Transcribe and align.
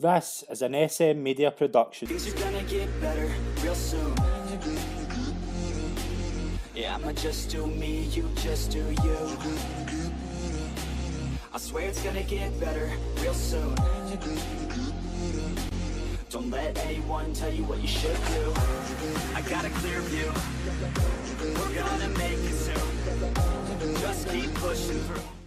This 0.00 0.44
is 0.48 0.62
an 0.62 0.74
SM 0.88 1.20
Media 1.20 1.50
production. 1.50 2.06
Things 2.06 2.32
are 2.32 2.38
gonna 2.38 2.62
get 2.62 2.88
better 3.00 3.34
real 3.64 3.74
soon. 3.74 4.14
Yeah, 6.72 6.94
I'ma 6.94 7.10
just 7.14 7.50
do 7.50 7.66
me, 7.66 8.02
you 8.14 8.30
just 8.36 8.70
do 8.70 8.78
you. 8.78 9.18
I 11.52 11.58
swear 11.58 11.88
it's 11.88 12.00
gonna 12.00 12.22
get 12.22 12.60
better 12.60 12.88
real 13.20 13.34
soon. 13.34 13.74
Don't 16.30 16.48
let 16.48 16.78
anyone 16.86 17.32
tell 17.32 17.52
you 17.52 17.64
what 17.64 17.82
you 17.82 17.88
should 17.88 18.20
do. 18.28 18.54
I 19.34 19.42
got 19.50 19.64
a 19.64 19.70
clear 19.80 20.00
view. 20.02 20.30
We're 21.42 21.74
gonna 21.74 22.08
make 22.10 22.38
it 22.38 22.54
soon. 22.54 23.94
Just 23.96 24.28
keep 24.28 24.54
pushing 24.54 25.00
through. 25.00 25.37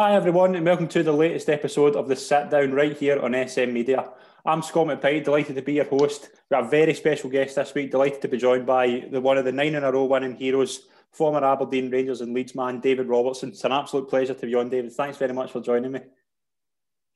Hi 0.00 0.14
everyone, 0.14 0.54
and 0.54 0.64
welcome 0.64 0.88
to 0.88 1.02
the 1.02 1.12
latest 1.12 1.50
episode 1.50 1.94
of 1.94 2.08
the 2.08 2.16
Sit 2.16 2.48
Down 2.48 2.72
right 2.72 2.96
here 2.96 3.20
on 3.20 3.34
SM 3.34 3.70
Media. 3.70 4.08
I'm 4.46 4.62
Scott 4.62 4.86
McPike, 4.86 5.24
delighted 5.24 5.56
to 5.56 5.60
be 5.60 5.74
your 5.74 5.84
host. 5.84 6.30
We've 6.32 6.58
got 6.58 6.64
a 6.64 6.68
very 6.70 6.94
special 6.94 7.28
guest 7.28 7.56
this 7.56 7.74
week, 7.74 7.90
delighted 7.90 8.22
to 8.22 8.28
be 8.28 8.38
joined 8.38 8.64
by 8.64 9.06
the 9.10 9.20
one 9.20 9.36
of 9.36 9.44
the 9.44 9.52
nine 9.52 9.74
in 9.74 9.84
a 9.84 9.92
row 9.92 10.04
winning 10.04 10.36
heroes, 10.36 10.86
former 11.12 11.44
Aberdeen 11.44 11.90
Rangers 11.90 12.22
and 12.22 12.32
Leeds 12.32 12.54
man, 12.54 12.80
David 12.80 13.08
Robertson. 13.08 13.50
It's 13.50 13.62
an 13.64 13.72
absolute 13.72 14.08
pleasure 14.08 14.32
to 14.32 14.46
be 14.46 14.54
on, 14.54 14.70
David. 14.70 14.94
Thanks 14.94 15.18
very 15.18 15.34
much 15.34 15.52
for 15.52 15.60
joining 15.60 15.92
me. 15.92 16.00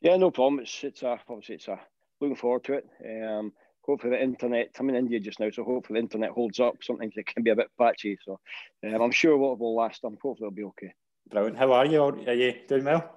Yeah, 0.02 0.18
no 0.18 0.30
problem. 0.30 0.60
It's 0.60 0.84
it's 0.84 1.02
a 1.02 1.18
obviously 1.26 1.54
it's 1.54 1.68
a 1.68 1.80
looking 2.20 2.36
forward 2.36 2.64
to 2.64 2.74
it. 2.74 2.86
Um, 3.02 3.54
hopefully 3.80 4.10
the 4.10 4.22
internet. 4.22 4.76
I'm 4.78 4.90
in 4.90 4.96
India 4.96 5.20
just 5.20 5.40
now, 5.40 5.48
so 5.48 5.64
hopefully 5.64 6.00
the 6.00 6.04
internet 6.04 6.32
holds 6.32 6.60
up. 6.60 6.74
Sometimes 6.82 7.14
it 7.16 7.28
can 7.28 7.44
be 7.44 7.50
a 7.50 7.56
bit 7.56 7.70
patchy, 7.80 8.18
so 8.22 8.38
um, 8.86 9.00
I'm 9.00 9.10
sure 9.10 9.38
what 9.38 9.58
will 9.58 9.74
last. 9.74 10.04
I'm 10.04 10.18
hopefully 10.22 10.48
it'll 10.48 10.50
be 10.50 10.64
okay. 10.64 10.92
Brilliant. 11.30 11.58
How 11.58 11.72
are 11.72 11.86
you? 11.86 12.02
Are 12.02 12.34
you 12.34 12.54
doing 12.68 12.84
well? 12.84 13.10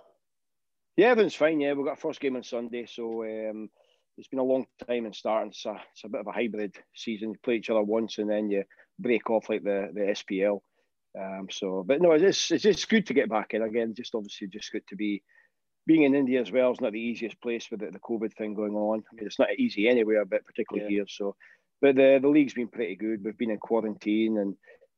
Yeah, 0.96 1.08
everything's 1.08 1.36
fine. 1.36 1.60
Yeah, 1.60 1.74
we've 1.74 1.86
got 1.86 1.98
a 1.98 2.02
first 2.02 2.20
game 2.20 2.36
on 2.36 2.44
Sunday, 2.44 2.86
so 2.88 3.24
um, 3.24 3.70
it's 4.18 4.28
been 4.28 4.40
a 4.40 4.44
long 4.44 4.66
time 4.88 5.06
in 5.06 5.14
starting. 5.14 5.50
It's 5.50 5.66
a, 5.66 5.80
it's 5.92 6.04
a 6.06 6.10
bit 6.10 6.22
of 6.22 6.28
a 6.28 6.32
hybrid 6.32 6.76
season. 6.96 7.30
You 7.30 7.36
play 7.44 7.56
each 7.56 7.70
other 7.70 7.84
once 7.84 8.18
and 8.18 8.30
then 8.30 8.50
you 8.50 8.64
break 8.98 9.30
off 9.30 9.50
like 9.50 9.64
the 9.64 9.90
the 9.94 10.02
SPL. 10.02 10.62
Um, 11.20 11.48
so, 11.52 11.84
but 11.86 12.02
no, 12.02 12.12
it's 12.12 12.52
it's 12.52 12.64
just 12.64 12.90
good 12.90 13.06
to 13.08 13.14
get 13.14 13.30
back 13.30 13.54
in 13.54 13.62
again. 13.62 13.94
Just 13.96 14.16
obviously, 14.16 14.48
just 14.48 14.72
good 14.72 14.88
to 14.90 14.96
be 14.96 15.22
being 15.86 16.04
in 16.04 16.16
India 16.16 16.42
as 16.42 16.52
well. 16.52 16.72
It's 16.72 16.82
not 16.82 16.94
the 16.94 17.00
easiest 17.00 17.42
place 17.42 17.70
with 17.70 17.82
the, 17.82 17.92
the 17.92 18.00
COVID 18.00 18.34
thing 18.34 18.54
going 18.54 18.76
on. 18.76 19.04
I 19.12 19.16
mean, 19.16 19.26
it's 19.28 19.40
not 19.40 19.54
easy 19.58 19.88
anywhere, 19.88 20.26
but 20.26 20.46
particularly 20.46 20.92
yeah. 20.92 21.00
here. 21.00 21.06
So, 21.08 21.36
but 21.82 21.96
the 21.96 22.20
the 22.22 22.28
league's 22.28 22.54
been 22.54 22.70
pretty 22.70 22.96
good. 22.96 23.24
We've 23.24 23.38
been 23.38 23.52
in 23.52 23.60
quarantine 23.60 24.38
and 24.38 24.56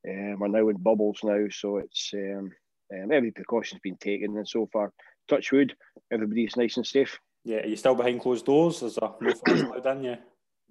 um, 0.07 0.39
we're 0.39 0.47
now 0.47 0.69
in 0.69 0.77
bubbles 0.77 1.19
now, 1.23 1.45
so 1.51 1.77
it's 1.77 2.11
um, 2.13 2.51
um, 2.93 3.11
every 3.11 3.31
precaution's 3.31 3.81
been 3.81 3.97
taken, 3.97 4.37
and 4.37 4.47
so 4.47 4.67
far, 4.71 4.91
touch 5.27 5.51
wood, 5.51 5.75
everybody's 6.11 6.57
nice 6.57 6.77
and 6.77 6.87
safe. 6.87 7.19
Yeah, 7.45 7.57
are 7.57 7.67
you 7.67 7.75
still 7.75 7.95
behind 7.95 8.21
closed 8.21 8.45
doors? 8.45 8.81
Is 8.83 8.95
there 8.95 9.09
no 9.21 9.33
fans 9.33 9.61
allowed 9.61 9.85
in? 9.97 10.03
Yeah. 10.03 10.15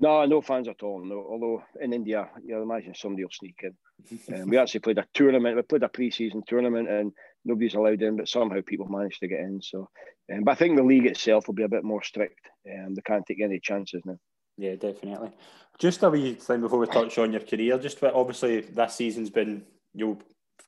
No, 0.01 0.25
no 0.27 0.41
fans 0.41 0.69
at 0.69 0.83
all. 0.83 1.05
No, 1.05 1.27
although 1.29 1.65
in 1.81 1.93
India, 1.93 2.29
you 2.45 2.63
imagine 2.63 2.95
somebody 2.95 3.25
will 3.25 3.31
sneak 3.33 3.59
in. 3.63 4.35
Um, 4.35 4.49
we 4.49 4.57
actually 4.59 4.81
played 4.81 4.99
a 4.99 5.07
tournament. 5.13 5.57
We 5.57 5.63
played 5.63 5.83
a 5.83 5.89
pre-season 5.89 6.43
tournament, 6.47 6.89
and 6.89 7.13
nobody's 7.45 7.75
allowed 7.75 8.03
in, 8.03 8.17
but 8.17 8.29
somehow 8.29 8.61
people 8.65 8.87
managed 8.89 9.21
to 9.21 9.29
get 9.29 9.41
in. 9.41 9.61
So, 9.61 9.89
um, 10.33 10.45
but 10.45 10.53
I 10.53 10.55
think 10.55 10.77
the 10.77 10.85
league 10.85 11.07
itself 11.07 11.49
will 11.49 11.55
be 11.55 11.65
a 11.65 11.69
bit 11.69 11.83
more 11.83 12.03
strict. 12.03 12.49
Um, 12.71 12.95
they 12.95 13.03
can't 13.03 13.27
take 13.27 13.41
any 13.41 13.59
chances 13.59 14.03
now. 14.05 14.19
Yeah, 14.57 14.75
definitely. 14.75 15.31
Just 15.79 16.03
a 16.03 16.11
wee 16.11 16.35
thing 16.35 16.61
before 16.61 16.81
we 16.81 16.87
touch 16.87 17.19
on 17.19 17.33
your 17.33 17.41
career. 17.41 17.79
Just 17.79 18.03
obviously 18.03 18.61
this 18.61 18.95
season's 18.95 19.31
been 19.31 19.65
you 19.95 20.19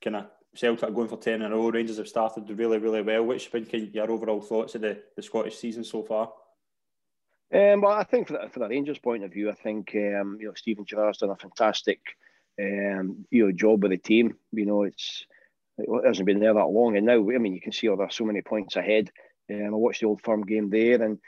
kind 0.03 0.17
of 0.17 0.27
Celtic 0.55 0.89
are 0.89 0.93
going 0.93 1.09
for 1.09 1.17
10 1.17 1.43
in 1.43 1.53
a 1.53 1.57
row. 1.57 1.71
Rangers 1.71 1.99
have 1.99 2.09
started 2.09 2.51
really, 2.51 2.79
really 2.79 3.03
well. 3.03 3.25
Which 3.25 3.49
have 3.49 3.71
been 3.71 3.91
your 3.93 4.11
overall 4.11 4.41
thoughts 4.41 4.75
of 4.75 4.81
the, 4.81 5.01
the 5.17 5.23
Scottish 5.23 5.57
season 5.57 5.85
so 5.85 6.03
far? 6.03 6.33
Um, 7.53 7.81
well, 7.81 7.93
I 7.93 8.05
think 8.05 8.29
for 8.29 8.35
the, 8.35 8.49
for 8.49 8.61
the 8.61 8.69
Rangers' 8.69 8.99
point 8.99 9.25
of 9.25 9.33
view, 9.33 9.51
I 9.51 9.55
think 9.55 9.91
um, 9.95 10.39
you 10.41 10.47
know 10.47 10.55
Steven 10.55 10.85
Gerrard's 10.85 11.19
done 11.19 11.31
a 11.31 11.37
fantastic 11.37 12.01
um, 12.61 13.27
you 13.31 13.47
know 13.47 13.53
job 13.53 13.83
with 13.83 13.91
the 13.91 13.99
team. 13.99 14.37
You 14.53 14.67
know, 14.67 14.83
it's 14.85 15.25
it 15.77 16.07
hasn't 16.07 16.27
been 16.27 16.39
there 16.39 16.55
that 16.55 16.67
long, 16.67 16.97
and 16.97 17.07
now 17.07 17.15
I 17.15 17.39
mean 17.39 17.55
you 17.55 17.61
can 17.61 17.73
see 17.73 17.89
oh, 17.89 17.97
there 17.97 18.07
are 18.07 18.11
so 18.11 18.25
many 18.25 18.41
points 18.41 18.77
ahead. 18.77 19.11
Um, 19.51 19.67
I 19.67 19.71
watched 19.71 20.01
the 20.01 20.07
Old 20.07 20.23
Firm 20.23 20.43
game 20.47 20.71
there, 20.71 21.03
and 21.03 21.19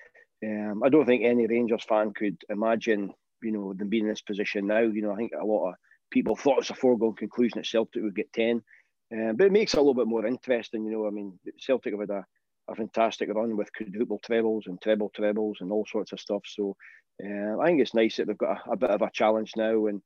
um, 0.45 0.83
I 0.85 0.91
don't 0.91 1.07
think 1.07 1.25
any 1.25 1.47
Rangers 1.49 1.83
fan 1.83 2.13
could 2.13 2.37
imagine 2.49 3.13
you 3.43 3.51
know 3.51 3.73
them 3.73 3.89
being 3.89 4.05
in 4.05 4.11
this 4.11 4.23
position 4.23 4.69
now. 4.69 4.81
You 4.81 5.03
know, 5.03 5.13
I 5.13 5.17
think 5.17 5.33
a 5.33 5.45
lot 5.45 5.71
of 5.71 5.75
people 6.11 6.37
thought 6.37 6.59
it 6.59 6.59
was 6.59 6.71
a 6.71 6.75
foregone 6.75 7.15
conclusion 7.15 7.59
that 7.59 7.67
Celtic 7.67 8.01
would 8.01 8.15
get 8.15 8.33
ten. 8.33 8.63
Um, 9.13 9.37
but 9.37 9.47
it 9.47 9.53
makes 9.53 9.75
it 9.75 9.79
a 9.79 9.81
little 9.81 9.95
bit 9.95 10.07
more 10.07 10.27
interesting, 10.27 10.85
you 10.85 10.93
know. 10.93 11.07
I 11.07 11.11
mean, 11.11 11.39
Celtic 11.59 11.93
have 11.93 12.01
had 12.01 12.11
a, 12.11 12.25
a 12.69 12.75
fantastic 12.75 13.29
run 13.29 13.57
with 13.57 13.73
quadruple 13.73 14.21
trebles 14.25 14.67
and 14.67 14.81
treble 14.81 15.11
trebles 15.15 15.59
and 15.61 15.71
all 15.71 15.87
sorts 15.87 16.13
of 16.13 16.21
stuff. 16.21 16.43
So 16.47 16.77
uh, 17.23 17.59
I 17.59 17.67
think 17.67 17.81
it's 17.81 17.95
nice 17.95 18.17
that 18.17 18.27
they've 18.27 18.39
got 18.39 18.67
a, 18.67 18.73
a 18.73 18.77
bit 18.77 18.91
of 18.91 19.03
a 19.03 19.11
challenge 19.13 19.53
now, 19.57 19.87
and 19.87 20.01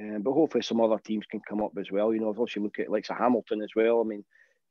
um, 0.00 0.22
but 0.22 0.32
hopefully 0.32 0.62
some 0.62 0.80
other 0.80 0.98
teams 0.98 1.26
can 1.26 1.40
come 1.48 1.62
up 1.62 1.72
as 1.78 1.90
well. 1.90 2.12
You 2.12 2.20
know, 2.20 2.30
if 2.30 2.38
also 2.38 2.60
look 2.60 2.78
at 2.78 2.90
like 2.90 3.06
Hamilton 3.06 3.62
as 3.62 3.70
well. 3.76 4.00
I 4.00 4.04
mean, 4.04 4.24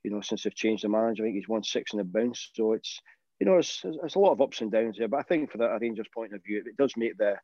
you 0.04 0.12
know, 0.12 0.22
since 0.22 0.44
they've 0.44 0.56
changed 0.56 0.84
the 0.84 0.90
manager, 0.90 1.24
I 1.24 1.28
think 1.28 1.36
he's 1.36 1.48
won 1.48 1.64
six 1.64 1.94
in 1.94 2.00
the 2.00 2.04
bounce. 2.04 2.52
So 2.54 2.74
it's 2.74 3.00
you 3.40 3.46
know, 3.46 3.58
it's, 3.58 3.82
it's 4.04 4.16
a 4.16 4.20
lot 4.20 4.32
of 4.32 4.42
ups 4.42 4.62
and 4.62 4.72
downs 4.72 4.98
there. 4.98 5.08
But 5.08 5.20
I 5.20 5.24
think 5.24 5.52
for 5.52 5.60
the 5.60 5.78
Rangers' 5.80 6.08
point 6.14 6.34
of 6.34 6.44
view, 6.44 6.64
it 6.66 6.78
does 6.78 6.94
make 6.98 7.18
the 7.18 7.36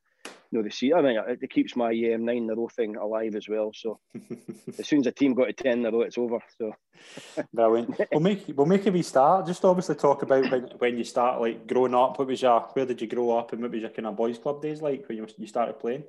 know, 0.54 0.64
the 0.64 0.70
see. 0.70 0.94
I 0.94 1.02
mean, 1.02 1.20
it, 1.28 1.50
keeps 1.50 1.76
my 1.76 1.90
um, 2.14 2.26
nine 2.26 2.38
in 2.38 2.50
a 2.50 2.56
row 2.56 2.70
thing 2.70 2.96
alive 2.96 3.36
as 3.36 3.50
well. 3.50 3.72
So 3.74 4.00
as 4.80 4.88
soon 4.88 5.00
as 5.00 5.08
a 5.08 5.12
team 5.12 5.34
got 5.34 5.46
to 5.46 5.54
ten 5.54 5.80
in 5.80 5.86
a 5.86 5.92
row, 5.92 6.02
it's 6.02 6.18
over. 6.18 6.40
So 6.58 6.74
brilliant. 7.54 8.00
We'll 8.12 8.22
make 8.22 8.46
we'll 8.56 8.66
make 8.66 8.86
a 8.86 8.92
wee 8.92 9.02
start. 9.02 9.48
Just 9.48 9.66
obviously 9.66 9.96
talk 9.96 10.22
about 10.22 10.50
when, 10.52 10.64
when 10.78 10.98
you 10.98 11.04
start 11.04 11.42
like 11.42 11.68
growing 11.68 11.96
up. 11.96 12.20
What 12.20 12.28
was 12.28 12.42
your 12.42 12.62
where 12.74 12.86
did 12.86 13.02
you 13.02 13.08
grow 13.08 13.38
up, 13.38 13.54
and 13.54 13.62
what 13.62 13.72
was 13.72 13.82
your 13.82 13.90
kind 13.90 14.08
of 14.08 14.16
boys' 14.16 14.38
club 14.38 14.62
days 14.62 14.82
like 14.82 15.08
when 15.08 15.18
you 15.18 15.28
you 15.38 15.48
started 15.48 15.80
playing? 15.80 16.04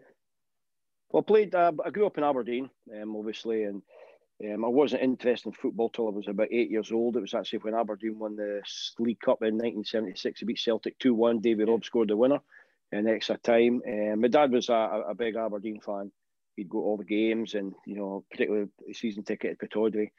Well, 1.10 1.25
I 1.26 1.26
played. 1.26 1.54
Uh, 1.54 1.72
I 1.84 1.91
grew 1.91 2.06
up 2.06 2.19
in 2.19 2.25
Aberdeen, 2.25 2.70
um, 3.00 3.16
obviously, 3.16 3.64
and 3.64 3.82
um, 4.52 4.64
I 4.64 4.69
wasn't 4.69 5.02
interested 5.02 5.48
in 5.48 5.52
football 5.52 5.88
till 5.88 6.08
I 6.08 6.10
was 6.10 6.28
about 6.28 6.48
eight 6.50 6.70
years 6.70 6.92
old. 6.92 7.16
It 7.16 7.20
was 7.20 7.34
actually 7.34 7.60
when 7.60 7.75
Aberdeen 7.75 8.19
won 8.19 8.36
the 8.36 8.62
League 8.98 9.20
Cup 9.20 9.42
in 9.42 9.54
1976. 9.54 10.41
They 10.41 10.46
beat 10.46 10.58
Celtic 10.58 10.98
2 10.98 11.14
1. 11.14 11.38
David 11.38 11.69
Robb 11.69 11.84
scored 11.84 12.08
the 12.08 12.16
winner 12.16 12.41
in 12.99 13.09
extra 13.09 13.37
time. 13.38 13.82
Um, 13.87 14.21
my 14.21 14.28
dad 14.28 14.53
was 14.53 14.69
a, 14.69 15.05
a, 15.09 15.15
big 15.15 15.37
Aberdeen 15.37 15.81
fan. 15.81 16.12
He'd 16.56 16.69
go 16.69 16.81
to 16.81 16.84
all 16.84 16.97
the 16.97 17.05
games 17.05 17.55
and, 17.55 17.75
you 17.87 17.97
know, 17.97 18.25
particularly 18.31 18.69
the 18.87 18.94
season 18.94 19.25
ticket 19.25 19.53
at 19.53 19.59
Pittodrie. 19.59 20.10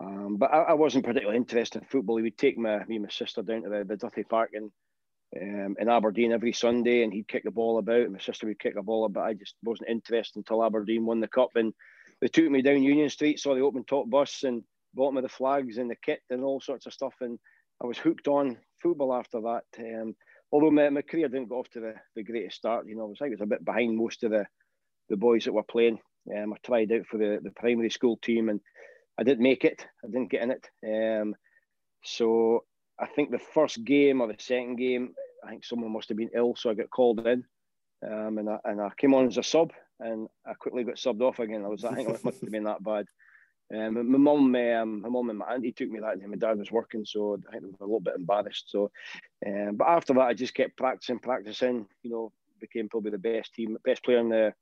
Um, 0.00 0.36
but 0.36 0.52
I, 0.52 0.62
I, 0.62 0.72
wasn't 0.74 1.04
particularly 1.04 1.36
interested 1.36 1.82
in 1.82 1.88
football. 1.88 2.16
He 2.16 2.22
would 2.22 2.38
take 2.38 2.58
my, 2.58 2.84
me 2.84 2.96
and 2.96 3.04
my 3.04 3.10
sister 3.10 3.42
down 3.42 3.62
to 3.62 3.68
the, 3.68 3.96
the 3.96 4.24
Park 4.24 4.50
in, 4.52 4.70
um, 5.40 5.76
in 5.78 5.88
Aberdeen 5.88 6.32
every 6.32 6.52
Sunday 6.52 7.02
and 7.02 7.12
he'd 7.12 7.28
kick 7.28 7.44
the 7.44 7.50
ball 7.50 7.78
about 7.78 8.02
and 8.02 8.12
my 8.12 8.18
sister 8.18 8.46
would 8.46 8.58
kick 8.58 8.74
the 8.74 8.82
ball 8.82 9.04
about. 9.04 9.26
I 9.26 9.34
just 9.34 9.54
wasn't 9.62 9.90
interested 9.90 10.38
until 10.38 10.64
Aberdeen 10.64 11.06
won 11.06 11.20
the 11.20 11.28
cup 11.28 11.50
and 11.56 11.72
they 12.20 12.28
took 12.28 12.50
me 12.50 12.62
down 12.62 12.82
Union 12.82 13.10
Street, 13.10 13.40
saw 13.40 13.54
the 13.54 13.62
open 13.62 13.84
top 13.84 14.08
bus 14.08 14.44
and 14.44 14.62
bought 14.94 15.14
me 15.14 15.22
the 15.22 15.28
flags 15.28 15.78
and 15.78 15.90
the 15.90 15.96
kit 15.96 16.20
and 16.30 16.44
all 16.44 16.60
sorts 16.60 16.86
of 16.86 16.92
stuff. 16.92 17.14
And 17.20 17.38
I 17.82 17.86
was 17.86 17.98
hooked 17.98 18.28
on 18.28 18.58
football 18.82 19.14
after 19.14 19.40
that. 19.40 19.64
Um, 19.78 20.14
although 20.52 20.70
my, 20.70 20.88
my 20.90 21.02
career 21.02 21.28
didn't 21.28 21.48
go 21.48 21.58
off 21.58 21.70
to 21.70 21.80
the, 21.80 21.94
the 22.14 22.22
greatest 22.22 22.56
start, 22.56 22.86
you 22.86 22.94
know, 22.94 23.04
I 23.04 23.06
was, 23.06 23.18
I 23.22 23.28
was 23.28 23.40
a 23.40 23.46
bit 23.46 23.64
behind 23.64 23.96
most 23.96 24.22
of 24.22 24.30
the, 24.30 24.46
the 25.08 25.16
boys 25.16 25.44
that 25.44 25.52
were 25.52 25.62
playing. 25.62 25.98
Um, 26.36 26.52
I 26.52 26.56
tried 26.64 26.92
out 26.92 27.06
for 27.06 27.18
the, 27.18 27.40
the 27.42 27.50
primary 27.50 27.90
school 27.90 28.16
team 28.18 28.48
and 28.48 28.60
I 29.18 29.24
didn't 29.24 29.42
make 29.42 29.64
it. 29.64 29.84
I 30.04 30.08
didn't 30.08 30.30
get 30.30 30.42
in 30.42 30.52
it. 30.52 31.20
Um, 31.20 31.34
so 32.04 32.64
I 32.98 33.06
think 33.06 33.30
the 33.30 33.38
first 33.38 33.82
game 33.84 34.20
or 34.20 34.28
the 34.28 34.36
second 34.38 34.76
game, 34.76 35.14
I 35.44 35.50
think 35.50 35.64
someone 35.64 35.92
must 35.92 36.08
have 36.08 36.18
been 36.18 36.30
ill, 36.34 36.54
so 36.56 36.70
I 36.70 36.74
got 36.74 36.90
called 36.90 37.26
in, 37.26 37.44
um, 38.08 38.38
and 38.38 38.48
I 38.48 38.58
and 38.64 38.80
I 38.80 38.90
came 38.96 39.14
on 39.14 39.26
as 39.26 39.38
a 39.38 39.42
sub, 39.42 39.72
and 39.98 40.28
I 40.46 40.54
quickly 40.54 40.84
got 40.84 40.96
subbed 40.96 41.20
off 41.20 41.40
again. 41.40 41.64
I 41.64 41.68
was 41.68 41.84
I 41.84 41.94
think 41.94 42.08
it 42.08 42.24
must 42.24 42.40
have 42.40 42.50
been 42.50 42.64
that 42.64 42.82
bad. 42.82 43.06
Um, 43.72 44.10
my 44.10 44.18
mum, 44.18 44.54
um, 44.54 45.00
my 45.00 45.08
mum 45.08 45.30
and 45.30 45.38
my 45.38 45.54
auntie 45.54 45.72
took 45.72 45.88
me 45.88 46.00
that 46.00 46.20
day. 46.20 46.26
My 46.26 46.36
dad 46.36 46.58
was 46.58 46.70
working, 46.70 47.04
so 47.04 47.38
I 47.48 47.52
think 47.52 47.62
they 47.62 47.68
were 47.78 47.84
a 47.84 47.86
little 47.86 48.00
bit 48.00 48.16
embarrassed. 48.16 48.70
So, 48.70 48.90
um, 49.46 49.76
but 49.76 49.88
after 49.88 50.12
that, 50.14 50.20
I 50.20 50.34
just 50.34 50.54
kept 50.54 50.76
practicing, 50.76 51.18
practicing. 51.18 51.86
You 52.02 52.10
know, 52.10 52.32
became 52.60 52.88
probably 52.88 53.12
the 53.12 53.18
best 53.18 53.54
team, 53.54 53.78
best 53.84 54.04
player 54.04 54.18
in 54.18 54.28
the, 54.28 54.52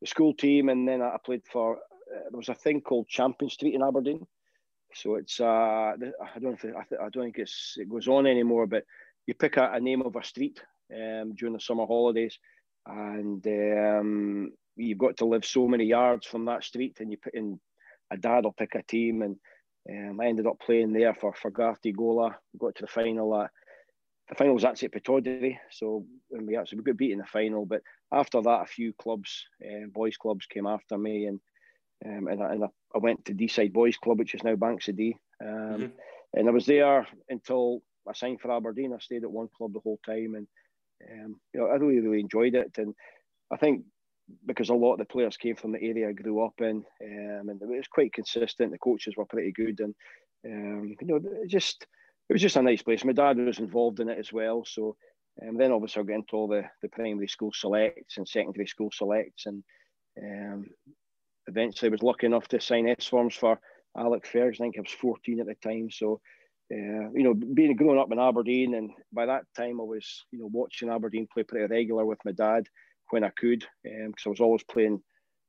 the 0.00 0.06
school 0.06 0.32
team, 0.34 0.68
and 0.68 0.88
then 0.88 1.02
I 1.02 1.16
played 1.24 1.42
for. 1.50 1.76
Uh, 1.76 2.30
there 2.30 2.38
was 2.38 2.48
a 2.48 2.54
thing 2.54 2.80
called 2.80 3.08
Champion 3.08 3.50
Street 3.50 3.74
in 3.74 3.82
Aberdeen. 3.82 4.26
So 4.94 5.16
it's 5.16 5.40
uh, 5.40 5.44
I 5.44 5.94
don't 6.40 6.64
know 6.64 6.70
I, 6.78 6.84
th- 6.84 7.00
I 7.00 7.08
don't 7.10 7.24
think 7.24 7.38
it's 7.38 7.74
it 7.76 7.88
goes 7.88 8.08
on 8.08 8.26
anymore, 8.26 8.66
but 8.66 8.84
you 9.26 9.34
pick 9.34 9.56
a, 9.56 9.72
a 9.72 9.80
name 9.80 10.02
of 10.02 10.16
a 10.16 10.24
street 10.24 10.62
um, 10.94 11.34
during 11.34 11.52
the 11.52 11.60
summer 11.60 11.84
holidays, 11.84 12.38
and 12.86 13.46
um, 13.46 14.52
you've 14.76 14.98
got 14.98 15.18
to 15.18 15.26
live 15.26 15.44
so 15.44 15.66
many 15.68 15.84
yards 15.84 16.26
from 16.26 16.46
that 16.46 16.64
street, 16.64 16.98
and 17.00 17.10
you 17.10 17.18
put 17.18 17.34
in 17.34 17.60
a 18.10 18.16
dad 18.16 18.44
will 18.44 18.52
pick 18.52 18.74
a 18.74 18.82
team, 18.82 19.22
and 19.22 19.36
um, 19.88 20.20
I 20.20 20.26
ended 20.26 20.46
up 20.46 20.60
playing 20.60 20.92
there 20.92 21.14
for 21.14 21.32
for 21.34 21.50
Garty 21.50 21.94
Gola. 21.94 22.36
Got 22.58 22.76
to 22.76 22.82
the 22.82 22.88
final. 22.88 23.40
At, 23.40 23.50
the 24.28 24.34
final 24.34 24.54
was 24.54 24.64
actually 24.64 24.86
at 24.86 25.04
Pittodrie, 25.04 25.58
so 25.70 26.04
we 26.30 26.56
actually 26.56 26.78
we 26.78 26.84
got 26.84 26.96
beat 26.96 27.12
in 27.12 27.18
the 27.18 27.26
final. 27.26 27.64
But 27.64 27.82
after 28.12 28.42
that, 28.42 28.62
a 28.62 28.66
few 28.66 28.92
clubs, 28.94 29.44
uh, 29.64 29.86
boys 29.92 30.16
clubs, 30.16 30.46
came 30.46 30.66
after 30.66 30.98
me, 30.98 31.26
and 31.26 31.40
um, 32.04 32.26
and, 32.26 32.42
I, 32.42 32.52
and 32.52 32.64
I 32.64 32.98
went 32.98 33.24
to 33.26 33.34
Deeside 33.34 33.72
Boys 33.72 33.96
Club, 33.96 34.18
which 34.18 34.34
is 34.34 34.42
now 34.42 34.56
Banks 34.56 34.88
of 34.88 34.96
Dee, 34.96 35.16
um, 35.40 35.48
mm-hmm. 35.48 35.86
and 36.34 36.48
I 36.48 36.50
was 36.50 36.66
there 36.66 37.06
until 37.28 37.82
I 38.08 38.12
signed 38.14 38.40
for 38.40 38.50
Aberdeen. 38.50 38.92
I 38.92 38.98
stayed 38.98 39.24
at 39.24 39.30
one 39.30 39.48
club 39.56 39.72
the 39.72 39.80
whole 39.80 40.00
time, 40.04 40.34
and 40.34 40.46
um, 41.10 41.40
you 41.54 41.60
know, 41.60 41.66
I 41.66 41.76
really 41.76 42.00
really 42.00 42.20
enjoyed 42.20 42.54
it, 42.54 42.72
and 42.78 42.94
I 43.52 43.56
think 43.56 43.84
because 44.46 44.68
a 44.70 44.74
lot 44.74 44.94
of 44.94 44.98
the 44.98 45.04
players 45.04 45.36
came 45.36 45.56
from 45.56 45.72
the 45.72 45.82
area 45.82 46.08
I 46.08 46.12
grew 46.12 46.44
up 46.44 46.54
in, 46.60 46.84
um, 47.02 47.48
and 47.48 47.60
it 47.62 47.68
was 47.68 47.88
quite 47.88 48.12
consistent. 48.12 48.72
The 48.72 48.78
coaches 48.78 49.14
were 49.16 49.24
pretty 49.24 49.52
good, 49.52 49.80
and 49.80 49.94
um, 50.44 50.96
you 51.00 51.06
know, 51.06 51.20
it 51.22 51.48
just 51.48 51.86
it 52.28 52.32
was 52.32 52.42
just 52.42 52.56
a 52.56 52.62
nice 52.62 52.82
place. 52.82 53.04
My 53.04 53.12
dad 53.12 53.38
was 53.38 53.58
involved 53.58 54.00
in 54.00 54.08
it 54.08 54.18
as 54.18 54.32
well, 54.32 54.64
so. 54.64 54.96
Um, 55.46 55.58
then 55.58 55.70
obviously 55.70 56.00
I 56.00 56.04
got 56.06 56.14
into 56.14 56.34
all 56.34 56.48
the, 56.48 56.64
the 56.80 56.88
primary 56.88 57.28
school 57.28 57.52
selects 57.52 58.16
and 58.16 58.26
secondary 58.26 58.66
school 58.66 58.90
selects, 58.90 59.44
and 59.44 59.62
um, 60.18 60.64
eventually 61.46 61.90
was 61.90 62.02
lucky 62.02 62.24
enough 62.24 62.48
to 62.48 62.58
sign 62.58 62.88
S 62.88 63.06
forms 63.06 63.34
for 63.34 63.60
Alec 63.98 64.26
Ferguson. 64.26 64.64
I 64.64 64.66
think 64.66 64.78
I 64.78 64.80
was 64.80 64.92
14 64.92 65.40
at 65.40 65.46
the 65.46 65.54
time, 65.56 65.90
so 65.90 66.22
uh, 66.72 67.10
you 67.14 67.22
know, 67.22 67.34
being 67.34 67.76
growing 67.76 67.98
up 67.98 68.10
in 68.10 68.18
Aberdeen, 68.18 68.74
and 68.74 68.90
by 69.12 69.26
that 69.26 69.44
time 69.56 69.80
I 69.80 69.84
was, 69.84 70.24
you 70.32 70.38
know, 70.38 70.48
watching 70.50 70.90
Aberdeen 70.90 71.28
play 71.32 71.44
pretty 71.44 71.66
regular 71.72 72.04
with 72.04 72.18
my 72.24 72.32
dad 72.32 72.66
when 73.10 73.24
I 73.24 73.30
could, 73.30 73.64
because 73.82 74.26
um, 74.26 74.26
I 74.26 74.28
was 74.28 74.40
always 74.40 74.62
playing, 74.64 75.02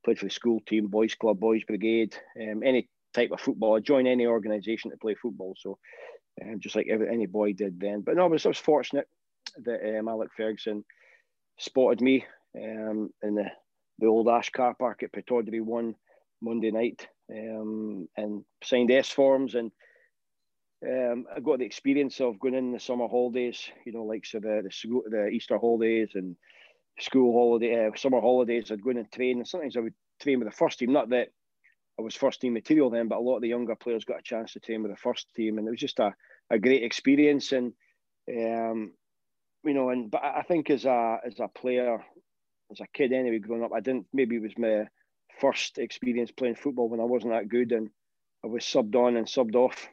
played 0.03 0.19
for 0.19 0.25
the 0.25 0.31
school 0.31 0.59
team, 0.67 0.87
boys 0.87 1.15
club, 1.15 1.39
boys 1.39 1.63
brigade, 1.63 2.15
um, 2.39 2.61
any 2.63 2.89
type 3.13 3.31
of 3.31 3.41
football. 3.41 3.75
I 3.75 3.79
joined 3.79 4.07
any 4.07 4.25
organisation 4.25 4.91
to 4.91 4.97
play 4.97 5.15
football, 5.15 5.55
so 5.57 5.77
um, 6.41 6.59
just 6.59 6.75
like 6.75 6.87
every, 6.89 7.09
any 7.09 7.25
boy 7.25 7.53
did 7.53 7.79
then. 7.79 8.01
But 8.01 8.15
no, 8.15 8.23
I 8.23 8.27
was, 8.27 8.45
I 8.45 8.49
was 8.49 8.57
fortunate 8.57 9.07
that 9.63 9.99
um, 9.99 10.07
Alec 10.07 10.29
Ferguson 10.35 10.83
spotted 11.57 12.01
me 12.01 12.25
um, 12.55 13.09
in 13.23 13.35
the, 13.35 13.45
the 13.99 14.07
old 14.07 14.27
Ash 14.27 14.49
car 14.49 14.75
park 14.77 15.03
at 15.03 15.11
Pittodrie 15.11 15.61
one 15.61 15.95
Monday 16.41 16.71
night 16.71 17.07
um, 17.31 18.07
and 18.15 18.43
signed 18.63 18.91
S 18.91 19.09
forms 19.09 19.55
and 19.55 19.71
um, 20.85 21.25
I 21.35 21.39
got 21.39 21.59
the 21.59 21.65
experience 21.65 22.21
of 22.21 22.39
going 22.39 22.53
in 22.53 22.71
the 22.71 22.79
summer 22.79 23.07
holidays, 23.07 23.67
you 23.85 23.93
know, 23.93 24.03
like 24.03 24.25
so 24.25 24.39
the 24.39 24.61
the, 24.63 25.01
the 25.09 25.27
Easter 25.29 25.57
holidays 25.57 26.11
and 26.13 26.35
school 26.99 27.33
holiday, 27.33 27.87
uh, 27.87 27.91
summer 27.95 28.21
holidays. 28.21 28.71
I'd 28.71 28.83
go 28.83 28.91
in 28.91 28.97
and 28.97 29.11
train, 29.11 29.37
and 29.37 29.47
sometimes 29.47 29.77
I 29.77 29.81
would 29.81 29.93
train 30.21 30.39
with 30.39 30.47
the 30.47 30.55
first 30.55 30.79
team. 30.79 30.91
Not 30.93 31.09
that 31.09 31.29
I 31.99 32.01
was 32.01 32.15
first 32.15 32.41
team 32.41 32.53
material 32.53 32.89
then, 32.89 33.07
but 33.07 33.17
a 33.17 33.21
lot 33.21 33.37
of 33.37 33.41
the 33.41 33.47
younger 33.47 33.75
players 33.75 34.05
got 34.05 34.19
a 34.19 34.23
chance 34.23 34.53
to 34.53 34.59
train 34.59 34.83
with 34.83 34.91
the 34.91 34.97
first 34.97 35.27
team, 35.35 35.57
and 35.57 35.67
it 35.67 35.71
was 35.71 35.79
just 35.79 35.99
a, 35.99 36.13
a 36.49 36.59
great 36.59 36.83
experience. 36.83 37.51
And 37.51 37.73
um, 38.29 38.93
you 39.63 39.73
know, 39.73 39.89
and 39.89 40.09
but 40.11 40.23
I 40.23 40.43
think 40.47 40.69
as 40.69 40.85
a 40.85 41.19
as 41.25 41.39
a 41.39 41.47
player, 41.47 42.03
as 42.71 42.79
a 42.79 42.87
kid 42.93 43.13
anyway, 43.13 43.39
growing 43.39 43.63
up, 43.63 43.73
I 43.73 43.79
didn't 43.79 44.07
maybe 44.13 44.35
it 44.35 44.41
was 44.41 44.57
my 44.57 44.85
first 45.39 45.77
experience 45.77 46.31
playing 46.31 46.55
football 46.55 46.89
when 46.89 46.99
I 46.99 47.05
wasn't 47.05 47.33
that 47.33 47.49
good, 47.49 47.71
and 47.71 47.89
I 48.43 48.47
was 48.47 48.63
subbed 48.63 48.95
on 48.95 49.17
and 49.17 49.27
subbed 49.27 49.55
off 49.55 49.89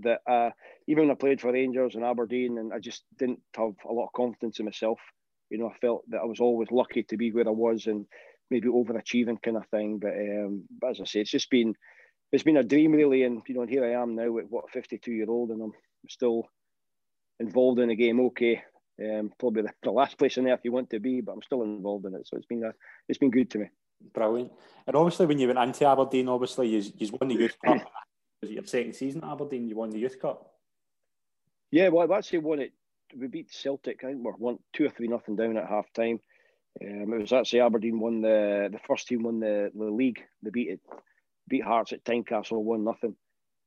that 0.00 0.20
uh, 0.26 0.50
even 0.86 1.04
when 1.04 1.10
I 1.10 1.18
played 1.18 1.40
for 1.40 1.52
Rangers 1.52 1.94
and 1.94 2.04
Aberdeen, 2.04 2.58
and 2.58 2.72
I 2.72 2.78
just 2.78 3.02
didn't 3.18 3.40
have 3.56 3.74
a 3.88 3.92
lot 3.92 4.06
of 4.06 4.12
confidence 4.12 4.58
in 4.58 4.64
myself. 4.64 5.00
You 5.50 5.58
know, 5.58 5.68
I 5.68 5.78
felt 5.78 6.04
that 6.10 6.20
I 6.20 6.24
was 6.24 6.40
always 6.40 6.70
lucky 6.70 7.02
to 7.04 7.16
be 7.16 7.32
where 7.32 7.48
I 7.48 7.52
was 7.52 7.86
and 7.86 8.06
maybe 8.50 8.68
overachieving 8.68 9.42
kind 9.42 9.56
of 9.56 9.66
thing. 9.68 9.98
But, 9.98 10.12
um, 10.12 10.64
but 10.80 10.90
as 10.90 11.00
I 11.00 11.04
say, 11.04 11.20
it's 11.20 11.30
just 11.30 11.50
been 11.50 11.74
it's 12.30 12.42
been 12.42 12.58
a 12.58 12.62
dream 12.62 12.92
really, 12.92 13.22
and 13.22 13.42
you 13.48 13.54
know, 13.54 13.62
and 13.62 13.70
here 13.70 13.84
I 13.84 14.00
am 14.02 14.14
now 14.14 14.36
at 14.38 14.50
what 14.50 14.70
52 14.70 15.10
year 15.10 15.30
old, 15.30 15.50
and 15.50 15.62
I'm 15.62 15.72
still 16.08 16.48
involved 17.40 17.78
in 17.80 17.88
the 17.88 17.96
game. 17.96 18.20
Okay, 18.20 18.62
um, 19.02 19.32
probably 19.38 19.62
the, 19.62 19.72
the, 19.82 19.90
last 19.90 20.18
place 20.18 20.36
on 20.36 20.46
earth 20.46 20.60
you 20.62 20.72
want 20.72 20.90
to 20.90 21.00
be, 21.00 21.22
but 21.22 21.32
I'm 21.32 21.42
still 21.42 21.62
involved 21.62 22.04
in 22.04 22.14
it. 22.14 22.26
So 22.26 22.36
it's 22.36 22.46
been 22.46 22.64
a, 22.64 22.72
it's 23.08 23.18
been 23.18 23.30
good 23.30 23.50
to 23.52 23.58
me. 23.58 23.66
Brilliant. 24.12 24.52
And 24.86 24.94
obviously, 24.94 25.24
when 25.24 25.38
you 25.38 25.46
went 25.46 25.58
into 25.58 25.86
Aberdeen, 25.86 26.28
obviously 26.28 26.68
you 26.68 26.82
you 26.98 27.10
won 27.18 27.28
the 27.28 27.36
youth 27.36 27.56
cup 27.64 27.78
was 28.40 28.50
it 28.50 28.54
your 28.54 28.66
second 28.66 28.94
season 28.94 29.24
at 29.24 29.30
Aberdeen? 29.30 29.68
You 29.68 29.76
won 29.76 29.90
the 29.90 29.98
Youth 29.98 30.20
Cup. 30.20 30.54
Yeah, 31.70 31.88
well, 31.88 32.04
I've 32.04 32.16
actually 32.16 32.38
won 32.38 32.60
it. 32.60 32.72
We 33.16 33.26
beat 33.26 33.50
Celtic. 33.52 34.04
I 34.04 34.08
think 34.08 34.22
we're 34.22 34.32
one, 34.32 34.58
two 34.72 34.86
or 34.86 34.90
three 34.90 35.08
nothing 35.08 35.36
down 35.36 35.56
at 35.56 35.68
half 35.68 35.92
time. 35.92 36.20
Um, 36.80 37.12
it 37.14 37.20
was 37.20 37.32
actually 37.32 37.60
Aberdeen 37.60 37.98
won 37.98 38.20
the 38.20 38.68
the 38.70 38.78
first 38.86 39.08
team 39.08 39.22
won 39.22 39.40
the, 39.40 39.70
the 39.74 39.84
league. 39.84 40.20
They 40.42 40.50
beat 40.50 40.70
it, 40.70 40.80
beat 41.48 41.64
Hearts 41.64 41.92
at 41.92 42.04
Tynecastle 42.04 42.62
one 42.62 42.84
nothing. 42.84 43.16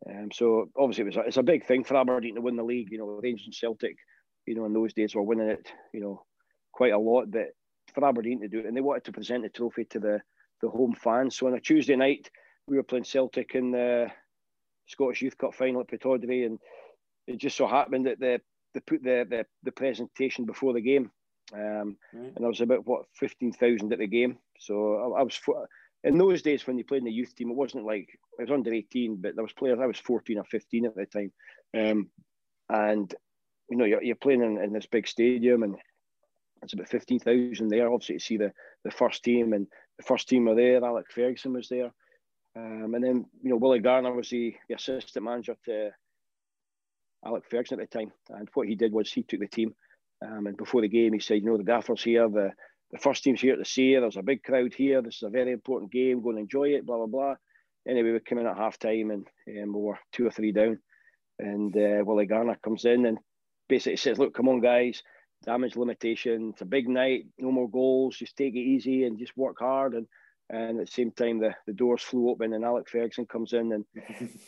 Um, 0.10 0.30
so 0.32 0.70
obviously 0.78 1.04
it 1.04 1.08
was 1.08 1.18
a, 1.18 1.22
it's 1.22 1.38
a 1.38 1.44
big 1.44 1.66
thing 1.66 1.84
for 1.84 1.98
Aberdeen 1.98 2.36
to 2.36 2.42
win 2.42 2.56
the 2.56 2.64
league. 2.64 2.90
You 2.92 3.00
know, 3.00 3.20
Rangers 3.22 3.48
and 3.48 3.54
Celtic, 3.56 3.98
you 4.46 4.56
know, 4.56 4.66
in 4.66 4.74
those 4.74 4.94
days 4.94 5.14
were 5.14 5.22
winning 5.22 5.50
it. 5.50 5.72
You 5.94 6.02
know, 6.02 6.26
quite 6.72 6.94
a 6.94 6.98
lot. 6.98 7.30
But 7.32 7.50
for 7.94 8.06
Aberdeen 8.06 8.42
to 8.42 8.48
do 8.48 8.60
it, 8.60 8.66
and 8.66 8.78
they 8.78 8.82
wanted 8.82 9.06
to 9.06 9.12
present 9.12 9.44
the 9.44 9.50
trophy 9.50 9.86
to 9.86 10.00
the 10.00 10.22
the 10.62 10.70
home 10.70 10.94
fans. 10.94 11.36
So 11.36 11.48
on 11.48 11.56
a 11.56 11.60
Tuesday 11.60 11.96
night, 11.96 12.30
we 12.68 12.78
were 12.78 12.84
playing 12.84 13.04
Celtic 13.04 13.56
in 13.56 13.72
the 13.72 14.08
Scottish 14.88 15.22
Youth 15.22 15.38
Cup 15.38 15.56
final 15.56 15.82
at 15.82 15.88
Pittodrie, 15.88 16.46
and 16.46 16.60
it 17.28 17.38
just 17.38 17.58
so 17.58 17.68
happened 17.68 18.06
that 18.06 18.20
they, 18.20 18.40
they 18.74 18.80
put 18.82 19.04
the, 19.04 19.26
the, 19.30 19.46
the 19.64 19.72
presentation 19.72 20.46
before 20.46 20.74
the 20.74 20.82
game, 20.82 21.12
um, 21.54 21.98
right. 22.14 22.32
and 22.36 22.38
there 22.38 22.48
was 22.48 22.62
about 22.62 22.86
what 22.86 23.06
fifteen 23.14 23.52
thousand 23.52 23.92
at 23.94 24.00
the 24.00 24.08
game. 24.08 24.38
So 24.60 24.96
I, 24.96 25.20
I, 25.20 25.24
was 25.24 25.40
in 26.04 26.18
those 26.18 26.42
days 26.42 26.66
when 26.66 26.78
you 26.78 26.84
played 26.84 27.00
in 27.00 27.06
the 27.06 27.12
youth 27.12 27.36
team, 27.36 27.50
it 27.50 27.56
wasn't 27.56 27.86
like 27.86 28.08
I 28.40 28.44
was 28.44 28.52
under 28.52 28.74
eighteen, 28.74 29.18
but 29.20 29.36
there 29.36 29.44
was 29.44 29.54
players. 29.54 29.80
I 29.82 29.86
was 29.86 30.00
fourteen 30.00 30.38
or 30.38 30.46
fifteen 30.46 30.86
at 30.86 30.96
the 30.96 31.06
time, 31.06 31.32
um, 31.78 32.10
and 32.70 33.14
you 33.70 33.78
know 33.78 33.86
you're, 33.86 34.04
you're 34.04 34.16
playing 34.16 34.44
in, 34.44 34.62
in 34.62 34.74
this 34.74 34.88
big 34.88 35.08
stadium 35.08 35.64
and 35.64 35.76
it's 36.64 36.74
about 36.74 36.90
15,000 36.90 37.68
there, 37.70 37.92
obviously, 37.92 38.18
to 38.18 38.24
see 38.24 38.38
the, 38.38 38.52
the 38.84 38.92
first 38.92 39.24
team. 39.24 39.54
And 39.54 39.68
the 39.98 40.04
first 40.04 40.30
team 40.30 40.46
were 40.46 40.56
there. 40.56 40.84
Alec 40.84 41.08
Ferguson 41.10 41.54
was 41.54 41.70
there. 41.70 41.92
Um, 42.56 42.94
and 42.94 43.04
then, 43.04 43.26
you 43.42 43.50
know, 43.50 43.56
Willie 43.56 43.80
Garner 43.80 44.14
was 44.14 44.30
the, 44.30 44.56
the 44.68 44.76
assistant 44.76 45.26
manager 45.26 45.56
to 45.66 45.92
Alec 47.26 47.44
Ferguson 47.50 47.80
at 47.80 47.90
the 47.90 48.00
time. 48.00 48.12
And 48.30 48.50
what 48.54 48.68
he 48.68 48.76
did 48.76 48.92
was 48.92 49.12
he 49.12 49.24
took 49.24 49.40
the 49.40 49.48
team. 49.48 49.74
Um, 50.26 50.48
and 50.48 50.58
before 50.58 50.82
the 50.82 50.88
game, 50.88 51.14
he 51.14 51.20
said, 51.20 51.42
you 51.42 51.46
know, 51.46 51.58
the 51.58 51.64
gaffer's 51.64 52.04
here, 52.04 52.30
the, 52.30 52.52
the 52.92 53.00
first 53.00 53.24
team's 53.24 53.42
here 53.42 53.56
to 53.56 53.66
see 53.66 53.92
you. 53.92 54.02
There's 54.02 54.18
a 54.18 54.22
big 54.22 54.44
crowd 54.44 54.74
here. 54.74 55.02
This 55.02 55.16
is 55.18 55.24
a 55.24 55.30
very 55.30 55.52
important 55.52 55.92
game. 55.92 56.22
Go 56.22 56.30
and 56.30 56.40
enjoy 56.40 56.70
it, 56.70 56.86
blah, 56.86 56.98
blah, 56.98 57.08
blah. 57.08 57.36
Anyway, 57.88 58.12
we 58.12 58.20
came 58.20 58.38
in 58.38 58.46
at 58.46 58.58
half 58.58 58.78
time 58.78 59.10
and 59.12 59.28
um, 59.48 59.74
we 59.74 59.82
were 59.82 60.00
two 60.12 60.28
or 60.28 60.32
three 60.32 60.52
down. 60.52 60.80
And 61.40 61.76
uh, 61.76 62.04
Willie 62.06 62.28
Garner 62.28 62.58
comes 62.64 62.86
in 62.86 63.06
and 63.06 63.18
basically 63.68 63.98
says, 63.98 64.20
look, 64.20 64.36
come 64.36 64.48
on, 64.48 64.62
guys, 64.62 65.02
damage 65.44 65.76
limitation. 65.76 66.52
It's 66.54 66.62
a 66.62 66.66
big 66.66 66.88
night. 66.88 67.26
No 67.40 67.52
more 67.52 67.70
goals. 67.70 68.18
Just 68.18 68.38
take 68.38 68.54
it 68.54 68.60
easy 68.60 69.06
and 69.06 69.18
just 69.18 69.36
work 69.36 69.58
hard. 69.60 69.96
And 69.96 70.08
and 70.52 70.82
at 70.82 70.88
the 70.88 70.92
same 70.92 71.12
time, 71.12 71.40
the, 71.40 71.56
the 71.66 71.74
doors 71.74 72.02
flew 72.02 72.30
open 72.30 72.54
and 72.54 72.66
Alec 72.66 72.90
Ferguson 72.90 73.26
comes 73.26 73.54
in 73.54 73.72
and 73.72 73.86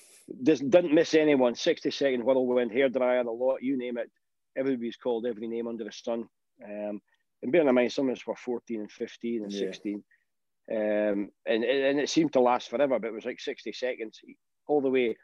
just 0.44 0.70
didn't 0.70 0.94
miss 0.94 1.14
anyone. 1.14 1.56
60 1.56 1.92
second 1.92 2.24
whirlwind, 2.24 2.72
hair 2.72 2.90
dryer, 2.90 3.22
a 3.22 3.31
lot, 3.31 3.62
you 3.62 3.78
name 3.78 3.98
it. 3.98 4.10
Everybody's 4.58 4.98
called 4.98 5.25
every 5.25 5.48
name 5.48 5.68
under 5.68 5.84
the 5.84 5.92
sun. 5.92 6.28
Um, 6.64 7.02
and 7.42 7.52
bearing 7.52 7.68
in 7.68 7.75
mind, 7.75 7.92
some 7.92 8.10
of 8.10 8.16
us 8.16 8.25
were 8.25 8.36
14 8.36 8.82
and 8.82 8.92
15 8.92 9.44
and 9.44 9.51
yeah. 9.51 9.60
16. 9.60 10.03
Um, 10.72 11.30
and, 11.46 11.63
and 11.63 12.00
it 12.00 12.10
seemed 12.10 12.34
to 12.34 12.39
last 12.39 12.70
forever, 12.70 13.00
but 13.00 13.08
it 13.08 13.13
was 13.13 13.25
like 13.25 13.39
60 13.39 13.74
seconds 13.74 14.20
all 14.68 14.82
the 14.82 14.89
way 14.89 15.15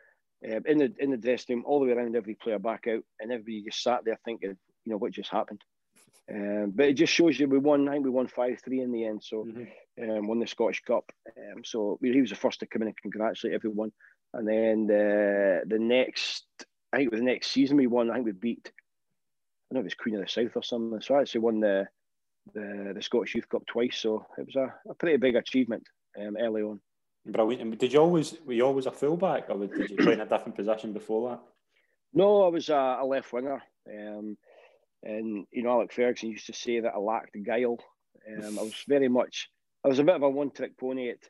um, 0.46 0.64
in 0.66 0.78
the 0.78 0.94
in 1.00 1.12
the 1.12 1.18
dressing 1.18 1.58
room, 1.58 1.66
all 1.66 1.80
the 1.80 1.88
way 1.88 1.92
around 1.92 2.16
every 2.16 2.36
player 2.36 2.60
back 2.60 2.86
out, 2.88 3.04
and 3.20 3.32
everybody 3.32 3.64
just 3.64 3.84
sat 3.84 4.06
there 4.06 4.20
thinking, 4.24 4.52
you 4.86 4.92
know, 4.92 4.98
what 4.98 5.12
just 5.12 5.30
happened. 5.30 5.62
Um, 6.32 6.72
but 6.76 6.86
it 6.86 6.94
just 6.94 7.12
shows 7.12 7.40
you 7.40 7.48
we 7.48 7.58
won. 7.58 7.90
I 7.90 7.94
think 7.94 8.06
we 8.06 8.12
won 8.12 8.28
five 8.28 8.60
three 8.64 8.82
in 8.82 8.92
the 8.92 9.06
end. 9.06 9.22
So 9.24 9.46
mm-hmm. 9.46 10.12
um, 10.12 10.28
won 10.28 10.40
the 10.40 10.48
Scottish 10.48 10.82
Cup. 10.82 11.12
Um, 11.28 11.64
so 11.66 12.00
he 12.02 12.22
was 12.22 12.30
the 12.30 12.36
first 12.36 12.60
to 12.62 12.68
come 12.68 12.84
in 12.84 12.88
and 12.88 12.98
congratulate 13.02 13.56
everyone. 13.56 13.92
And 14.34 14.48
then 14.48 14.88
the 14.88 15.64
the 15.66 15.80
next, 15.80 16.46
I 16.94 16.98
think 16.98 17.12
the 17.12 17.22
next 17.22 17.48
season 17.52 17.78
we 17.78 17.88
won. 17.88 18.10
I 18.10 18.16
think 18.16 18.26
we 18.26 18.32
beat. 18.32 18.72
I 19.72 19.74
know 19.74 19.82
it 19.82 19.84
was 19.84 19.96
Queen 19.96 20.16
of 20.16 20.22
the 20.22 20.28
South 20.28 20.56
or 20.56 20.64
something. 20.64 21.02
So 21.02 21.16
I 21.16 21.22
actually 21.22 21.42
won 21.42 21.60
the 21.60 21.88
the, 22.54 22.94
the 22.96 23.02
Scottish 23.02 23.36
Youth 23.36 23.50
Cup 23.50 23.66
twice. 23.66 23.98
So 23.98 24.26
it 24.38 24.46
was 24.46 24.56
a, 24.56 24.74
a 24.90 24.94
pretty 24.96 25.18
big 25.18 25.36
achievement 25.36 25.84
um, 26.20 26.38
early 26.40 26.62
on. 26.62 26.80
Brilliant. 27.26 27.62
And 27.62 27.78
did 27.78 27.94
you 27.94 28.00
always 28.00 28.36
were 28.46 28.54
you 28.54 28.66
always 28.66 28.86
a 28.86 28.92
fullback, 28.92 29.50
or 29.50 29.58
did 29.66 29.90
you 29.90 29.98
play 29.98 30.14
in 30.14 30.22
a 30.22 30.26
different 30.26 30.56
position 30.56 30.94
before 30.94 31.30
that? 31.30 31.40
No, 32.14 32.44
I 32.44 32.48
was 32.50 32.70
a, 32.70 32.98
a 33.02 33.06
left 33.06 33.32
winger. 33.34 33.62
Um, 33.88 34.38
and 35.04 35.46
you 35.52 35.64
know, 35.64 35.72
Alec 35.72 35.94
Ferguson 35.94 36.30
used 36.30 36.48
to 36.48 36.54
say 36.54 36.80
that 36.80 36.94
I 36.94 36.98
lacked 36.98 37.38
guile. 37.44 37.78
Um, 38.28 38.60
I 38.60 38.64
was 38.64 38.76
very 38.88 39.08
much, 39.08 39.50
I 39.84 39.88
was 39.88 40.00
a 40.00 40.04
bit 40.04 40.16
of 40.16 40.24
a 40.24 40.30
one-trick 40.30 40.78
pony 40.78 41.10
at, 41.10 41.30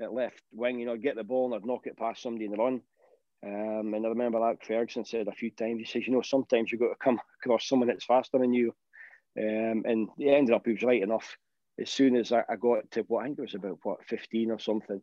at 0.00 0.12
left 0.12 0.42
wing. 0.52 0.78
You 0.78 0.86
know, 0.86 0.96
get 0.96 1.16
the 1.16 1.24
ball 1.24 1.46
and 1.46 1.54
I'd 1.54 1.66
knock 1.66 1.86
it 1.86 1.98
past 1.98 2.22
somebody 2.22 2.46
in 2.46 2.52
the 2.52 2.58
run. 2.58 2.80
Um, 3.44 3.94
and 3.94 4.04
I 4.04 4.08
remember 4.08 4.38
Alec 4.38 4.64
Ferguson 4.66 5.04
said 5.04 5.28
a 5.28 5.32
few 5.32 5.50
times. 5.50 5.78
He 5.78 5.84
says, 5.84 6.06
you 6.06 6.12
know, 6.12 6.22
sometimes 6.22 6.72
you've 6.72 6.80
got 6.80 6.88
to 6.88 6.96
come 7.02 7.20
across 7.42 7.68
someone 7.68 7.88
that's 7.88 8.04
faster 8.04 8.38
than 8.38 8.52
you. 8.52 8.74
Um, 9.38 9.84
and 9.86 10.08
he 10.16 10.28
ended 10.34 10.54
up, 10.54 10.62
he 10.66 10.72
was 10.72 10.82
right 10.82 11.02
enough. 11.02 11.36
As 11.80 11.90
soon 11.90 12.16
as 12.16 12.32
I, 12.32 12.42
I 12.48 12.56
got 12.56 12.90
to 12.92 13.02
what 13.02 13.22
I 13.22 13.26
think 13.26 13.38
it 13.38 13.42
was 13.42 13.54
about 13.54 13.78
what 13.84 14.04
15 14.06 14.50
or 14.50 14.58
something, 14.58 15.00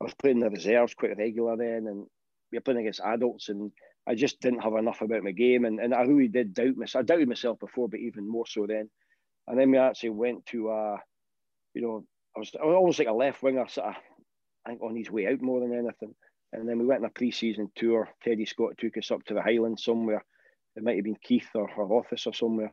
I 0.00 0.04
was 0.04 0.14
playing 0.14 0.40
the 0.40 0.50
reserves 0.50 0.94
quite 0.94 1.16
regular 1.16 1.56
then, 1.56 1.86
and 1.86 2.06
we 2.50 2.56
were 2.56 2.62
playing 2.62 2.80
against 2.80 3.00
adults, 3.00 3.50
and 3.50 3.70
I 4.06 4.14
just 4.14 4.40
didn't 4.40 4.62
have 4.62 4.74
enough 4.74 5.02
about 5.02 5.22
my 5.22 5.32
game, 5.32 5.64
and, 5.64 5.80
and 5.80 5.94
I 5.94 6.02
really 6.02 6.28
did 6.28 6.54
doubt 6.54 6.76
myself. 6.76 7.02
I 7.02 7.04
doubted 7.04 7.28
myself 7.28 7.58
before, 7.58 7.88
but 7.88 8.00
even 8.00 8.28
more 8.28 8.46
so 8.46 8.66
then. 8.66 8.88
And 9.46 9.58
then 9.58 9.70
we 9.70 9.78
actually 9.78 10.10
went 10.10 10.46
to, 10.46 10.70
uh, 10.70 10.96
you 11.74 11.82
know, 11.82 12.04
I 12.34 12.38
was, 12.38 12.52
I 12.60 12.64
was 12.64 12.74
almost 12.74 12.98
like 12.98 13.08
a 13.08 13.12
left 13.12 13.42
winger, 13.42 13.66
sort 13.68 13.88
of, 13.88 13.94
I 14.66 14.70
think 14.70 14.82
on 14.82 14.96
his 14.96 15.10
way 15.10 15.26
out 15.26 15.40
more 15.40 15.60
than 15.60 15.72
anything. 15.72 16.14
And 16.52 16.68
then 16.68 16.78
we 16.78 16.86
went 16.86 17.02
on 17.02 17.06
a 17.06 17.10
pre-season 17.10 17.70
tour. 17.76 18.08
Teddy 18.22 18.46
Scott 18.46 18.72
took 18.78 18.96
us 18.96 19.10
up 19.10 19.24
to 19.24 19.34
the 19.34 19.42
Highlands 19.42 19.84
somewhere. 19.84 20.24
It 20.74 20.82
might 20.82 20.96
have 20.96 21.04
been 21.04 21.16
Keith 21.22 21.48
or 21.54 21.68
her 21.68 21.82
office 21.82 22.26
or 22.26 22.34
somewhere. 22.34 22.72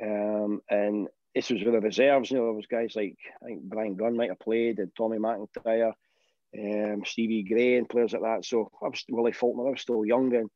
Um, 0.00 0.60
and 0.68 1.08
this 1.34 1.50
was 1.50 1.62
with 1.62 1.74
the 1.74 1.80
reserves. 1.80 2.30
You 2.30 2.38
know, 2.38 2.44
there 2.44 2.52
was 2.52 2.66
guys 2.66 2.94
like 2.96 3.16
I 3.42 3.46
think 3.46 3.62
Bryan 3.62 3.96
Gunn 3.96 4.16
might 4.16 4.30
have 4.30 4.40
played, 4.40 4.78
and 4.78 4.90
Tommy 4.96 5.18
McIntyre, 5.18 5.92
um, 6.58 7.02
Stevie 7.04 7.44
Gray, 7.44 7.76
and 7.76 7.88
players 7.88 8.12
like 8.12 8.22
that. 8.22 8.44
So 8.44 8.70
I 8.82 8.88
was 8.88 9.04
Willie 9.08 9.32
Falconer. 9.32 9.68
I 9.68 9.70
was 9.72 9.80
still 9.80 10.04
young 10.04 10.30
then. 10.30 10.48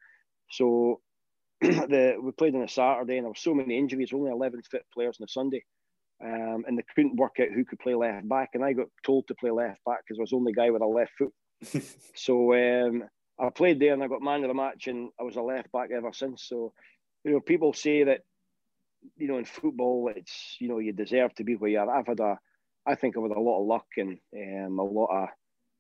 So 0.51 1.01
the 1.61 2.17
we 2.23 2.33
played 2.33 2.55
on 2.55 2.63
a 2.63 2.69
Saturday, 2.69 3.17
and 3.17 3.25
there 3.25 3.31
were 3.31 3.37
so 3.37 3.55
many 3.55 3.79
injuries. 3.79 4.13
Only 4.13 4.31
eleven 4.31 4.63
fit 4.63 4.85
players 4.93 5.19
on 5.21 5.25
a 5.25 5.29
Sunday. 5.29 5.65
Um, 6.25 6.65
and 6.67 6.79
they 6.79 6.85
couldn't 6.95 7.17
work 7.17 7.37
out 7.39 7.49
who 7.55 7.67
could 7.67 7.81
play 7.81 7.95
left 7.95 8.29
back, 8.29 8.51
and 8.55 8.65
I 8.65 8.73
got 8.73 8.87
told 9.05 9.29
to 9.29 9.35
play 9.35 9.51
left 9.51 9.85
back 9.85 10.01
because 10.07 10.19
I 10.19 10.23
was 10.23 10.31
the 10.31 10.37
only 10.37 10.53
guy 10.53 10.71
with 10.71 10.81
a 10.81 10.87
left 10.87 11.13
foot. 11.19 11.33
so 12.15 12.55
um, 12.55 13.05
I 13.39 13.51
played 13.51 13.79
there, 13.79 13.93
and 13.93 14.03
I 14.03 14.09
got 14.09 14.23
man 14.23 14.43
of 14.43 14.49
the 14.49 14.55
match, 14.55 14.87
and 14.87 15.11
I 15.21 15.23
was 15.23 15.37
a 15.37 15.43
left 15.43 15.71
back 15.73 15.91
ever 15.95 16.13
since. 16.15 16.45
So, 16.49 16.73
you 17.25 17.33
know, 17.33 17.41
people 17.41 17.75
say 17.75 18.05
that 18.05 18.21
you 19.17 19.29
know, 19.29 19.39
in 19.39 19.45
football, 19.45 20.11
it's 20.15 20.57
you 20.61 20.69
know 20.69 20.79
you 20.79 20.93
deserve 20.93 21.35
to 21.35 21.45
be 21.45 21.57
where 21.57 21.71
you 21.71 21.79
are. 21.79 21.91
I've 21.91 22.07
had 22.07 22.21
a, 22.21 22.39
I 22.87 22.95
think 22.95 23.17
I've 23.17 23.23
had 23.25 23.37
a 23.37 23.41
lot 23.41 23.61
of 23.61 23.67
luck 23.67 23.87
and 23.97 24.19
um, 24.37 24.79
a 24.79 24.85
lot 24.85 25.25
of 25.25 25.29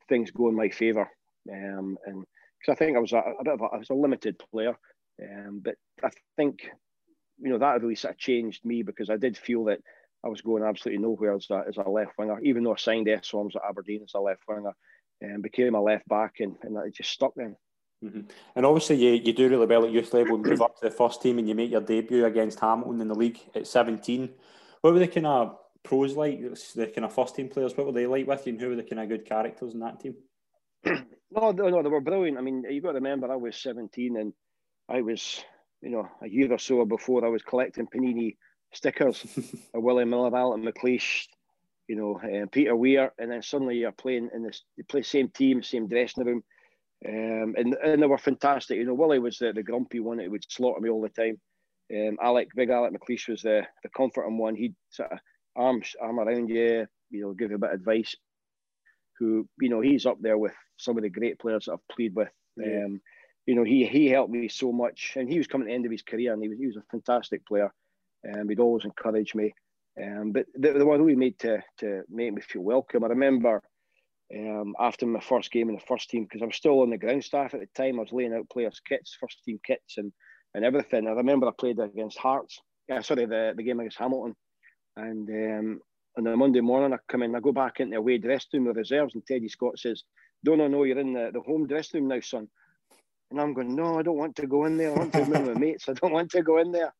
things 0.08 0.30
go 0.30 0.48
in 0.48 0.54
my 0.54 0.68
favour, 0.68 1.08
um, 1.50 1.96
and 2.06 2.24
because 2.58 2.72
I 2.72 2.74
think 2.74 2.96
I 2.96 3.00
was 3.00 3.12
a, 3.12 3.18
a 3.18 3.44
bit 3.44 3.54
of 3.54 3.60
a, 3.60 3.64
I 3.64 3.78
was 3.78 3.90
a 3.90 3.94
limited 3.94 4.40
player, 4.50 4.76
um, 5.22 5.60
but 5.64 5.76
I 6.02 6.10
think 6.36 6.70
you 7.38 7.50
know 7.50 7.58
that 7.58 7.80
really 7.80 7.94
sort 7.94 8.14
of 8.14 8.18
changed 8.18 8.64
me 8.64 8.82
because 8.82 9.10
I 9.10 9.16
did 9.16 9.36
feel 9.36 9.64
that 9.64 9.80
I 10.24 10.28
was 10.28 10.40
going 10.40 10.62
absolutely 10.62 11.02
nowhere 11.02 11.34
as 11.34 11.46
a, 11.50 11.64
as 11.68 11.76
a 11.76 11.88
left 11.88 12.12
winger, 12.18 12.40
even 12.40 12.64
though 12.64 12.72
I 12.72 12.76
signed 12.76 13.08
S 13.08 13.28
forms 13.28 13.54
at 13.56 13.62
Aberdeen 13.68 14.02
as 14.04 14.14
a 14.14 14.20
left 14.20 14.42
winger, 14.48 14.72
and 15.20 15.42
became 15.42 15.74
a 15.74 15.82
left 15.82 16.08
back, 16.08 16.36
and, 16.40 16.56
and 16.62 16.76
it 16.86 16.94
just 16.94 17.10
stuck 17.10 17.34
then. 17.36 17.56
Mm-hmm. 18.02 18.20
And 18.56 18.66
obviously, 18.66 18.96
you, 18.96 19.22
you 19.22 19.32
do 19.32 19.48
really 19.48 19.66
well 19.66 19.84
at 19.84 19.92
youth 19.92 20.12
level, 20.14 20.38
move 20.38 20.62
up 20.62 20.78
to 20.78 20.88
the 20.88 20.90
first 20.90 21.20
team, 21.20 21.38
and 21.38 21.48
you 21.48 21.54
make 21.54 21.70
your 21.70 21.80
debut 21.80 22.24
against 22.24 22.60
Hamilton 22.60 23.00
in 23.00 23.08
the 23.08 23.14
league 23.14 23.38
at 23.54 23.66
17. 23.66 24.30
What 24.80 24.92
were 24.92 24.98
the 24.98 25.08
kind 25.08 25.26
of 25.26 25.56
pros 25.82 26.14
like, 26.14 26.40
the 26.40 26.86
kind 26.86 27.04
of 27.04 27.14
first 27.14 27.36
team 27.36 27.48
players? 27.48 27.76
What 27.76 27.86
were 27.86 27.92
they 27.92 28.06
like 28.06 28.26
with 28.26 28.46
you, 28.46 28.52
and 28.52 28.60
who 28.60 28.68
were 28.70 28.76
the 28.76 28.82
kind 28.82 29.00
of 29.00 29.08
good 29.08 29.26
characters 29.26 29.74
in 29.74 29.80
that 29.80 30.00
team? 30.00 30.14
no, 30.84 31.50
no, 31.52 31.82
they 31.82 31.88
were 31.88 32.00
brilliant. 32.00 32.38
I 32.38 32.40
mean, 32.40 32.64
you've 32.68 32.84
got 32.84 32.92
to 32.92 32.96
remember, 32.96 33.30
I 33.30 33.36
was 33.36 33.60
17, 33.62 34.16
and 34.16 34.32
I 34.88 35.02
was, 35.02 35.42
you 35.82 35.90
know, 35.90 36.08
a 36.22 36.28
year 36.28 36.52
or 36.52 36.58
so 36.58 36.84
before 36.84 37.24
I 37.24 37.28
was 37.28 37.42
collecting 37.42 37.86
Panini 37.86 38.36
stickers 38.74 39.24
of 39.74 39.82
Willie 39.82 40.04
Miller, 40.04 40.36
Alec 40.36 40.60
McLeish, 40.60 41.26
you 41.88 41.96
know, 41.96 42.20
uh, 42.20 42.46
Peter 42.50 42.74
Weir, 42.74 43.12
and 43.18 43.30
then 43.30 43.42
suddenly 43.42 43.76
you're 43.76 43.92
playing 43.92 44.30
in 44.34 44.42
this, 44.42 44.62
you 44.76 44.84
play 44.84 45.02
same 45.02 45.28
team, 45.28 45.62
same 45.62 45.88
dressing 45.88 46.24
room 46.24 46.42
um, 47.06 47.54
and, 47.58 47.74
and 47.74 48.02
they 48.02 48.06
were 48.06 48.18
fantastic. 48.18 48.78
You 48.78 48.86
know, 48.86 48.94
Willie 48.94 49.18
was 49.18 49.38
the, 49.38 49.52
the 49.52 49.62
grumpy 49.62 50.00
one 50.00 50.18
that 50.18 50.30
would 50.30 50.44
slaughter 50.48 50.80
me 50.80 50.88
all 50.88 51.02
the 51.02 51.08
time. 51.10 51.38
Um, 51.94 52.16
Alec, 52.22 52.48
big 52.54 52.70
Alec 52.70 52.92
McLeish 52.94 53.28
was 53.28 53.42
the, 53.42 53.66
the 53.82 53.90
comforting 53.90 54.38
one. 54.38 54.56
He'd 54.56 54.74
sort 54.88 55.12
of 55.12 55.18
arm, 55.54 55.82
arm 56.00 56.18
around 56.18 56.48
you, 56.48 56.86
you 57.10 57.20
know, 57.20 57.34
give 57.34 57.50
you 57.50 57.56
a 57.56 57.58
bit 57.60 57.70
of 57.70 57.80
advice. 57.80 58.16
Who, 59.18 59.46
you 59.60 59.68
know, 59.68 59.80
he's 59.80 60.06
up 60.06 60.18
there 60.20 60.38
with 60.38 60.54
some 60.76 60.96
of 60.96 61.02
the 61.02 61.10
great 61.10 61.38
players 61.38 61.66
that 61.66 61.72
I've 61.72 61.94
played 61.94 62.14
with. 62.14 62.30
Yeah. 62.56 62.84
Um, 62.86 63.00
you 63.46 63.54
know, 63.54 63.64
he 63.64 63.84
he 63.86 64.08
helped 64.08 64.32
me 64.32 64.48
so 64.48 64.72
much, 64.72 65.12
and 65.16 65.28
he 65.28 65.36
was 65.36 65.46
coming 65.46 65.66
to 65.66 65.70
the 65.70 65.74
end 65.74 65.84
of 65.84 65.92
his 65.92 66.02
career, 66.02 66.32
and 66.32 66.42
he 66.42 66.48
was 66.48 66.58
he 66.58 66.66
was 66.66 66.76
a 66.76 66.82
fantastic 66.90 67.46
player, 67.46 67.70
and 68.24 68.40
um, 68.40 68.48
he'd 68.48 68.60
always 68.60 68.84
encourage 68.84 69.34
me. 69.34 69.54
Um, 70.02 70.32
but 70.32 70.46
they, 70.58 70.72
they 70.72 70.82
were 70.82 70.98
really 70.98 71.14
made 71.14 71.38
to 71.40 71.62
to 71.78 72.02
make 72.08 72.32
me 72.32 72.42
feel 72.42 72.62
welcome. 72.62 73.04
I 73.04 73.08
remember 73.08 73.62
um, 74.34 74.74
after 74.78 75.06
my 75.06 75.20
first 75.20 75.52
game 75.52 75.68
in 75.68 75.76
the 75.76 75.82
first 75.86 76.10
team 76.10 76.24
because 76.24 76.42
I 76.42 76.46
was 76.46 76.56
still 76.56 76.80
on 76.80 76.90
the 76.90 76.98
ground 76.98 77.22
staff 77.22 77.54
at 77.54 77.60
the 77.60 77.68
time. 77.76 77.98
I 77.98 78.02
was 78.02 78.12
laying 78.12 78.34
out 78.34 78.50
players' 78.50 78.80
kits, 78.86 79.16
first 79.20 79.44
team 79.44 79.60
kits, 79.64 79.98
and 79.98 80.12
and 80.54 80.64
everything. 80.64 81.06
I 81.06 81.12
remember 81.12 81.46
I 81.46 81.52
played 81.58 81.78
against 81.78 82.18
Hearts. 82.18 82.60
Yeah, 82.88 83.00
sorry, 83.00 83.26
the, 83.26 83.54
the 83.56 83.62
game 83.62 83.80
against 83.80 83.98
Hamilton. 83.98 84.34
And 84.96 85.28
um, 85.28 85.80
on 86.16 86.24
the 86.24 86.36
Monday 86.36 86.60
morning, 86.60 86.92
I 86.92 86.98
come 87.08 87.22
in, 87.22 87.34
I 87.34 87.40
go 87.40 87.52
back 87.52 87.80
into 87.80 87.92
the 87.92 87.96
away 87.98 88.18
dressing 88.18 88.60
room 88.60 88.66
with 88.66 88.76
reserves, 88.76 89.14
and 89.14 89.26
Teddy 89.26 89.48
Scott 89.48 89.78
says, 89.78 90.04
"Don't 90.44 90.60
I 90.60 90.68
know 90.68 90.84
you're 90.84 90.98
in 90.98 91.12
the, 91.12 91.30
the 91.32 91.40
home 91.40 91.66
dressing 91.66 92.00
room 92.00 92.08
now, 92.08 92.20
son?" 92.20 92.48
And 93.30 93.40
I'm 93.40 93.54
going, 93.54 93.74
"No, 93.74 93.98
I 93.98 94.02
don't 94.02 94.16
want 94.16 94.36
to 94.36 94.46
go 94.46 94.64
in 94.64 94.76
there. 94.76 94.92
I 94.92 94.98
want 94.98 95.12
to 95.12 95.24
be 95.24 95.30
with 95.30 95.46
my 95.46 95.54
mates. 95.58 95.88
I 95.88 95.92
don't 95.94 96.12
want 96.12 96.30
to 96.32 96.42
go 96.42 96.58
in 96.58 96.72
there." 96.72 96.92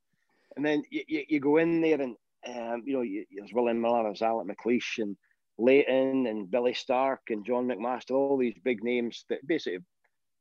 And 0.57 0.65
then 0.65 0.83
you, 0.91 1.03
you, 1.09 1.25
you 1.29 1.41
go 1.41 1.57
in 1.57 1.81
there, 1.81 2.01
and 2.01 2.17
um, 2.47 2.83
you 2.85 2.95
know, 2.95 3.03
you, 3.03 3.25
there's 3.37 3.53
William 3.53 3.81
Miller, 3.81 4.05
there's 4.05 4.23
Alec 4.23 4.47
McLeish, 4.47 4.99
and 4.99 5.17
Leighton 5.59 6.27
and 6.27 6.51
Billy 6.51 6.75
Stark 6.75 7.21
and 7.31 7.45
John 7.45 7.67
McMaster, 7.67 8.13
all 8.13 8.37
these 8.37 8.59
big 8.65 8.83
names 8.83 9.25
that 9.29 9.47
basically 9.47 9.79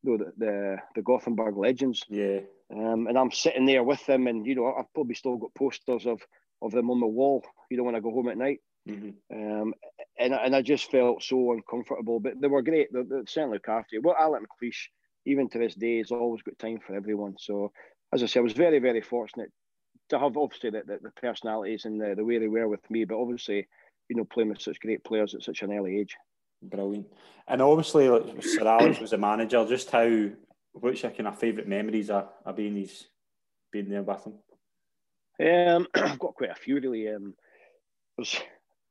you 0.04 0.12
know 0.12 0.18
the 0.18 0.32
the, 0.38 0.78
the 0.96 1.02
Gothenburg 1.02 1.58
legends. 1.58 2.04
Yeah. 2.10 2.40
Um, 2.76 3.08
and 3.08 3.18
I'm 3.18 3.32
sitting 3.32 3.66
there 3.66 3.84
with 3.84 4.04
them, 4.06 4.28
and 4.28 4.46
you 4.46 4.56
know 4.56 4.74
I've 4.74 4.92
probably 4.94 5.16
still 5.16 5.38
got 5.38 5.54
posters 5.56 6.06
of 6.06 6.22
of 6.62 6.72
them 6.72 6.90
on 6.90 7.00
the 7.00 7.08
wall. 7.08 7.44
You 7.70 7.78
know 7.78 7.84
when 7.84 7.96
I 7.96 8.00
go 8.00 8.12
home 8.12 8.30
at 8.30 8.38
night. 8.38 8.60
Mm-hmm. 8.88 9.12
Um, 9.34 9.74
and 10.20 10.34
and 10.34 10.56
I 10.56 10.62
just 10.62 10.92
felt 10.92 11.24
so 11.24 11.54
uncomfortable, 11.54 12.20
but 12.20 12.34
they 12.42 12.48
were 12.48 12.62
great. 12.62 12.92
They, 12.92 13.02
they 13.04 13.22
certainly 13.28 13.56
look 13.58 13.70
after 13.70 13.96
you. 13.96 14.02
Well, 14.02 14.16
Alec 14.20 14.42
McLeish, 14.42 14.88
even 15.26 15.50
to 15.50 15.60
this 15.60 15.76
day, 15.76 16.00
has 16.00 16.12
always 16.12 16.42
got 16.42 16.60
time 16.60 16.80
for 16.86 16.96
everyone. 16.96 17.36
So, 17.40 17.72
as 18.14 18.24
I 18.24 18.26
said, 18.26 18.40
I 18.40 18.44
was 18.44 18.54
very, 18.54 18.80
very 18.80 19.02
fortunate 19.02 19.52
to 20.14 20.20
have 20.20 20.38
obviously 20.38 20.70
the, 20.70 20.84
the, 20.86 21.00
the 21.04 21.12
personalities 21.12 21.86
and 21.86 22.00
the, 22.00 22.16
the 22.16 22.26
way 22.26 22.38
they 22.40 22.48
were 22.48 22.68
with 22.68 22.90
me, 22.90 23.06
but 23.06 23.20
obviously 23.20 23.68
you 24.10 24.16
know, 24.16 24.26
playing 24.26 24.50
with 24.50 24.62
such 24.62 24.80
great 24.80 25.04
players 25.04 25.34
at 25.34 25.44
such 25.44 25.62
an 25.62 25.74
early 25.74 26.00
age. 26.00 26.16
Brilliant. 26.62 27.08
And 27.48 27.62
obviously, 27.62 28.10
like, 28.10 28.44
Sir 28.44 28.68
Alex 28.68 29.00
was 29.00 29.14
a 29.14 29.18
manager. 29.18 29.66
Just 29.68 29.90
how, 29.92 30.30
what's 30.74 31.04
your 31.04 31.12
kind 31.12 31.28
of 31.28 31.40
favourite 31.40 31.68
memories 31.68 32.10
of, 32.10 32.30
of 32.46 32.56
being, 32.56 32.76
his, 32.76 33.06
being 33.72 33.90
there 33.90 34.04
with 34.04 34.26
him? 34.26 34.34
Um, 35.46 35.88
I've 35.96 36.20
got 36.20 36.36
quite 36.36 36.52
a 36.52 36.56
few 36.56 36.76
really. 36.76 37.10
Um, 37.10 37.34
there's, 38.18 38.40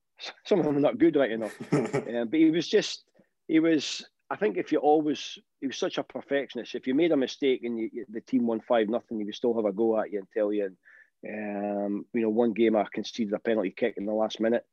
some 0.44 0.60
of 0.60 0.66
them 0.66 0.76
are 0.76 0.80
not 0.80 0.98
good, 0.98 1.16
right? 1.16 1.38
Know, 1.38 1.50
um, 1.72 2.28
but 2.28 2.38
he 2.38 2.50
was 2.50 2.68
just, 2.68 3.04
he 3.48 3.60
was. 3.60 4.04
I 4.30 4.36
think 4.36 4.56
if 4.56 4.72
you 4.72 4.78
always, 4.78 5.38
he 5.60 5.66
was 5.66 5.76
such 5.76 5.98
a 5.98 6.02
perfectionist. 6.02 6.74
If 6.74 6.86
you 6.86 6.94
made 6.94 7.12
a 7.12 7.16
mistake 7.18 7.64
and 7.64 7.78
you, 7.78 7.90
the 8.08 8.22
team 8.22 8.46
won 8.46 8.60
five 8.60 8.88
nothing, 8.88 9.18
he 9.18 9.24
would 9.24 9.34
still 9.34 9.54
have 9.54 9.66
a 9.66 9.72
go 9.72 10.00
at 10.00 10.10
you 10.10 10.20
and 10.20 10.28
tell 10.32 10.50
you. 10.50 10.64
And, 10.64 10.76
um, 11.28 12.04
you 12.12 12.22
know, 12.22 12.30
one 12.30 12.52
game 12.52 12.76
I 12.76 12.84
conceded 12.92 13.32
a 13.32 13.38
penalty 13.38 13.72
kick 13.76 13.94
in 13.96 14.06
the 14.06 14.12
last 14.12 14.40
minute, 14.40 14.64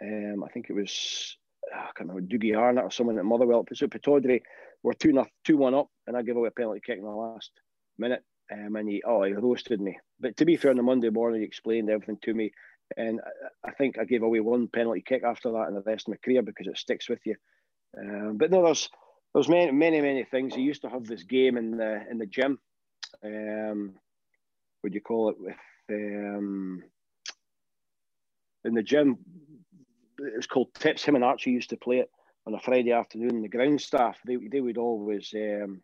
um, 0.00 0.42
I 0.44 0.48
think 0.48 0.66
it 0.68 0.74
was 0.74 1.36
I 1.72 1.90
can't 1.96 2.10
remember 2.10 2.22
Dougie 2.22 2.58
Arnott 2.58 2.84
or 2.84 2.90
someone 2.90 3.18
at 3.18 3.24
Motherwell. 3.24 3.64
So 3.72 3.86
Pittodrie 3.86 4.42
were 4.82 4.94
two 4.94 5.12
not 5.12 5.28
two 5.44 5.56
one 5.56 5.74
up, 5.74 5.88
and 6.06 6.16
I 6.16 6.22
gave 6.22 6.36
away 6.36 6.48
a 6.48 6.52
penalty 6.52 6.80
kick 6.84 6.98
in 6.98 7.04
the 7.04 7.10
last 7.10 7.50
minute. 7.98 8.22
Um, 8.52 8.76
and 8.76 8.88
he 8.88 9.02
oh 9.06 9.22
he 9.22 9.32
roasted 9.32 9.80
me. 9.80 9.98
But 10.20 10.36
to 10.38 10.44
be 10.44 10.56
fair, 10.56 10.70
on 10.70 10.76
the 10.76 10.82
Monday 10.82 11.10
morning 11.10 11.40
he 11.40 11.46
explained 11.46 11.88
everything 11.88 12.18
to 12.22 12.34
me, 12.34 12.52
and 12.96 13.20
I, 13.64 13.68
I 13.68 13.72
think 13.72 13.98
I 13.98 14.04
gave 14.04 14.22
away 14.22 14.40
one 14.40 14.68
penalty 14.68 15.02
kick 15.02 15.22
after 15.24 15.52
that 15.52 15.68
in 15.68 15.74
the 15.74 15.82
rest 15.82 16.08
of 16.08 16.12
my 16.12 16.18
career 16.24 16.42
because 16.42 16.66
it 16.66 16.78
sticks 16.78 17.08
with 17.08 17.20
you. 17.24 17.36
Um, 17.96 18.38
but 18.38 18.50
no, 18.50 18.64
there's 18.64 18.88
there's 19.34 19.48
many 19.48 19.70
many 19.70 20.00
many 20.00 20.24
things. 20.24 20.54
He 20.54 20.62
used 20.62 20.82
to 20.82 20.90
have 20.90 21.06
this 21.06 21.22
game 21.22 21.56
in 21.56 21.76
the 21.76 22.02
in 22.10 22.18
the 22.18 22.26
gym. 22.26 22.58
Um, 23.24 23.94
what 24.80 24.90
do 24.90 24.94
you 24.94 25.00
call 25.00 25.30
it 25.30 25.36
with 25.38 25.54
um, 25.90 26.82
in 28.64 28.74
the 28.74 28.82
gym 28.82 29.18
it 30.18 30.36
was 30.36 30.46
called 30.46 30.74
Tips. 30.74 31.04
Him 31.04 31.14
and 31.14 31.24
Archie 31.24 31.50
used 31.50 31.70
to 31.70 31.76
play 31.76 31.98
it 31.98 32.10
on 32.46 32.54
a 32.54 32.60
Friday 32.60 32.92
afternoon. 32.92 33.42
The 33.42 33.48
ground 33.48 33.80
staff 33.80 34.18
they 34.26 34.36
they 34.36 34.60
would 34.60 34.78
always 34.78 35.32
um, 35.34 35.82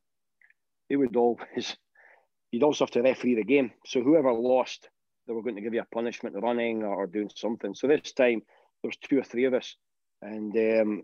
they 0.89 0.97
would 0.97 1.17
always 1.17 1.77
you'd 2.53 2.63
also 2.63 2.85
have 2.85 2.93
to 2.93 3.03
referee 3.03 3.35
the 3.35 3.45
game. 3.45 3.73
So 3.87 4.03
whoever 4.03 4.33
lost, 4.33 4.89
they 5.27 5.33
were 5.33 5.43
going 5.43 5.57
to 5.57 5.63
give 5.63 5.75
you 5.75 5.83
a 5.83 5.95
punishment, 5.95 6.37
running 6.41 6.83
or, 6.83 7.07
doing 7.07 7.31
something. 7.35 7.75
So 7.75 7.87
this 7.87 8.13
time 8.13 8.43
there 8.83 8.89
was 8.89 8.97
two 8.97 9.19
or 9.19 9.25
three 9.25 9.45
of 9.45 9.55
us, 9.55 9.77
and 10.23 10.57
um, 10.57 11.03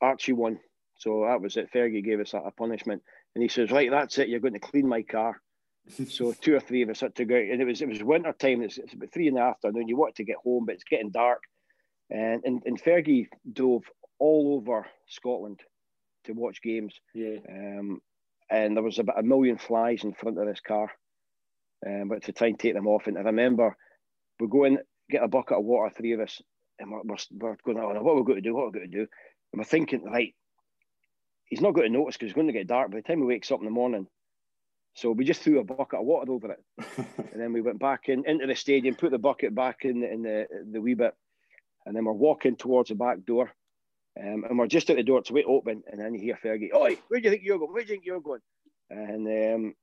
Archie 0.00 0.32
won. 0.32 0.58
So 0.98 1.26
that 1.28 1.42
was 1.42 1.56
it. 1.56 1.70
Fergie 1.72 2.04
gave 2.04 2.20
us 2.20 2.32
a, 2.32 2.38
a 2.38 2.50
punishment, 2.50 3.02
and 3.34 3.42
he 3.42 3.48
says, 3.48 3.70
"Right, 3.70 3.90
that's 3.90 4.18
it. 4.18 4.28
You're 4.28 4.40
going 4.40 4.54
to 4.54 4.60
clean 4.60 4.88
my 4.88 5.02
car." 5.02 5.40
So 5.88 6.32
two 6.32 6.54
or 6.54 6.60
three 6.60 6.82
of 6.82 6.90
us 6.90 7.00
had 7.00 7.14
to 7.16 7.24
go, 7.24 7.36
and 7.36 7.60
it 7.60 7.64
was 7.64 7.80
it 7.80 7.88
was 7.88 8.02
winter 8.02 8.32
time. 8.32 8.62
It's, 8.62 8.78
it's 8.78 8.94
about 8.94 9.12
three 9.12 9.28
in 9.28 9.34
the 9.34 9.40
afternoon. 9.40 9.88
You 9.88 9.96
want 9.96 10.16
to 10.16 10.24
get 10.24 10.36
home, 10.42 10.64
but 10.66 10.74
it's 10.74 10.84
getting 10.84 11.10
dark. 11.10 11.42
And, 12.10 12.42
and, 12.44 12.62
and 12.64 12.80
Fergie 12.80 13.26
drove 13.52 13.84
all 14.18 14.56
over 14.56 14.86
Scotland 15.08 15.60
to 16.24 16.32
watch 16.32 16.62
games. 16.62 16.94
Yeah. 17.14 17.38
Um, 17.48 18.00
and 18.48 18.76
there 18.76 18.82
was 18.82 18.98
about 18.98 19.18
a 19.18 19.24
million 19.24 19.58
flies 19.58 20.04
in 20.04 20.14
front 20.14 20.38
of 20.38 20.46
this 20.46 20.60
car. 20.60 20.90
Um, 21.86 22.08
but 22.08 22.22
to 22.24 22.32
try 22.32 22.48
and 22.48 22.58
take 22.58 22.74
them 22.74 22.86
off. 22.86 23.06
And 23.06 23.18
I 23.18 23.22
remember 23.22 23.76
we 24.40 24.48
go 24.48 24.64
in, 24.64 24.78
get 25.10 25.22
a 25.22 25.28
bucket 25.28 25.58
of 25.58 25.64
water, 25.64 25.92
three 25.94 26.12
of 26.12 26.20
us, 26.20 26.40
and 26.78 26.90
we're, 26.90 27.02
we're, 27.04 27.16
we're 27.32 27.56
going, 27.64 27.78
oh, 27.78 28.02
what 28.02 28.12
are 28.12 28.16
we 28.16 28.24
going 28.24 28.42
to 28.42 28.48
do? 28.48 28.54
What 28.54 28.62
are 28.62 28.66
we 28.70 28.78
going 28.78 28.90
to 28.90 28.96
do? 28.96 29.06
And 29.52 29.58
we're 29.58 29.64
thinking, 29.64 30.04
right, 30.04 30.34
he's 31.44 31.60
not 31.60 31.74
going 31.74 31.90
to 31.90 31.98
notice 31.98 32.16
because 32.16 32.26
it's 32.26 32.34
going 32.34 32.46
to 32.46 32.52
get 32.52 32.66
dark 32.66 32.90
by 32.90 32.98
the 32.98 33.02
time 33.02 33.18
he 33.18 33.24
wakes 33.24 33.50
up 33.50 33.60
in 33.60 33.64
the 33.64 33.70
morning. 33.70 34.06
So 34.96 35.10
we 35.10 35.26
just 35.26 35.42
threw 35.42 35.60
a 35.60 35.64
bucket 35.64 36.00
of 36.00 36.06
water 36.06 36.32
over 36.32 36.52
it. 36.52 36.64
and 36.96 37.40
then 37.40 37.52
we 37.52 37.60
went 37.60 37.78
back 37.78 38.08
in 38.08 38.24
into 38.24 38.46
the 38.46 38.56
stadium, 38.56 38.94
put 38.94 39.10
the 39.10 39.18
bucket 39.18 39.54
back 39.54 39.84
in, 39.84 40.02
in 40.02 40.22
the, 40.22 40.46
the 40.72 40.80
wee 40.80 40.94
bit, 40.94 41.14
and 41.84 41.94
then 41.94 42.06
we're 42.06 42.12
walking 42.12 42.56
towards 42.56 42.88
the 42.88 42.94
back 42.94 43.22
door. 43.26 43.52
Um, 44.18 44.44
and 44.48 44.58
we're 44.58 44.66
just 44.66 44.88
at 44.88 44.96
the 44.96 45.02
door, 45.02 45.20
to 45.20 45.32
wait 45.34 45.44
open, 45.46 45.82
and 45.86 46.00
then 46.00 46.14
you 46.14 46.20
hear 46.20 46.38
Fergie, 46.42 46.74
Oi, 46.74 46.96
where 47.08 47.20
do 47.20 47.24
you 47.24 47.30
think 47.30 47.42
you're 47.44 47.58
going? 47.58 47.74
Where 47.74 47.82
do 47.82 47.88
you 47.88 47.94
think 47.94 48.06
you're 48.06 48.20
going? 48.20 48.40
And 48.88 49.26
um, 49.26 49.74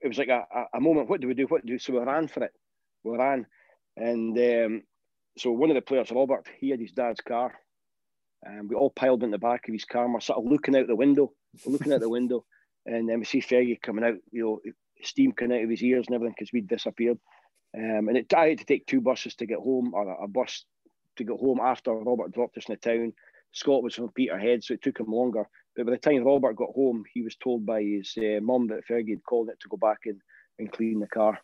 it 0.00 0.08
was 0.08 0.16
like 0.16 0.28
a, 0.28 0.46
a, 0.72 0.80
moment, 0.80 1.10
what 1.10 1.20
do 1.20 1.28
we 1.28 1.34
do? 1.34 1.44
What 1.44 1.66
do 1.66 1.70
we 1.70 1.76
do? 1.76 1.78
So 1.78 1.92
we 1.92 1.98
ran 1.98 2.26
for 2.26 2.42
it. 2.42 2.52
we 3.04 3.18
ran, 3.18 3.44
and 3.98 4.38
um, 4.38 4.82
so 5.36 5.52
one 5.52 5.68
of 5.68 5.74
the 5.74 5.82
players, 5.82 6.10
Robert, 6.10 6.48
he 6.58 6.70
had 6.70 6.80
his 6.80 6.92
dad's 6.92 7.20
car, 7.20 7.52
and 8.42 8.70
we 8.70 8.74
all 8.74 8.88
piled 8.88 9.22
in 9.22 9.30
the 9.30 9.38
back 9.38 9.68
of 9.68 9.74
his 9.74 9.84
car. 9.84 10.04
And 10.04 10.14
we're 10.14 10.20
sort 10.20 10.38
of 10.38 10.50
looking 10.50 10.74
out 10.74 10.86
the 10.86 10.96
window, 10.96 11.34
looking 11.66 11.92
out 11.92 12.00
the 12.00 12.08
window, 12.08 12.46
and 12.86 13.08
then 13.08 13.18
we 13.18 13.24
see 13.24 13.40
Fergie 13.40 13.80
coming 13.80 14.04
out, 14.04 14.16
you 14.30 14.42
know, 14.42 14.72
steam 15.02 15.32
coming 15.32 15.58
out 15.58 15.64
of 15.64 15.70
his 15.70 15.82
ears 15.82 16.06
and 16.06 16.14
everything 16.14 16.34
because 16.38 16.52
we'd 16.52 16.68
disappeared. 16.68 17.18
Um, 17.76 18.08
and 18.08 18.16
it, 18.16 18.34
I 18.34 18.48
had 18.48 18.58
to 18.58 18.64
take 18.64 18.86
two 18.86 19.00
buses 19.00 19.34
to 19.36 19.46
get 19.46 19.58
home, 19.58 19.92
or 19.94 20.08
a, 20.08 20.24
a 20.24 20.28
bus 20.28 20.64
to 21.16 21.24
get 21.24 21.38
home 21.38 21.60
after 21.60 21.92
Robert 21.92 22.32
dropped 22.32 22.58
us 22.58 22.68
in 22.68 22.74
the 22.74 22.76
town. 22.76 23.12
Scott 23.52 23.82
was 23.82 23.94
from 23.94 24.10
Peterhead, 24.10 24.64
so 24.64 24.74
it 24.74 24.82
took 24.82 24.98
him 24.98 25.12
longer. 25.12 25.46
But 25.76 25.86
by 25.86 25.92
the 25.92 25.98
time 25.98 26.24
Robert 26.24 26.56
got 26.56 26.70
home, 26.74 27.04
he 27.12 27.22
was 27.22 27.36
told 27.36 27.64
by 27.64 27.82
his 27.82 28.14
uh, 28.18 28.40
mum 28.42 28.68
that 28.68 28.86
Fergie 28.86 29.10
had 29.10 29.24
called 29.24 29.48
it 29.48 29.60
to 29.60 29.68
go 29.68 29.76
back 29.76 30.00
and, 30.06 30.20
and 30.58 30.72
clean 30.72 31.00
the 31.00 31.06
car. 31.06 31.38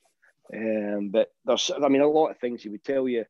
Um, 0.55 1.11
but 1.11 1.33
there's, 1.45 1.71
I 1.71 1.89
mean, 1.89 2.01
a 2.01 2.09
lot 2.09 2.31
of 2.31 2.39
things 2.39 2.63
he 2.63 2.69
would 2.71 2.85
tell 2.85 3.09
you 3.09 3.25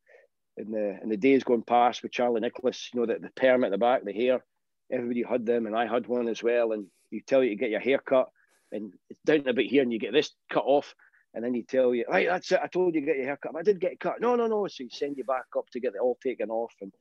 in 0.56 0.70
the 0.70 0.98
in 1.02 1.08
the 1.08 1.16
days 1.16 1.44
going 1.44 1.62
past 1.62 2.02
with 2.02 2.12
Charlie 2.12 2.40
Nicholas. 2.40 2.90
You 2.92 3.00
know, 3.00 3.06
that 3.06 3.22
the 3.22 3.30
perm 3.30 3.64
at 3.64 3.70
the 3.70 3.78
back, 3.78 4.04
the 4.04 4.12
hair, 4.12 4.44
everybody 4.90 5.22
had 5.22 5.46
them, 5.46 5.66
and 5.66 5.76
I 5.76 5.86
had 5.86 6.06
one 6.06 6.28
as 6.28 6.42
well. 6.42 6.72
And 6.72 6.86
you 7.10 7.20
tell 7.26 7.42
you 7.42 7.50
to 7.50 7.56
get 7.56 7.70
your 7.70 7.80
hair 7.80 7.98
cut, 7.98 8.28
and 8.72 8.92
it's 9.10 9.20
down 9.24 9.48
a 9.48 9.52
bit 9.52 9.66
here, 9.66 9.82
and 9.82 9.92
you 9.92 9.98
get 9.98 10.12
this 10.12 10.32
cut 10.50 10.64
off, 10.64 10.94
and 11.34 11.44
then 11.44 11.54
you 11.54 11.62
tell 11.62 11.94
you, 11.94 12.04
right, 12.08 12.28
that's 12.28 12.50
it. 12.52 12.60
I 12.62 12.68
told 12.68 12.94
you 12.94 13.00
to 13.00 13.06
get 13.06 13.16
your 13.16 13.26
hair 13.26 13.38
cut. 13.42 13.52
But 13.52 13.60
I 13.60 13.62
did 13.62 13.80
get 13.80 13.92
it 13.92 14.00
cut. 14.00 14.20
No, 14.20 14.36
no, 14.36 14.46
no. 14.46 14.66
So 14.66 14.84
he 14.84 14.90
send 14.90 15.16
you 15.16 15.24
back 15.24 15.44
up 15.56 15.68
to 15.72 15.80
get 15.80 15.94
it 15.94 16.00
all 16.00 16.18
taken 16.22 16.50
off, 16.50 16.74
and 16.80 16.92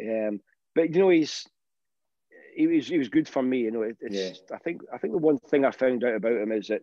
um, 0.00 0.40
but 0.74 0.94
you 0.94 1.00
know 1.00 1.10
he's 1.10 1.44
he 2.54 2.66
was 2.66 2.88
he 2.88 2.98
was 2.98 3.08
good 3.08 3.28
for 3.28 3.42
me. 3.42 3.58
You 3.58 3.70
know, 3.70 3.82
it, 3.82 3.96
it's 4.00 4.14
yeah. 4.16 4.56
I 4.56 4.58
think 4.58 4.82
I 4.92 4.98
think 4.98 5.12
the 5.12 5.18
one 5.18 5.38
thing 5.38 5.64
I 5.64 5.70
found 5.70 6.04
out 6.04 6.14
about 6.14 6.32
him 6.32 6.52
is 6.52 6.68
that 6.68 6.82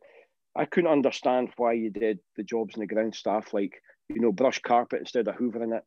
I 0.56 0.66
couldn't 0.66 0.92
understand 0.92 1.50
why 1.58 1.74
you 1.74 1.90
did 1.90 2.20
the 2.36 2.44
jobs 2.44 2.76
in 2.76 2.82
the 2.82 2.88
ground 2.88 3.16
staff 3.16 3.54
like 3.54 3.82
you 4.10 4.20
know 4.20 4.32
brush 4.32 4.60
carpet 4.60 5.00
instead 5.00 5.28
of 5.28 5.36
hoovering 5.36 5.78
it. 5.78 5.84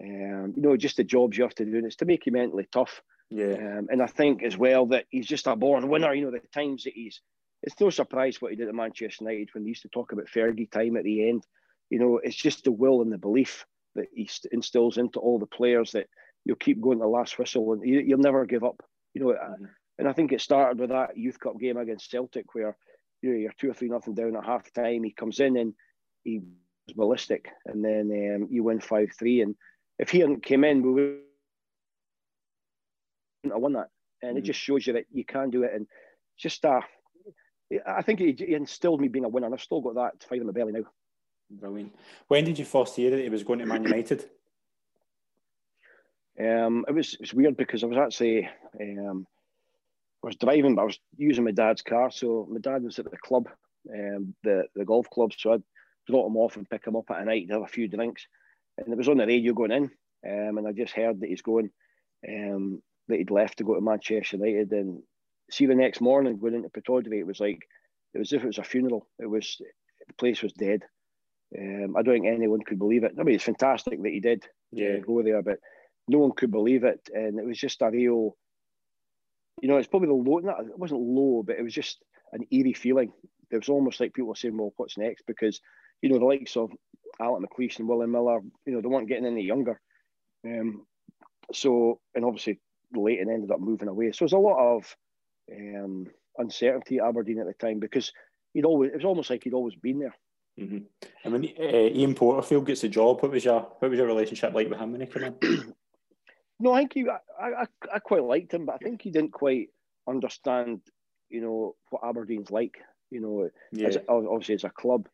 Um, 0.00 0.54
you 0.56 0.62
know, 0.62 0.76
just 0.76 0.96
the 0.96 1.04
jobs 1.04 1.36
you 1.36 1.44
have 1.44 1.54
to 1.56 1.64
do. 1.64 1.76
And 1.76 1.86
it's 1.86 1.96
to 1.96 2.04
make 2.04 2.26
you 2.26 2.32
mentally 2.32 2.68
tough. 2.72 3.02
Yeah. 3.30 3.78
Um, 3.78 3.88
and 3.90 4.02
I 4.02 4.06
think 4.06 4.42
as 4.42 4.56
well 4.56 4.86
that 4.86 5.06
he's 5.10 5.26
just 5.26 5.46
a 5.46 5.56
born 5.56 5.88
winner. 5.88 6.14
You 6.14 6.24
know, 6.24 6.30
the 6.30 6.40
times 6.52 6.84
that 6.84 6.94
he's, 6.94 7.20
it's 7.62 7.78
no 7.80 7.90
surprise 7.90 8.40
what 8.40 8.50
he 8.50 8.56
did 8.56 8.68
at 8.68 8.74
Manchester 8.74 9.24
United 9.24 9.50
when 9.52 9.64
he 9.64 9.70
used 9.70 9.82
to 9.82 9.88
talk 9.88 10.12
about 10.12 10.26
Fergie 10.26 10.70
time 10.70 10.96
at 10.96 11.04
the 11.04 11.28
end. 11.28 11.44
You 11.90 11.98
know, 11.98 12.20
it's 12.22 12.36
just 12.36 12.64
the 12.64 12.72
will 12.72 13.02
and 13.02 13.12
the 13.12 13.18
belief 13.18 13.64
that 13.94 14.06
he 14.12 14.30
instills 14.52 14.98
into 14.98 15.18
all 15.18 15.38
the 15.38 15.46
players 15.46 15.92
that 15.92 16.06
you'll 16.44 16.56
keep 16.56 16.80
going 16.80 16.98
to 16.98 17.02
the 17.02 17.08
last 17.08 17.38
whistle 17.38 17.72
and 17.72 17.86
you, 17.86 18.16
will 18.16 18.22
never 18.22 18.46
give 18.46 18.64
up. 18.64 18.80
You 19.14 19.22
know, 19.22 19.28
mm-hmm. 19.28 19.64
and 19.98 20.08
I 20.08 20.12
think 20.12 20.32
it 20.32 20.40
started 20.40 20.78
with 20.78 20.90
that 20.90 21.16
Youth 21.16 21.40
Cup 21.40 21.58
game 21.58 21.76
against 21.76 22.10
Celtic 22.10 22.54
where 22.54 22.76
you 23.22 23.30
know 23.30 23.36
you're 23.36 23.52
two 23.58 23.70
or 23.70 23.74
three 23.74 23.88
nothing 23.88 24.14
down 24.14 24.36
at 24.36 24.44
half 24.44 24.72
time. 24.72 25.02
He 25.02 25.12
comes 25.12 25.40
in 25.40 25.56
and 25.56 25.74
he 26.24 26.38
was 26.38 26.94
ballistic, 26.94 27.48
and 27.66 27.84
then 27.84 28.10
um, 28.36 28.48
you 28.50 28.62
win 28.62 28.80
five 28.80 29.10
three. 29.18 29.42
And 29.42 29.56
if 29.98 30.10
he 30.10 30.20
hadn't 30.20 30.44
came 30.44 30.64
in, 30.64 30.82
we 30.82 30.92
would 30.92 31.18
have 33.52 33.62
won 33.62 33.74
that. 33.74 33.88
And 34.22 34.30
mm-hmm. 34.30 34.38
it 34.38 34.44
just 34.44 34.60
shows 34.60 34.86
you 34.86 34.94
that 34.94 35.06
you 35.12 35.24
can 35.24 35.50
do 35.50 35.62
it. 35.62 35.72
And 35.74 35.86
just 36.38 36.64
uh, 36.64 36.80
I 37.86 38.02
think 38.02 38.20
he, 38.20 38.32
he 38.32 38.54
instilled 38.54 39.00
me 39.00 39.08
being 39.08 39.24
a 39.24 39.28
winner, 39.28 39.46
and 39.46 39.54
I've 39.54 39.62
still 39.62 39.80
got 39.80 39.94
that 39.96 40.22
fire 40.28 40.40
in 40.40 40.46
my 40.46 40.52
belly 40.52 40.72
now. 40.72 40.84
Brilliant. 41.50 41.94
When 42.28 42.44
did 42.44 42.58
you 42.58 42.64
first 42.64 42.96
hear 42.96 43.10
that 43.10 43.22
he 43.22 43.28
was 43.28 43.42
going 43.42 43.58
to 43.60 43.66
Man 43.66 43.84
United? 43.84 44.24
Um, 46.40 46.84
it 46.86 46.92
was 46.92 47.16
it's 47.20 47.34
weird 47.34 47.56
because 47.56 47.82
I 47.82 47.86
was 47.86 47.98
actually 47.98 48.48
um, 48.80 49.26
I 50.22 50.26
was 50.26 50.36
driving, 50.36 50.74
but 50.74 50.82
I 50.82 50.86
was 50.86 51.00
using 51.16 51.44
my 51.44 51.50
dad's 51.50 51.82
car. 51.82 52.10
So 52.10 52.46
my 52.50 52.60
dad 52.60 52.82
was 52.84 52.98
at 52.98 53.10
the 53.10 53.16
club, 53.16 53.48
um, 53.92 54.34
the 54.44 54.64
the 54.74 54.84
golf 54.84 55.08
club. 55.10 55.32
So 55.36 55.52
I'd 55.52 55.62
drop 56.06 56.26
him 56.26 56.36
off 56.36 56.56
and 56.56 56.68
pick 56.68 56.86
him 56.86 56.96
up 56.96 57.10
at 57.10 57.22
a 57.22 57.24
night 57.24 57.48
to 57.48 57.54
have 57.54 57.62
a 57.62 57.66
few 57.66 57.88
drinks. 57.88 58.26
And 58.76 58.92
it 58.92 58.96
was 58.96 59.08
on 59.08 59.16
the 59.16 59.26
radio 59.26 59.52
going 59.52 59.72
in, 59.72 59.84
um, 60.26 60.58
and 60.58 60.68
I 60.68 60.72
just 60.72 60.92
heard 60.92 61.20
that 61.20 61.28
he's 61.28 61.42
going, 61.42 61.70
um, 62.28 62.80
that 63.08 63.18
he'd 63.18 63.30
left 63.30 63.58
to 63.58 63.64
go 63.64 63.74
to 63.74 63.80
Manchester 63.80 64.36
United. 64.36 64.72
And 64.72 65.02
see 65.50 65.66
the 65.66 65.74
next 65.74 66.00
morning 66.00 66.38
going 66.38 66.54
into 66.54 66.68
Pittodrie, 66.68 67.20
it 67.20 67.26
was 67.26 67.40
like 67.40 67.60
it 68.14 68.18
was 68.18 68.32
as 68.32 68.38
if 68.38 68.44
it 68.44 68.48
was 68.48 68.58
a 68.58 68.64
funeral. 68.64 69.06
It 69.18 69.26
was 69.26 69.60
the 70.06 70.14
place 70.14 70.42
was 70.42 70.52
dead. 70.52 70.82
Um, 71.58 71.96
I 71.96 72.02
don't 72.02 72.14
think 72.14 72.26
anyone 72.26 72.60
could 72.60 72.78
believe 72.78 73.04
it. 73.04 73.14
I 73.18 73.22
mean, 73.22 73.34
it's 73.34 73.44
fantastic 73.44 74.02
that 74.02 74.12
he 74.12 74.20
did 74.20 74.44
yeah. 74.70 74.98
go 74.98 75.22
there, 75.22 75.42
but 75.42 75.58
no 76.06 76.18
one 76.18 76.32
could 76.32 76.50
believe 76.50 76.84
it, 76.84 77.00
and 77.12 77.38
it 77.38 77.46
was 77.46 77.58
just 77.58 77.82
a 77.82 77.90
real. 77.90 78.36
You 79.60 79.68
know, 79.68 79.76
it's 79.76 79.88
probably 79.88 80.08
the 80.08 80.14
low. 80.14 80.38
Not, 80.38 80.60
it 80.60 80.78
wasn't 80.78 81.00
low, 81.00 81.42
but 81.46 81.56
it 81.58 81.62
was 81.62 81.74
just 81.74 82.02
an 82.32 82.46
eerie 82.50 82.74
feeling. 82.74 83.12
It 83.50 83.56
was 83.56 83.68
almost 83.68 83.98
like 83.98 84.14
people 84.14 84.28
were 84.28 84.36
saying, 84.36 84.56
"Well, 84.56 84.72
what's 84.76 84.98
next?" 84.98 85.24
Because 85.26 85.60
you 86.02 86.10
know 86.10 86.18
the 86.18 86.24
likes 86.24 86.56
of 86.56 86.70
Alec 87.20 87.42
McLeish 87.42 87.78
and 87.78 87.88
Willie 87.88 88.06
Miller, 88.06 88.40
you 88.64 88.72
know, 88.72 88.80
they 88.80 88.88
weren't 88.88 89.08
getting 89.08 89.26
any 89.26 89.42
younger. 89.42 89.80
Um, 90.44 90.86
so, 91.52 92.00
and 92.14 92.24
obviously 92.24 92.60
Leighton 92.92 93.30
ended 93.30 93.50
up 93.50 93.60
moving 93.60 93.88
away. 93.88 94.12
So 94.12 94.24
there's 94.24 94.32
a 94.32 94.38
lot 94.38 94.58
of 94.58 94.96
um, 95.52 96.06
uncertainty 96.38 96.98
at 96.98 97.06
Aberdeen 97.06 97.40
at 97.40 97.46
the 97.46 97.54
time 97.54 97.78
because 97.78 98.12
he'd 98.54 98.64
always, 98.64 98.90
it 98.92 98.96
was 98.96 99.04
almost 99.04 99.30
like 99.30 99.44
he'd 99.44 99.54
always 99.54 99.76
been 99.76 99.98
there. 99.98 100.14
Mm-hmm. 100.58 100.78
And 101.24 101.32
when 101.32 101.44
uh, 101.44 101.88
Ian 101.94 102.14
Porterfield 102.14 102.66
gets 102.66 102.80
the 102.80 102.88
job, 102.88 103.22
what 103.22 103.30
was 103.30 103.44
your 103.44 103.60
what 103.78 103.90
was 103.90 103.98
your 103.98 104.08
relationship 104.08 104.52
like 104.54 104.68
with 104.68 104.78
him 104.78 104.92
when 104.92 105.00
he 105.00 105.06
came 105.06 105.36
in? 105.40 105.74
no, 106.60 106.72
I 106.72 106.80
think 106.80 106.94
he, 106.94 107.06
I, 107.08 107.62
I, 107.62 107.66
I 107.94 107.98
quite 108.00 108.24
liked 108.24 108.54
him, 108.54 108.66
but 108.66 108.74
I 108.74 108.78
think 108.78 109.02
he 109.02 109.10
didn't 109.10 109.32
quite 109.32 109.68
understand, 110.08 110.80
you 111.28 111.40
know, 111.40 111.76
what 111.90 112.02
Aberdeen's 112.04 112.50
like. 112.50 112.78
You 113.10 113.20
know, 113.20 113.48
yeah. 113.72 113.88
as, 113.88 113.98
obviously 114.08 114.56
as 114.56 114.64
a 114.64 114.70
club, 114.70 115.08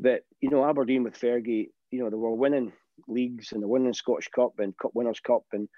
that 0.00 0.22
you 0.40 0.50
know 0.50 0.68
Aberdeen 0.68 1.04
with 1.04 1.18
Fergie, 1.18 1.68
you 1.90 2.00
know, 2.00 2.10
they 2.10 2.16
were 2.16 2.34
winning 2.34 2.72
leagues 3.06 3.52
and 3.52 3.62
they're 3.62 3.68
winning 3.68 3.94
Scottish 3.94 4.28
Cup 4.28 4.58
and 4.58 4.76
Cup 4.76 4.90
Winners' 4.94 5.20
Cup 5.20 5.44
and 5.52 5.68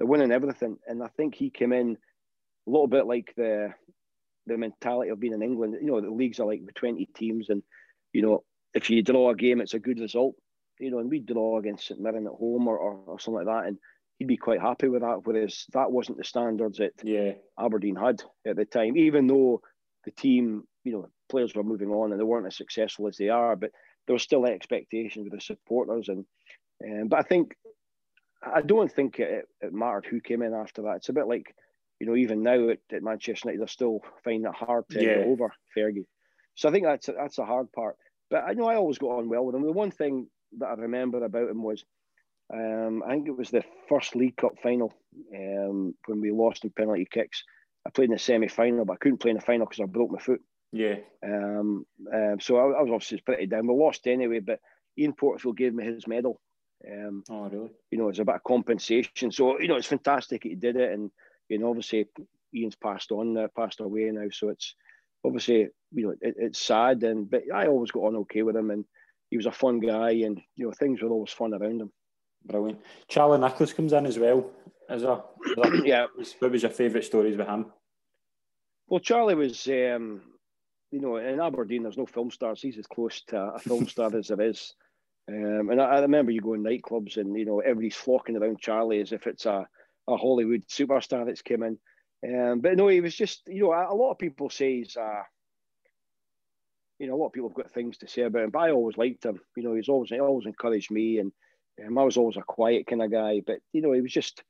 they're 0.00 0.06
winning 0.06 0.32
everything. 0.32 0.78
And 0.86 1.02
I 1.02 1.08
think 1.08 1.34
he 1.34 1.50
came 1.50 1.74
in 1.74 1.98
a 2.66 2.70
little 2.70 2.88
bit 2.88 3.06
like 3.06 3.34
the 3.36 3.74
the 4.46 4.56
mentality 4.56 5.10
of 5.10 5.20
being 5.20 5.34
in 5.34 5.42
England. 5.42 5.76
You 5.78 5.88
know, 5.88 6.00
the 6.00 6.10
leagues 6.10 6.40
are 6.40 6.46
like 6.46 6.62
with 6.64 6.74
twenty 6.74 7.04
teams, 7.14 7.50
and 7.50 7.62
you 8.14 8.22
know, 8.22 8.42
if 8.72 8.88
you 8.88 9.02
draw 9.02 9.30
a 9.30 9.36
game, 9.36 9.60
it's 9.60 9.74
a 9.74 9.78
good 9.78 10.00
result. 10.00 10.36
You 10.78 10.90
know, 10.90 11.00
and 11.00 11.10
we 11.10 11.20
draw 11.20 11.58
against 11.58 11.86
St 11.86 12.00
Mirren 12.00 12.26
at 12.26 12.32
home 12.32 12.66
or, 12.66 12.78
or, 12.78 12.94
or 13.06 13.20
something 13.20 13.44
like 13.44 13.54
that, 13.54 13.68
and 13.68 13.76
he'd 14.18 14.26
be 14.26 14.38
quite 14.38 14.62
happy 14.62 14.88
with 14.88 15.02
that. 15.02 15.20
Whereas 15.24 15.66
that 15.74 15.92
wasn't 15.92 16.16
the 16.16 16.24
standards 16.24 16.78
that 16.78 16.92
yeah. 17.04 17.32
Aberdeen 17.58 17.96
had 17.96 18.22
at 18.46 18.56
the 18.56 18.64
time, 18.64 18.96
even 18.96 19.26
though 19.26 19.60
the 20.06 20.12
team, 20.12 20.62
you 20.82 20.92
know, 20.92 21.08
players 21.28 21.54
were 21.54 21.62
moving 21.62 21.90
on 21.90 22.10
and 22.10 22.18
they 22.18 22.24
weren't 22.24 22.46
as 22.46 22.56
successful 22.56 23.06
as 23.06 23.18
they 23.18 23.28
are, 23.28 23.54
but 23.54 23.70
there 24.06 24.14
was 24.14 24.22
still 24.22 24.46
expectation 24.46 25.24
with 25.24 25.34
the 25.34 25.40
supporters. 25.42 26.08
And 26.08 26.24
um, 26.82 27.08
but 27.08 27.18
I 27.18 27.22
think 27.22 27.54
I 28.42 28.62
don't 28.62 28.90
think 28.90 29.18
it, 29.18 29.48
it, 29.60 29.72
mattered 29.72 30.06
who 30.06 30.20
came 30.20 30.42
in 30.42 30.54
after 30.54 30.82
that. 30.82 30.96
It's 30.96 31.08
a 31.08 31.14
bit 31.14 31.26
like 31.26 31.54
you 31.98 32.06
know 32.06 32.16
even 32.16 32.42
now 32.42 32.70
at, 32.70 32.78
at 32.92 33.02
Manchester 33.02 33.48
United 33.48 33.60
they're 33.60 33.68
still 33.68 34.00
finding 34.24 34.46
it 34.46 34.54
hard 34.54 34.88
to 34.90 35.00
yeah. 35.00 35.16
get 35.16 35.26
over 35.26 35.52
Fergie. 35.76 36.06
So 36.54 36.68
I 36.68 36.72
think 36.72 36.84
that's 36.84 37.06
that's 37.06 37.38
a 37.38 37.44
hard 37.44 37.70
part. 37.72 37.96
But 38.30 38.44
I 38.46 38.52
know 38.52 38.66
I 38.66 38.76
always 38.76 38.98
got 38.98 39.18
on 39.18 39.28
well 39.28 39.44
with 39.44 39.54
him. 39.54 39.62
The 39.62 39.72
one 39.72 39.90
thing 39.90 40.28
that 40.58 40.66
I 40.66 40.74
remember 40.74 41.22
about 41.22 41.50
him 41.50 41.62
was 41.62 41.84
um, 42.52 43.02
I 43.06 43.12
think 43.12 43.28
it 43.28 43.36
was 43.36 43.50
the 43.50 43.64
first 43.88 44.16
League 44.16 44.36
Cup 44.36 44.52
final 44.62 44.92
um, 45.34 45.94
when 46.06 46.20
we 46.20 46.30
lost 46.30 46.64
in 46.64 46.70
penalty 46.70 47.06
kicks. 47.10 47.44
I 47.86 47.90
played 47.90 48.06
in 48.06 48.12
the 48.12 48.18
semi 48.18 48.48
final, 48.48 48.84
but 48.84 48.94
I 48.94 48.96
couldn't 48.96 49.18
play 49.18 49.30
in 49.30 49.36
the 49.36 49.42
final 49.42 49.66
because 49.66 49.80
I 49.80 49.86
broke 49.86 50.10
my 50.10 50.18
foot. 50.18 50.40
Yeah. 50.72 50.96
Um, 51.24 51.84
um, 52.12 52.40
so 52.40 52.56
I, 52.56 52.78
I, 52.78 52.82
was 52.82 52.90
obviously 52.92 53.20
pretty 53.20 53.46
down. 53.46 53.66
We 53.66 53.74
lost 53.74 54.06
anyway, 54.06 54.40
but 54.40 54.60
Ian 54.98 55.14
Porterfield 55.14 55.56
gave 55.56 55.74
me 55.74 55.84
his 55.84 56.06
medal. 56.06 56.40
Um, 56.88 57.24
oh, 57.30 57.48
really? 57.48 57.70
You 57.90 57.98
know, 57.98 58.08
it's 58.08 58.18
a 58.18 58.24
bit 58.24 58.36
of 58.36 58.44
compensation. 58.44 59.30
So, 59.32 59.60
you 59.60 59.68
know, 59.68 59.76
it's 59.76 59.86
fantastic 59.86 60.44
he 60.44 60.54
did 60.54 60.76
it. 60.76 60.92
And, 60.92 61.10
you 61.48 61.58
know, 61.58 61.68
obviously 61.68 62.06
Ian's 62.54 62.76
passed 62.76 63.12
on, 63.12 63.36
uh, 63.36 63.48
passed 63.56 63.80
away 63.80 64.10
now. 64.12 64.28
So 64.32 64.48
it's 64.48 64.74
obviously, 65.24 65.68
you 65.92 66.06
know, 66.06 66.14
it, 66.20 66.34
it's 66.38 66.60
sad. 66.60 67.02
And, 67.02 67.30
but 67.30 67.42
I 67.54 67.66
always 67.66 67.90
got 67.90 68.04
on 68.04 68.16
okay 68.16 68.42
with 68.42 68.56
him. 68.56 68.70
And 68.70 68.84
he 69.30 69.36
was 69.36 69.46
a 69.46 69.52
fun 69.52 69.80
guy. 69.80 70.10
And, 70.10 70.40
you 70.56 70.66
know, 70.66 70.72
things 70.72 71.02
were 71.02 71.10
always 71.10 71.32
fun 71.32 71.54
around 71.54 71.80
him. 71.80 71.92
Brilliant. 72.46 72.80
Charlie 73.08 73.38
Nicholas 73.38 73.72
comes 73.72 73.92
in 73.92 74.06
as 74.06 74.18
well. 74.18 74.50
As 74.88 75.02
a, 75.02 75.22
yeah. 75.84 76.06
What 76.38 76.52
was 76.52 76.62
your 76.62 76.70
favourite 76.70 77.04
stories 77.04 77.36
with 77.36 77.46
him? 77.46 77.66
Well, 78.88 79.00
Charlie 79.00 79.34
was 79.34 79.68
um, 79.68 80.22
you 80.90 81.00
know, 81.00 81.16
in 81.16 81.40
Aberdeen, 81.40 81.84
there's 81.84 81.96
no 81.96 82.06
film 82.06 82.30
stars. 82.30 82.60
He's 82.60 82.78
as 82.78 82.86
close 82.86 83.22
to 83.28 83.36
a 83.54 83.58
film 83.58 83.86
star 83.86 84.14
as 84.16 84.28
there 84.28 84.40
is. 84.40 84.74
Um, 85.30 85.70
and 85.70 85.80
I, 85.80 85.84
I, 85.84 86.00
remember 86.00 86.32
you 86.32 86.40
go 86.40 86.54
in 86.54 86.64
nightclubs 86.64 87.16
and, 87.16 87.38
you 87.38 87.44
know, 87.44 87.60
everybody's 87.60 87.94
flocking 87.94 88.36
around 88.36 88.58
Charlie 88.58 89.00
as 89.00 89.12
if 89.12 89.26
it's 89.26 89.46
a, 89.46 89.66
a 90.08 90.16
Hollywood 90.16 90.66
superstar 90.66 91.24
that's 91.24 91.42
come 91.42 91.62
in. 91.62 91.78
Um, 92.26 92.60
but 92.60 92.76
no, 92.76 92.88
he 92.88 93.00
was 93.00 93.14
just, 93.14 93.42
you 93.46 93.62
know, 93.62 93.72
a, 93.72 93.92
a 93.92 93.94
lot 93.94 94.10
of 94.10 94.18
people 94.18 94.50
say 94.50 94.78
he's, 94.78 94.96
uh, 94.96 95.22
you 96.98 97.06
know, 97.06 97.14
a 97.14 97.16
lot 97.16 97.26
of 97.28 97.32
people 97.32 97.48
have 97.48 97.56
got 97.56 97.70
things 97.70 97.98
to 97.98 98.08
say 98.08 98.22
about 98.22 98.42
him, 98.42 98.50
but 98.50 98.58
I 98.58 98.72
always 98.72 98.96
liked 98.96 99.24
him. 99.24 99.40
You 99.56 99.62
know, 99.62 99.74
he's 99.74 99.88
always, 99.88 100.10
he 100.10 100.18
always 100.18 100.46
encouraged 100.46 100.90
me 100.90 101.18
and 101.18 101.32
um, 101.86 101.96
I 101.96 102.02
was 102.02 102.16
always 102.16 102.36
a 102.36 102.42
quiet 102.42 102.88
kind 102.88 103.02
of 103.02 103.12
guy, 103.12 103.40
but, 103.46 103.60
you 103.72 103.82
know, 103.82 103.92
he 103.92 104.00
was 104.00 104.12
just, 104.12 104.42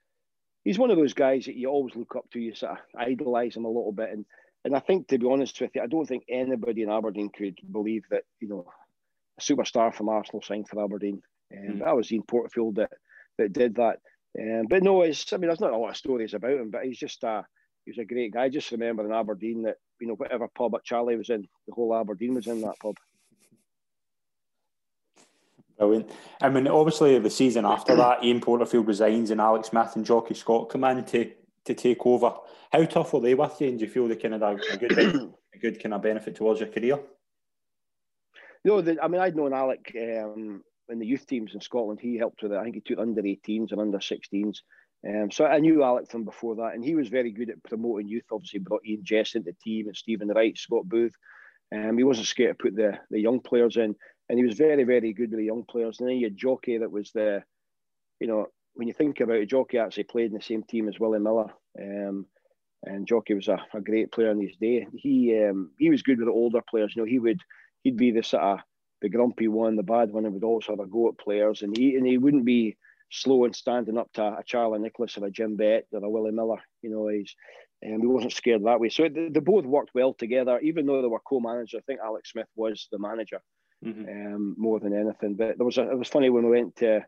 he's 0.65 0.79
one 0.79 0.91
of 0.91 0.97
those 0.97 1.15
guys 1.15 1.45
that 1.45 1.57
you 1.57 1.69
always 1.69 1.95
look 1.95 2.17
up 2.17 2.31
to, 2.31 2.41
you 2.41 2.55
sort 2.55 2.73
of 2.73 2.79
idolize 2.99 3.55
him 3.55 3.67
a 3.67 3.69
little 3.69 3.93
bit. 3.93 4.11
And, 4.11 4.25
and 4.65 4.75
I 4.75 4.81
think, 4.81 5.09
to 5.09 5.19
be 5.19 5.27
honest 5.27 5.61
with 5.61 5.73
you, 5.75 5.83
I 5.83 5.87
don't 5.87 6.07
think 6.07 6.25
anybody 6.29 6.83
in 6.83 6.91
Aberdeen 6.91 7.29
could 7.29 7.59
believe 7.71 8.05
that, 8.11 8.23
you 8.41 8.49
know, 8.49 8.67
a 9.41 9.53
superstar 9.53 9.95
from 9.95 10.09
Arsenal 10.09 10.43
signed 10.43 10.69
for 10.69 10.83
Aberdeen. 10.83 11.23
And 11.51 11.77
mm. 11.77 11.85
That 11.85 11.97
was 11.97 12.11
Ian 12.13 12.23
Porterfield 12.23 12.77
that 12.77 12.93
that 13.39 13.53
did 13.53 13.77
that. 13.77 13.99
Um, 14.39 14.67
but 14.69 14.83
no, 14.83 15.03
it's 15.03 15.33
I 15.33 15.37
mean, 15.37 15.49
there's 15.49 15.61
not 15.61 15.73
a 15.73 15.77
lot 15.77 15.91
of 15.91 15.97
stories 15.97 16.35
about 16.35 16.53
him, 16.53 16.71
but 16.71 16.85
he's 16.85 16.99
just 16.99 17.25
a 17.25 17.45
he 17.85 17.91
was 17.91 17.99
a 17.99 18.05
great 18.05 18.33
guy. 18.33 18.45
I 18.45 18.49
just 18.49 18.71
remember 18.71 19.05
in 19.05 19.13
Aberdeen 19.13 19.63
that 19.63 19.77
you 20.01 20.07
know 20.07 20.15
whatever 20.15 20.49
pub 20.49 20.73
that 20.73 20.85
Charlie 20.85 21.17
was 21.17 21.31
in, 21.31 21.47
the 21.67 21.75
whole 21.75 21.95
Aberdeen 21.95 22.35
was 22.35 22.47
in 22.47 22.61
that 22.61 22.79
pub. 22.81 22.97
Brilliant. 25.79 26.11
I 26.43 26.51
mean, 26.51 26.69
obviously, 26.69 27.19
the 27.19 27.31
season 27.31 27.65
after 27.65 27.97
that, 27.97 28.23
Ian 28.23 28.43
Porterfield 28.43 28.87
resigns 28.87 29.31
and 29.31 29.41
Alex 29.41 29.69
Smith 29.69 29.97
and 29.97 30.05
Jocky 30.05 30.35
Scott 30.35 30.69
come 30.69 30.85
in 30.85 31.03
to, 31.07 31.33
to 31.65 31.75
take 31.75 32.05
over. 32.05 32.35
How 32.71 32.85
tough 32.85 33.15
were 33.15 33.21
they 33.21 33.35
with 33.35 33.59
you, 33.63 33.69
and 33.69 33.79
do 33.79 33.87
you 33.87 33.91
feel 33.91 34.07
they 34.07 34.17
kind 34.17 34.35
of 34.35 34.43
a 34.43 34.77
good, 34.77 34.99
a 34.99 35.59
good 35.59 35.83
kind 35.83 35.95
of 35.95 36.03
benefit 36.03 36.35
towards 36.35 36.61
your 36.61 36.69
career? 36.69 36.99
No, 38.65 38.81
the, 38.81 39.03
I 39.03 39.09
mean, 39.09 39.21
I'd 39.21 39.37
known 39.37 39.55
Alec 39.55 39.93
um, 39.97 40.63
in 40.89 40.99
the 40.99 41.07
youth 41.07 41.27
teams 41.27 41.55
in 41.55 41.61
Scotland. 41.61 42.01
He 42.01 42.17
helped 42.17 42.43
with 42.43 42.53
it. 42.53 42.59
I 42.59 42.63
think 42.63 42.75
he 42.75 42.81
took 42.81 42.99
under 42.99 43.23
18s 43.23 43.73
and 43.73 43.81
under 43.81 43.99
16s. 43.99 44.59
Um, 45.09 45.31
so 45.31 45.47
I 45.47 45.59
knew 45.61 45.83
Alec 45.83 46.11
from 46.11 46.25
before 46.25 46.57
that, 46.57 46.75
and 46.75 46.85
he 46.85 46.95
was 46.95 47.09
very 47.09 47.31
good 47.33 47.49
at 47.49 47.63
promoting 47.63 48.09
youth. 48.09 48.25
Obviously, 48.31 48.61
brought 48.61 48.83
Eoin 48.87 49.03
Jess 49.03 49.35
into 49.35 49.51
the 49.51 49.57
team 49.65 49.87
and 49.87 49.97
Stephen 49.97 50.29
Wright, 50.29 50.57
Scott 50.59 50.87
Booth. 50.87 51.15
Um, 51.75 51.97
he 51.97 52.05
wasn't 52.05 52.27
scared 52.27 52.59
to 52.59 52.63
put 52.63 52.77
the, 52.77 52.99
the 53.11 53.21
young 53.21 53.41
players 53.41 53.77
in, 53.77 53.95
and 54.29 54.39
he 54.39 54.45
was 54.45 54.57
very, 54.57 54.85
very 54.85 55.13
good 55.15 55.31
with 55.31 55.39
the 55.39 55.45
young 55.45 55.65
players. 55.71 56.01
And 56.01 56.09
then 56.09 56.17
you 56.17 56.27
had 56.27 56.37
Jocky 56.37 56.79
that 56.79 56.91
was 56.91 57.13
the, 57.13 57.43
you 58.19 58.27
know, 58.27 58.47
when 58.75 58.89
you 58.89 58.95
think 58.95 59.21
about 59.21 59.37
it, 59.37 59.49
Jocky 59.49 59.79
actually 59.79 60.05
played 60.05 60.33
in 60.33 60.37
the 60.37 60.43
same 60.43 60.65
team 60.65 60.89
as 60.89 61.01
Willie 61.01 61.19
Miller. 61.19 61.51
Um, 61.81 62.27
and 62.85 63.07
Jocky 63.07 63.35
was 63.35 63.49
a, 63.49 63.59
a 63.75 63.81
great 63.81 64.13
player 64.13 64.31
in 64.31 64.41
his 64.41 64.57
day. 64.57 64.87
He 64.95 65.39
um, 65.43 65.71
he 65.79 65.91
was 65.91 66.03
good 66.03 66.19
with 66.19 66.29
the 66.29 66.33
older 66.33 66.61
players. 66.69 66.95
You 66.95 67.03
know, 67.03 67.09
he 67.09 67.19
would 67.19 67.41
he'd 67.83 67.97
be 67.97 68.11
the 68.11 68.23
sort 68.23 68.43
of 68.43 68.59
the 69.01 69.09
grumpy 69.09 69.49
one, 69.49 69.77
the 69.77 69.83
bad 69.83 70.11
one, 70.13 70.25
and 70.25 70.35
would 70.35 70.45
always 70.45 70.67
have 70.67 70.81
a 70.81 70.87
go 70.87 71.09
at 71.09 71.19
players. 71.19 71.63
And 71.63 71.77
he 71.77 71.97
and 71.97 72.07
he 72.07 72.19
wouldn't 72.19 72.45
be 72.45 72.77
slow 73.11 73.45
and 73.45 73.55
standing 73.55 73.99
up 73.99 74.11
to 74.15 74.23
a 74.23 74.43
Charlie 74.45 74.79
Nicholas 74.79 75.17
or 75.19 75.27
a 75.27 75.31
Jim 75.31 75.57
Bett 75.57 75.87
or 75.93 76.05
a 76.05 76.09
Willie 76.09 76.33
Miller. 76.33 76.61
You 76.83 76.91
know, 76.91 77.09
he's 77.09 77.35
and 77.83 77.95
um, 77.95 78.01
he 78.01 78.07
wasn't 78.07 78.33
scared 78.33 78.65
that 78.65 78.81
way. 78.81 78.91
So 78.91 79.09
they, 79.09 79.29
they, 79.29 79.41
both 79.41 79.65
worked 79.65 79.95
well 79.95 80.13
together, 80.13 80.59
even 80.61 80.87
though 80.87 81.01
they 81.01 81.09
were 81.09 81.21
co-managers. 81.21 81.75
I 81.79 81.83
think 81.87 82.01
Alex 82.05 82.33
Smith 82.33 82.49
was 82.55 82.89
the 82.93 82.99
manager 82.99 83.41
mm-hmm. 83.85 84.35
um, 84.35 84.55
more 84.59 84.81
than 84.81 84.95
anything. 84.95 85.35
But 85.35 85.57
there 85.57 85.65
was 85.65 85.79
a, 85.79 85.91
it 85.91 85.99
was 85.99 86.09
funny 86.09 86.31
when 86.31 86.45
we 86.45 86.59
went 86.59 86.77
to 86.77 87.05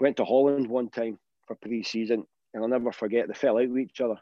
went 0.00 0.16
to 0.18 0.24
Holland 0.24 0.68
one 0.68 0.90
time 0.90 1.18
for 1.46 1.56
pre-season, 1.56 2.24
and 2.54 2.62
I'll 2.62 2.68
never 2.68 2.92
forget 2.92 3.26
they 3.26 3.34
fell 3.34 3.58
out 3.58 3.68
with 3.68 3.78
each 3.78 4.00
other. 4.00 4.16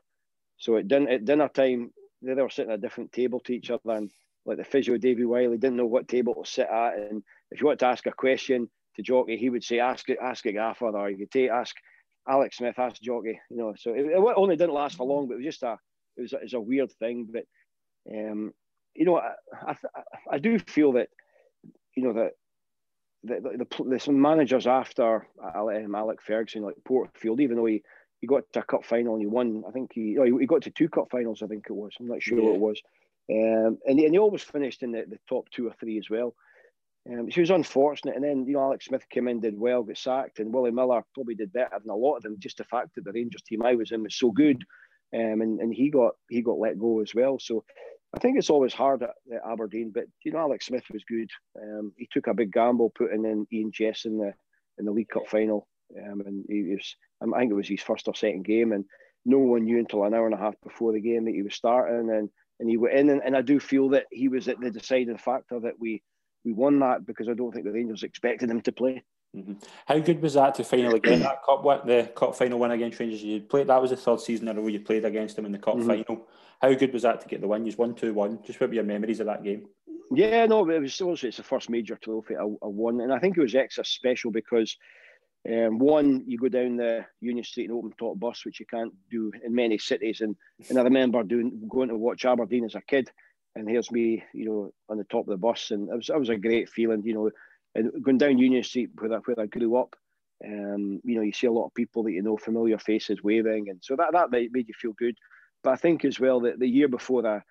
So 0.56 0.76
at, 0.76 0.88
din- 0.88 1.08
at 1.08 1.26
dinner 1.26 1.48
time, 1.48 1.92
they 2.22 2.34
were 2.34 2.48
sitting 2.48 2.72
at 2.72 2.78
a 2.78 2.80
different 2.80 3.12
table 3.12 3.40
to 3.40 3.52
each 3.52 3.70
other, 3.70 3.90
and 3.90 4.10
like 4.46 4.56
the 4.56 4.64
physio 4.64 4.96
Davy 4.96 5.24
Wiley 5.24 5.58
didn't 5.58 5.76
know 5.76 5.86
what 5.86 6.08
table 6.08 6.34
to 6.34 6.50
sit 6.50 6.68
at, 6.68 6.96
and 6.96 7.22
if 7.50 7.60
you 7.60 7.66
want 7.66 7.80
to 7.80 7.86
ask 7.86 8.06
a 8.06 8.12
question, 8.12 8.70
to 8.96 9.02
Jocky, 9.02 9.36
he 9.36 9.50
would 9.50 9.64
say, 9.64 9.78
"Ask 9.78 10.08
it, 10.08 10.18
ask 10.20 10.44
a 10.46 10.52
gaffer," 10.52 10.86
or 10.86 11.10
you 11.10 11.18
could 11.18 11.30
take 11.30 11.50
ask 11.50 11.76
Alex 12.28 12.56
Smith, 12.56 12.78
ask 12.78 13.00
Jocky, 13.00 13.38
You 13.50 13.56
know, 13.56 13.74
so 13.76 13.92
it, 13.92 14.06
it, 14.06 14.34
only 14.36 14.56
didn't 14.56 14.74
last 14.74 14.96
for 14.96 15.06
long, 15.06 15.28
but 15.28 15.34
it 15.34 15.36
was 15.38 15.44
just 15.44 15.62
a 15.62 15.78
it 16.16 16.22
was, 16.22 16.32
it 16.32 16.42
was 16.42 16.54
a 16.54 16.60
weird 16.60 16.90
thing. 16.92 17.28
But 17.30 17.44
um, 18.10 18.52
you 18.94 19.04
know, 19.04 19.18
I, 19.18 19.34
I, 19.66 19.76
I 20.32 20.38
do 20.38 20.58
feel 20.58 20.92
that 20.92 21.08
you 21.94 22.02
know 22.02 22.14
that 22.14 22.32
the, 23.22 23.40
the, 23.40 23.64
the, 23.64 23.90
the 23.90 24.00
some 24.00 24.20
managers 24.20 24.66
after 24.66 25.28
um, 25.42 25.94
Alec 25.94 26.22
Ferguson, 26.22 26.62
like 26.62 26.76
Portfield, 26.84 27.40
even 27.40 27.56
though 27.56 27.66
he, 27.66 27.82
he 28.20 28.26
got 28.26 28.44
to 28.52 28.60
a 28.60 28.62
cup 28.64 28.84
final 28.84 29.14
and 29.14 29.22
he 29.22 29.26
won, 29.26 29.64
I 29.66 29.72
think 29.72 29.90
he, 29.92 30.16
oh, 30.18 30.38
he 30.38 30.46
got 30.46 30.62
to 30.62 30.70
two 30.70 30.88
cup 30.88 31.08
finals, 31.10 31.42
I 31.42 31.46
think 31.46 31.66
it 31.68 31.72
was. 31.72 31.92
I'm 31.98 32.06
not 32.06 32.22
sure 32.22 32.38
yeah. 32.38 32.44
what 32.44 32.54
it 32.54 32.60
was. 32.60 32.82
Um, 33.30 33.78
and, 33.86 33.98
he, 33.98 34.06
and 34.06 34.16
always 34.18 34.42
finished 34.42 34.82
in 34.82 34.92
the, 34.92 35.04
the 35.08 35.18
top 35.28 35.48
two 35.50 35.66
or 35.66 35.74
three 35.80 35.98
as 35.98 36.08
well. 36.08 36.34
Um, 37.10 37.30
she 37.30 37.40
was 37.40 37.50
unfortunate, 37.50 38.16
and 38.16 38.24
then 38.24 38.46
you 38.46 38.54
know 38.54 38.62
Alex 38.62 38.86
Smith 38.86 39.08
came 39.08 39.28
in, 39.28 39.40
did 39.40 39.58
well, 39.58 39.82
got 39.82 39.96
sacked, 39.96 40.40
and 40.40 40.52
Willie 40.52 40.72
Miller 40.72 41.04
probably 41.14 41.36
did 41.36 41.52
better 41.52 41.78
than 41.80 41.90
a 41.90 41.96
lot 41.96 42.16
of 42.16 42.22
them. 42.22 42.36
Just 42.38 42.58
the 42.58 42.64
fact 42.64 42.94
that 42.94 43.04
the 43.04 43.12
Rangers 43.12 43.42
team 43.42 43.62
I 43.62 43.74
was 43.74 43.92
in 43.92 44.02
was 44.02 44.16
so 44.16 44.30
good, 44.32 44.64
um, 45.14 45.40
and 45.40 45.60
and 45.60 45.72
he 45.72 45.90
got 45.90 46.14
he 46.28 46.42
got 46.42 46.58
let 46.58 46.78
go 46.78 47.00
as 47.00 47.14
well. 47.14 47.38
So 47.38 47.64
I 48.14 48.18
think 48.18 48.38
it's 48.38 48.50
always 48.50 48.72
hard 48.72 49.02
at, 49.02 49.10
at 49.32 49.42
Aberdeen, 49.48 49.92
but 49.94 50.04
you 50.24 50.32
know 50.32 50.38
Alex 50.38 50.66
Smith 50.66 50.84
was 50.92 51.04
good. 51.04 51.30
Um, 51.60 51.92
he 51.96 52.08
took 52.10 52.26
a 52.26 52.34
big 52.34 52.52
gamble 52.52 52.90
putting 52.90 53.24
in 53.24 53.46
Eoin 53.52 53.72
Jess 53.72 54.04
in 54.04 54.18
the 54.18 54.34
in 54.78 54.84
the 54.84 54.92
League 54.92 55.08
Cup 55.08 55.28
final, 55.28 55.68
um, 55.96 56.22
and 56.26 56.44
he 56.48 56.74
was 56.74 56.96
I 57.22 57.38
think 57.38 57.52
it 57.52 57.56
was 57.56 57.68
his 57.68 57.82
first 57.82 58.08
or 58.08 58.16
second 58.16 58.44
game, 58.44 58.72
and 58.72 58.84
no 59.24 59.38
one 59.38 59.64
knew 59.64 59.78
until 59.78 60.04
an 60.04 60.14
hour 60.14 60.26
and 60.26 60.34
a 60.34 60.38
half 60.38 60.54
before 60.62 60.92
the 60.92 61.00
game 61.00 61.24
that 61.26 61.34
he 61.34 61.42
was 61.42 61.54
starting, 61.54 62.10
and 62.10 62.30
and 62.60 62.68
he 62.68 62.76
went 62.76 62.94
in, 62.94 63.10
and, 63.10 63.22
and 63.24 63.36
I 63.36 63.42
do 63.42 63.60
feel 63.60 63.90
that 63.90 64.06
he 64.10 64.28
was 64.28 64.48
at 64.48 64.60
the 64.60 64.70
deciding 64.70 65.18
factor 65.18 65.60
that 65.60 65.74
we 65.78 66.02
we 66.44 66.52
won 66.52 66.78
that 66.78 67.04
because 67.04 67.28
I 67.28 67.34
don't 67.34 67.52
think 67.52 67.64
the 67.64 67.72
Rangers 67.72 68.02
expected 68.02 68.50
him 68.50 68.60
to 68.62 68.72
play. 68.72 69.02
Mm-hmm. 69.36 69.54
How 69.86 69.98
good 69.98 70.22
was 70.22 70.34
that 70.34 70.54
to 70.54 70.64
finally 70.64 71.00
get 71.00 71.18
that 71.18 71.42
cup? 71.44 71.64
What 71.64 71.86
the 71.86 72.10
cup 72.14 72.36
final 72.36 72.58
win 72.58 72.70
against 72.70 73.00
Rangers? 73.00 73.22
You 73.22 73.40
played 73.40 73.66
that 73.66 73.82
was 73.82 73.90
the 73.90 73.96
third 73.96 74.20
season 74.20 74.48
in 74.48 74.56
a 74.56 74.60
row 74.60 74.68
you 74.68 74.80
played 74.80 75.04
against 75.04 75.36
them 75.36 75.44
in 75.44 75.52
the 75.52 75.58
cup 75.58 75.76
mm-hmm. 75.76 75.88
final. 75.88 76.28
How 76.62 76.72
good 76.72 76.92
was 76.92 77.02
that 77.02 77.20
to 77.20 77.28
get 77.28 77.40
the 77.40 77.48
win? 77.48 77.66
You 77.66 77.74
won 77.76 77.94
two 77.94 78.14
one. 78.14 78.38
Just 78.44 78.60
what 78.60 78.70
were 78.70 78.74
your 78.76 78.84
memories 78.84 79.20
of 79.20 79.26
that 79.26 79.44
game? 79.44 79.66
Yeah, 80.12 80.46
no, 80.46 80.68
it 80.70 80.80
was 80.80 81.00
also 81.00 81.26
it's 81.26 81.36
the 81.36 81.42
first 81.42 81.68
major 81.68 81.96
trophy 81.96 82.36
I, 82.36 82.44
I 82.44 82.46
won, 82.62 83.00
and 83.00 83.12
I 83.12 83.18
think 83.18 83.36
it 83.36 83.42
was 83.42 83.54
extra 83.54 83.84
special 83.84 84.30
because 84.30 84.76
um, 85.48 85.78
one, 85.78 86.24
you 86.26 86.38
go 86.38 86.48
down 86.48 86.76
the 86.76 87.04
Union 87.20 87.44
Street 87.44 87.70
and 87.70 87.78
open 87.78 87.92
top 87.98 88.18
bus, 88.18 88.44
which 88.44 88.60
you 88.60 88.66
can't 88.66 88.92
do 89.10 89.30
in 89.44 89.54
many 89.54 89.78
cities, 89.78 90.20
and 90.20 90.36
and 90.68 90.78
I 90.78 90.82
remember 90.82 91.22
doing 91.22 91.68
going 91.68 91.88
to 91.88 91.96
watch 91.96 92.24
Aberdeen 92.24 92.64
as 92.64 92.74
a 92.74 92.80
kid 92.80 93.10
and 93.56 93.68
here's 93.68 93.90
me, 93.90 94.22
you 94.34 94.44
know, 94.44 94.72
on 94.88 94.98
the 94.98 95.04
top 95.04 95.22
of 95.22 95.30
the 95.30 95.36
bus, 95.38 95.70
and 95.70 95.88
it 95.88 95.96
was 95.96 96.10
it 96.10 96.18
was 96.18 96.28
a 96.28 96.36
great 96.36 96.68
feeling, 96.68 97.02
you 97.04 97.14
know, 97.14 97.30
and 97.74 97.90
going 98.04 98.18
down 98.18 98.38
Union 98.38 98.62
Street 98.62 98.90
where 98.98 99.14
I, 99.14 99.16
where 99.24 99.40
I 99.40 99.46
grew 99.46 99.76
up. 99.76 99.96
Um, 100.44 101.00
you 101.02 101.16
know, 101.16 101.22
you 101.22 101.32
see 101.32 101.46
a 101.46 101.52
lot 101.52 101.66
of 101.66 101.74
people 101.74 102.02
that 102.02 102.12
you 102.12 102.22
know, 102.22 102.36
familiar 102.36 102.78
faces 102.78 103.22
waving, 103.22 103.70
and 103.70 103.80
so 103.82 103.96
that 103.96 104.12
that 104.12 104.30
made, 104.30 104.52
made 104.52 104.68
you 104.68 104.74
feel 104.78 104.92
good. 104.92 105.16
But 105.64 105.70
I 105.70 105.76
think 105.76 106.04
as 106.04 106.20
well 106.20 106.40
that 106.40 106.58
the 106.58 106.68
year 106.68 106.88
before 106.88 107.22
that, 107.22 107.42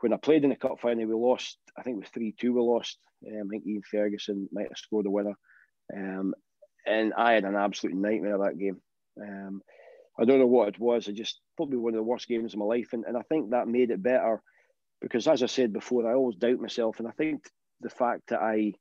when 0.00 0.12
I 0.12 0.18
played 0.18 0.44
in 0.44 0.50
the 0.50 0.56
cup 0.56 0.78
final, 0.80 1.06
we 1.06 1.14
lost. 1.14 1.56
I 1.78 1.82
think 1.82 1.96
it 1.96 2.00
was 2.00 2.10
three 2.10 2.34
two. 2.38 2.52
We 2.52 2.60
lost. 2.60 2.98
Um, 3.26 3.46
I 3.46 3.50
think 3.50 3.66
Ian 3.66 3.82
Ferguson 3.90 4.48
might 4.52 4.68
have 4.68 4.76
scored 4.76 5.06
the 5.06 5.10
winner, 5.10 5.34
um, 5.96 6.34
and 6.86 7.12
I 7.14 7.32
had 7.32 7.44
an 7.44 7.56
absolute 7.56 7.96
nightmare 7.96 8.38
that 8.38 8.58
game. 8.58 8.80
Um, 9.20 9.62
I 10.18 10.24
don't 10.24 10.38
know 10.38 10.46
what 10.46 10.68
it 10.68 10.78
was. 10.78 11.08
I 11.08 11.12
just 11.12 11.40
probably 11.56 11.78
one 11.78 11.94
of 11.94 11.98
the 11.98 12.02
worst 12.02 12.28
games 12.28 12.52
of 12.52 12.58
my 12.58 12.66
life, 12.66 12.88
and, 12.92 13.04
and 13.04 13.16
I 13.16 13.22
think 13.22 13.50
that 13.50 13.68
made 13.68 13.90
it 13.90 14.02
better 14.02 14.42
because 15.00 15.26
as 15.26 15.42
I 15.42 15.46
said 15.46 15.72
before, 15.72 16.08
I 16.08 16.14
always 16.14 16.36
doubt 16.36 16.60
myself, 16.60 16.98
and 16.98 17.08
I 17.08 17.12
think 17.12 17.48
the 17.80 17.90
fact 17.90 18.28
that 18.28 18.40
I, 18.40 18.74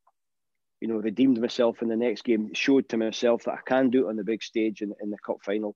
you 0.81 0.87
know, 0.87 0.95
redeemed 0.95 1.39
myself 1.39 1.81
in 1.81 1.87
the 1.87 1.95
next 1.95 2.23
game 2.23 2.53
showed 2.53 2.89
to 2.89 2.97
myself 2.97 3.43
that 3.43 3.53
I 3.53 3.59
can 3.65 3.89
do 3.89 4.07
it 4.07 4.09
on 4.09 4.17
the 4.17 4.23
big 4.23 4.43
stage 4.43 4.81
in, 4.81 4.93
in 5.01 5.09
the 5.09 5.17
cup 5.25 5.37
final. 5.43 5.75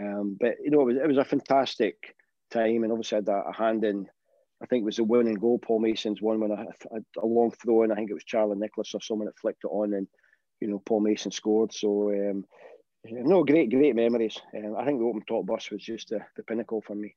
Um, 0.00 0.36
but 0.38 0.56
you 0.62 0.70
know, 0.70 0.80
it 0.80 0.86
was 0.86 0.96
it 0.96 1.06
was 1.06 1.18
a 1.18 1.24
fantastic 1.24 2.16
time, 2.50 2.82
and 2.82 2.92
obviously 2.92 3.16
I 3.16 3.20
had 3.20 3.28
a, 3.28 3.48
a 3.48 3.52
hand 3.52 3.84
in. 3.84 4.06
I 4.60 4.66
think 4.66 4.82
it 4.82 4.86
was 4.86 4.98
a 4.98 5.04
winning 5.04 5.36
goal. 5.36 5.60
Paul 5.60 5.78
Mason's 5.78 6.20
one 6.20 6.40
when 6.40 6.50
I 6.50 6.56
had 6.56 7.04
a 7.22 7.26
long 7.26 7.52
throw, 7.52 7.84
and 7.84 7.92
I 7.92 7.94
think 7.94 8.10
it 8.10 8.14
was 8.14 8.24
Charlie 8.24 8.56
Nicholas 8.58 8.92
or 8.92 9.00
someone 9.00 9.26
that 9.26 9.38
flicked 9.38 9.62
it 9.62 9.68
on, 9.68 9.94
and 9.94 10.08
you 10.60 10.68
know 10.68 10.82
Paul 10.84 11.00
Mason 11.00 11.30
scored. 11.30 11.72
So 11.72 12.10
um, 12.10 12.44
no, 13.04 13.44
great, 13.44 13.70
great 13.70 13.94
memories. 13.94 14.38
Um, 14.56 14.76
I 14.76 14.84
think 14.84 14.98
the 14.98 15.06
open 15.06 15.22
top 15.26 15.46
bus 15.46 15.70
was 15.70 15.82
just 15.82 16.10
the, 16.10 16.20
the 16.36 16.42
pinnacle 16.42 16.82
for 16.82 16.94
me. 16.94 17.14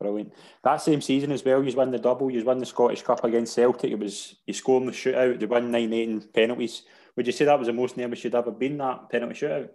Brilliant. 0.00 0.32
That 0.64 0.78
same 0.78 1.02
season 1.02 1.30
as 1.30 1.44
well, 1.44 1.62
you 1.62 1.76
won 1.76 1.90
the 1.90 1.98
double. 1.98 2.30
You 2.30 2.42
won 2.42 2.58
the 2.58 2.66
Scottish 2.66 3.02
Cup 3.02 3.22
against 3.22 3.54
Celtic. 3.54 3.92
It 3.92 3.98
was 3.98 4.36
you 4.46 4.54
scored 4.54 4.82
in 4.82 4.86
the 4.86 4.92
shootout. 4.92 5.38
They 5.38 5.46
won 5.46 5.70
nine 5.70 5.92
eight 5.92 6.08
in 6.08 6.20
penalties. 6.22 6.82
Would 7.16 7.26
you 7.26 7.32
say 7.32 7.44
that 7.44 7.58
was 7.58 7.66
the 7.66 7.74
most 7.74 7.96
nervous 7.96 8.24
you'd 8.24 8.34
ever 8.34 8.50
been 8.50 8.78
that 8.78 9.10
penalty 9.10 9.34
shootout? 9.34 9.68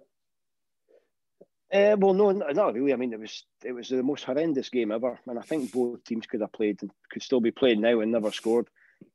Uh, 1.72 1.96
well, 2.00 2.14
no, 2.14 2.32
not 2.32 2.74
really. 2.74 2.94
I 2.94 2.96
mean, 2.96 3.14
it 3.14 3.20
was 3.20 3.46
it 3.64 3.72
was 3.72 3.90
the 3.90 4.02
most 4.02 4.24
horrendous 4.24 4.70
game 4.70 4.92
ever, 4.92 5.20
and 5.28 5.38
I 5.38 5.42
think 5.42 5.72
both 5.72 6.04
teams 6.04 6.26
could 6.26 6.42
have 6.42 6.54
played 6.54 6.82
and 6.82 6.92
could 7.12 7.22
still 7.22 7.42
be 7.42 7.52
played 7.52 7.80
now 7.80 8.00
and 8.00 8.12
never 8.12 8.32
scored. 8.32 8.68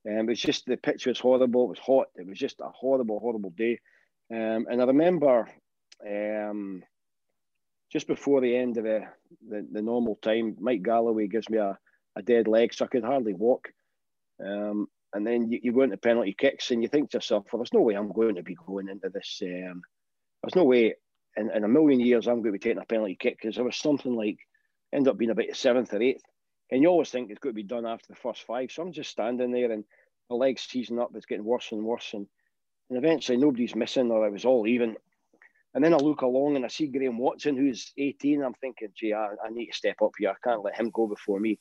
Um, 0.08 0.26
was 0.26 0.40
just 0.40 0.66
the 0.66 0.76
pitch 0.76 1.06
was 1.06 1.18
horrible. 1.18 1.64
It 1.64 1.68
was 1.68 1.78
hot. 1.78 2.06
It 2.16 2.26
was 2.26 2.38
just 2.38 2.60
a 2.60 2.68
horrible, 2.68 3.20
horrible 3.20 3.50
day. 3.50 3.78
Um, 4.32 4.66
and 4.70 4.80
I 4.80 4.84
remember 4.84 5.48
um, 6.08 6.82
just 7.90 8.06
before 8.06 8.40
the 8.40 8.56
end 8.56 8.76
of 8.76 8.84
the, 8.84 9.04
the, 9.48 9.66
the, 9.70 9.82
normal 9.82 10.16
time, 10.16 10.56
Mike 10.60 10.82
Galloway 10.82 11.26
gives 11.26 11.50
me 11.50 11.58
a, 11.58 11.78
a 12.16 12.22
dead 12.22 12.46
leg, 12.46 12.72
so 12.72 12.84
I 12.84 12.88
could 12.88 13.04
hardly 13.04 13.34
walk. 13.34 13.68
Um, 14.44 14.86
and 15.12 15.26
then 15.26 15.50
you, 15.50 15.60
you 15.62 15.72
go 15.72 15.82
into 15.82 15.96
penalty 15.96 16.34
kicks 16.38 16.70
and 16.70 16.82
you 16.82 16.88
think 16.88 17.10
to 17.10 17.16
yourself, 17.16 17.46
well, 17.52 17.58
there's 17.58 17.74
no 17.74 17.80
way 17.80 17.94
I'm 17.94 18.12
going 18.12 18.36
to 18.36 18.42
be 18.42 18.54
going 18.54 18.88
into 18.88 19.08
this. 19.08 19.42
Um, 19.42 19.82
there's 20.42 20.56
no 20.56 20.64
way 20.64 20.94
in, 21.36 21.50
in 21.50 21.64
a 21.64 21.68
million 21.68 22.00
years 22.00 22.26
I'm 22.26 22.42
going 22.42 22.52
to 22.52 22.52
be 22.52 22.58
taking 22.58 22.80
a 22.80 22.86
penalty 22.86 23.16
kick 23.16 23.38
because 23.40 23.56
there 23.56 23.64
was 23.64 23.76
something 23.76 24.14
like, 24.14 24.38
end 24.92 25.08
up 25.08 25.18
being 25.18 25.30
about 25.30 25.54
seventh 25.54 25.92
or 25.92 26.02
eighth. 26.02 26.22
And 26.70 26.82
you 26.82 26.88
always 26.88 27.10
think 27.10 27.30
it's 27.30 27.40
going 27.40 27.54
to 27.54 27.62
be 27.62 27.66
done 27.66 27.86
after 27.86 28.06
the 28.08 28.18
first 28.18 28.42
five. 28.42 28.70
So 28.70 28.82
I'm 28.82 28.92
just 28.92 29.10
standing 29.10 29.50
there 29.50 29.72
and 29.72 29.84
the 30.28 30.36
leg's 30.36 30.62
seizing 30.62 31.00
up, 31.00 31.10
it's 31.14 31.26
getting 31.26 31.44
worse 31.44 31.72
and 31.72 31.84
worse. 31.84 32.10
And, 32.14 32.26
and 32.88 32.98
eventually 32.98 33.38
nobody's 33.38 33.74
missing 33.74 34.10
or 34.10 34.26
it 34.26 34.32
was 34.32 34.44
all 34.44 34.66
even. 34.66 34.96
And 35.74 35.84
then 35.84 35.94
I 35.94 35.98
look 35.98 36.22
along 36.22 36.56
and 36.56 36.64
I 36.64 36.68
see 36.68 36.86
Graham 36.86 37.18
Watson, 37.18 37.56
who's 37.56 37.92
18. 37.98 38.42
I'm 38.42 38.54
thinking, 38.54 38.88
gee, 38.94 39.12
I, 39.12 39.28
I, 39.44 39.50
need 39.50 39.66
to 39.66 39.76
step 39.76 39.96
up 40.02 40.12
here. 40.18 40.30
I 40.30 40.48
can't 40.48 40.64
let 40.64 40.78
him 40.78 40.90
go 40.90 41.06
before 41.06 41.38
me. 41.38 41.58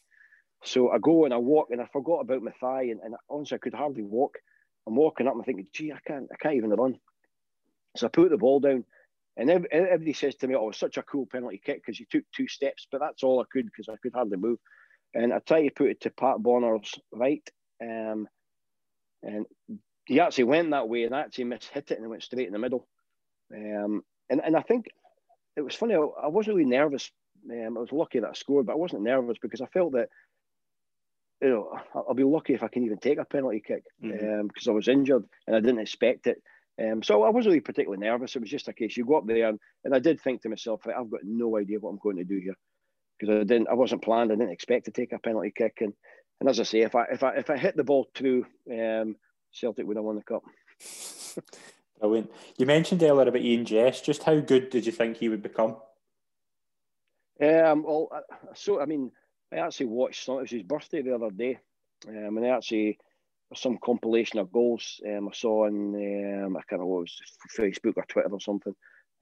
So 0.63 0.89
I 0.89 0.97
go 0.99 1.25
and 1.25 1.33
I 1.33 1.37
walk 1.37 1.67
and 1.71 1.81
I 1.81 1.85
forgot 1.91 2.21
about 2.21 2.41
my 2.41 2.51
thigh 2.59 2.83
and, 2.83 2.99
and 3.03 3.15
honestly, 3.29 3.55
I 3.55 3.59
could 3.59 3.73
hardly 3.73 4.03
walk. 4.03 4.37
I'm 4.87 4.95
walking 4.95 5.27
up 5.27 5.33
and 5.33 5.41
I'm 5.41 5.45
thinking, 5.45 5.67
gee, 5.73 5.91
I 5.91 5.99
can't, 6.07 6.27
I 6.31 6.35
can't 6.37 6.55
even 6.55 6.71
run. 6.71 6.99
So 7.95 8.07
I 8.07 8.09
put 8.09 8.29
the 8.29 8.37
ball 8.37 8.59
down, 8.59 8.85
and 9.37 9.49
everybody 9.49 10.13
says 10.13 10.35
to 10.35 10.47
me, 10.47 10.55
"Oh, 10.55 10.63
it 10.63 10.67
was 10.67 10.77
such 10.77 10.97
a 10.97 11.03
cool 11.03 11.25
penalty 11.25 11.61
kick 11.63 11.81
because 11.83 11.99
you 11.99 12.05
took 12.09 12.23
two 12.35 12.47
steps." 12.47 12.87
But 12.91 12.99
that's 12.99 13.23
all 13.23 13.41
I 13.41 13.45
could 13.51 13.65
because 13.65 13.89
I 13.89 13.97
could 14.01 14.13
hardly 14.13 14.37
move. 14.37 14.59
And 15.13 15.33
I 15.33 15.39
tried 15.39 15.63
to 15.63 15.71
put 15.71 15.89
it 15.89 16.01
to 16.01 16.11
Pat 16.11 16.37
Bonner's 16.37 16.93
right, 17.11 17.47
um, 17.81 18.27
and 19.23 19.45
he 20.05 20.19
actually 20.19 20.45
went 20.45 20.71
that 20.71 20.89
way 20.89 21.03
and 21.03 21.13
actually 21.13 21.45
mishit 21.45 21.91
it 21.91 21.91
and 21.91 22.05
it 22.05 22.09
went 22.09 22.23
straight 22.23 22.47
in 22.47 22.53
the 22.53 22.59
middle. 22.59 22.87
Um, 23.53 24.03
and 24.29 24.41
and 24.43 24.55
I 24.55 24.61
think 24.61 24.87
it 25.55 25.61
was 25.61 25.75
funny. 25.75 25.95
I, 25.95 26.27
wasn't 26.27 26.55
really 26.55 26.69
nervous. 26.69 27.11
Um, 27.49 27.77
I 27.77 27.79
was 27.79 27.91
lucky 27.91 28.19
that 28.19 28.29
I 28.29 28.33
scored, 28.33 28.65
but 28.65 28.73
I 28.73 28.77
wasn't 28.77 29.03
nervous 29.03 29.37
because 29.41 29.61
I 29.61 29.65
felt 29.67 29.93
that 29.93 30.09
you 31.41 31.49
know 31.49 31.79
I'll 31.95 32.13
be 32.13 32.23
lucky 32.23 32.53
if 32.53 32.63
I 32.63 32.67
can 32.67 32.83
even 32.83 32.97
take 32.97 33.17
a 33.17 33.25
penalty 33.25 33.61
kick 33.65 33.83
because 34.01 34.19
mm-hmm. 34.21 34.39
um, 34.41 34.49
I 34.67 34.71
was 34.71 34.87
injured 34.87 35.23
and 35.47 35.55
I 35.55 35.59
didn't 35.59 35.79
expect 35.79 36.27
it. 36.27 36.41
Um, 36.81 37.03
so 37.03 37.23
I 37.23 37.29
wasn't 37.29 37.51
really 37.51 37.61
particularly 37.61 38.05
nervous. 38.05 38.35
It 38.35 38.41
was 38.41 38.49
just 38.49 38.69
a 38.69 38.73
case 38.73 38.95
you 38.95 39.05
go 39.05 39.17
up 39.17 39.27
there, 39.27 39.49
and, 39.49 39.59
and 39.83 39.93
I 39.93 39.99
did 39.99 40.21
think 40.21 40.41
to 40.41 40.49
myself, 40.49 40.85
right, 40.85 40.95
I've 40.97 41.11
got 41.11 41.21
no 41.23 41.57
idea 41.57 41.79
what 41.79 41.89
I'm 41.89 41.99
going 42.01 42.17
to 42.17 42.23
do 42.23 42.37
here 42.37 42.55
because 43.19 43.35
I 43.35 43.43
didn't, 43.43 43.67
I 43.67 43.73
wasn't 43.73 44.03
planned. 44.03 44.31
I 44.31 44.35
didn't 44.35 44.51
expect 44.51 44.85
to 44.85 44.91
take 44.91 45.11
a 45.11 45.19
penalty 45.19 45.51
kick, 45.55 45.79
and 45.81 45.93
and 46.39 46.49
as 46.49 46.59
I 46.59 46.63
say, 46.63 46.81
if 46.81 46.95
I 46.95 47.05
if 47.11 47.23
I 47.23 47.35
if 47.35 47.49
I 47.49 47.57
hit 47.57 47.75
the 47.75 47.83
ball 47.83 48.07
through, 48.15 48.45
um, 48.71 49.15
Celtic 49.51 49.85
would 49.85 49.97
have 49.97 50.05
won 50.05 50.15
the 50.15 50.23
cup. 50.23 50.43
Brilliant. 51.99 52.31
You 52.57 52.65
mentioned 52.65 53.03
earlier 53.03 53.27
about 53.27 53.41
Eoin 53.41 53.65
Jess. 53.65 54.01
Just 54.01 54.23
how 54.23 54.39
good 54.39 54.69
did 54.69 54.85
you 54.85 54.91
think 54.91 55.17
he 55.17 55.27
would 55.27 55.43
become? 55.43 55.75
Um, 57.41 57.83
well, 57.83 58.09
so 58.55 58.79
I 58.81 58.85
mean, 58.85 59.11
I 59.51 59.57
actually 59.57 59.87
watched. 59.87 60.27
It 60.27 60.31
was 60.31 60.51
his 60.51 60.63
birthday 60.63 61.01
the 61.01 61.15
other 61.15 61.31
day, 61.31 61.59
um, 62.07 62.37
and 62.37 62.45
I 62.45 62.49
actually 62.49 62.99
some 63.55 63.79
compilation 63.83 64.39
of 64.39 64.51
goals 64.51 65.01
um, 65.07 65.27
I 65.27 65.33
saw 65.33 65.65
on 65.65 65.95
um, 65.95 66.57
I 66.57 66.61
can't 66.69 66.81
know 66.81 66.87
what 66.87 66.99
it 66.99 67.01
was 67.01 67.21
Facebook 67.57 67.97
or 67.97 68.05
Twitter 68.07 68.29
or 68.29 68.39
something. 68.39 68.75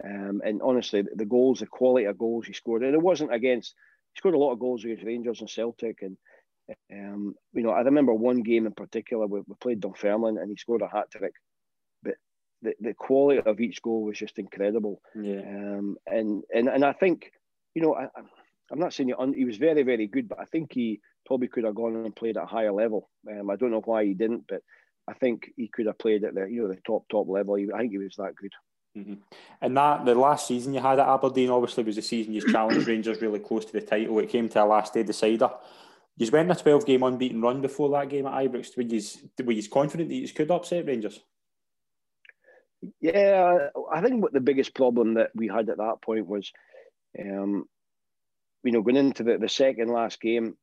Um, 0.03 0.41
and 0.45 0.61
honestly, 0.61 1.03
the 1.15 1.25
goals, 1.25 1.59
the 1.59 1.67
quality 1.67 2.05
of 2.05 2.17
goals 2.17 2.45
he 2.45 2.53
scored, 2.53 2.83
and 2.83 2.93
it 2.93 3.01
wasn't 3.01 3.33
against. 3.33 3.73
He 4.13 4.19
scored 4.19 4.35
a 4.35 4.39
lot 4.39 4.51
of 4.51 4.59
goals 4.59 4.83
against 4.83 5.03
Rangers 5.03 5.41
and 5.41 5.49
Celtic, 5.49 6.01
and 6.01 6.17
um, 6.91 7.35
you 7.53 7.63
know 7.63 7.71
I 7.71 7.81
remember 7.81 8.13
one 8.13 8.41
game 8.41 8.65
in 8.65 8.73
particular 8.73 9.25
we, 9.25 9.41
we 9.47 9.55
played 9.59 9.79
Dunfermline 9.79 10.37
and 10.37 10.49
he 10.49 10.57
scored 10.57 10.81
a 10.81 10.87
hat 10.87 11.09
trick, 11.11 11.33
but 12.03 12.15
the, 12.61 12.73
the 12.79 12.93
quality 12.93 13.41
of 13.43 13.59
each 13.59 13.81
goal 13.81 14.03
was 14.03 14.17
just 14.17 14.37
incredible. 14.37 15.01
Yeah. 15.15 15.39
Um, 15.39 15.97
and 16.05 16.43
and 16.53 16.67
and 16.67 16.85
I 16.85 16.93
think 16.93 17.31
you 17.73 17.81
know 17.81 17.95
I, 17.95 18.07
I'm 18.71 18.79
not 18.79 18.93
saying 18.93 19.09
he, 19.09 19.15
un, 19.17 19.33
he 19.33 19.45
was 19.45 19.57
very 19.57 19.83
very 19.83 20.07
good, 20.07 20.29
but 20.29 20.39
I 20.39 20.45
think 20.45 20.73
he 20.73 20.99
probably 21.25 21.47
could 21.47 21.63
have 21.63 21.75
gone 21.75 21.95
and 21.95 22.15
played 22.15 22.37
at 22.37 22.43
a 22.43 22.47
higher 22.47 22.71
level. 22.71 23.09
Um, 23.29 23.49
I 23.49 23.55
don't 23.55 23.71
know 23.71 23.81
why 23.83 24.05
he 24.05 24.13
didn't, 24.13 24.45
but 24.47 24.61
I 25.07 25.13
think 25.13 25.51
he 25.55 25.69
could 25.69 25.87
have 25.87 25.97
played 25.97 26.23
at 26.23 26.35
the 26.35 26.45
you 26.45 26.61
know 26.61 26.67
the 26.67 26.79
top 26.85 27.05
top 27.09 27.27
level. 27.27 27.55
I 27.55 27.79
think 27.79 27.91
he 27.91 27.97
was 27.97 28.15
that 28.17 28.35
good. 28.35 28.51
Mm-hmm. 28.97 29.13
And 29.61 29.77
that 29.77 30.05
the 30.05 30.15
last 30.15 30.47
season 30.47 30.73
you 30.73 30.79
had 30.79 30.99
at 30.99 31.07
Aberdeen 31.07 31.49
obviously 31.49 31.83
was 31.83 31.95
the 31.95 32.01
season 32.01 32.33
you 32.33 32.41
challenged 32.41 32.87
Rangers 32.87 33.21
really 33.21 33.39
close 33.39 33.65
to 33.65 33.73
the 33.73 33.81
title. 33.81 34.17
It 34.19 34.29
came 34.29 34.49
to 34.49 34.63
a 34.63 34.65
last 34.65 34.93
day 34.93 35.03
decider. 35.03 35.51
You 36.17 36.29
went 36.31 36.49
a 36.49 36.55
twelve 36.55 36.85
game 36.85 37.03
unbeaten 37.03 37.41
run 37.41 37.61
before 37.61 37.89
that 37.91 38.09
game 38.09 38.25
at 38.25 38.33
Ibrox. 38.33 38.75
Were 38.75 38.83
you 38.83 39.01
were 39.45 39.51
you 39.51 39.69
confident 39.69 40.09
that 40.09 40.15
you 40.15 40.27
could 40.29 40.49
upset 40.49 40.87
Rangers? 40.87 41.19
Yeah, 42.99 43.69
I 43.91 44.01
think 44.01 44.21
what 44.21 44.33
the 44.33 44.39
biggest 44.39 44.73
problem 44.73 45.15
that 45.15 45.29
we 45.35 45.47
had 45.47 45.69
at 45.69 45.77
that 45.77 46.01
point 46.01 46.27
was, 46.27 46.51
um, 47.19 47.65
you 48.63 48.71
know, 48.71 48.81
going 48.81 48.95
into 48.95 49.23
the, 49.23 49.37
the 49.37 49.49
second 49.49 49.89
last 49.89 50.19
game, 50.21 50.55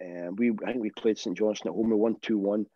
uh, 0.00 0.30
we 0.36 0.52
I 0.64 0.72
think 0.72 0.82
we 0.82 0.90
played 0.90 1.18
St 1.18 1.36
Johnstone 1.36 1.72
at 1.72 1.76
home. 1.76 1.90
We 1.90 1.96
won 1.96 2.16
two 2.22 2.38
one, 2.38 2.66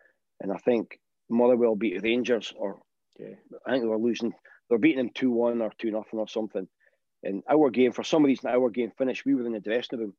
and 0.40 0.52
I 0.52 0.56
think 0.56 0.98
Motherwell 1.28 1.76
beat 1.76 2.02
Rangers, 2.02 2.52
or 2.56 2.80
yeah. 3.18 3.34
I 3.64 3.70
think 3.70 3.84
we 3.84 3.88
were 3.90 3.98
losing. 3.98 4.32
They 4.70 4.74
were 4.74 4.78
beating 4.78 4.98
them 4.98 5.10
two 5.12 5.32
one 5.32 5.60
or 5.60 5.72
two 5.78 5.90
nothing 5.90 6.20
or 6.20 6.28
something. 6.28 6.68
And 7.22 7.42
our 7.50 7.70
game, 7.70 7.92
for 7.92 8.04
some 8.04 8.24
reason, 8.24 8.48
our 8.48 8.70
game 8.70 8.92
finished. 8.96 9.26
We 9.26 9.34
were 9.34 9.44
in 9.44 9.52
the 9.52 9.60
dressing 9.60 9.98
room, 9.98 10.14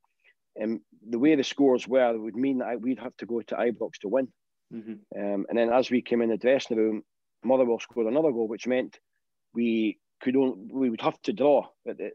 and 0.56 0.82
the 1.10 1.18
way 1.18 1.34
the 1.36 1.44
scores 1.44 1.88
were 1.88 2.16
would 2.18 2.36
mean 2.36 2.60
that 2.60 2.80
we'd 2.80 3.00
have 3.00 3.16
to 3.18 3.26
go 3.26 3.42
to 3.42 3.56
Ibrox 3.56 4.00
to 4.02 4.10
win. 4.10 4.28
Mm-hmm. 4.74 5.20
Um, 5.20 5.46
and 5.50 5.58
then 5.58 5.72
as 5.72 5.90
we 5.90 6.02
came 6.02 6.22
in 6.22 6.30
the 6.30 6.38
dressing 6.38 6.78
room, 6.78 7.04
Motherwell 7.44 7.80
scored 7.80 8.08
another 8.08 8.32
goal, 8.32 8.48
which 8.48 8.68
meant 8.68 9.00
we 9.54 9.98
could 10.22 10.36
only, 10.36 10.70
we 10.72 10.90
would 10.90 11.02
have 11.02 11.20
to 11.24 11.34
draw 11.34 11.68
at 11.88 11.98
the, 11.98 12.12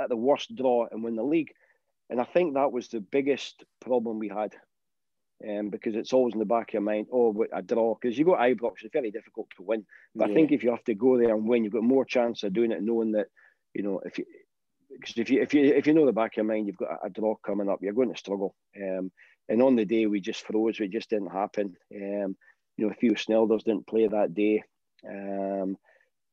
at 0.00 0.08
the 0.08 0.16
worst 0.16 0.54
draw 0.56 0.86
and 0.90 1.04
win 1.04 1.14
the 1.14 1.22
league. 1.22 1.52
And 2.10 2.20
I 2.20 2.24
think 2.24 2.54
that 2.54 2.72
was 2.72 2.88
the 2.88 3.00
biggest 3.00 3.64
problem 3.80 4.18
we 4.18 4.28
had. 4.28 4.54
Um, 5.46 5.68
because 5.68 5.94
it's 5.94 6.14
always 6.14 6.32
in 6.32 6.38
the 6.38 6.46
back 6.46 6.70
of 6.70 6.74
your 6.74 6.82
mind, 6.82 7.08
oh, 7.12 7.44
a 7.52 7.60
draw. 7.60 7.94
Because 7.94 8.16
you 8.16 8.24
go 8.24 8.36
to 8.36 8.40
Ibrox, 8.40 8.76
it's 8.82 8.92
very 8.92 9.10
difficult 9.10 9.48
to 9.56 9.62
win. 9.62 9.84
But 10.14 10.28
yeah. 10.28 10.32
I 10.32 10.34
think 10.34 10.52
if 10.52 10.64
you 10.64 10.70
have 10.70 10.84
to 10.84 10.94
go 10.94 11.18
there 11.18 11.34
and 11.34 11.46
win, 11.46 11.62
you've 11.62 11.74
got 11.74 11.82
more 11.82 12.06
chance 12.06 12.42
of 12.42 12.54
doing 12.54 12.72
it, 12.72 12.82
knowing 12.82 13.12
that, 13.12 13.26
you 13.74 13.82
know, 13.82 14.00
if 14.04 14.18
you, 14.18 14.24
because 14.98 15.18
if 15.18 15.28
you 15.28 15.42
if 15.42 15.52
you 15.52 15.64
if 15.74 15.86
you 15.86 15.92
know 15.92 16.06
the 16.06 16.12
back 16.12 16.32
of 16.32 16.36
your 16.38 16.46
mind, 16.46 16.66
you've 16.66 16.78
got 16.78 17.02
a, 17.02 17.06
a 17.06 17.10
draw 17.10 17.34
coming 17.44 17.68
up, 17.68 17.80
you're 17.82 17.92
going 17.92 18.12
to 18.12 18.18
struggle. 18.18 18.54
Um, 18.80 19.12
and 19.48 19.62
on 19.62 19.76
the 19.76 19.84
day 19.84 20.06
we 20.06 20.20
just 20.20 20.46
froze, 20.46 20.80
it 20.80 20.90
just 20.90 21.10
didn't 21.10 21.32
happen. 21.32 21.76
Um, 21.94 22.36
you 22.76 22.86
know, 22.86 22.94
Theo 22.98 23.12
Snelders 23.14 23.64
didn't 23.64 23.86
play 23.86 24.06
that 24.06 24.34
day. 24.34 24.62
Um, 25.08 25.76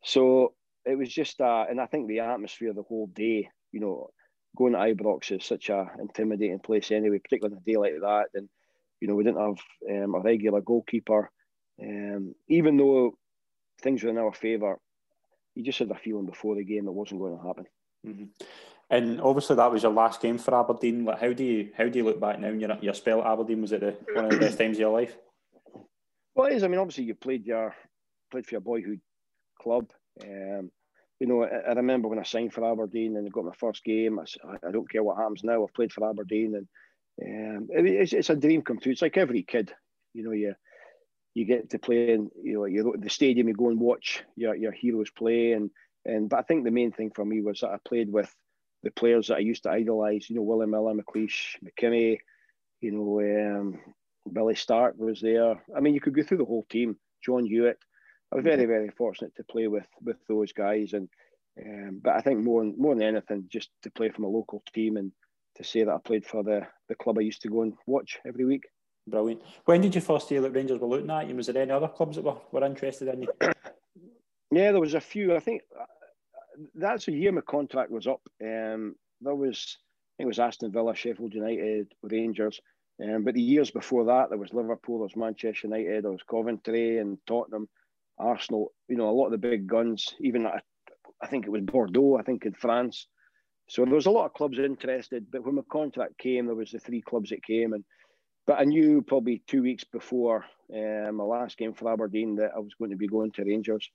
so 0.03 0.53
it 0.85 0.97
was 0.97 1.09
just, 1.09 1.39
uh, 1.39 1.65
and 1.69 1.79
I 1.79 1.85
think 1.85 2.07
the 2.07 2.21
atmosphere 2.21 2.73
the 2.73 2.83
whole 2.83 3.07
day, 3.07 3.49
you 3.71 3.79
know, 3.79 4.09
going 4.57 4.73
to 4.73 4.79
Ibrox 4.79 5.31
is 5.31 5.45
such 5.45 5.69
a 5.69 5.89
intimidating 5.99 6.59
place 6.59 6.91
anyway, 6.91 7.19
particularly 7.19 7.55
on 7.55 7.61
a 7.61 7.65
day 7.65 7.77
like 7.77 8.01
that. 8.01 8.25
And 8.33 8.49
you 8.99 9.07
know, 9.07 9.15
we 9.15 9.23
didn't 9.23 9.41
have 9.41 10.03
um, 10.03 10.15
a 10.15 10.19
regular 10.19 10.61
goalkeeper. 10.61 11.29
Um, 11.81 12.35
even 12.47 12.77
though 12.77 13.17
things 13.81 14.03
were 14.03 14.09
in 14.09 14.17
our 14.17 14.33
favour, 14.33 14.79
you 15.55 15.63
just 15.63 15.79
had 15.79 15.91
a 15.91 15.95
feeling 15.95 16.25
before 16.25 16.55
the 16.55 16.63
game 16.63 16.87
it 16.87 16.93
wasn't 16.93 17.21
going 17.21 17.37
to 17.37 17.43
happen. 17.45 17.65
Mm-hmm. 18.05 18.25
And 18.89 19.21
obviously, 19.21 19.55
that 19.55 19.71
was 19.71 19.83
your 19.83 19.91
last 19.91 20.21
game 20.21 20.37
for 20.37 20.53
Aberdeen. 20.53 21.05
Like, 21.05 21.19
how 21.19 21.33
do 21.33 21.43
you 21.43 21.69
how 21.75 21.87
do 21.87 21.97
you 21.97 22.05
look 22.05 22.19
back 22.19 22.39
now? 22.39 22.49
Your 22.49 22.77
your 22.81 22.93
spell 22.93 23.21
at 23.21 23.27
Aberdeen 23.27 23.61
was 23.61 23.71
it 23.71 23.81
the, 23.81 23.97
one 24.13 24.25
of 24.25 24.31
the 24.31 24.37
best 24.37 24.57
times 24.57 24.77
of 24.77 24.81
your 24.81 24.91
life? 24.91 25.15
Well, 26.35 26.47
it 26.47 26.55
is. 26.55 26.63
I 26.63 26.67
mean, 26.67 26.79
obviously, 26.79 27.05
you 27.05 27.15
played 27.15 27.45
your 27.45 27.75
played 28.29 28.45
for 28.45 28.55
your 28.55 28.61
boyhood 28.61 28.99
club. 29.59 29.89
Um, 30.21 30.69
you 31.19 31.27
know, 31.27 31.43
I, 31.43 31.69
I, 31.69 31.73
remember 31.73 32.07
when 32.07 32.19
I 32.19 32.23
signed 32.23 32.53
for 32.53 32.69
Aberdeen 32.69 33.15
and 33.15 33.25
I 33.25 33.29
got 33.29 33.45
my 33.45 33.55
first 33.57 33.83
game. 33.83 34.19
I, 34.19 34.25
I 34.67 34.71
don't 34.71 34.89
care 34.89 35.03
what 35.03 35.17
happens 35.17 35.43
now. 35.43 35.63
I've 35.63 35.73
played 35.73 35.93
for 35.93 36.07
Aberdeen, 36.07 36.55
and 36.55 36.67
um, 37.21 37.67
it, 37.69 37.85
it's, 37.85 38.13
it's 38.13 38.29
a 38.29 38.35
dream 38.35 38.61
come 38.61 38.79
true. 38.79 38.91
It's 38.91 39.01
like 39.01 39.17
every 39.17 39.43
kid, 39.43 39.73
you 40.13 40.23
know, 40.23 40.31
you 40.31 40.55
you 41.33 41.45
get 41.45 41.71
to 41.71 41.79
play 41.79 42.11
in, 42.11 42.29
you 42.43 42.53
know, 42.53 42.65
you 42.65 42.95
the 42.97 43.09
stadium, 43.09 43.47
you 43.47 43.55
go 43.55 43.69
and 43.69 43.79
watch 43.79 44.23
your, 44.35 44.55
your 44.55 44.71
heroes 44.71 45.09
play, 45.09 45.53
and 45.53 45.71
and 46.05 46.29
but 46.29 46.39
I 46.39 46.43
think 46.43 46.63
the 46.63 46.71
main 46.71 46.91
thing 46.91 47.11
for 47.11 47.25
me 47.25 47.41
was 47.41 47.61
that 47.61 47.69
I 47.69 47.77
played 47.87 48.11
with 48.11 48.33
the 48.83 48.91
players 48.91 49.27
that 49.27 49.35
I 49.35 49.39
used 49.39 49.63
to 49.63 49.71
idolise. 49.71 50.29
You 50.29 50.35
know, 50.35 50.41
Willie 50.43 50.67
Miller, 50.67 50.93
McLeish, 50.93 51.55
McKimmie, 51.63 52.19
you 52.81 52.91
know, 52.91 53.19
um, 53.21 53.79
Billy 54.31 54.55
Stark 54.55 54.95
was 54.97 55.21
there. 55.21 55.61
I 55.75 55.79
mean, 55.79 55.93
you 55.93 56.01
could 56.01 56.15
go 56.15 56.23
through 56.23 56.39
the 56.39 56.45
whole 56.45 56.65
team. 56.69 56.97
John 57.23 57.45
Hewitt, 57.45 57.77
I 58.31 58.35
was 58.35 58.43
very, 58.43 58.65
very 58.65 58.89
fortunate 58.89 59.35
to 59.37 59.43
play 59.43 59.67
with 59.67 59.87
with 60.01 60.17
those 60.27 60.51
guys, 60.51 60.93
and 60.93 61.07
um, 61.63 62.01
but 62.03 62.15
I 62.15 62.21
think 62.21 62.43
more 62.43 62.63
more 62.63 62.95
than 62.95 63.03
anything, 63.03 63.45
just 63.47 63.69
to 63.83 63.91
play 63.91 64.09
from 64.09 64.25
a 64.25 64.29
local 64.29 64.61
team 64.73 64.97
and 64.97 65.11
to 65.55 65.63
say 65.63 65.83
that 65.83 65.93
I 65.93 65.97
played 66.03 66.25
for 66.25 66.43
the 66.43 66.67
the 66.89 66.95
club 66.95 67.17
I 67.17 67.21
used 67.21 67.41
to 67.43 67.49
go 67.49 67.61
and 67.61 67.73
watch 67.85 68.19
every 68.25 68.45
week. 68.45 68.63
Brilliant. 69.07 69.41
When 69.65 69.81
did 69.81 69.95
you 69.95 70.01
first 70.01 70.29
hear 70.29 70.41
that 70.41 70.51
Rangers 70.51 70.79
were 70.79 70.87
looking 70.87 71.09
at 71.09 71.27
you? 71.27 71.35
Was 71.35 71.47
there 71.47 71.61
any 71.61 71.71
other 71.71 71.89
clubs 71.89 72.15
that 72.15 72.23
were, 72.23 72.37
were 72.51 72.65
interested 72.65 73.09
in 73.09 73.23
you? 73.23 73.27
yeah, 74.51 74.71
there 74.71 74.79
was 74.79 74.93
a 74.93 75.01
few. 75.01 75.35
I 75.35 75.39
think 75.39 75.61
uh, 75.79 75.85
that's 76.75 77.05
the 77.05 77.11
year 77.11 77.31
my 77.31 77.41
contract 77.41 77.91
was 77.91 78.07
up. 78.07 78.21
Um, 78.41 78.95
there 79.21 79.35
was 79.35 79.77
I 79.77 80.23
think 80.23 80.25
it 80.25 80.27
was 80.27 80.39
Aston 80.39 80.71
Villa, 80.71 80.95
Sheffield 80.95 81.33
United, 81.33 81.91
Rangers. 82.03 82.59
Um, 83.03 83.23
but 83.23 83.33
the 83.33 83.41
years 83.41 83.71
before 83.71 84.05
that, 84.05 84.29
there 84.29 84.37
was 84.37 84.53
Liverpool, 84.53 84.99
there 84.99 85.03
was 85.03 85.15
Manchester 85.15 85.67
United, 85.67 86.03
there 86.03 86.11
was 86.11 86.21
Coventry 86.29 86.99
and 86.99 87.17
Tottenham. 87.25 87.67
Arsenal, 88.19 88.71
you 88.87 88.95
know, 88.95 89.09
a 89.09 89.11
lot 89.11 89.25
of 89.25 89.31
the 89.31 89.37
big 89.39 89.65
guns, 89.65 90.13
even 90.19 90.45
I, 90.45 90.59
I 91.21 91.27
think 91.27 91.45
it 91.45 91.49
was 91.49 91.61
Bordeaux, 91.61 92.17
I 92.17 92.21
think 92.21 92.45
in 92.45 92.53
France. 92.53 93.07
So 93.73 93.83
there 93.85 93.95
was 93.95 94.05
a 94.05 94.11
lot 94.11 94.27
of 94.27 94.33
clubs 94.33 94.59
interested. 94.59 95.25
But 95.31 95.43
when 95.43 95.55
my 95.55 95.63
contract 95.67 96.19
came, 96.19 96.45
there 96.45 96.53
was 96.53 96.69
the 96.69 96.77
three 96.77 97.01
clubs 97.01 97.31
that 97.31 97.43
came, 97.43 97.73
and 97.73 97.83
but 98.45 98.59
I 98.59 98.65
knew 98.65 99.01
probably 99.01 99.41
two 99.47 99.63
weeks 99.63 99.83
before 99.83 100.45
um, 100.71 101.15
my 101.15 101.23
last 101.23 101.57
game 101.57 101.73
for 101.73 101.91
Aberdeen 101.91 102.35
that 102.35 102.51
I 102.55 102.59
was 102.59 102.75
going 102.77 102.91
to 102.91 102.97
be 102.97 103.07
going 103.07 103.31
to 103.31 103.43
Rangers. 103.43 103.89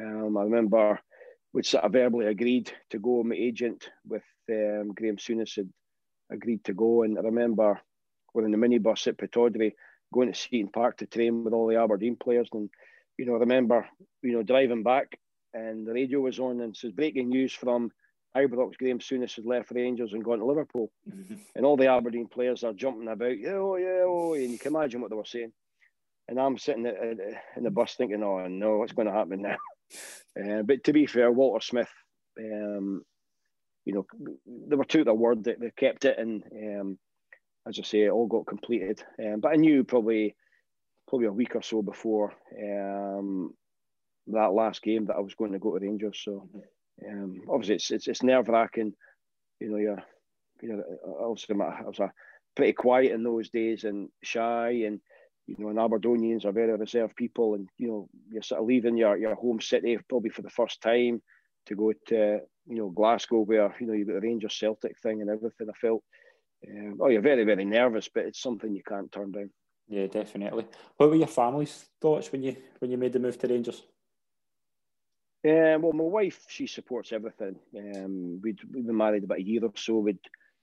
Um, 0.00 0.36
I 0.36 0.42
remember 0.42 0.98
we 1.52 1.62
sort 1.62 1.84
of 1.84 1.92
verbally 1.92 2.26
agreed 2.26 2.72
to 2.90 2.98
go. 2.98 3.22
My 3.22 3.36
agent 3.36 3.88
with 4.04 4.24
um, 4.50 4.92
Graham 4.94 5.18
Souness 5.18 5.54
had 5.54 5.68
agreed 6.32 6.64
to 6.64 6.74
go, 6.74 7.04
and 7.04 7.16
I 7.16 7.22
remember 7.22 7.80
we're 8.34 8.46
in 8.46 8.50
the 8.50 8.58
minibus 8.58 9.06
at 9.06 9.16
Pittodrie 9.16 9.74
going 10.12 10.32
to 10.32 10.36
Seaton 10.36 10.72
Park 10.72 10.96
to 10.96 11.06
train 11.06 11.44
with 11.44 11.52
all 11.54 11.68
the 11.68 11.80
Aberdeen 11.80 12.16
players, 12.16 12.48
and 12.52 12.68
you 13.16 13.26
know, 13.26 13.36
I 13.36 13.38
remember, 13.38 13.88
you 14.22 14.32
know, 14.32 14.42
driving 14.42 14.82
back 14.82 15.20
and 15.52 15.86
the 15.86 15.92
radio 15.92 16.18
was 16.18 16.40
on 16.40 16.60
and 16.60 16.76
says 16.76 16.90
breaking 16.90 17.28
news 17.28 17.52
from 17.52 17.92
Ibrox, 18.36 18.76
Graham 18.76 18.98
Souness 18.98 19.36
had 19.36 19.46
left 19.46 19.68
for 19.68 19.74
the 19.74 19.82
Rangers 19.82 20.12
and 20.12 20.24
gone 20.24 20.38
to 20.38 20.44
Liverpool. 20.44 20.90
Mm-hmm. 21.08 21.34
And 21.54 21.64
all 21.64 21.76
the 21.76 21.86
Aberdeen 21.86 22.26
players 22.26 22.64
are 22.64 22.72
jumping 22.72 23.08
about, 23.08 23.38
yeah, 23.38 23.52
oh, 23.52 23.76
yeah, 23.76 24.02
oh, 24.04 24.34
and 24.34 24.50
you 24.50 24.58
can 24.58 24.74
imagine 24.74 25.00
what 25.00 25.10
they 25.10 25.16
were 25.16 25.24
saying. 25.24 25.52
and 26.28 26.40
I'm 26.40 26.58
sitting 26.58 26.86
in 26.86 27.62
the 27.62 27.70
bus 27.70 27.94
thinking, 27.94 28.22
"Oh 28.22 28.46
no, 28.48 28.78
what's 28.78 28.92
going 28.92 29.08
to 29.08 29.14
happen 29.14 29.42
now?" 29.42 29.56
Uh, 30.36 30.62
but 30.62 30.82
to 30.82 30.92
be 30.92 31.06
fair, 31.06 31.30
Walter 31.30 31.64
Smith, 31.64 31.90
um, 32.40 33.04
you 33.84 33.94
know, 33.94 34.04
they 34.68 34.74
were 34.74 34.84
to 34.84 35.04
the 35.04 35.14
word 35.14 35.44
that 35.44 35.60
they 35.60 35.70
kept 35.76 36.04
it, 36.04 36.18
and 36.18 36.42
um, 36.52 36.98
as 37.68 37.78
I 37.78 37.82
say, 37.82 38.00
it 38.00 38.10
all 38.10 38.26
got 38.26 38.46
completed. 38.46 39.00
Um, 39.22 39.38
but 39.38 39.52
I 39.52 39.56
knew 39.56 39.84
probably 39.84 40.34
probably 41.06 41.28
a 41.28 41.32
week 41.32 41.54
or 41.54 41.62
so 41.62 41.82
before 41.82 42.32
um, 42.60 43.54
that 44.26 44.52
last 44.52 44.82
game 44.82 45.04
that 45.04 45.14
I 45.14 45.20
was 45.20 45.34
going 45.34 45.52
to 45.52 45.60
go 45.60 45.78
to 45.78 45.84
Rangers. 45.84 46.20
So 46.24 46.48
um, 47.08 47.42
obviously, 47.48 47.76
it's 47.76 47.90
it's, 47.90 48.08
it's 48.08 48.22
nerve 48.22 48.48
wracking. 48.48 48.94
You 49.60 49.70
know, 49.70 49.76
you're 49.76 50.02
you 50.62 50.68
know, 50.68 50.82
obviously 51.20 51.56
I 51.60 51.82
was 51.82 51.98
a 51.98 52.12
pretty 52.56 52.72
quiet 52.72 53.12
in 53.12 53.22
those 53.22 53.50
days 53.50 53.84
and 53.84 54.08
shy 54.22 54.84
and 54.86 55.00
you 55.46 55.56
know, 55.58 55.68
and 55.68 55.78
Aberdonians 55.78 56.44
are 56.44 56.52
very 56.52 56.72
reserved 56.74 57.16
people, 57.16 57.54
and 57.54 57.68
you 57.76 57.88
know, 57.88 58.08
you're 58.30 58.42
sort 58.42 58.62
of 58.62 58.66
leaving 58.66 58.96
your, 58.96 59.16
your 59.16 59.34
home 59.34 59.60
city 59.60 59.98
probably 60.08 60.30
for 60.30 60.42
the 60.42 60.50
first 60.50 60.80
time 60.80 61.20
to 61.66 61.74
go 61.74 61.92
to 62.06 62.40
you 62.66 62.76
know 62.76 62.88
Glasgow, 62.88 63.40
where 63.40 63.74
you 63.78 63.86
know 63.86 63.92
you've 63.92 64.08
got 64.08 64.14
the 64.14 64.20
Rangers 64.20 64.56
Celtic 64.58 64.98
thing 65.00 65.20
and 65.20 65.28
everything. 65.28 65.68
I 65.68 65.78
felt, 65.78 66.02
um, 66.66 66.98
oh, 67.00 67.08
you're 67.08 67.20
very 67.20 67.44
very 67.44 67.64
nervous, 67.64 68.08
but 68.08 68.24
it's 68.24 68.40
something 68.40 68.74
you 68.74 68.82
can't 68.82 69.12
turn 69.12 69.32
down. 69.32 69.50
Yeah, 69.86 70.06
definitely. 70.06 70.66
What 70.96 71.10
were 71.10 71.16
your 71.16 71.26
family's 71.26 71.84
thoughts 72.00 72.32
when 72.32 72.42
you 72.42 72.56
when 72.78 72.90
you 72.90 72.96
made 72.96 73.12
the 73.12 73.18
move 73.18 73.38
to 73.38 73.46
Rangers? 73.46 73.82
Um, 75.46 75.82
well, 75.82 75.92
my 75.92 76.04
wife, 76.04 76.40
she 76.48 76.66
supports 76.66 77.12
everything. 77.12 77.56
Um, 77.76 78.40
we'd, 78.42 78.60
we'd 78.72 78.86
been 78.86 78.96
married 78.96 79.24
about 79.24 79.38
a 79.38 79.42
year 79.42 79.62
or 79.62 79.72
so. 79.74 79.98
We'd 79.98 80.18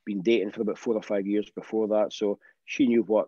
been 0.06 0.22
dating 0.22 0.52
for 0.52 0.62
about 0.62 0.80
four 0.80 0.96
or 0.96 1.04
five 1.04 1.28
years 1.28 1.50
before 1.56 1.88
that. 1.90 2.14
So 2.14 2.40
she 2.66 2.88
knew 2.88 3.04
what 3.04 3.28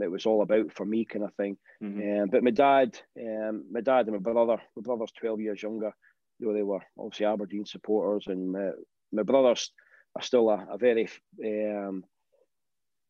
it 0.00 0.10
was 0.10 0.26
all 0.26 0.42
about 0.42 0.72
for 0.72 0.86
me, 0.86 1.04
kind 1.04 1.24
of 1.24 1.34
thing. 1.34 1.58
Mm-hmm. 1.82 2.22
Um, 2.22 2.28
but 2.30 2.44
my 2.44 2.50
dad, 2.50 2.98
um, 3.18 3.64
my 3.70 3.80
dad 3.80 4.06
and 4.06 4.12
my 4.12 4.32
brother, 4.32 4.62
my 4.76 4.82
brother's 4.82 5.12
twelve 5.12 5.40
years 5.40 5.62
younger. 5.62 5.92
You 6.38 6.46
know, 6.46 6.54
they 6.54 6.62
were 6.62 6.80
obviously 6.98 7.26
Aberdeen 7.26 7.66
supporters, 7.66 8.26
and 8.28 8.52
my, 8.52 8.70
my 9.12 9.22
brothers 9.22 9.72
are 10.16 10.22
still 10.22 10.48
a, 10.48 10.66
a 10.70 10.78
very, 10.78 11.08
um, 11.44 12.04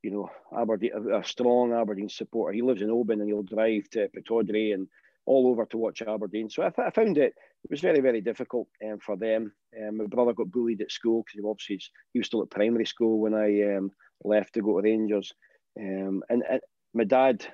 you 0.02 0.10
know, 0.10 0.30
Aberdeen, 0.56 0.92
a, 0.94 1.18
a, 1.18 1.24
strong 1.24 1.72
Aberdeen 1.72 2.08
supporter. 2.08 2.52
He 2.52 2.62
lives 2.62 2.82
in 2.82 2.90
Oban, 2.90 3.20
and 3.20 3.28
he'll 3.28 3.42
drive 3.42 3.88
to 3.90 4.08
Pittodrie 4.08 4.74
and 4.74 4.88
all 5.26 5.48
over 5.48 5.64
to 5.66 5.78
watch 5.78 6.02
Aberdeen. 6.02 6.50
So 6.50 6.62
I, 6.62 6.70
th- 6.70 6.86
I 6.86 6.90
found 6.90 7.18
it 7.18 7.34
it 7.64 7.70
was 7.70 7.80
very 7.80 8.00
very 8.00 8.20
difficult 8.20 8.68
um, 8.84 8.98
for 8.98 9.16
them. 9.16 9.52
Um, 9.78 9.98
my 9.98 10.06
brother 10.06 10.32
got 10.32 10.50
bullied 10.50 10.80
at 10.80 10.92
school 10.92 11.24
because 11.24 11.44
obviously 11.48 11.80
he 12.12 12.18
was 12.18 12.26
still 12.26 12.42
at 12.42 12.50
primary 12.50 12.86
school 12.86 13.20
when 13.20 13.34
I 13.34 13.76
um, 13.76 13.90
left 14.24 14.54
to 14.54 14.62
go 14.62 14.80
to 14.80 14.82
Rangers. 14.82 15.32
Um, 15.78 16.22
and, 16.28 16.42
and, 16.50 16.60
my 16.92 17.04
dad, 17.04 17.46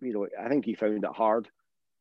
you 0.00 0.12
know, 0.12 0.26
I 0.38 0.48
think 0.48 0.66
he 0.66 0.74
found 0.74 1.04
it 1.04 1.10
hard. 1.10 1.48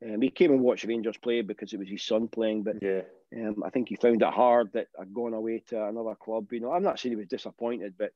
Um, 0.03 0.21
he 0.21 0.29
came 0.29 0.51
and 0.51 0.61
watched 0.61 0.85
Rangers 0.85 1.17
play 1.17 1.41
because 1.41 1.71
it 1.73 1.79
was 1.79 1.87
his 1.87 2.03
son 2.03 2.27
playing, 2.27 2.63
but 2.63 2.75
yeah, 2.81 3.01
um, 3.37 3.63
I 3.63 3.69
think 3.69 3.89
he 3.89 3.95
found 3.95 4.21
it 4.21 4.33
hard 4.33 4.71
that 4.73 4.87
I'd 4.99 5.13
gone 5.13 5.33
away 5.33 5.63
to 5.67 5.85
another 5.85 6.15
club. 6.15 6.51
You 6.51 6.59
know, 6.59 6.71
I'm 6.71 6.83
not 6.83 6.99
saying 6.99 7.13
he 7.13 7.17
was 7.17 7.27
disappointed, 7.27 7.93
but 7.97 8.11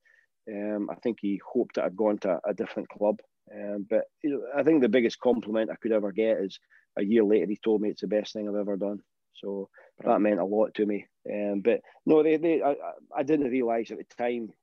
um, 0.51 0.89
I 0.89 0.95
think 0.95 1.19
he 1.21 1.39
hoped 1.45 1.75
that 1.75 1.85
I'd 1.85 1.95
gone 1.95 2.17
to 2.19 2.39
a 2.43 2.53
different 2.53 2.89
club. 2.89 3.19
Um, 3.53 3.85
but 3.87 4.05
you 4.23 4.31
know, 4.31 4.41
I 4.57 4.63
think 4.63 4.81
the 4.81 4.89
biggest 4.89 5.19
compliment 5.19 5.69
I 5.71 5.75
could 5.75 5.91
ever 5.91 6.11
get 6.11 6.39
is 6.39 6.59
a 6.97 7.03
year 7.03 7.23
later 7.23 7.47
he 7.47 7.57
told 7.57 7.81
me 7.81 7.89
it's 7.89 8.01
the 8.01 8.07
best 8.07 8.33
thing 8.33 8.47
I've 8.47 8.55
ever 8.55 8.77
done. 8.77 9.01
So 9.35 9.69
that 10.03 10.21
meant 10.21 10.39
a 10.39 10.45
lot 10.45 10.73
to 10.75 10.85
me. 10.85 11.07
Um, 11.31 11.61
but 11.61 11.81
no, 12.05 12.23
they, 12.23 12.37
they 12.37 12.61
I, 12.61 12.75
I 13.15 13.23
didn't 13.23 13.51
realise 13.51 13.91
at 13.91 13.97
the 13.97 14.05
time 14.17 14.53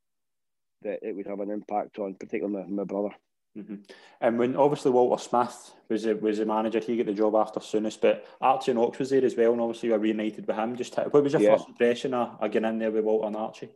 that 0.82 1.00
it 1.02 1.14
would 1.14 1.26
have 1.26 1.40
an 1.40 1.50
impact 1.50 1.98
on, 1.98 2.14
particularly 2.14 2.64
my, 2.64 2.68
my 2.68 2.84
brother. 2.84 3.14
Mm-hmm. 3.56 3.76
And 4.20 4.38
when 4.38 4.56
obviously 4.56 4.92
Walter 4.92 5.22
Smith 5.22 5.72
was 5.88 6.04
the, 6.04 6.16
was 6.16 6.38
the 6.38 6.46
manager, 6.46 6.80
he 6.80 6.96
got 6.96 7.06
the 7.06 7.12
job 7.12 7.34
after 7.34 7.60
Souness, 7.60 8.00
but 8.00 8.26
Archie 8.40 8.72
Knox 8.72 8.98
was 8.98 9.10
there 9.10 9.24
as 9.24 9.36
well, 9.36 9.52
and 9.52 9.60
obviously 9.60 9.88
you 9.88 9.92
were 9.92 9.98
reunited 9.98 10.46
with 10.46 10.56
him. 10.56 10.74
Just 10.74 10.96
what 10.96 11.22
was 11.22 11.34
your 11.34 11.42
yeah. 11.42 11.56
first 11.56 11.68
impression 11.68 12.14
of, 12.14 12.38
of 12.40 12.50
getting 12.50 12.68
in 12.68 12.78
there 12.78 12.90
with 12.90 13.04
Walter 13.04 13.26
and 13.26 13.36
Archie? 13.36 13.70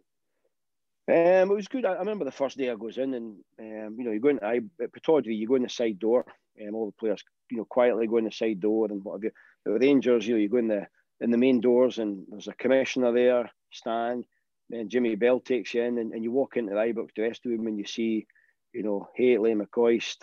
Um, 1.08 1.50
it 1.50 1.54
was 1.54 1.68
good. 1.68 1.84
I, 1.84 1.92
I, 1.92 1.98
remember 1.98 2.24
the 2.24 2.32
first 2.32 2.56
day 2.56 2.70
I 2.70 2.74
goes 2.74 2.98
in, 2.98 3.14
and 3.14 3.36
um, 3.60 3.96
you 3.98 4.04
know, 4.04 4.12
you 4.12 4.20
go 4.20 4.28
in 4.28 4.40
I, 4.42 4.60
at 4.82 4.92
Pittodrie, 4.92 5.36
you 5.36 5.46
go 5.46 5.56
in 5.56 5.62
the 5.62 5.68
side 5.68 5.98
door, 5.98 6.24
and 6.26 6.34
um, 6.66 6.74
all 6.74 6.86
the 6.86 6.92
players, 6.92 7.22
you 7.50 7.58
know, 7.58 7.64
quietly 7.64 8.06
go 8.06 8.18
in 8.18 8.24
the 8.24 8.32
side 8.32 8.60
door 8.60 8.86
and 8.90 9.02
what 9.04 9.14
have 9.14 9.24
you. 9.24 9.30
Rangers, 9.66 10.26
you 10.26 10.34
know, 10.34 10.40
you 10.40 10.48
go 10.48 10.58
in 10.58 10.68
the 10.68 10.86
in 11.20 11.30
the 11.30 11.38
main 11.38 11.60
doors, 11.60 11.98
and 11.98 12.24
there's 12.28 12.48
a 12.48 12.54
commissioner 12.54 13.12
there, 13.12 13.50
Stan, 13.72 14.24
and 14.70 14.90
Jimmy 14.90 15.14
Bell 15.14 15.40
takes 15.40 15.72
you 15.74 15.82
in, 15.82 15.98
and, 15.98 16.12
and 16.12 16.22
you 16.22 16.30
walk 16.30 16.56
into 16.56 16.74
the 16.74 16.78
Ibrox 16.78 17.08
dressing 17.14 17.52
room, 17.52 17.66
and 17.66 17.78
you 17.78 17.86
see, 17.86 18.26
you 18.74 18.82
know, 18.82 19.08
Hateley, 19.16 19.54
McCoist, 19.54 20.18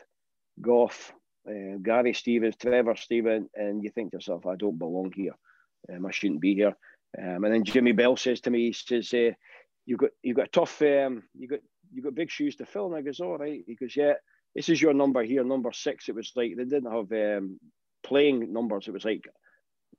Gough, 0.61 1.11
uh, 1.49 1.77
Gary 1.81 2.13
Stevens, 2.13 2.55
Trevor 2.55 2.95
Steven, 2.95 3.49
and 3.55 3.83
you 3.83 3.89
think 3.89 4.11
to 4.11 4.17
yourself, 4.17 4.45
I 4.45 4.55
don't 4.55 4.77
belong 4.77 5.11
here. 5.15 5.33
Um, 5.91 6.05
I 6.05 6.11
shouldn't 6.11 6.41
be 6.41 6.55
here. 6.55 6.75
Um, 7.17 7.43
and 7.43 7.53
then 7.53 7.63
Jimmy 7.63 7.91
Bell 7.91 8.15
says 8.15 8.41
to 8.41 8.49
me, 8.49 8.67
he 8.67 8.73
says, 8.73 9.13
uh, 9.13 9.31
you 9.85 9.97
got 9.97 10.11
you 10.21 10.33
got 10.33 10.47
a 10.47 10.51
tough 10.51 10.81
um, 10.81 11.23
you 11.37 11.47
got 11.47 11.59
you 11.91 12.01
got 12.01 12.15
big 12.15 12.31
shoes 12.31 12.55
to 12.55 12.65
fill. 12.65 12.87
And 12.87 12.95
I 12.95 13.01
goes, 13.01 13.19
all 13.19 13.37
right. 13.37 13.63
He 13.67 13.75
goes, 13.75 13.95
yeah, 13.95 14.13
this 14.55 14.69
is 14.69 14.81
your 14.81 14.93
number 14.93 15.23
here, 15.23 15.43
number 15.43 15.71
six. 15.71 16.09
It 16.09 16.15
was 16.15 16.31
like 16.35 16.55
they 16.55 16.65
didn't 16.65 16.91
have 16.91 17.11
um, 17.11 17.59
playing 18.03 18.51
numbers. 18.53 18.87
It 18.87 18.93
was 18.93 19.05
like 19.05 19.25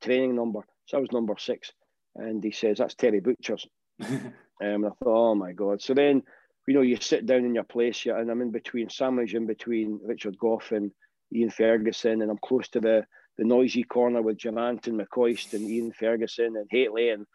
training 0.01 0.37
number. 0.37 0.61
So 0.87 0.99
I 0.99 1.01
was 1.01 1.13
number 1.13 1.35
six. 1.39 1.73
And 2.17 2.43
he 2.43 2.53
says, 2.53 2.79
that's 2.79 2.95
Terry 2.95 3.21
Butchers. 3.21 3.67
um, 4.03 4.33
and 4.61 4.87
I 4.87 4.91
thought, 4.91 5.31
oh 5.31 5.35
my 5.35 5.53
God. 5.53 5.83
So 5.83 5.95
then, 5.95 6.23
you 6.67 6.75
know, 6.75 6.83
you 6.83 6.97
sit 6.97 7.27
down 7.27 7.45
in 7.45 7.55
your 7.55 7.65
place, 7.65 8.07
yeah, 8.07 8.19
and 8.19 8.31
I'm 8.31 8.41
in 8.41 8.51
between, 8.51 8.89
sandwich 8.89 9.35
in 9.35 9.47
between 9.47 10.01
Richard 10.03 10.39
Gough 10.39 10.73
and 10.73 10.93
Ian 11.35 11.51
Ferguson, 11.51 12.23
and 12.23 12.31
I'm 12.31 12.39
close 12.39 12.69
to 12.71 12.81
the, 12.81 13.05
the 13.37 13.45
noisy 13.45 13.83
corner 13.83 14.23
with 14.23 14.39
Durrant 14.39 14.87
and 14.87 15.01
McCoist 15.01 15.53
and 15.53 15.69
Ian 15.69 15.93
Ferguson 15.93 16.57
and 16.57 16.67
Hateley 16.71 17.11
and 17.11 17.27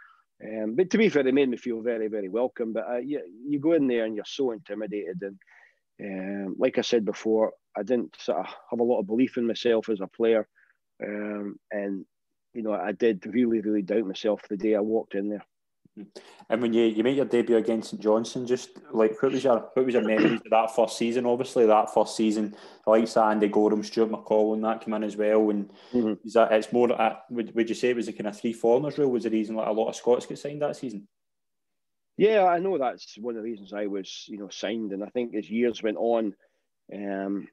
um, 0.42 0.76
but 0.76 0.90
to 0.92 0.98
be 0.98 1.10
fair, 1.10 1.24
they 1.24 1.32
made 1.32 1.50
me 1.50 1.58
feel 1.58 1.82
very, 1.82 2.08
very 2.08 2.30
welcome. 2.30 2.72
But 2.72 2.88
uh, 2.90 2.98
you, 2.98 3.22
you 3.46 3.60
go 3.60 3.74
in 3.74 3.88
there 3.88 4.06
and 4.06 4.16
you're 4.16 4.26
so 4.26 4.52
intimidated. 4.52 5.18
And 5.22 5.38
um, 6.04 6.56
like 6.58 6.78
I 6.78 6.82
said 6.82 7.06
before, 7.06 7.54
I 7.78 7.84
didn't 7.84 8.16
sort 8.20 8.40
of 8.40 8.46
have 8.70 8.80
a 8.80 8.84
lot 8.84 9.00
of 9.00 9.08
belief 9.08 9.38
in 9.38 9.48
myself 9.48 9.90
as 9.90 10.02
a 10.02 10.08
player. 10.08 10.48
Um, 11.04 11.60
and, 11.72 12.06
you 12.54 12.64
know, 12.64 12.74
I 12.74 12.92
did 12.92 13.26
really, 13.26 13.62
really 13.62 13.82
doubt 13.82 14.06
myself 14.06 14.42
the 14.50 14.58
day 14.58 14.76
I 14.76 14.80
walked 14.80 15.16
in 15.16 15.30
there. 15.30 15.46
And 16.50 16.62
when 16.62 16.74
you, 16.74 16.86
you 16.86 17.04
make 17.04 17.18
your 17.18 17.26
debut 17.26 17.58
against 17.58 17.90
St 17.90 18.02
Johnstone, 18.02 18.48
just 18.48 18.70
like 18.92 19.22
what 19.22 19.32
was 19.34 19.44
your 19.44 19.70
what 19.74 19.86
was 19.86 19.94
your 19.94 20.04
memories 20.04 20.40
of 20.46 20.50
that 20.52 20.74
first 20.76 20.98
season? 20.98 21.26
Obviously, 21.26 21.66
that 21.66 21.94
first 21.94 22.16
season, 22.16 22.56
like 22.88 23.18
Andy 23.18 23.48
Goram, 23.48 23.84
Stuart 23.84 24.12
McCall, 24.12 24.54
and 24.54 24.64
that 24.64 24.82
came 24.82 24.94
in 24.94 25.04
as 25.04 25.18
well. 25.18 25.50
And 25.50 25.70
mm-hmm. 25.94 26.14
is 26.26 26.34
that 26.34 26.52
it's 26.54 26.72
more? 26.72 26.90
Uh, 26.92 27.18
would, 27.30 27.54
would 27.54 27.70
you 27.70 27.76
say 27.76 27.90
it 27.90 27.96
was 27.96 28.08
a 28.08 28.14
kind 28.14 28.28
of 28.28 28.40
three 28.40 28.54
foreigners 28.54 28.98
rule? 28.98 29.12
Was 29.12 29.24
the 29.24 29.30
reason 29.30 29.56
like 29.56 29.68
a 29.68 29.72
lot 29.72 29.90
of 29.90 29.96
Scots 29.96 30.26
get 30.26 30.40
signed 30.40 30.62
that 30.62 30.78
season? 30.78 31.08
Yeah, 32.20 32.46
I 32.46 32.60
know 32.60 32.78
that's 32.78 33.18
one 33.18 33.38
of 33.38 33.44
the 33.44 33.50
reasons 33.50 33.72
I 33.72 33.86
was, 33.86 34.26
you 34.28 34.38
know, 34.38 34.50
signed. 34.50 34.92
And 34.92 35.04
I 35.04 35.08
think 35.08 35.34
as 35.36 35.50
years 35.50 35.82
went 35.82 35.96
on, 35.98 36.36
um, 36.94 37.48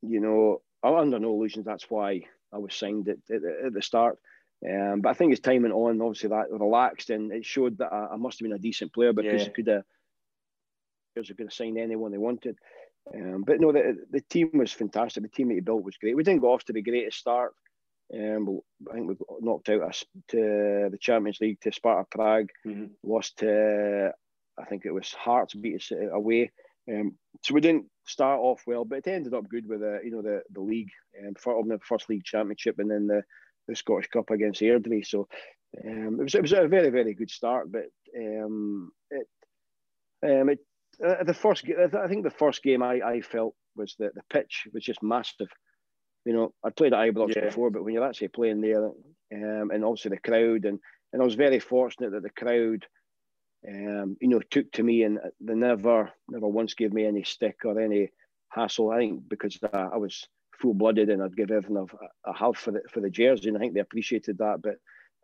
you 0.00 0.20
know, 0.20 0.62
I'm 0.82 0.94
under 0.94 1.18
no 1.18 1.34
illusions 1.34 1.66
that's 1.66 1.90
why 1.90 2.22
I 2.52 2.58
was 2.58 2.74
signed 2.74 3.08
at, 3.08 3.18
at, 3.30 3.42
at 3.66 3.74
the 3.74 3.82
start. 3.82 4.18
Um, 4.66 5.02
but 5.02 5.10
I 5.10 5.14
think 5.14 5.32
as 5.32 5.40
time 5.40 5.62
went 5.62 5.74
on, 5.74 6.00
obviously 6.00 6.30
that 6.30 6.50
relaxed 6.50 7.10
and 7.10 7.32
it 7.32 7.44
showed 7.44 7.78
that 7.78 7.92
I, 7.92 8.14
I 8.14 8.16
must 8.16 8.38
have 8.38 8.44
been 8.44 8.56
a 8.56 8.58
decent 8.58 8.94
player 8.94 9.12
because 9.12 9.42
yeah. 9.42 9.46
you 9.46 9.52
could 9.52 9.66
have 9.66 9.84
could 11.14 11.36
have 11.40 11.52
signed 11.52 11.76
anyone 11.76 12.12
they 12.12 12.18
wanted. 12.18 12.56
Um, 13.14 13.44
but 13.46 13.60
no, 13.60 13.72
the, 13.72 13.98
the 14.10 14.22
team 14.22 14.52
was 14.54 14.72
fantastic. 14.72 15.22
The 15.22 15.28
team 15.28 15.48
that 15.48 15.54
he 15.54 15.60
built 15.60 15.84
was 15.84 15.98
great. 15.98 16.16
We 16.16 16.22
didn't 16.22 16.40
go 16.40 16.54
off 16.54 16.64
to 16.64 16.72
be 16.72 16.80
the 16.80 16.90
greatest 16.90 17.18
start. 17.18 17.52
Um, 18.14 18.60
I 18.90 18.94
think 18.94 19.08
we 19.08 19.14
got 19.14 19.42
knocked 19.42 19.68
out 19.70 19.82
us 19.82 20.04
to 20.28 20.88
the 20.90 20.98
Champions 21.00 21.38
League 21.40 21.60
to 21.62 21.72
Sparta 21.72 22.06
Prague. 22.10 22.50
Mm-hmm. 22.66 22.86
Lost 23.02 23.38
to 23.38 24.12
I 24.58 24.64
think 24.66 24.84
it 24.84 24.92
was 24.92 25.12
Hearts 25.12 25.54
beat 25.54 25.76
us 25.76 25.92
away. 26.12 26.50
Um, 26.90 27.16
so 27.42 27.54
we 27.54 27.60
didn't 27.60 27.86
start 28.06 28.40
off 28.40 28.62
well, 28.66 28.84
but 28.84 28.98
it 28.98 29.06
ended 29.06 29.34
up 29.34 29.48
good 29.48 29.68
with 29.68 29.80
the 29.80 30.00
you 30.04 30.10
know 30.10 30.22
the 30.22 30.42
the 30.50 30.60
league 30.60 30.90
um, 31.20 31.34
for 31.34 31.62
the 31.64 31.78
first 31.78 32.08
league 32.08 32.24
championship 32.24 32.78
and 32.78 32.90
then 32.90 33.06
the 33.06 33.22
the 33.68 33.76
Scottish 33.76 34.08
Cup 34.08 34.30
against 34.30 34.60
Airdrie. 34.60 35.06
So 35.06 35.28
um, 35.86 36.18
it 36.20 36.24
was 36.24 36.34
it 36.34 36.42
was 36.42 36.52
a 36.52 36.66
very 36.66 36.90
very 36.90 37.14
good 37.14 37.30
start, 37.30 37.70
but 37.70 37.86
um, 38.16 38.92
it 39.10 39.28
um, 40.24 40.48
it 40.50 40.58
uh, 41.04 41.24
the 41.24 41.34
first 41.34 41.64
I 41.68 42.08
think 42.08 42.24
the 42.24 42.30
first 42.30 42.62
game 42.62 42.82
I, 42.82 43.00
I 43.00 43.20
felt 43.20 43.54
was 43.76 43.94
that 43.98 44.14
the 44.14 44.22
pitch 44.28 44.68
was 44.72 44.84
just 44.84 45.02
massive. 45.02 45.48
You 46.24 46.32
know, 46.32 46.54
I 46.64 46.70
played 46.70 46.92
at 46.92 47.00
Ibrox 47.00 47.34
yeah. 47.34 47.46
before, 47.46 47.70
but 47.70 47.84
when 47.84 47.94
you're 47.94 48.06
actually 48.06 48.28
playing 48.28 48.60
there, 48.60 48.84
um, 48.84 49.70
and 49.70 49.84
obviously 49.84 50.10
the 50.10 50.18
crowd, 50.18 50.64
and 50.64 50.78
and 51.12 51.20
I 51.20 51.24
was 51.24 51.34
very 51.34 51.58
fortunate 51.58 52.12
that 52.12 52.22
the 52.22 52.30
crowd, 52.30 52.86
um, 53.68 54.16
you 54.20 54.28
know, 54.28 54.40
took 54.50 54.70
to 54.72 54.82
me 54.82 55.02
and 55.02 55.18
they 55.40 55.54
never 55.54 56.10
never 56.28 56.48
once 56.48 56.74
gave 56.74 56.92
me 56.92 57.06
any 57.06 57.24
stick 57.24 57.56
or 57.64 57.80
any 57.80 58.10
hassle. 58.50 58.90
I 58.90 58.98
think 58.98 59.28
because 59.28 59.58
uh, 59.62 59.88
I 59.92 59.96
was 59.96 60.26
full 60.60 60.74
blooded 60.74 61.10
and 61.10 61.22
I'd 61.22 61.36
give 61.36 61.50
everything 61.50 61.86
I 62.24 62.32
have 62.36 62.56
for 62.56 62.70
the 62.70 62.82
for 62.90 63.00
the 63.00 63.10
jersey, 63.10 63.48
and 63.48 63.56
I 63.56 63.60
think 63.60 63.74
they 63.74 63.80
appreciated 63.80 64.38
that. 64.38 64.62
But 64.62 64.76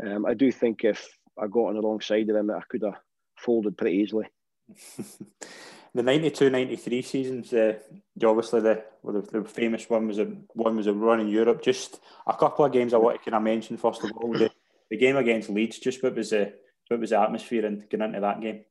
um, 0.04 0.26
I 0.26 0.34
do 0.34 0.50
think 0.50 0.84
if 0.84 1.08
I 1.40 1.46
got 1.46 1.68
on 1.68 1.74
the 1.74 1.82
wrong 1.82 2.00
side 2.00 2.28
of 2.28 2.34
them, 2.34 2.50
I 2.50 2.60
could 2.68 2.82
have 2.82 2.98
folded 3.36 3.76
pretty 3.76 3.98
easily. 3.98 4.26
the 5.94 6.02
92-93 6.02 7.04
seasons, 7.04 7.52
uh, 7.52 7.78
obviously 8.24 8.60
the, 8.60 8.84
well, 9.02 9.20
the, 9.20 9.40
the 9.40 9.48
famous 9.48 9.88
one 9.88 10.06
was 10.06 10.18
a 10.18 10.24
one 10.52 10.76
was 10.76 10.86
a 10.86 10.92
run 10.92 11.20
in 11.20 11.28
Europe. 11.28 11.62
Just 11.62 12.00
a 12.26 12.36
couple 12.36 12.64
of 12.64 12.72
games 12.72 12.94
I 12.94 12.98
want 12.98 13.18
to 13.18 13.30
kind 13.30 13.36
of 13.36 13.42
mention 13.42 13.76
first 13.76 14.04
of 14.04 14.12
all. 14.12 14.32
The, 14.32 14.50
the 14.90 14.96
game 14.96 15.16
against 15.16 15.50
Leeds, 15.50 15.78
just 15.78 16.02
what 16.02 16.14
was 16.14 16.30
the 16.30 16.52
what 16.88 17.00
was 17.00 17.10
the 17.10 17.20
atmosphere 17.20 17.66
and 17.66 17.88
getting 17.88 18.06
into 18.06 18.20
that 18.20 18.40
game? 18.40 18.64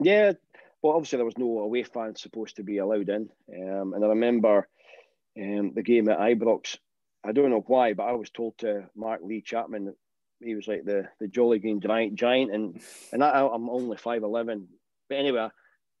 Yeah, 0.00 0.32
well, 0.82 0.94
obviously 0.94 1.16
there 1.16 1.24
was 1.24 1.38
no 1.38 1.60
away 1.60 1.82
fans 1.82 2.20
supposed 2.20 2.56
to 2.56 2.62
be 2.62 2.78
allowed 2.78 3.08
in, 3.08 3.30
um, 3.54 3.94
and 3.94 4.04
I 4.04 4.08
remember 4.08 4.68
um, 5.40 5.72
the 5.74 5.82
game 5.82 6.08
at 6.08 6.18
Ibrox. 6.18 6.76
I 7.24 7.32
don't 7.32 7.50
know 7.50 7.64
why, 7.66 7.94
but 7.94 8.04
I 8.04 8.12
was 8.12 8.30
told 8.30 8.58
to 8.58 8.88
Mark 8.94 9.20
Lee 9.22 9.40
Chapman 9.40 9.94
he 10.40 10.54
was 10.54 10.68
like 10.68 10.84
the 10.84 11.08
the 11.18 11.28
jolly 11.28 11.58
green 11.58 11.80
giant 11.80 12.14
giant, 12.14 12.52
and 12.52 12.80
and 13.12 13.24
I, 13.24 13.46
I'm 13.46 13.70
only 13.70 13.96
five 13.96 14.22
eleven. 14.22 14.68
But 15.08 15.18
anyway, 15.18 15.48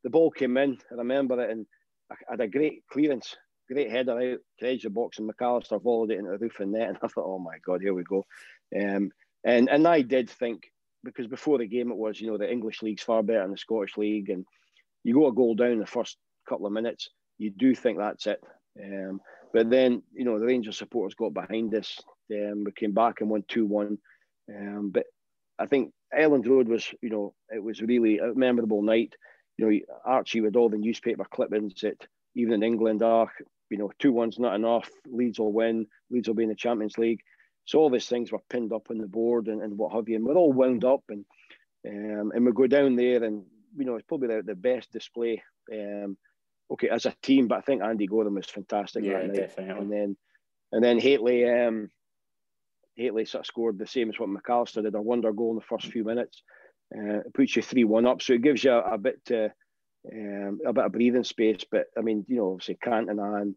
the 0.06 0.10
ball 0.10 0.30
came 0.30 0.56
in. 0.56 0.78
I 0.92 0.94
remember 0.94 1.42
it, 1.42 1.50
and 1.50 1.66
I 2.12 2.14
had 2.30 2.40
a 2.40 2.46
great 2.46 2.84
clearance, 2.88 3.34
great 3.68 3.90
header 3.90 4.12
out 4.12 4.38
to 4.60 4.68
edge 4.68 4.84
the 4.84 4.90
box, 4.90 5.18
and 5.18 5.28
McAllister 5.28 5.82
volleyed 5.82 6.12
it 6.12 6.20
into 6.20 6.30
the 6.30 6.38
roof 6.38 6.60
and 6.60 6.70
net. 6.70 6.88
And 6.90 6.98
I 7.02 7.08
thought, 7.08 7.26
oh 7.26 7.40
my 7.40 7.58
god, 7.66 7.82
here 7.82 7.92
we 7.92 8.04
go. 8.04 8.24
Um, 8.80 9.10
and 9.42 9.68
and 9.68 9.84
I 9.84 10.02
did 10.02 10.30
think 10.30 10.70
because 11.02 11.26
before 11.26 11.58
the 11.58 11.66
game 11.66 11.90
it 11.90 11.96
was, 11.96 12.20
you 12.20 12.28
know, 12.28 12.38
the 12.38 12.48
English 12.48 12.82
league's 12.82 13.02
far 13.02 13.24
better 13.24 13.42
than 13.42 13.50
the 13.50 13.58
Scottish 13.58 13.96
league, 13.96 14.30
and 14.30 14.46
you 15.02 15.12
go 15.12 15.26
a 15.26 15.32
goal 15.32 15.56
down 15.56 15.80
the 15.80 15.86
first 15.86 16.18
couple 16.48 16.66
of 16.66 16.72
minutes, 16.72 17.10
you 17.38 17.50
do 17.50 17.74
think 17.74 17.98
that's 17.98 18.28
it. 18.28 18.40
Um, 18.80 19.20
but 19.52 19.70
then, 19.70 20.04
you 20.12 20.24
know, 20.24 20.38
the 20.38 20.46
Rangers 20.46 20.78
supporters 20.78 21.16
got 21.16 21.34
behind 21.34 21.74
us. 21.74 21.98
Um, 22.30 22.62
we 22.62 22.70
came 22.70 22.92
back 22.92 23.22
and 23.22 23.28
won 23.28 23.42
two 23.48 23.66
one. 23.66 23.98
Um, 24.48 24.90
but 24.94 25.06
I 25.58 25.66
think 25.66 25.92
Elland 26.16 26.46
Road 26.46 26.68
was, 26.68 26.94
you 27.02 27.10
know, 27.10 27.34
it 27.48 27.60
was 27.60 27.82
really 27.82 28.18
a 28.18 28.32
memorable 28.34 28.82
night. 28.82 29.16
You 29.58 29.70
know, 29.70 29.96
Archie 30.04 30.40
with 30.40 30.56
all 30.56 30.68
the 30.68 30.76
newspaper 30.76 31.24
clippings 31.24 31.80
that 31.82 32.06
even 32.34 32.54
in 32.54 32.62
England 32.62 33.02
are, 33.02 33.30
you 33.70 33.78
know, 33.78 33.90
two 33.98 34.12
one's 34.12 34.38
not 34.38 34.54
enough. 34.54 34.90
Leeds 35.06 35.38
will 35.38 35.52
win. 35.52 35.86
Leeds 36.10 36.28
will 36.28 36.34
be 36.34 36.42
in 36.42 36.50
the 36.50 36.54
Champions 36.54 36.98
League. 36.98 37.20
So 37.64 37.78
all 37.78 37.90
these 37.90 38.06
things 38.06 38.30
were 38.30 38.40
pinned 38.48 38.72
up 38.72 38.88
on 38.90 38.98
the 38.98 39.08
board 39.08 39.48
and, 39.48 39.60
and 39.60 39.76
what 39.76 39.92
have 39.92 40.08
you, 40.08 40.16
and 40.16 40.24
we're 40.24 40.36
all 40.36 40.52
wound 40.52 40.84
up 40.84 41.02
and 41.08 41.24
um, 41.86 42.32
and 42.34 42.44
we 42.44 42.52
go 42.52 42.66
down 42.66 42.96
there 42.96 43.22
and 43.22 43.44
you 43.76 43.84
know 43.84 43.96
it's 43.96 44.06
probably 44.06 44.28
the, 44.28 44.42
the 44.42 44.54
best 44.54 44.92
display. 44.92 45.42
Um, 45.72 46.16
okay, 46.70 46.88
as 46.88 47.06
a 47.06 47.14
team, 47.22 47.48
but 47.48 47.58
I 47.58 47.60
think 47.62 47.82
Andy 47.82 48.06
Goram 48.06 48.34
was 48.34 48.46
fantastic 48.46 49.04
yeah, 49.04 49.14
that 49.14 49.26
night. 49.26 49.36
Definitely. 49.36 49.82
And 49.82 49.92
then 49.92 50.16
and 50.72 50.84
then 50.84 50.98
Hateley, 50.98 51.48
um, 51.48 51.90
Hateley 52.96 53.24
sort 53.24 53.42
of 53.42 53.46
scored 53.46 53.78
the 53.78 53.86
same 53.86 54.10
as 54.10 54.18
what 54.18 54.28
McAllister 54.28 54.82
did, 54.82 54.94
a 54.94 55.00
wonder 55.00 55.32
goal 55.32 55.50
in 55.50 55.56
the 55.56 55.62
first 55.62 55.86
few 55.86 56.04
minutes. 56.04 56.42
Uh, 56.94 57.20
it 57.20 57.34
puts 57.34 57.56
you 57.56 57.62
3 57.62 57.84
1 57.84 58.06
up. 58.06 58.22
So 58.22 58.34
it 58.34 58.42
gives 58.42 58.62
you 58.64 58.72
a, 58.72 58.94
a 58.94 58.98
bit 58.98 59.20
uh, 59.30 59.48
um, 60.12 60.60
a 60.64 60.72
bit 60.72 60.84
of 60.84 60.92
breathing 60.92 61.24
space. 61.24 61.64
But 61.70 61.86
I 61.96 62.00
mean, 62.00 62.24
you 62.28 62.36
know, 62.36 62.52
obviously 62.52 62.78
Cantona 62.84 63.42
and 63.42 63.54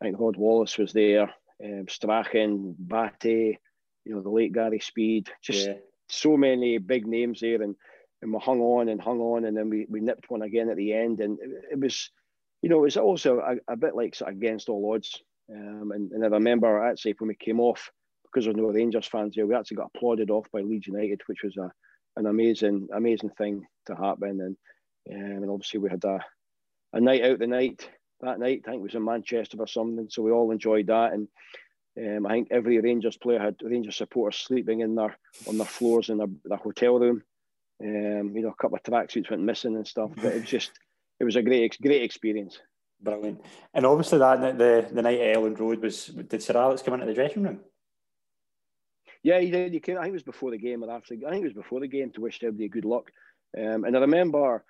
I 0.00 0.06
think 0.06 0.20
Rod 0.20 0.36
Wallace 0.36 0.78
was 0.78 0.92
there, 0.92 1.32
um, 1.64 1.86
Strachan, 1.88 2.76
Batty, 2.78 3.58
you 4.04 4.14
know, 4.14 4.22
the 4.22 4.30
late 4.30 4.52
Gary 4.52 4.80
Speed, 4.80 5.28
just 5.42 5.66
yeah. 5.66 5.74
so 6.08 6.36
many 6.36 6.78
big 6.78 7.06
names 7.06 7.40
there. 7.40 7.60
And, 7.62 7.74
and 8.22 8.32
we 8.32 8.38
hung 8.40 8.60
on 8.60 8.88
and 8.88 9.00
hung 9.00 9.20
on, 9.20 9.44
and 9.44 9.56
then 9.56 9.70
we, 9.70 9.86
we 9.88 10.00
nipped 10.00 10.30
one 10.30 10.42
again 10.42 10.70
at 10.70 10.76
the 10.76 10.92
end. 10.92 11.20
And 11.20 11.38
it, 11.40 11.50
it 11.72 11.80
was, 11.80 12.10
you 12.62 12.68
know, 12.68 12.78
it 12.78 12.82
was 12.82 12.96
also 12.96 13.40
a, 13.40 13.72
a 13.72 13.76
bit 13.76 13.94
like 13.94 14.14
sort 14.14 14.30
of 14.30 14.36
against 14.36 14.68
all 14.68 14.94
odds. 14.94 15.22
Um, 15.50 15.92
and, 15.94 16.12
and 16.12 16.24
I 16.24 16.28
remember 16.28 16.84
actually 16.84 17.14
when 17.18 17.28
we 17.28 17.34
came 17.34 17.60
off, 17.60 17.90
because 18.24 18.44
there's 18.44 18.56
no 18.56 18.64
Rangers 18.64 19.06
fans 19.06 19.34
here, 19.34 19.46
we 19.46 19.54
actually 19.54 19.78
got 19.78 19.90
applauded 19.94 20.30
off 20.30 20.46
by 20.52 20.60
Leeds 20.60 20.86
United, 20.86 21.22
which 21.26 21.42
was 21.42 21.56
a 21.56 21.70
an 22.18 22.26
amazing 22.26 22.88
amazing 22.92 23.30
thing 23.30 23.66
to 23.86 23.94
happen. 23.94 24.40
And 24.40 24.56
um, 25.10 25.42
and 25.42 25.50
obviously 25.50 25.80
we 25.80 25.90
had 25.90 26.04
a 26.04 26.18
a 26.92 27.00
night 27.00 27.22
out 27.22 27.38
the 27.38 27.46
night 27.46 27.88
that 28.20 28.38
night. 28.38 28.62
I 28.66 28.70
think 28.70 28.80
it 28.80 28.82
was 28.82 28.94
in 28.94 29.04
Manchester 29.04 29.56
or 29.58 29.66
something. 29.66 30.08
So 30.10 30.22
we 30.22 30.32
all 30.32 30.50
enjoyed 30.50 30.88
that. 30.88 31.12
And 31.12 31.28
um, 31.98 32.26
I 32.26 32.30
think 32.30 32.48
every 32.50 32.80
Rangers 32.80 33.16
player 33.16 33.38
had 33.38 33.56
Rangers 33.62 33.96
supporters 33.96 34.40
sleeping 34.40 34.80
in 34.80 34.94
their 34.94 35.16
on 35.46 35.56
their 35.56 35.66
floors 35.66 36.08
in 36.08 36.18
their, 36.18 36.28
their 36.44 36.58
hotel 36.58 36.98
room. 36.98 37.22
Um, 37.80 38.32
you 38.34 38.42
know, 38.42 38.48
a 38.48 38.60
couple 38.60 38.76
of 38.76 38.82
tracksuits 38.82 39.30
went 39.30 39.42
missing 39.42 39.76
and 39.76 39.86
stuff, 39.86 40.10
but 40.16 40.34
it 40.34 40.40
was 40.40 40.50
just 40.50 40.72
it 41.20 41.24
was 41.24 41.36
a 41.36 41.42
great 41.42 41.80
great 41.80 42.02
experience. 42.02 42.58
Brilliant. 43.00 43.40
And 43.74 43.86
obviously 43.86 44.18
that 44.18 44.58
the 44.58 44.88
the 44.92 45.02
night 45.02 45.20
at 45.20 45.36
Elland 45.36 45.60
Road 45.60 45.80
was 45.80 46.06
did 46.06 46.42
Sir 46.42 46.56
Alex 46.56 46.82
come 46.82 46.94
into 46.94 47.06
the 47.06 47.14
dressing 47.14 47.44
room? 47.44 47.60
Yeah, 49.22 49.40
he 49.40 49.50
did. 49.50 49.72
He 49.72 49.80
came, 49.80 49.98
I 49.98 50.02
think 50.02 50.10
it 50.10 50.14
was 50.14 50.22
before 50.22 50.50
the 50.50 50.58
game, 50.58 50.84
or 50.84 50.90
after. 50.90 51.14
I 51.14 51.30
think 51.30 51.42
it 51.42 51.54
was 51.54 51.64
before 51.64 51.80
the 51.80 51.88
game 51.88 52.10
to 52.12 52.20
wish 52.20 52.38
everybody 52.42 52.68
good 52.68 52.84
luck. 52.84 53.10
Um, 53.56 53.84
and 53.84 53.96
I 53.96 54.00
remember 54.00 54.64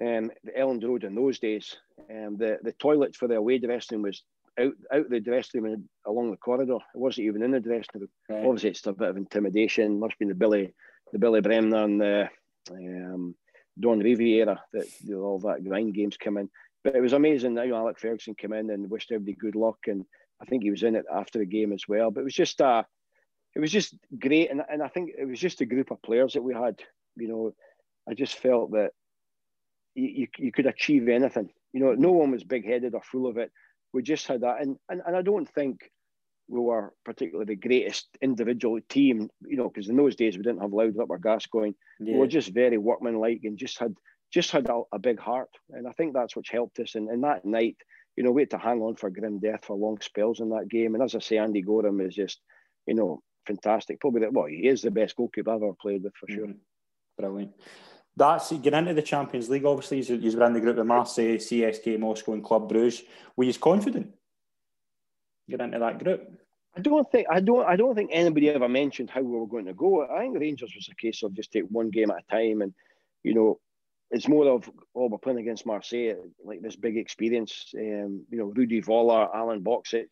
um, 0.00 0.30
the 0.44 0.52
Elland 0.58 0.84
Road 0.84 1.04
in 1.04 1.14
those 1.14 1.38
days. 1.38 1.76
Um, 2.10 2.36
the 2.36 2.58
the 2.62 2.72
toilet 2.72 3.16
for 3.16 3.28
the 3.28 3.36
away 3.36 3.58
dressing 3.58 3.98
room 3.98 4.02
was 4.02 4.22
out 4.58 4.72
out 4.92 5.10
the 5.10 5.20
dressing 5.20 5.62
room 5.62 5.72
and 5.74 5.84
along 6.06 6.30
the 6.30 6.36
corridor. 6.36 6.76
It 6.76 6.98
wasn't 6.98 7.26
even 7.26 7.42
in 7.42 7.50
the 7.52 7.60
dressing 7.60 8.00
room. 8.00 8.08
Right. 8.28 8.44
Obviously, 8.44 8.70
it's 8.70 8.86
a 8.86 8.92
bit 8.92 9.08
of 9.08 9.16
intimidation. 9.16 9.98
Must 9.98 10.12
have 10.12 10.18
been 10.18 10.28
the 10.28 10.34
Billy 10.34 10.74
the 11.12 11.18
Billy 11.18 11.40
Bremner 11.40 11.84
and 11.84 12.00
the 12.00 12.28
um, 12.70 13.34
Don 13.78 14.00
Revie 14.00 14.36
era 14.36 14.60
that 14.72 14.86
you 15.02 15.16
know, 15.16 15.22
all 15.22 15.38
that 15.40 15.64
grind 15.64 15.94
games 15.94 16.16
come 16.16 16.38
in. 16.38 16.48
But 16.84 16.96
it 16.96 17.00
was 17.00 17.12
amazing 17.12 17.54
that 17.54 17.66
you 17.66 17.72
know, 17.72 17.78
Alec 17.78 17.98
Ferguson 17.98 18.34
came 18.34 18.52
in 18.52 18.70
and 18.70 18.90
wished 18.90 19.10
everybody 19.10 19.34
good 19.34 19.56
luck, 19.56 19.78
and 19.86 20.04
I 20.40 20.44
think 20.44 20.62
he 20.62 20.70
was 20.70 20.82
in 20.82 20.96
it 20.96 21.04
after 21.12 21.38
the 21.38 21.46
game 21.46 21.72
as 21.72 21.84
well. 21.88 22.10
But 22.10 22.20
it 22.20 22.24
was 22.24 22.34
just 22.34 22.60
a 22.60 22.86
it 23.56 23.60
was 23.60 23.72
just 23.72 23.94
great, 24.20 24.50
and 24.50 24.60
and 24.68 24.82
I 24.82 24.88
think 24.88 25.12
it 25.18 25.24
was 25.24 25.40
just 25.40 25.62
a 25.62 25.66
group 25.66 25.90
of 25.90 26.02
players 26.02 26.34
that 26.34 26.42
we 26.42 26.52
had. 26.52 26.78
You 27.16 27.28
know, 27.28 27.54
I 28.06 28.12
just 28.12 28.34
felt 28.36 28.72
that 28.72 28.90
you, 29.94 30.26
you, 30.36 30.52
could 30.52 30.66
achieve 30.66 31.08
anything. 31.08 31.48
You 31.72 31.80
know, 31.80 31.94
no 31.94 32.12
one 32.12 32.30
was 32.32 32.44
big 32.44 32.66
headed 32.66 32.94
or 32.94 33.00
full 33.00 33.26
of 33.26 33.38
it. 33.38 33.50
We 33.94 34.02
just 34.02 34.26
had 34.26 34.42
that, 34.42 34.60
and 34.60 34.76
and, 34.90 35.00
and 35.06 35.16
I 35.16 35.22
don't 35.22 35.48
think 35.48 35.90
we 36.48 36.60
were 36.60 36.92
particularly 37.06 37.46
the 37.46 37.68
greatest 37.68 38.08
individual 38.20 38.78
team. 38.90 39.30
You 39.40 39.56
know, 39.56 39.70
because 39.70 39.88
in 39.88 39.96
those 39.96 40.16
days 40.16 40.36
we 40.36 40.42
didn't 40.42 40.60
have 40.60 40.72
Laudrup 40.72 41.08
or 41.08 41.18
Gascoigne. 41.18 41.72
Yeah. 41.98 42.12
We 42.12 42.18
were 42.18 42.26
just 42.26 42.52
very 42.52 42.76
workmanlike 42.76 43.40
and 43.44 43.56
just 43.56 43.78
had 43.78 43.94
just 44.30 44.50
had 44.50 44.68
a, 44.68 44.82
a, 44.92 44.98
big 44.98 45.18
heart, 45.18 45.48
and 45.70 45.88
I 45.88 45.92
think 45.92 46.12
that's 46.12 46.36
what 46.36 46.44
helped 46.46 46.78
us. 46.78 46.94
And, 46.94 47.08
and 47.08 47.24
that 47.24 47.46
night, 47.46 47.78
you 48.16 48.22
know, 48.22 48.32
we 48.32 48.42
had 48.42 48.50
to 48.50 48.58
hang 48.58 48.82
on 48.82 48.96
for 48.96 49.08
grim 49.08 49.38
death 49.38 49.64
for 49.64 49.76
long 49.76 49.98
spells 50.02 50.40
in 50.40 50.50
that 50.50 50.68
game. 50.68 50.94
And 50.94 51.02
as 51.02 51.14
I 51.14 51.20
say, 51.20 51.38
Andy 51.38 51.62
Goram 51.62 52.02
is 52.02 52.14
just, 52.14 52.40
you 52.86 52.94
know, 52.94 53.22
fantastic. 53.46 54.00
Probably 54.00 54.20
that. 54.20 54.32
Well, 54.32 54.46
he 54.46 54.66
is 54.66 54.82
the 54.82 54.90
best 54.90 55.16
goalkeeper 55.16 55.50
I've 55.50 55.62
ever 55.62 55.72
played 55.80 56.02
with 56.02 56.14
for 56.16 56.28
sure. 56.28 56.46
Mm-hmm. 56.46 56.58
Brilliant. 57.18 57.52
That's 58.16 58.50
getting 58.50 58.78
into 58.78 58.94
the 58.94 59.02
Champions 59.02 59.50
League. 59.50 59.66
Obviously, 59.66 60.02
he's, 60.02 60.36
were 60.36 60.46
in 60.46 60.54
the 60.54 60.60
group 60.60 60.76
with 60.76 60.86
Marseille, 60.86 61.36
CSKA, 61.36 61.98
Moscow, 61.98 62.32
and 62.32 62.42
Club 62.42 62.68
Bruges. 62.68 63.02
Were 63.36 63.44
you 63.44 63.54
confident 63.54 64.12
get 65.48 65.60
into 65.60 65.78
that 65.78 66.02
group? 66.02 66.28
I 66.76 66.80
don't 66.80 67.10
think 67.10 67.26
I 67.30 67.40
don't 67.40 67.66
I 67.66 67.76
don't 67.76 67.94
think 67.94 68.10
anybody 68.12 68.50
ever 68.50 68.68
mentioned 68.68 69.10
how 69.10 69.22
we 69.22 69.38
were 69.38 69.46
going 69.46 69.64
to 69.66 69.74
go. 69.74 70.06
I 70.06 70.20
think 70.20 70.38
Rangers 70.38 70.74
was 70.74 70.88
a 70.90 70.94
case 70.94 71.22
of 71.22 71.32
just 71.32 71.52
take 71.52 71.64
one 71.68 71.90
game 71.90 72.10
at 72.10 72.24
a 72.28 72.34
time, 72.34 72.60
and 72.60 72.74
you 73.22 73.34
know, 73.34 73.60
it's 74.10 74.28
more 74.28 74.46
of 74.48 74.70
oh 74.94 75.06
we're 75.06 75.18
playing 75.18 75.38
against 75.38 75.64
Marseille, 75.64 76.16
like 76.44 76.60
this 76.60 76.76
big 76.76 76.98
experience. 76.98 77.72
Um, 77.76 78.24
you 78.30 78.38
know, 78.38 78.52
Rudi 78.54 78.82
Voller, 78.82 79.28
Alan 79.34 79.62
Boksic, 79.62 80.08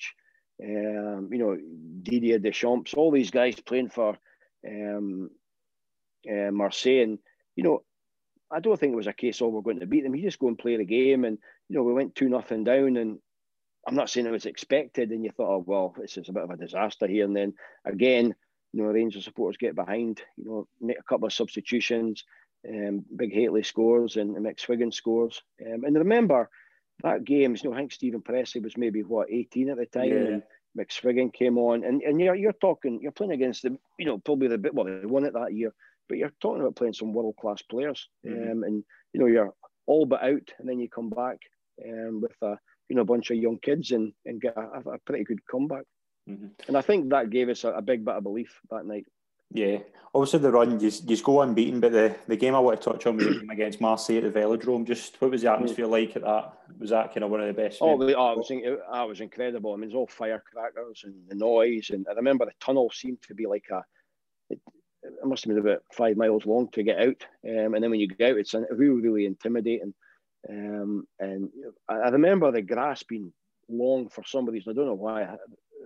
um, 0.62 1.28
you 1.32 1.38
know, 1.38 1.56
Didier 2.02 2.38
Deschamps, 2.38 2.94
all 2.94 3.10
these 3.10 3.30
guys 3.30 3.58
playing 3.60 3.90
for 3.90 4.16
um, 4.66 5.30
uh, 6.30 6.50
Marseille. 6.50 7.02
And, 7.02 7.18
you 7.56 7.64
know, 7.64 7.82
I 8.50 8.60
don't 8.60 8.78
think 8.78 8.92
it 8.92 8.96
was 8.96 9.06
a 9.06 9.12
case 9.12 9.40
of 9.40 9.52
we're 9.52 9.62
going 9.62 9.80
to 9.80 9.86
beat 9.86 10.04
them. 10.04 10.14
You 10.14 10.22
just 10.22 10.38
go 10.38 10.48
and 10.48 10.58
play 10.58 10.76
the 10.76 10.84
game. 10.84 11.24
And, 11.24 11.38
you 11.68 11.76
know, 11.76 11.82
we 11.82 11.92
went 11.92 12.14
2 12.14 12.28
nothing 12.28 12.64
down. 12.64 12.96
And 12.96 13.18
I'm 13.86 13.94
not 13.94 14.10
saying 14.10 14.26
it 14.26 14.30
was 14.30 14.46
expected. 14.46 15.10
And 15.10 15.24
you 15.24 15.30
thought, 15.30 15.50
oh, 15.50 15.64
well, 15.66 15.94
this 15.98 16.16
is 16.16 16.28
a 16.28 16.32
bit 16.32 16.44
of 16.44 16.50
a 16.50 16.56
disaster 16.56 17.06
here. 17.06 17.24
And 17.24 17.36
then 17.36 17.54
again, 17.84 18.34
you 18.72 18.82
know, 18.82 18.88
Rangers 18.88 19.24
supporters 19.24 19.56
get 19.56 19.76
behind, 19.76 20.20
you 20.36 20.44
know, 20.44 20.68
make 20.80 20.98
a 20.98 21.02
couple 21.04 21.26
of 21.26 21.32
substitutions. 21.32 22.24
Um, 22.68 23.04
Big 23.14 23.32
Hateley 23.32 23.62
scores 23.62 24.16
and, 24.16 24.36
and 24.36 24.46
McSwegan 24.46 24.92
scores. 24.92 25.42
Um, 25.64 25.84
and 25.84 25.96
remember, 25.96 26.48
that 27.02 27.24
game, 27.24 27.56
you 27.62 27.70
know, 27.70 27.74
I 27.74 27.80
think 27.80 27.92
Steven 27.92 28.22
Pressley 28.22 28.60
was 28.60 28.76
maybe 28.76 29.02
what 29.02 29.30
18 29.30 29.70
at 29.70 29.76
the 29.76 29.86
time, 29.86 30.08
yeah. 30.08 30.14
and 30.16 30.42
McSwegan 30.78 31.32
came 31.32 31.58
on, 31.58 31.84
and, 31.84 32.02
and 32.02 32.20
you're 32.20 32.34
you're 32.34 32.52
talking, 32.52 33.00
you're 33.02 33.12
playing 33.12 33.32
against 33.32 33.62
the, 33.62 33.76
you 33.98 34.06
know, 34.06 34.18
probably 34.18 34.48
the 34.48 34.58
bit 34.58 34.74
well, 34.74 34.86
they 34.86 35.06
won 35.06 35.24
it 35.24 35.34
that 35.34 35.52
year, 35.52 35.72
but 36.08 36.18
you're 36.18 36.32
talking 36.40 36.60
about 36.60 36.76
playing 36.76 36.94
some 36.94 37.12
world 37.12 37.36
class 37.40 37.62
players, 37.62 38.08
mm-hmm. 38.26 38.52
um, 38.52 38.62
and 38.62 38.84
you 39.12 39.20
know 39.20 39.26
you're 39.26 39.52
all 39.86 40.06
but 40.06 40.22
out, 40.22 40.50
and 40.58 40.68
then 40.68 40.78
you 40.78 40.88
come 40.88 41.10
back 41.10 41.38
um, 41.84 42.20
with 42.20 42.34
a 42.42 42.58
you 42.88 42.96
know 42.96 43.02
a 43.02 43.06
bunch 43.06 43.30
of 43.30 43.36
young 43.36 43.58
kids 43.58 43.90
and 43.90 44.12
and 44.24 44.40
get 44.40 44.56
a, 44.56 44.90
a 44.90 44.98
pretty 45.06 45.24
good 45.24 45.46
comeback, 45.50 45.84
mm-hmm. 46.28 46.46
and 46.68 46.76
I 46.76 46.80
think 46.80 47.10
that 47.10 47.30
gave 47.30 47.48
us 47.48 47.64
a, 47.64 47.70
a 47.72 47.82
big 47.82 48.04
bit 48.04 48.14
of 48.14 48.22
belief 48.22 48.60
that 48.70 48.86
night. 48.86 49.06
Yeah, 49.50 49.78
obviously 50.14 50.38
the 50.38 50.50
run 50.50 50.80
you, 50.80 50.90
you 51.06 51.22
go 51.22 51.42
unbeaten, 51.42 51.80
but 51.80 51.92
the, 51.92 52.14
the 52.28 52.36
game 52.36 52.54
I 52.54 52.60
want 52.60 52.80
to 52.80 52.90
touch 52.90 53.06
on 53.06 53.16
was 53.16 53.26
against 53.50 53.80
Marseille 53.80 54.18
at 54.18 54.32
the 54.32 54.40
Velodrome. 54.40 54.86
Just 54.86 55.20
what 55.20 55.32
was 55.32 55.42
the 55.42 55.52
atmosphere 55.52 55.86
like 55.86 56.16
at 56.16 56.22
that? 56.22 56.52
Was 56.78 56.90
that 56.90 57.12
kind 57.12 57.24
of 57.24 57.30
one 57.30 57.40
of 57.40 57.48
the 57.48 57.52
best? 57.52 57.78
Oh, 57.80 57.98
the, 57.98 58.14
oh 58.16 58.32
it 58.32 58.38
was 58.38 58.50
it 58.50 59.08
was 59.08 59.20
incredible. 59.20 59.72
I 59.72 59.76
mean, 59.76 59.90
it's 59.90 59.96
all 59.96 60.06
firecrackers 60.06 61.02
and 61.04 61.14
the 61.28 61.34
noise, 61.34 61.90
and 61.90 62.06
I 62.08 62.14
remember 62.14 62.44
the 62.44 62.52
tunnel 62.60 62.90
seemed 62.90 63.22
to 63.22 63.34
be 63.34 63.46
like 63.46 63.66
a. 63.70 63.82
It, 64.50 64.60
it 65.02 65.26
must 65.26 65.44
have 65.44 65.54
been 65.54 65.66
about 65.66 65.82
five 65.92 66.16
miles 66.16 66.46
long 66.46 66.68
to 66.70 66.82
get 66.82 66.98
out, 66.98 67.26
um, 67.46 67.74
and 67.74 67.82
then 67.82 67.90
when 67.90 68.00
you 68.00 68.08
get 68.08 68.30
out, 68.30 68.38
it's 68.38 68.54
really 68.54 69.02
really 69.02 69.26
intimidating. 69.26 69.94
Um, 70.48 71.06
and 71.18 71.48
I, 71.88 71.94
I, 71.94 72.08
remember 72.10 72.50
the 72.52 72.60
grass 72.60 73.02
being 73.02 73.32
long 73.68 74.08
for 74.08 74.24
some 74.24 74.46
reason. 74.46 74.72
I 74.72 74.74
don't 74.74 74.86
know 74.86 74.94
why 74.94 75.26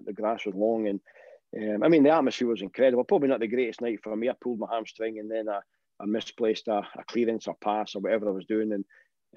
the 0.04 0.12
grass 0.12 0.44
was 0.44 0.54
long. 0.54 0.88
And 0.88 1.00
um, 1.56 1.82
I 1.82 1.88
mean, 1.88 2.02
the 2.02 2.10
atmosphere 2.10 2.48
was 2.48 2.62
incredible. 2.62 3.04
Probably 3.04 3.28
not 3.28 3.40
the 3.40 3.46
greatest 3.46 3.80
night 3.80 4.00
for 4.02 4.14
me. 4.14 4.28
I 4.28 4.34
pulled 4.40 4.58
my 4.58 4.66
hamstring 4.70 5.18
and 5.18 5.30
then 5.30 5.48
I, 5.48 5.60
I 6.00 6.06
misplaced 6.06 6.68
a, 6.68 6.78
a 6.78 7.04
clearance 7.06 7.46
or 7.46 7.56
pass 7.62 7.94
or 7.94 8.00
whatever 8.00 8.28
I 8.28 8.32
was 8.32 8.44
doing. 8.46 8.72
And 8.72 8.84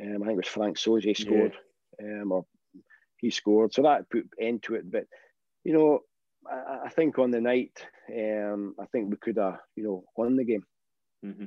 um, 0.02 0.24
I 0.24 0.26
think 0.26 0.38
it 0.38 0.46
was 0.46 0.48
Franck 0.48 0.78
Sauzée 0.78 1.18
scored 1.18 1.54
yeah. 2.00 2.22
um, 2.22 2.32
or 2.32 2.46
he 3.18 3.30
scored. 3.30 3.74
So 3.74 3.84
that 3.84 4.10
put 4.10 4.30
end 4.40 4.64
to 4.64 4.76
it. 4.76 4.92
But, 4.92 5.06
you 5.64 5.74
know, 5.74 6.02
I, 6.50 6.86
I 6.86 6.90
think 6.90 7.18
on 7.18 7.32
the 7.32 7.42
night, 7.42 7.86
um, 8.10 8.76
I 8.80 8.86
think 8.88 9.10
we 9.10 9.18
could 9.18 9.38
have, 9.38 9.60
you 9.76 9.84
know, 9.84 10.04
won 10.18 10.36
the 10.36 10.44
game. 10.44 10.66
Mm-hmm. 11.26 11.46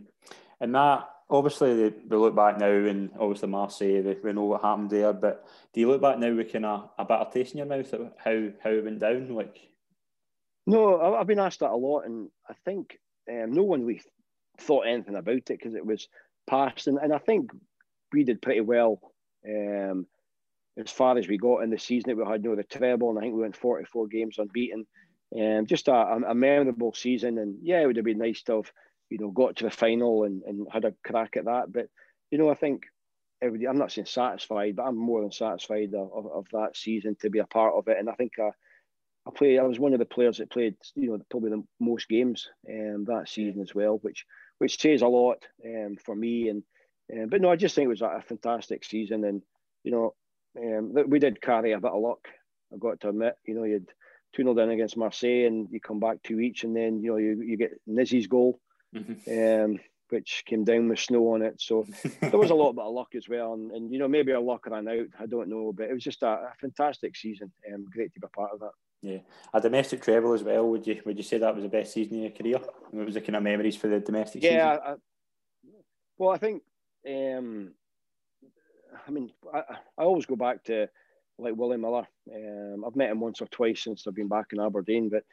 And 0.61 0.75
that 0.75 1.09
obviously 1.29 1.91
we 2.09 2.17
look 2.17 2.35
back 2.35 2.59
now, 2.59 2.71
and 2.71 3.11
obviously 3.19 3.49
Marseille, 3.49 4.15
we 4.23 4.33
know 4.33 4.45
what 4.45 4.62
happened 4.62 4.91
there. 4.91 5.12
But 5.12 5.47
do 5.73 5.81
you 5.81 5.89
look 5.89 6.01
back 6.01 6.19
now 6.19 6.33
with 6.35 6.53
kind 6.53 6.65
of 6.65 6.91
a 6.99 7.05
better 7.05 7.29
taste 7.31 7.53
in 7.53 7.59
your 7.59 7.67
mouth 7.67 7.93
at 7.93 8.01
how 8.19 8.49
how 8.62 8.71
it 8.71 8.85
went 8.85 9.01
down? 9.01 9.35
Like, 9.35 9.59
no, 10.67 11.15
I've 11.17 11.27
been 11.27 11.39
asked 11.39 11.61
that 11.61 11.71
a 11.71 11.77
lot, 11.77 12.05
and 12.07 12.29
I 12.49 12.55
think 12.65 12.99
um, 13.29 13.53
no 13.53 13.62
one 13.62 13.85
really 13.85 14.03
thought 14.61 14.87
anything 14.87 15.17
about 15.17 15.35
it 15.35 15.47
because 15.49 15.75
it 15.75 15.85
was 15.85 16.09
past, 16.47 16.87
and, 16.87 16.99
and 16.99 17.12
I 17.12 17.19
think 17.19 17.51
we 18.12 18.25
did 18.25 18.43
pretty 18.43 18.61
well. 18.61 19.01
Um, 19.47 20.07
as 20.77 20.91
far 20.91 21.17
as 21.17 21.29
we 21.29 21.39
got 21.39 21.62
in 21.62 21.71
the 21.71 21.79
season 21.79 22.09
that 22.09 22.17
we 22.17 22.31
had, 22.31 22.43
you 22.43 22.51
know, 22.51 22.57
the 22.57 22.65
treble, 22.65 23.11
and 23.11 23.19
I 23.19 23.23
think 23.23 23.35
we 23.35 23.43
went 23.43 23.57
44 23.57 24.09
games 24.09 24.39
unbeaten. 24.39 24.87
Um, 25.39 25.67
just 25.67 25.89
a, 25.89 25.93
a, 25.93 26.35
memorable 26.35 26.93
season, 26.95 27.39
and 27.39 27.59
yeah, 27.62 27.81
it 27.81 27.87
would 27.87 27.97
have 27.97 28.05
been 28.05 28.19
nice 28.19 28.43
to 28.45 28.57
have 28.57 28.73
you 29.11 29.19
know, 29.19 29.31
got 29.31 29.57
to 29.57 29.65
the 29.65 29.71
final 29.71 30.25
and, 30.25 30.43
and 30.43 30.67
had 30.71 30.85
a 30.85 30.95
crack 31.05 31.37
at 31.37 31.45
that. 31.45 31.73
But, 31.73 31.89
you 32.31 32.39
know, 32.39 32.51
I 32.51 32.55
think 32.55 32.87
everybody, 33.41 33.69
I'm 33.69 33.79
not 33.79 33.93
saying 33.93 34.07
satisfied, 34.07 34.77
but 34.77 34.85
I'm 34.85 34.97
more 34.97 35.21
than 35.21 35.33
satisfied 35.33 35.95
of, 35.95 36.11
of, 36.12 36.27
of 36.33 36.47
that 36.53 36.77
season 36.77 37.17
to 37.21 37.31
be 37.31 37.39
a 37.39 37.47
part 37.47 37.75
of 37.75 37.89
it. 37.89 37.99
And 37.99 38.09
I 38.09 38.15
think 38.15 38.33
I, 38.39 38.51
I 39.27 39.31
played, 39.31 39.59
I 39.59 39.62
was 39.62 39.79
one 39.79 39.95
of 39.95 39.99
the 39.99 40.05
players 40.05 40.39
that 40.39 40.51
played, 40.51 40.77
you 40.95 41.11
know, 41.11 41.18
probably 41.31 41.51
the 41.51 41.64
most 41.81 42.09
games 42.09 42.49
um, 42.68 43.05
that 43.07 43.29
season 43.29 43.62
as 43.62 43.75
well, 43.75 43.99
which 44.03 44.25
which 44.59 44.81
says 44.81 45.03
a 45.03 45.09
lot 45.09 45.39
um, 45.64 45.97
for 46.05 46.14
me. 46.14 46.49
And 46.49 46.62
um, 47.12 47.29
but 47.29 47.41
no, 47.41 47.51
I 47.51 47.57
just 47.57 47.75
think 47.75 47.87
it 47.87 47.89
was 47.89 48.03
a, 48.03 48.22
fantastic 48.27 48.85
season, 48.85 49.25
and 49.25 49.43
you 49.83 49.93
know, 49.93 50.14
um, 50.59 50.95
we 51.09 51.18
did 51.18 51.41
carry 51.41 51.72
a 51.72 51.81
bit 51.81 51.91
of 51.91 52.03
luck. 52.03 52.29
I've 52.72 52.81
got 52.81 53.01
to 53.01 53.09
admit, 53.09 53.37
you 53.47 53.55
know, 53.55 53.64
you'd 53.64 53.89
two 54.35 54.43
0 54.43 54.55
down 54.55 54.70
against 54.70 54.97
Marseille, 54.97 55.47
and 55.47 55.68
you 55.70 55.81
come 55.81 56.01
back 56.01 56.22
two 56.22 56.41
each, 56.41 56.64
and 56.64 56.77
then 56.77 57.03
you 57.03 57.11
know 57.11 57.16
you, 57.16 57.43
you 57.43 57.57
get 57.57 57.81
Nizzi's 57.89 58.27
goal, 58.27 58.61
mm-hmm. 58.95 59.64
um, 59.72 59.79
which 60.11 60.45
came 60.47 60.64
down 60.64 60.89
with 60.89 60.99
snow 60.99 61.33
on 61.33 61.43
it. 61.43 61.61
So 61.61 61.87
there 62.20 62.39
was 62.39 62.51
a 62.51 62.55
lot 62.55 62.70
of 62.79 62.93
luck 62.93 63.14
as 63.14 63.29
well. 63.29 63.55
And, 63.55 63.70
and, 63.72 63.93
you 63.93 63.99
know, 63.99 64.09
maybe 64.09 64.33
our 64.33 64.41
luck 64.41 64.66
ran 64.66 64.89
out. 64.89 65.07
I 65.18 65.27
don't 65.27 65.49
know. 65.49 65.72
But 65.75 65.89
it 65.89 65.95
was 65.95 66.05
just 66.05 66.22
a, 66.22 66.29
a 66.29 66.53
fantastic 66.61 67.16
season. 67.16 67.53
Um, 67.72 67.87
great 67.93 68.12
to 68.14 68.20
be 68.20 68.27
a 68.27 68.37
part 68.37 68.53
of 68.53 68.61
that. 68.61 68.70
Yeah, 69.05 69.18
a 69.52 69.61
domestic 69.61 70.02
treble 70.02 70.32
as 70.32 70.42
well. 70.42 70.66
Would 70.70 70.86
you 70.86 70.98
would 71.05 71.18
you 71.18 71.22
say 71.22 71.36
that 71.36 71.55
was 71.55 71.62
the 71.62 71.68
best 71.68 71.92
season 71.92 72.16
in 72.16 72.22
your 72.22 72.30
career? 72.30 72.59
What 72.90 73.05
was 73.05 73.14
the 73.14 73.20
kind 73.20 73.36
of 73.36 73.42
memories 73.42 73.76
for 73.76 73.88
the 73.88 74.00
domestic 74.00 74.40
season? 74.40 74.57
yeah, 74.57 74.78
I, 74.82 74.94
well, 76.16 76.30
I 76.30 76.38
think. 76.38 76.62
Um, 77.07 77.72
I 79.07 79.11
mean, 79.11 79.30
I, 79.52 79.59
I 79.98 80.05
always 80.05 80.24
go 80.24 80.36
back 80.36 80.64
to 80.64 80.88
like 81.38 81.55
Willie 81.55 81.76
Miller. 81.76 82.07
Um, 82.34 82.82
I've 82.86 82.96
met 82.96 83.11
him 83.11 83.20
once 83.20 83.42
or 83.42 83.46
twice 83.46 83.84
since 83.84 84.07
I've 84.07 84.14
been 84.14 84.28
back 84.28 84.46
in 84.52 84.61
Aberdeen, 84.61 85.11
but 85.11 85.24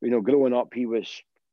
you 0.00 0.10
know, 0.10 0.20
growing 0.20 0.54
up, 0.54 0.72
he 0.72 0.86
was 0.86 1.10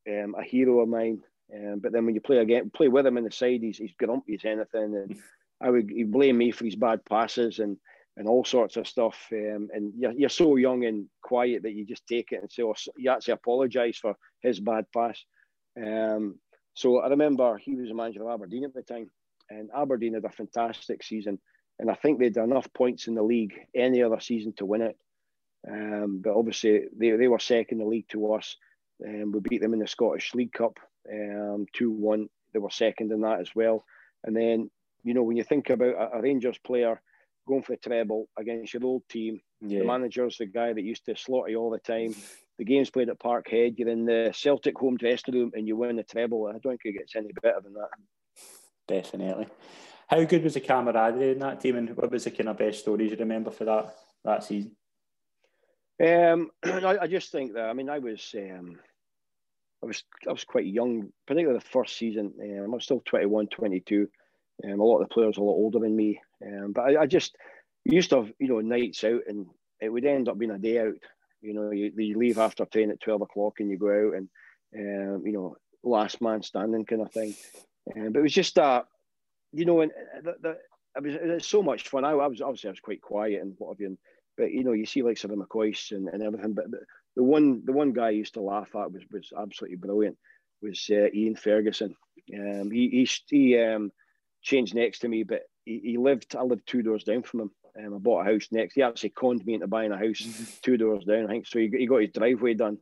um, 0.08 0.36
a 0.38 0.44
hero 0.44 0.82
of 0.82 0.90
mine. 0.90 1.24
Um, 1.52 1.80
but 1.80 1.94
then 1.94 2.06
when 2.06 2.14
you 2.14 2.22
play 2.22 2.38
again, 2.38 2.70
play 2.76 2.90
with 2.90 3.08
him 3.08 3.18
in 3.18 3.24
the 3.24 3.32
side, 3.32 3.62
he's, 3.62 3.80
he's 3.80 3.94
grumpy 3.98 4.36
as 4.36 4.46
anything, 4.46 4.96
and 4.96 5.18
I 5.62 5.72
would 5.72 5.90
he 5.90 6.04
blame 6.04 6.38
me 6.38 6.52
for 6.52 6.66
his 6.66 6.76
bad 6.76 7.04
passes 7.06 7.58
and 7.58 7.78
and 8.18 8.28
all 8.28 8.46
sorts 8.46 8.78
of 8.78 8.88
stuff. 8.88 9.28
Um, 9.32 9.70
and 9.74 9.94
you're, 9.98 10.12
you're 10.12 10.30
so 10.30 10.56
young 10.56 10.86
and 10.86 11.08
quiet 11.22 11.64
that 11.64 11.74
you 11.74 11.86
just 11.86 12.08
take 12.08 12.32
it 12.32 12.42
and 12.42 12.52
say, 12.52 12.64
oh, 12.64 12.76
you 12.98 13.12
actually 13.12 13.34
apologise 13.34 13.98
for 13.98 14.16
his 14.42 14.60
bad 14.60 14.86
pass. 14.94 15.24
Um, 15.78 16.40
so 16.74 17.00
I 17.00 17.10
remember 17.10 17.58
he 17.58 17.76
was 17.76 17.90
a 17.90 17.94
manager 17.94 18.24
of 18.24 18.34
Aberdeen 18.34 18.66
at 18.66 18.74
the 18.74 18.82
time, 18.82 19.10
and 19.50 19.70
Aberdeen 19.76 20.14
had 20.14 20.26
a 20.26 20.30
fantastic 20.30 21.04
season, 21.04 21.40
and 21.80 21.90
I 21.90 21.96
think 21.96 22.20
they 22.20 22.26
had 22.26 22.38
enough 22.38 22.68
points 22.74 23.08
in 23.08 23.16
the 23.16 23.24
league 23.24 23.54
any 23.74 24.02
other 24.02 24.20
season 24.20 24.54
to 24.58 24.66
win 24.66 24.82
it. 24.82 24.98
Um, 25.70 26.22
but 26.24 26.36
obviously 26.36 26.86
they, 26.96 27.12
they 27.12 27.28
were 27.28 27.40
second 27.40 27.80
in 27.80 27.86
the 27.86 27.90
league 27.90 28.08
to 28.10 28.34
us. 28.34 28.56
Um, 29.06 29.32
we 29.32 29.40
beat 29.40 29.62
them 29.62 29.74
in 29.74 29.80
the 29.80 29.88
Scottish 29.88 30.34
League 30.36 30.54
Cup, 30.54 30.80
um, 31.12 31.66
2 31.74 31.92
1. 31.92 32.30
They 32.54 32.60
were 32.60 32.70
second 32.70 33.12
in 33.12 33.22
that 33.22 33.42
as 33.42 33.54
well. 33.56 33.84
And 34.24 34.36
then, 34.36 34.70
you 35.04 35.14
know, 35.14 35.24
when 35.24 35.38
you 35.38 35.44
think 35.44 35.70
about 35.70 35.96
a, 35.96 36.18
a 36.18 36.22
Rangers 36.22 36.58
player 36.60 37.02
going 37.48 37.64
for 37.64 37.76
treble 37.76 38.28
against 38.38 38.74
your 38.74 38.86
old 38.86 39.04
team, 39.10 39.40
yeah. 39.62 39.80
the 39.80 39.86
manager's 39.86 40.38
the 40.38 40.46
guy 40.46 40.74
that 40.74 40.84
used 40.84 41.06
to 41.06 41.16
slaughter 41.16 41.50
you 41.50 41.60
all 41.60 41.70
the 41.70 41.80
time. 41.80 42.16
The 42.58 42.66
game's 42.66 42.90
played 42.90 43.10
at 43.10 43.20
Parkhead. 43.20 43.78
You're 43.78 43.90
in 43.90 44.06
the 44.06 44.32
Celtic 44.34 44.78
home 44.78 44.98
dressing 44.98 45.34
room 45.34 45.52
and 45.54 45.68
you 45.68 45.76
win 45.76 45.98
the 45.98 46.04
treble. 46.04 46.48
I 46.48 46.54
don't 46.54 46.64
think 46.64 46.82
it 46.84 47.00
gets 47.00 47.16
any 47.16 47.30
better 47.42 47.60
than 47.62 47.74
that. 47.74 47.90
Definitely. 48.88 49.48
How 50.08 50.24
good 50.24 50.44
was 50.44 50.54
the 50.54 50.60
camaraderie 50.60 51.32
in 51.32 51.40
that 51.40 51.60
team, 51.60 51.78
and 51.78 51.98
what 51.98 52.12
was 52.12 52.26
the 52.26 52.32
kind 52.32 52.50
of 52.50 52.58
best 52.58 52.80
stories 52.80 53.12
you 53.12 53.18
remember 53.18 53.50
for 53.50 53.66
that 53.66 53.96
that 54.24 54.44
season? 54.44 54.76
Um, 56.04 56.52
I, 56.64 56.98
I, 57.02 57.08
just 57.08 57.32
think 57.32 57.54
that 57.54 57.70
I 57.70 57.74
mean 57.74 57.90
I 57.90 58.00
was 58.00 58.36
um, 58.36 58.78
I 59.84 59.88
was 59.88 60.04
I 60.28 60.32
was 60.32 60.44
quite 60.44 60.66
young, 60.66 61.12
particularly 61.26 61.60
the 61.60 61.66
first 61.66 61.98
season. 61.98 62.34
Um, 62.40 62.72
I 62.72 62.76
was 62.76 62.84
still 62.84 63.02
21, 63.06 63.48
22. 63.48 64.08
Um, 64.64 64.80
a 64.80 64.84
lot 64.84 65.02
of 65.02 65.10
the 65.10 65.14
players 65.14 65.38
a 65.38 65.42
lot 65.42 65.54
older 65.54 65.80
than 65.80 65.96
me, 65.96 66.22
um, 66.46 66.72
but 66.72 66.82
I, 66.82 67.02
I 67.02 67.06
just 67.06 67.36
used 67.84 68.10
to 68.12 68.18
have 68.18 68.32
you 68.40 68.48
know 68.48 68.62
nights 68.62 69.04
out, 69.04 69.22
and 69.28 69.48
it 69.82 69.90
would 69.90 70.06
end 70.06 70.30
up 70.30 70.38
being 70.38 70.52
a 70.52 70.58
day 70.58 70.80
out. 70.80 70.94
You 71.42 71.54
know, 71.54 71.72
you, 71.72 71.92
you 71.96 72.18
leave 72.18 72.38
after 72.38 72.66
training 72.66 72.92
at 72.92 73.02
twelve 73.02 73.22
o'clock, 73.22 73.60
and 73.60 73.70
you 73.70 73.78
go 73.78 73.90
out, 73.90 74.16
and 74.16 74.30
um, 74.76 75.26
you 75.26 75.34
know, 75.34 75.58
last 75.84 76.22
man 76.22 76.42
standing 76.42 76.86
kind 76.86 77.02
of 77.02 77.12
thing. 77.12 77.34
Um, 77.96 78.12
but 78.12 78.20
it 78.20 78.24
was 78.24 78.34
just 78.34 78.56
that, 78.56 78.86
you 79.54 79.66
know, 79.66 79.82
and 79.82 79.92
the, 80.24 80.36
the, 80.42 80.58
it 80.96 81.04
was, 81.04 81.16
it 81.16 81.28
was 81.28 81.46
so 81.46 81.62
much 81.62 81.88
fun. 81.88 82.04
I, 82.04 82.12
I 82.12 82.28
was 82.28 82.42
obviously 82.42 82.70
I 82.70 82.72
was 82.72 82.80
quite 82.80 83.02
quiet 83.02 83.42
and 83.42 83.54
what 83.58 83.74
have 83.74 83.80
you. 83.80 83.88
And, 83.88 83.98
but 84.38 84.52
you 84.52 84.64
know, 84.64 84.74
you 84.74 84.86
see 84.86 85.04
like 85.04 85.18
some 85.18 85.32
of 85.32 85.38
McCoist 85.38 85.92
and, 85.92 86.08
and 86.10 86.24
everything. 86.24 86.54
But 86.54 86.72
the, 86.72 86.80
the 87.16 87.24
one 87.24 87.64
the 87.66 87.74
one 87.74 87.94
guy 87.94 88.08
I 88.08 88.12
used 88.12 88.34
to 88.34 88.42
laugh 88.42 88.76
at 88.76 88.92
was 88.92 89.04
was 89.12 89.32
absolutely 89.38 89.78
brilliant. 89.78 90.18
Was 90.62 90.90
uh, 90.90 91.08
Ian 91.14 91.36
Ferguson. 91.36 91.96
Um, 92.34 92.72
he 92.72 92.90
he, 92.90 93.10
he 93.30 93.60
um, 93.60 93.92
changed 94.46 94.76
next 94.76 95.00
to 95.00 95.08
me, 95.08 95.24
but 95.24 95.44
he, 95.66 95.82
he, 95.84 95.98
lived. 95.98 96.36
I 96.36 96.44
lived 96.44 96.66
two 96.66 96.82
doors 96.82 97.04
down 97.04 97.24
from 97.24 97.42
him. 97.42 97.52
Um, 97.78 97.96
I 97.96 97.98
bought 97.98 98.22
a 98.26 98.32
house 98.32 98.48
next. 98.52 98.76
He 98.76 98.82
actually 98.82 99.10
conned 99.10 99.46
me 99.46 99.56
into 99.56 99.68
buying 99.68 99.92
a 99.92 99.98
house 99.98 100.22
mm-hmm. 100.22 100.44
two 100.62 100.78
doors 100.78 101.04
down. 101.04 101.26
I 101.26 101.28
think 101.28 101.48
so. 101.48 101.60
He, 101.60 101.70
he 101.70 101.88
got 101.88 102.02
his 102.02 102.12
driveway 102.12 102.54
done. 102.54 102.78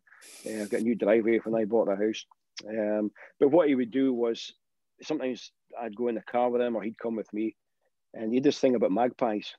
Uh, 0.46 0.64
I 0.64 0.66
got 0.66 0.82
a 0.82 0.84
new 0.84 0.96
driveway 0.96 1.40
when 1.40 1.60
I 1.60 1.66
bought 1.66 1.88
the 1.88 1.96
house. 1.96 2.26
Um, 2.68 3.12
but 3.40 3.50
what 3.50 3.68
he 3.68 3.76
would 3.76 3.92
do 3.92 4.14
was 4.14 4.54
sometimes 5.02 5.52
I'd 5.82 5.96
go 5.96 6.08
in 6.10 6.16
the 6.16 6.22
car 6.22 6.50
with 6.50 6.62
him, 6.62 6.76
or 6.76 6.84
he'd 6.84 7.00
come 7.00 7.16
with 7.16 7.34
me, 7.34 7.56
and 8.14 8.30
he 8.30 8.36
had 8.36 8.44
this 8.44 8.60
thing 8.60 8.76
about 8.76 8.92
magpies 8.92 9.54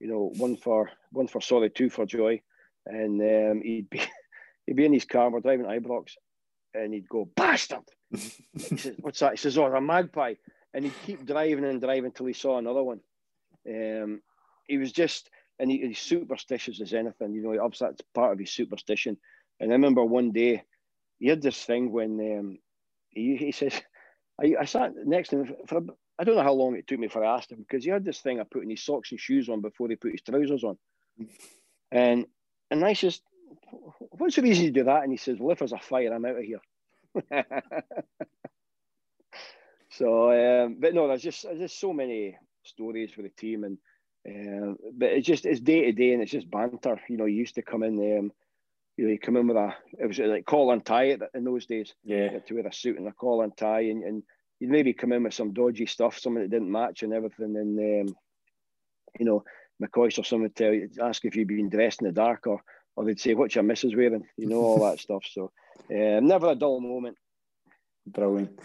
you 0.00 0.08
know, 0.08 0.32
one 0.36 0.56
for 0.56 0.90
one 1.12 1.28
for 1.28 1.40
sorry, 1.40 1.70
two 1.70 1.90
for 1.90 2.06
joy, 2.06 2.40
and 2.86 3.20
um, 3.20 3.62
he'd 3.62 3.88
be 3.90 4.00
he'd 4.66 4.76
be 4.76 4.86
in 4.86 4.92
his 4.92 5.04
car, 5.04 5.30
we're 5.30 5.40
driving 5.40 5.66
to 5.66 5.80
Ibrox, 5.80 6.12
and 6.74 6.92
he'd 6.92 7.08
go 7.08 7.30
bastard. 7.36 7.84
he 8.10 8.76
says, 8.76 8.96
"What's 8.98 9.20
that?" 9.20 9.32
He 9.32 9.36
says, 9.36 9.58
"Oh, 9.58 9.66
a 9.66 9.80
magpie," 9.80 10.34
and 10.74 10.84
he'd 10.84 11.02
keep 11.06 11.26
driving 11.26 11.64
and 11.64 11.80
driving 11.80 12.06
until 12.06 12.26
he 12.26 12.32
saw 12.32 12.58
another 12.58 12.82
one. 12.82 13.00
Um, 13.68 14.22
he 14.66 14.78
was 14.78 14.92
just, 14.92 15.30
and 15.58 15.70
he, 15.70 15.78
he's 15.78 15.98
superstitious 15.98 16.80
as 16.80 16.94
anything. 16.94 17.34
You 17.34 17.42
know, 17.42 17.62
obviously 17.62 17.88
that's 17.88 18.02
part 18.14 18.32
of 18.32 18.38
his 18.38 18.50
superstition. 18.50 19.16
And 19.58 19.70
I 19.70 19.74
remember 19.74 20.04
one 20.04 20.32
day 20.32 20.62
he 21.18 21.28
had 21.28 21.42
this 21.42 21.62
thing 21.62 21.92
when 21.92 22.38
um, 22.38 22.58
he, 23.08 23.36
he 23.36 23.52
says, 23.52 23.80
I, 24.40 24.54
I 24.60 24.64
sat 24.64 24.92
next 25.04 25.30
to 25.30 25.40
him 25.40 25.54
for 25.66 25.82
I 26.18 26.24
don't 26.24 26.36
know 26.36 26.42
how 26.42 26.52
long 26.52 26.76
it 26.76 26.86
took 26.86 26.98
me 26.98 27.08
for 27.08 27.24
I 27.24 27.36
asked 27.36 27.50
him 27.50 27.64
because 27.66 27.84
he 27.84 27.90
had 27.90 28.04
this 28.04 28.20
thing 28.20 28.40
of 28.40 28.50
putting 28.50 28.68
his 28.70 28.82
socks 28.82 29.10
and 29.10 29.18
shoes 29.18 29.48
on 29.48 29.62
before 29.62 29.88
he 29.88 29.96
put 29.96 30.12
his 30.12 30.20
trousers 30.20 30.64
on. 30.64 30.76
And 31.90 32.26
and 32.70 32.84
I 32.84 32.92
says, 32.92 33.20
What's 34.12 34.36
the 34.36 34.42
reason 34.42 34.66
you 34.66 34.70
do 34.70 34.84
that? 34.84 35.02
And 35.02 35.12
he 35.12 35.16
says, 35.16 35.38
Well, 35.38 35.52
if 35.52 35.58
there's 35.58 35.72
a 35.72 35.78
fire, 35.78 36.12
I'm 36.12 36.24
out 36.24 36.36
of 36.36 36.44
here. 36.44 36.60
so, 39.90 40.30
um, 40.32 40.76
but 40.78 40.94
no, 40.94 41.08
there's 41.08 41.22
just 41.22 41.42
there's 41.42 41.58
just 41.58 41.80
so 41.80 41.92
many 41.92 42.36
stories 42.62 43.12
for 43.12 43.22
the 43.22 43.28
team, 43.28 43.64
and 43.64 43.78
uh, 44.28 44.74
but 44.96 45.10
it's 45.10 45.26
just 45.26 45.46
it's 45.46 45.60
day 45.60 45.86
to 45.86 45.92
day, 45.92 46.12
and 46.12 46.22
it's 46.22 46.32
just 46.32 46.50
banter. 46.50 47.00
You 47.08 47.16
know, 47.16 47.24
you 47.24 47.36
used 47.36 47.56
to 47.56 47.62
come 47.62 47.82
in, 47.82 47.94
um, 47.94 48.32
you 48.96 49.04
know, 49.04 49.10
you 49.10 49.18
come 49.18 49.36
in 49.36 49.48
with 49.48 49.56
a 49.56 49.74
it 49.98 50.06
was 50.06 50.18
like 50.18 50.46
collar 50.46 50.74
and 50.74 50.84
tie 50.84 51.16
in 51.34 51.44
those 51.44 51.66
days. 51.66 51.94
Yeah, 52.04 52.38
to 52.38 52.54
wear 52.54 52.66
a 52.66 52.72
suit 52.72 52.98
and 52.98 53.08
a 53.08 53.12
collar 53.12 53.44
and 53.44 53.56
tie, 53.56 53.80
and, 53.80 54.04
and 54.04 54.22
you'd 54.60 54.70
maybe 54.70 54.92
come 54.92 55.12
in 55.12 55.24
with 55.24 55.34
some 55.34 55.52
dodgy 55.52 55.86
stuff, 55.86 56.18
something 56.18 56.42
that 56.42 56.50
didn't 56.50 56.70
match 56.70 57.02
and 57.02 57.12
everything, 57.12 57.56
and 57.56 58.08
um, 58.08 58.16
you 59.18 59.26
know, 59.26 59.42
McCoist 59.82 60.20
or 60.20 60.24
someone 60.24 60.44
would 60.44 60.56
tell 60.56 60.72
you, 60.72 60.88
ask 61.02 61.24
if 61.24 61.34
you've 61.34 61.48
been 61.48 61.68
dressed 61.68 62.00
in 62.00 62.06
the 62.06 62.12
dark, 62.12 62.46
or 62.46 62.62
or 62.94 63.04
they'd 63.04 63.18
say, 63.18 63.34
"What's 63.34 63.56
your 63.56 63.64
missus 63.64 63.96
wearing?" 63.96 64.26
You 64.36 64.46
know, 64.46 64.60
all 64.60 64.88
that 64.88 65.00
stuff. 65.00 65.24
So, 65.28 65.50
um, 65.90 66.28
never 66.28 66.50
a 66.50 66.54
dull 66.54 66.80
moment. 66.80 67.16
Brilliant. 68.06 68.60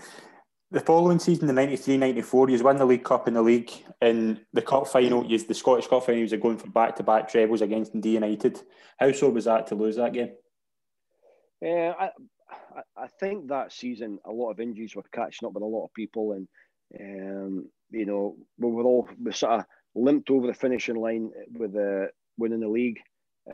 The 0.76 0.82
following 0.82 1.20
season, 1.20 1.48
the 1.48 1.54
93 1.54 1.96
94, 1.96 2.50
you 2.50 2.62
won 2.62 2.76
the 2.76 2.86
League 2.86 3.06
Cup 3.06 3.30
in 3.30 3.34
the 3.34 3.42
league. 3.42 3.72
In 4.02 4.42
the 4.52 4.62
cup 4.62 4.88
final, 4.88 5.26
you 5.26 5.40
the 5.40 5.54
Scottish 5.54 5.88
Cup 5.88 6.06
final, 6.06 6.22
you 6.22 6.38
going 6.38 6.58
for 6.58 6.68
back 6.68 6.98
to 6.98 7.04
back 7.04 7.30
trebles 7.30 7.62
against 7.62 7.94
Dundee 7.94 8.16
United. 8.16 8.62
How 8.98 9.14
sore 9.14 9.32
was 9.32 9.46
that 9.46 9.68
to 9.68 9.76
lose 9.76 9.96
that 9.96 10.12
game? 10.12 10.32
Yeah, 11.62 11.94
uh, 11.98 12.10
I, 12.76 13.04
I 13.04 13.08
think 13.22 13.48
that 13.48 13.72
season 13.72 14.20
a 14.26 14.32
lot 14.32 14.52
of 14.52 14.60
injuries 14.60 14.98
were 14.98 15.04
catching 15.14 15.48
up 15.48 15.54
with 15.54 15.64
a 15.64 15.66
lot 15.66 15.86
of 15.86 15.94
people, 15.94 16.34
and 16.34 16.48
um, 17.00 17.70
you 17.92 18.06
know 18.06 18.36
we 18.58 18.70
were 18.70 18.84
all 18.84 19.08
we 19.24 19.32
sort 19.32 19.60
of 19.60 19.66
limped 19.96 20.30
over 20.30 20.46
the 20.46 20.54
finishing 20.54 20.98
line 20.98 21.32
with 21.54 21.72
the 21.72 22.10
winning 22.38 22.60
the 22.60 22.68
league. 22.68 23.00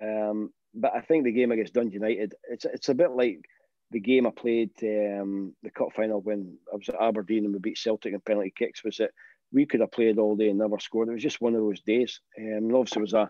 Um, 0.02 0.52
but 0.74 0.96
I 0.96 1.02
think 1.02 1.26
the 1.26 1.32
game 1.32 1.52
against 1.52 1.76
Dundee 1.76 1.94
United, 1.94 2.34
it's 2.50 2.66
it's 2.66 2.90
a 2.90 2.96
bit 2.96 3.12
like 3.12 3.46
the 3.92 4.00
game 4.00 4.26
I 4.26 4.32
played 4.32 4.72
um, 4.84 5.54
the 5.64 5.70
cup 5.70 5.90
final 5.96 6.22
when 6.22 6.58
I 6.72 6.78
was 6.78 6.90
at 6.90 7.02
Aberdeen 7.02 7.46
and 7.46 7.54
we 7.54 7.60
beat 7.60 7.78
Celtic 7.78 8.14
in 8.14 8.22
penalty 8.22 8.54
kicks. 8.56 8.84
Was 8.84 8.98
that 8.98 9.12
we 9.52 9.66
could 9.66 9.82
have 9.82 9.92
played 9.92 10.18
all 10.18 10.36
day 10.36 10.50
and 10.50 10.60
never 10.60 10.80
scored. 10.80 11.10
It 11.10 11.14
was 11.14 11.24
just 11.24 11.42
one 11.42 11.56
of 11.56 11.62
those 11.62 11.82
days. 11.82 12.22
Um, 12.40 12.46
and 12.46 12.76
obviously, 12.76 13.02
it 13.02 13.04
was 13.04 13.14
a, 13.14 13.30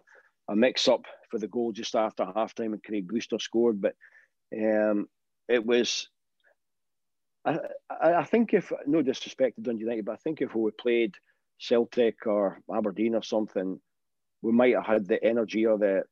a 0.49 0.55
mix 0.55 0.87
up 0.87 1.05
for 1.29 1.39
the 1.39 1.47
goal 1.47 1.71
just 1.71 1.95
after 1.95 2.25
half 2.35 2.53
time 2.53 2.73
and 2.73 2.83
Craig 2.83 3.07
Brewster 3.07 3.39
scored. 3.39 3.81
But 3.81 3.95
um, 4.55 5.07
it 5.49 5.65
was, 5.65 6.07
I, 7.43 7.57
I, 7.89 8.23
think 8.23 8.53
if, 8.53 8.71
no 8.85 9.01
disrespect 9.01 9.55
to 9.55 9.61
Dundee 9.61 9.83
United, 9.83 10.05
but 10.05 10.13
I 10.13 10.17
think 10.17 10.41
if 10.41 10.53
we 10.53 10.69
played 10.71 11.15
Celtic 11.57 12.27
or 12.27 12.59
Aberdeen 12.71 13.15
or 13.15 13.23
something, 13.23 13.79
we 14.43 14.51
might 14.51 14.75
have 14.75 14.85
had 14.85 15.07
the 15.07 15.23
energy 15.23 15.65
or 15.65 15.77
the 15.77 16.03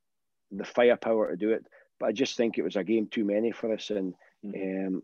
the 0.51 0.65
firepower 0.65 1.29
to 1.29 1.37
do 1.37 1.51
it. 1.51 1.63
But 1.99 2.07
I 2.07 2.11
just 2.11 2.35
think 2.35 2.57
it 2.57 2.63
was 2.63 2.75
a 2.75 2.83
game 2.83 3.07
too 3.07 3.23
many 3.23 3.51
for 3.51 3.71
us, 3.73 3.91
and 3.91 4.15
mm-hmm. 4.45 4.95
um, 4.95 5.03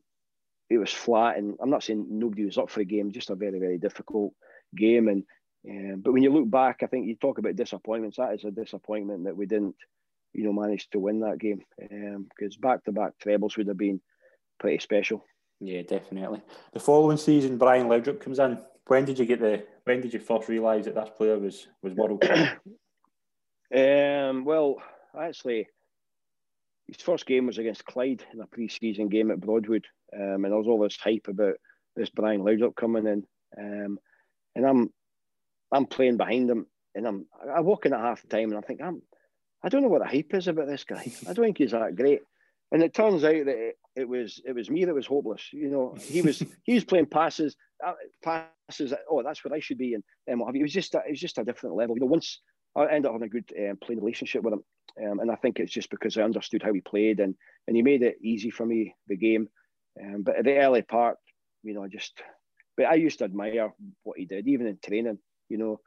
it 0.69 0.77
was 0.77 0.91
flat. 0.91 1.37
And 1.37 1.55
I'm 1.61 1.69
not 1.69 1.83
saying 1.83 2.07
nobody 2.09 2.45
was 2.45 2.57
up 2.57 2.69
for 2.69 2.79
the 2.79 2.85
game, 2.85 3.11
just 3.11 3.29
a 3.29 3.35
very 3.35 3.59
very 3.59 3.77
difficult 3.77 4.33
game. 4.75 5.07
And 5.07 5.23
um, 5.69 6.01
but 6.01 6.13
when 6.13 6.23
you 6.23 6.31
look 6.31 6.49
back, 6.49 6.81
I 6.83 6.87
think 6.87 7.07
you 7.07 7.15
talk 7.15 7.37
about 7.37 7.55
disappointments. 7.55 8.17
That 8.17 8.33
is 8.33 8.43
a 8.43 8.51
disappointment 8.51 9.25
that 9.25 9.35
we 9.35 9.45
didn't, 9.45 9.75
you 10.33 10.43
know, 10.43 10.53
manage 10.53 10.89
to 10.91 10.99
win 10.99 11.21
that 11.21 11.39
game 11.39 11.61
because 11.79 12.55
um, 12.55 12.61
back 12.61 12.83
to 12.83 12.91
back 12.91 13.13
trebles 13.19 13.57
would 13.57 13.67
have 13.67 13.77
been 13.77 14.01
pretty 14.59 14.79
special. 14.79 15.23
Yeah, 15.59 15.81
definitely. 15.83 16.41
The 16.73 16.79
following 16.79 17.17
season, 17.17 17.57
Brian 17.57 17.87
Laudrup 17.87 18.19
comes 18.19 18.39
in. 18.39 18.59
When 18.87 19.05
did 19.05 19.17
you 19.17 19.25
get 19.25 19.39
the? 19.39 19.65
When 19.83 20.01
did 20.01 20.13
you 20.13 20.19
first 20.19 20.49
realise 20.49 20.85
that 20.85 20.95
this 20.95 21.09
player 21.15 21.39
was 21.39 21.67
was 21.81 21.93
world 21.93 22.21
class? 22.21 22.55
um, 23.75 24.45
well, 24.45 24.75
actually, 25.19 25.67
his 26.87 26.97
first 26.97 27.25
game 27.25 27.47
was 27.47 27.57
against 27.57 27.85
Clyde 27.85 28.23
in 28.33 28.41
a 28.41 28.47
pre-season 28.47 29.09
game 29.09 29.31
at 29.31 29.39
Broadwood, 29.39 29.85
um, 30.13 30.43
and 30.43 30.45
there 30.45 30.57
was 30.57 30.67
all 30.67 30.79
this 30.79 30.97
hype 30.97 31.27
about 31.27 31.55
this 31.95 32.09
Brian 32.09 32.41
Laudrup 32.41 32.75
coming 32.75 33.07
in, 33.07 33.25
um, 33.57 33.99
and 34.55 34.65
I'm 34.65 34.93
I'm 35.71 35.85
playing 35.85 36.17
behind 36.17 36.49
him, 36.49 36.67
and 36.93 37.07
I'm 37.07 37.25
I 37.53 37.61
walk 37.61 37.85
in 37.85 37.93
at 37.93 37.99
half 37.99 38.27
time, 38.27 38.49
and 38.49 38.57
I 38.57 38.61
think 38.61 38.81
I'm 38.81 39.01
I 39.63 39.69
don't 39.69 39.81
know 39.81 39.87
what 39.87 40.01
the 40.01 40.07
hype 40.07 40.33
is 40.33 40.47
about 40.47 40.67
this 40.67 40.83
guy. 40.83 41.11
I 41.27 41.33
don't 41.33 41.45
think 41.45 41.57
he's 41.57 41.71
that 41.71 41.95
great, 41.95 42.21
and 42.71 42.83
it 42.83 42.93
turns 42.93 43.23
out 43.23 43.45
that 43.45 43.47
it, 43.47 43.77
it 43.95 44.07
was 44.07 44.41
it 44.45 44.53
was 44.53 44.69
me 44.69 44.85
that 44.85 44.93
was 44.93 45.07
hopeless. 45.07 45.51
You 45.51 45.69
know, 45.69 45.97
he 45.99 46.21
was 46.21 46.43
he 46.63 46.75
was 46.75 46.83
playing 46.83 47.07
passes 47.07 47.55
uh, 47.85 47.93
passes. 48.23 48.93
Oh, 49.09 49.23
that's 49.23 49.43
what 49.43 49.53
I 49.53 49.59
should 49.59 49.77
be, 49.77 49.93
and 49.93 50.03
and 50.27 50.39
what 50.39 50.47
have 50.47 50.55
you. 50.55 50.61
It 50.61 50.65
was 50.65 50.73
just 50.73 50.95
a, 50.95 50.99
it 50.99 51.11
was 51.11 51.19
just 51.19 51.37
a 51.37 51.43
different 51.43 51.75
level. 51.75 51.95
You 51.95 52.01
know, 52.01 52.07
once 52.07 52.41
I 52.75 52.87
ended 52.87 53.05
up 53.05 53.13
having 53.13 53.27
a 53.27 53.29
good 53.29 53.51
um, 53.57 53.77
playing 53.77 54.01
relationship 54.01 54.43
with 54.43 54.53
him, 54.53 54.63
um, 55.03 55.19
and 55.19 55.31
I 55.31 55.35
think 55.35 55.59
it's 55.59 55.71
just 55.71 55.89
because 55.89 56.17
I 56.17 56.23
understood 56.23 56.63
how 56.63 56.73
he 56.73 56.81
played 56.81 57.19
and 57.19 57.35
and 57.67 57.75
he 57.75 57.81
made 57.81 58.03
it 58.03 58.17
easy 58.21 58.51
for 58.51 58.65
me 58.65 58.95
the 59.07 59.17
game. 59.17 59.47
Um, 60.01 60.23
but 60.23 60.37
at 60.37 60.45
the 60.45 60.57
early 60.57 60.81
part, 60.81 61.17
you 61.63 61.73
know, 61.73 61.83
I 61.83 61.87
just 61.87 62.21
but 62.77 62.85
I 62.85 62.95
used 62.95 63.19
to 63.19 63.25
admire 63.25 63.73
what 64.03 64.17
he 64.17 64.25
did, 64.25 64.47
even 64.47 64.67
in 64.67 64.77
training. 64.85 65.19
You 65.49 65.57
know, 65.57 65.79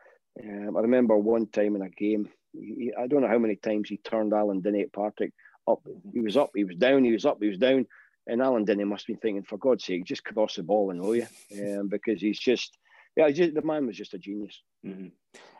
um, 0.42 0.76
I 0.76 0.80
remember 0.80 1.16
one 1.16 1.46
time 1.48 1.76
in 1.76 1.82
a 1.82 1.90
game, 1.90 2.28
he, 2.52 2.92
I 2.98 3.06
don't 3.06 3.22
know 3.22 3.28
how 3.28 3.38
many 3.38 3.56
times 3.56 3.88
he 3.88 3.98
turned 3.98 4.32
Alan 4.32 4.60
Dinnie 4.60 4.82
at 4.82 4.92
Partick 4.92 5.32
up. 5.68 5.80
He 6.12 6.20
was 6.20 6.36
up, 6.36 6.50
he 6.54 6.64
was 6.64 6.76
down, 6.76 7.04
he 7.04 7.12
was 7.12 7.26
up, 7.26 7.38
he 7.40 7.48
was 7.48 7.58
down. 7.58 7.86
And 8.26 8.42
Alan 8.42 8.64
Dinnie 8.64 8.84
must 8.84 9.06
have 9.06 9.14
been 9.14 9.20
thinking, 9.20 9.42
for 9.42 9.56
God's 9.56 9.84
sake, 9.84 10.04
just 10.04 10.24
cross 10.24 10.56
the 10.56 10.62
ball 10.62 10.90
and 10.90 11.00
know 11.00 11.12
you, 11.12 11.26
um, 11.58 11.88
because 11.88 12.20
he's 12.20 12.38
just, 12.38 12.76
yeah, 13.18 13.30
just, 13.30 13.54
the 13.54 13.62
man 13.62 13.84
was 13.84 13.96
just 13.96 14.14
a 14.14 14.18
genius. 14.18 14.62
Mm-hmm. 14.86 15.08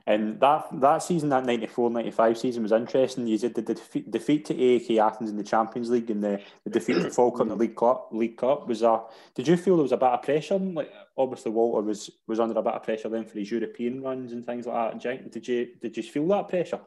And 0.07 0.41
that 0.41 0.69
that 0.81 0.99
season, 0.99 1.29
that 1.31 1.45
94-95 1.45 2.37
season 2.39 2.63
was 2.63 2.73
interesting. 2.73 3.27
You 3.27 3.37
did 3.37 3.55
the, 3.55 3.63
the 3.63 3.75
defeat, 3.75 4.11
defeat, 4.11 4.45
to 4.47 4.55
AEK 4.55 4.99
Athens 4.99 5.29
in 5.29 5.37
the 5.37 5.43
Champions 5.43 5.91
League 5.91 6.09
and 6.11 6.23
the, 6.23 6.41
the 6.65 6.71
defeat 6.71 6.95
to 6.95 7.11
Falkirk 7.11 7.43
in 7.43 7.49
the 7.49 7.57
League 7.57 7.77
Cup. 7.77 8.09
League 8.13 8.39
Cup 8.39 8.69
was 8.69 8.83
a. 8.83 9.03
Did 9.35 9.49
you 9.49 9.57
feel 9.57 9.77
there 9.77 9.83
was 9.83 9.93
a 9.93 9.99
bit 9.99 10.09
of 10.09 10.23
pressure? 10.23 10.59
Like 10.59 10.91
obviously 11.19 11.51
Walter 11.51 11.85
was 11.85 12.09
was 12.27 12.41
under 12.41 12.59
a 12.59 12.63
bit 12.63 12.73
of 12.73 12.85
pressure 12.85 13.11
then 13.11 13.27
for 13.27 13.39
his 13.39 13.51
European 13.51 14.01
runs 14.01 14.33
and 14.33 14.47
things 14.47 14.67
like 14.67 15.03
that. 15.03 15.31
Did 15.31 15.47
you 15.47 15.69
did 15.83 15.97
you 15.97 16.05
feel 16.05 16.27
that 16.29 16.49
pressure? 16.49 16.81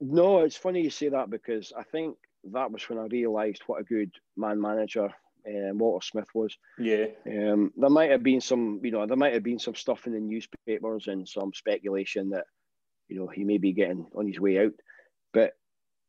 No, 0.00 0.40
it's 0.40 0.56
funny 0.56 0.80
you 0.80 0.90
say 0.90 1.10
that 1.10 1.30
because 1.30 1.72
I 1.78 1.84
think 1.84 2.16
that 2.52 2.72
was 2.72 2.88
when 2.88 2.98
I 2.98 3.04
realised 3.04 3.62
what 3.66 3.82
a 3.82 3.84
good 3.84 4.10
man 4.36 4.60
manager 4.60 5.12
um, 5.46 5.78
Walter 5.78 6.04
Smith 6.04 6.28
was. 6.34 6.56
Yeah. 6.78 7.06
Um, 7.26 7.72
there 7.76 7.90
might 7.90 8.10
have 8.10 8.22
been 8.22 8.40
some, 8.40 8.80
you 8.82 8.90
know, 8.90 9.06
there 9.06 9.16
might 9.16 9.34
have 9.34 9.42
been 9.42 9.58
some 9.58 9.74
stuff 9.74 10.06
in 10.06 10.12
the 10.12 10.20
newspapers 10.20 11.06
and 11.06 11.28
some 11.28 11.52
speculation 11.54 12.30
that, 12.30 12.44
you 13.08 13.18
know, 13.18 13.26
he 13.26 13.44
may 13.44 13.58
be 13.58 13.72
getting 13.72 14.06
on 14.14 14.26
his 14.26 14.40
way 14.40 14.58
out. 14.58 14.72
But 15.32 15.52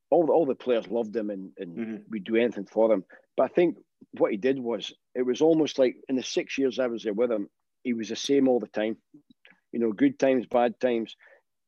all 0.10 0.26
the, 0.26 0.34
all 0.34 0.46
the 0.46 0.56
players 0.56 0.88
loved 0.88 1.16
him 1.16 1.30
and, 1.30 1.52
and 1.58 1.78
mm-hmm. 1.78 1.96
we'd 2.10 2.24
do 2.24 2.36
anything 2.36 2.66
for 2.66 2.90
them. 2.90 3.04
But 3.38 3.44
I 3.44 3.48
think 3.48 3.78
what 4.18 4.32
he 4.32 4.38
did 4.38 4.60
was, 4.60 4.94
it 5.16 5.24
was 5.24 5.42
almost 5.42 5.80
like 5.80 5.96
in 6.10 6.16
the 6.16 6.24
six 6.24 6.58
years 6.58 6.80
I 6.80 6.88
was 6.88 7.04
there 7.04 7.14
with 7.14 7.32
him, 7.32 7.50
he 7.84 7.94
was 7.94 8.10
the 8.10 8.16
same 8.16 8.48
all 8.48 8.60
the 8.60 8.68
time. 8.68 8.98
You 9.72 9.80
know, 9.80 9.92
good 9.92 10.20
times, 10.20 10.46
bad 10.46 10.80
times. 10.80 11.16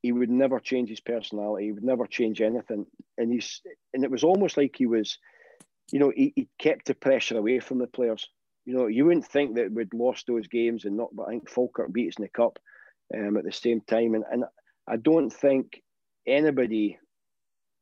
He 0.02 0.12
would 0.12 0.30
never 0.30 0.60
change 0.60 0.90
his 0.90 1.00
personality. 1.00 1.66
He 1.66 1.72
would 1.72 1.84
never 1.84 2.06
change 2.06 2.42
anything. 2.42 2.86
And 3.18 3.32
he's 3.32 3.62
and 3.94 4.04
it 4.04 4.12
was 4.12 4.24
almost 4.24 4.58
like 4.58 4.76
he 4.78 4.86
was 4.86 5.18
you 5.92 6.00
know, 6.00 6.12
he, 6.16 6.34
he 6.36 6.48
kept 6.60 6.88
the 6.88 6.96
pressure 6.96 7.38
away 7.38 7.60
from 7.60 7.80
the 7.80 7.88
players. 7.88 8.28
You 8.66 8.76
know, 8.76 8.88
you 8.88 9.06
wouldn't 9.06 9.28
think 9.28 9.56
that 9.56 9.72
we'd 9.72 9.94
lost 9.94 10.28
those 10.28 10.48
games 10.48 10.86
and 10.86 10.96
not, 10.96 11.10
but 11.14 11.24
I 11.24 11.32
think 11.32 11.50
Falkirk 11.50 11.92
beat 11.92 12.10
us 12.10 12.18
in 12.18 12.24
the 12.24 12.30
cup 12.30 12.60
um, 13.16 13.38
at 13.38 13.44
the 13.44 13.52
same 13.52 13.82
time. 13.82 14.16
And, 14.16 14.24
and 14.32 14.46
I 14.88 14.96
don't 14.96 15.30
think 15.30 15.82
anybody 16.26 16.98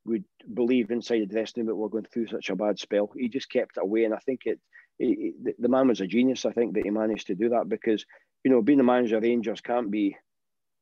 would 0.06 0.24
believe 0.52 0.89
inside 0.89 1.22
the 1.22 1.28
dressing 1.28 1.62
room 1.62 1.68
that 1.68 1.76
we're 1.76 1.89
going 1.89 2.08
through 2.12 2.28
such 2.28 2.49
a 2.49 2.56
bad 2.56 2.80
spell. 2.80 3.12
He 3.16 3.30
just 3.30 3.52
kept 3.52 3.78
it 3.78 3.84
away. 3.84 4.06
And 4.06 4.14
I 4.16 4.18
think 4.18 4.41
it, 4.45 4.60
it, 4.97 5.36
it, 5.45 5.62
the 5.62 5.70
man 5.70 5.88
was 5.88 6.02
a 6.02 6.08
genius. 6.08 6.45
I 6.45 6.52
think 6.52 6.74
that 6.74 6.84
he 6.84 6.89
managed 6.89 7.28
to 7.28 7.36
do 7.36 7.49
that 7.49 7.70
because, 7.70 8.04
you 8.43 8.49
know, 8.49 8.64
being 8.64 8.80
a 8.80 8.84
manager 8.84 9.18
of 9.18 9.24
Rangers 9.24 9.62
can't 9.62 9.91
be 9.91 10.18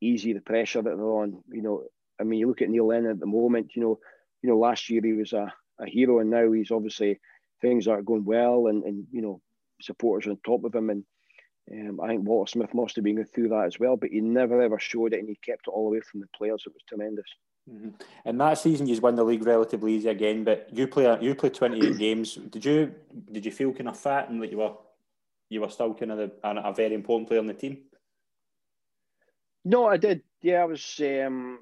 easy, 0.00 0.32
the 0.32 0.40
pressure 0.40 0.80
that 0.80 0.96
they're 0.96 1.04
on. 1.04 1.42
You 1.52 1.60
know, 1.60 1.82
I 2.18 2.24
mean, 2.24 2.40
you 2.40 2.48
look 2.48 2.62
at 2.62 2.70
Neil 2.70 2.86
Lennon 2.86 3.10
at 3.10 3.20
the 3.20 3.26
moment, 3.26 3.72
you 3.76 3.82
know, 3.82 3.98
you 4.42 4.48
know, 4.48 4.58
last 4.58 4.88
year 4.88 5.02
he 5.04 5.12
was 5.12 5.34
a, 5.34 5.52
a 5.80 5.88
hero, 5.88 6.20
and 6.20 6.30
now 6.30 6.50
he's 6.52 6.70
obviously 6.70 7.18
things 7.60 7.88
are 7.88 8.02
going 8.02 8.24
well, 8.24 8.66
and 8.68 8.84
and 8.84 9.06
you 9.10 9.22
know 9.22 9.40
supporters 9.80 10.26
are 10.26 10.30
on 10.30 10.38
top 10.44 10.64
of 10.64 10.74
him, 10.74 10.90
and 10.90 11.04
um, 11.72 12.00
I 12.00 12.08
think 12.08 12.26
Walter 12.26 12.50
Smith 12.50 12.74
must 12.74 12.96
have 12.96 13.04
been 13.04 13.24
through 13.24 13.48
that 13.48 13.66
as 13.66 13.78
well, 13.78 13.96
but 13.96 14.10
he 14.10 14.20
never 14.20 14.60
ever 14.60 14.78
showed 14.78 15.12
it, 15.12 15.20
and 15.20 15.28
he 15.28 15.38
kept 15.44 15.68
it 15.68 15.70
all 15.70 15.88
away 15.88 16.00
from 16.00 16.20
the 16.20 16.26
players. 16.36 16.64
It 16.66 16.72
was 16.72 16.82
tremendous. 16.88 17.26
Mm-hmm. 17.70 17.90
And 18.24 18.40
that 18.40 18.54
season, 18.54 18.86
you 18.86 18.98
won 19.00 19.14
the 19.14 19.24
league 19.24 19.46
relatively 19.46 19.94
easy 19.94 20.08
again, 20.08 20.44
but 20.44 20.68
you 20.72 20.88
play 20.88 21.16
you 21.20 21.34
played 21.34 21.54
twenty 21.54 21.86
eight 21.86 21.98
games. 22.06 22.34
Did 22.34 22.64
you 22.64 22.94
did 23.30 23.44
you 23.44 23.52
feel 23.52 23.72
kind 23.72 23.88
of 23.88 23.98
fat 23.98 24.28
and 24.28 24.42
that 24.42 24.50
you 24.50 24.58
were 24.58 24.72
you 25.48 25.60
were 25.60 25.68
still 25.68 25.94
kind 25.94 26.12
of 26.12 26.18
the, 26.18 26.32
a 26.42 26.72
very 26.72 26.94
important 26.94 27.28
player 27.28 27.40
on 27.40 27.46
the 27.46 27.54
team? 27.54 27.78
No, 29.64 29.86
I 29.86 29.96
did. 29.96 30.22
Yeah, 30.42 30.62
I 30.62 30.64
was. 30.64 31.00
Um, 31.00 31.58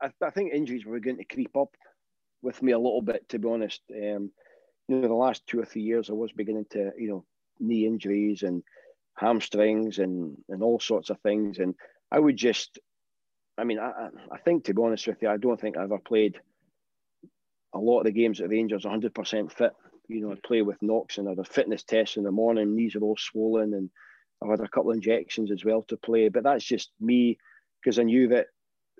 I, 0.00 0.10
I 0.22 0.30
think 0.30 0.52
injuries 0.52 0.86
were 0.86 1.00
going 1.00 1.18
to 1.18 1.24
creep 1.24 1.56
up 1.56 1.76
with 2.46 2.62
me 2.62 2.72
a 2.72 2.78
little 2.78 3.02
bit, 3.02 3.28
to 3.28 3.38
be 3.38 3.48
honest. 3.48 3.82
Um, 3.90 4.30
you 4.88 4.96
know, 4.96 5.08
the 5.08 5.14
last 5.14 5.46
two 5.46 5.60
or 5.60 5.64
three 5.64 5.82
years, 5.82 6.08
I 6.08 6.14
was 6.14 6.32
beginning 6.32 6.66
to, 6.70 6.92
you 6.96 7.08
know, 7.08 7.24
knee 7.58 7.84
injuries 7.84 8.42
and 8.42 8.62
hamstrings 9.18 9.98
and 9.98 10.36
and 10.48 10.62
all 10.62 10.78
sorts 10.78 11.10
of 11.10 11.20
things, 11.20 11.58
and 11.58 11.74
I 12.10 12.18
would 12.18 12.36
just, 12.36 12.78
I 13.58 13.64
mean, 13.64 13.78
I 13.78 14.08
I 14.30 14.38
think 14.38 14.64
to 14.64 14.74
be 14.74 14.82
honest 14.82 15.06
with 15.06 15.20
you, 15.20 15.28
I 15.28 15.36
don't 15.36 15.60
think 15.60 15.76
I 15.76 15.82
ever 15.82 15.98
played 15.98 16.40
a 17.74 17.78
lot 17.78 18.00
of 18.00 18.04
the 18.06 18.12
games 18.12 18.40
at 18.40 18.48
Rangers 18.48 18.84
100% 18.84 19.52
fit. 19.52 19.72
You 20.08 20.20
know, 20.20 20.32
I'd 20.32 20.42
play 20.42 20.62
with 20.62 20.80
knocks 20.82 21.18
and 21.18 21.28
I 21.28 21.42
fitness 21.42 21.82
test 21.82 22.16
in 22.16 22.22
the 22.22 22.30
morning, 22.30 22.74
knees 22.76 22.94
are 22.94 23.02
all 23.02 23.16
swollen, 23.18 23.74
and 23.74 23.90
I've 24.40 24.50
had 24.50 24.60
a 24.60 24.68
couple 24.68 24.90
of 24.90 24.96
injections 24.96 25.50
as 25.50 25.64
well 25.64 25.82
to 25.88 25.96
play. 25.96 26.28
But 26.28 26.44
that's 26.44 26.64
just 26.64 26.92
me 27.00 27.38
because 27.82 27.98
I 27.98 28.04
knew 28.04 28.28
that 28.28 28.46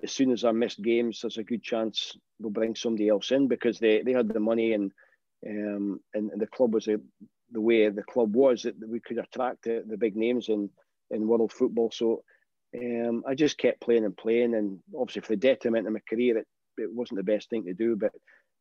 as 0.03 0.13
soon 0.13 0.31
as 0.31 0.45
I 0.45 0.53
missed 0.53 0.83
games, 0.83 1.21
there's 1.21 1.39
a 1.39 1.45
good 1.45 1.63
chance 1.63 2.17
they'll 2.39 2.51
bring 2.51 2.75
somebody 2.75 3.09
else 3.09 3.31
in 3.31 3.49
because 3.49 3.79
they, 3.79 4.03
they 4.03 4.13
had 4.13 4.29
the 4.29 4.41
money 4.41 4.73
and 4.75 4.93
um, 5.47 6.01
and, 6.15 6.31
and 6.31 6.41
the 6.41 6.47
club 6.47 6.75
was 6.75 6.89
a, 6.89 6.99
the 7.53 7.61
way 7.61 7.89
the 7.89 8.03
club 8.03 8.35
was 8.35 8.63
that 8.63 8.75
we 8.89 9.01
could 9.01 9.19
attract 9.19 9.65
the, 9.65 9.85
the 9.87 9.97
big 9.97 10.17
names 10.17 10.49
in, 10.49 10.71
in 11.11 11.29
world 11.29 11.53
football. 11.53 11.91
So 11.93 12.23
um, 12.77 13.23
I 13.27 13.35
just 13.35 13.59
kept 13.59 13.81
playing 13.81 14.05
and 14.05 14.17
playing, 14.17 14.55
and 14.55 14.81
obviously 14.99 15.23
for 15.23 15.29
the 15.29 15.37
detriment 15.37 15.87
of 15.87 15.93
my 15.93 16.01
career, 16.09 16.39
it, 16.39 16.47
it 16.79 16.93
wasn't 16.93 17.19
the 17.19 17.33
best 17.33 17.49
thing 17.49 17.65
to 17.65 17.75
do. 17.75 17.97
But 17.97 18.13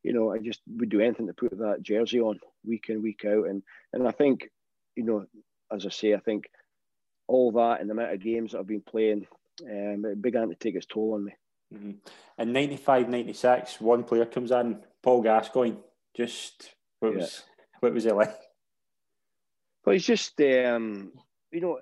you 0.02 0.12
know, 0.12 0.32
I 0.32 0.38
just 0.38 0.60
would 0.76 0.88
do 0.88 1.00
anything 1.00 1.26
to 1.26 1.34
put 1.34 1.58
that 1.58 1.82
jersey 1.82 2.20
on 2.20 2.38
week 2.64 2.86
in 2.88 3.02
week 3.02 3.24
out, 3.26 3.46
and 3.48 3.62
and 3.92 4.06
I 4.06 4.12
think, 4.12 4.48
you 4.94 5.04
know, 5.04 5.26
as 5.72 5.84
I 5.84 5.90
say, 5.90 6.14
I 6.14 6.20
think 6.20 6.44
all 7.26 7.50
that 7.52 7.80
and 7.80 7.90
the 7.90 7.94
amount 7.94 8.12
of 8.12 8.22
games 8.22 8.52
that 8.52 8.58
I've 8.60 8.66
been 8.66 8.82
playing, 8.82 9.26
um, 9.62 10.04
it 10.04 10.22
began 10.22 10.48
to 10.48 10.54
take 10.54 10.74
its 10.74 10.86
toll 10.86 11.14
on 11.14 11.24
me. 11.24 11.32
Mm-hmm. 11.74 12.42
In 12.42 12.52
95, 12.52 13.08
96, 13.08 13.80
one 13.80 14.04
player 14.04 14.26
comes 14.26 14.50
in, 14.50 14.78
Paul 15.02 15.22
Gascoigne. 15.22 15.76
Just 16.16 16.74
what 17.00 17.12
yeah. 17.12 17.18
was 17.18 17.42
what 17.80 17.92
was 17.92 18.06
it 18.06 18.14
like? 18.14 18.34
Well, 19.84 19.92
he's 19.92 20.06
just 20.06 20.40
um, 20.40 21.12
you 21.52 21.60
know 21.60 21.78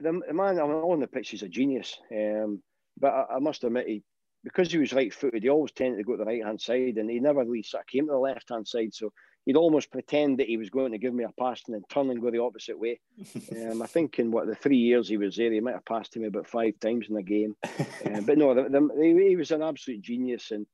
the, 0.00 0.20
the 0.26 0.34
man 0.34 0.58
on 0.58 1.00
the 1.00 1.06
pitch 1.06 1.34
is 1.34 1.42
a 1.42 1.48
genius. 1.48 1.98
Um, 2.10 2.62
but 2.98 3.12
I, 3.12 3.36
I, 3.36 3.38
must 3.40 3.64
admit, 3.64 3.88
he 3.88 4.02
because 4.44 4.70
he 4.70 4.78
was 4.78 4.92
right 4.92 5.12
footed, 5.12 5.42
he 5.42 5.48
always 5.48 5.72
tended 5.72 5.98
to 5.98 6.04
go 6.04 6.12
to 6.12 6.18
the 6.18 6.24
right 6.24 6.44
hand 6.44 6.60
side, 6.60 6.96
and 6.96 7.10
he 7.10 7.20
never 7.20 7.44
really 7.44 7.62
sort 7.62 7.82
of 7.82 7.88
came 7.88 8.06
to 8.06 8.12
the 8.12 8.18
left 8.18 8.48
hand 8.50 8.66
side. 8.66 8.94
So 8.94 9.12
he'd 9.46 9.56
almost 9.56 9.90
pretend 9.90 10.38
that 10.38 10.48
he 10.48 10.58
was 10.58 10.70
going 10.70 10.92
to 10.92 10.98
give 10.98 11.14
me 11.14 11.24
a 11.24 11.30
pass 11.40 11.62
and 11.66 11.74
then 11.74 11.84
turn 11.88 12.10
and 12.10 12.20
go 12.20 12.30
the 12.30 12.42
opposite 12.42 12.78
way. 12.78 13.00
um, 13.56 13.80
I 13.80 13.86
think 13.86 14.18
in 14.18 14.30
what 14.30 14.46
the 14.46 14.54
three 14.54 14.76
years 14.76 15.08
he 15.08 15.16
was 15.16 15.36
there, 15.36 15.52
he 15.52 15.60
might 15.60 15.74
have 15.74 15.86
passed 15.86 16.12
to 16.12 16.18
me 16.18 16.26
about 16.26 16.48
five 16.48 16.78
times 16.80 17.06
in 17.08 17.14
the 17.14 17.22
game. 17.22 17.56
Um, 18.06 18.24
but 18.24 18.38
no, 18.38 18.54
the, 18.54 18.62
the, 18.68 19.24
he 19.28 19.34
was 19.34 19.50
an 19.50 19.62
absolute 19.62 20.00
genius, 20.00 20.52
and 20.52 20.64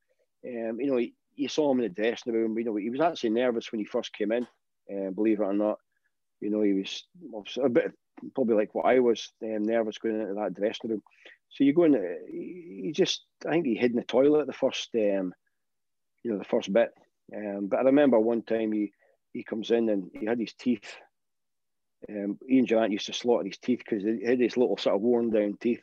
um, 0.45 0.79
you 0.79 0.85
know, 0.85 0.97
he, 0.97 1.15
you 1.35 1.47
saw 1.47 1.71
him 1.71 1.79
in 1.79 1.85
the 1.85 2.01
dressing 2.01 2.31
room. 2.31 2.57
You 2.57 2.65
know, 2.65 2.75
he 2.75 2.91
was 2.91 3.01
actually 3.01 3.31
nervous 3.31 3.71
when 3.71 3.79
he 3.79 3.85
first 3.85 4.13
came 4.13 4.31
in. 4.31 4.45
Uh, 4.91 5.09
believe 5.09 5.39
it 5.39 5.43
or 5.43 5.53
not, 5.53 5.79
you 6.41 6.51
know, 6.51 6.61
he 6.61 6.73
was 6.73 7.03
a 7.63 7.69
bit 7.69 7.91
probably 8.35 8.55
like 8.55 8.75
what 8.75 8.85
I 8.85 8.99
was 8.99 9.31
um, 9.41 9.63
nervous 9.63 9.97
going 9.97 10.21
into 10.21 10.33
that 10.35 10.53
dressing 10.53 10.91
room. 10.91 11.03
So 11.49 11.63
you 11.63 11.73
go 11.73 11.83
in, 11.83 12.17
he 12.31 12.91
just, 12.93 13.23
I 13.47 13.51
think 13.51 13.65
he 13.65 13.75
hid 13.75 13.91
in 13.91 13.97
the 13.97 14.03
toilet 14.03 14.47
the 14.47 14.53
first, 14.53 14.89
um, 14.95 15.33
you 16.23 16.31
know, 16.31 16.37
the 16.37 16.43
first 16.43 16.71
bit. 16.71 16.91
Um, 17.35 17.67
but 17.67 17.79
I 17.79 17.83
remember 17.83 18.19
one 18.19 18.41
time 18.41 18.71
he 18.71 18.91
he 19.33 19.43
comes 19.43 19.71
in 19.71 19.89
and 19.89 20.11
he 20.19 20.25
had 20.25 20.39
his 20.39 20.53
teeth. 20.53 20.95
Um, 22.09 22.37
Ian 22.49 22.65
Durrant 22.65 22.91
used 22.91 23.07
to 23.07 23.13
slaughter 23.13 23.45
his 23.45 23.57
teeth 23.57 23.79
because 23.79 24.03
he 24.03 24.25
had 24.25 24.39
this 24.39 24.57
little 24.57 24.77
sort 24.77 24.95
of 24.95 25.01
worn 25.01 25.31
down 25.31 25.57
teeth, 25.59 25.81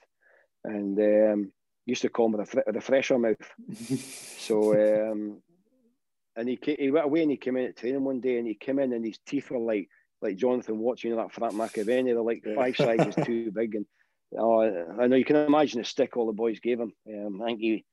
and 0.65 0.99
um, 0.99 1.53
used 1.87 2.03
to 2.03 2.09
call 2.09 2.27
him 2.27 2.33
with 2.33 2.77
a, 2.77 2.81
fresher 2.81 3.19
mouth. 3.19 3.37
so, 4.39 4.75
um, 5.13 5.43
and 6.37 6.49
he 6.49 6.59
he 6.79 6.91
went 6.91 7.07
away 7.07 7.23
and 7.23 7.31
he 7.31 7.37
came 7.37 7.57
in 7.57 7.67
at 7.67 7.77
training 7.77 8.05
one 8.05 8.21
day 8.21 8.39
and 8.39 8.47
he 8.47 8.55
came 8.55 8.79
in 8.79 8.93
and 8.93 9.05
his 9.05 9.19
teeth 9.27 9.51
were 9.51 9.59
like 9.59 9.89
like 10.23 10.37
Jonathan 10.37 10.79
watching 10.79 11.11
you 11.11 11.17
know, 11.17 11.23
that 11.23 11.33
Frank 11.33 11.55
McAvennie. 11.55 12.07
They're 12.07 12.23
like 12.23 12.45
five 12.55 12.77
sizes 12.77 13.15
too 13.25 13.51
big, 13.51 13.75
and 13.75 13.87
oh, 14.39 14.61
I 15.01 15.07
know 15.07 15.17
you 15.17 15.25
can 15.25 15.37
imagine 15.37 15.81
the 15.81 15.85
stick 15.85 16.17
all 16.17 16.27
the 16.27 16.33
boys 16.33 16.61
gave 16.61 16.79
him. 16.79 16.93
Um, 17.09 17.43
I 17.43 17.47
think 17.47 17.61
he, 17.61 17.85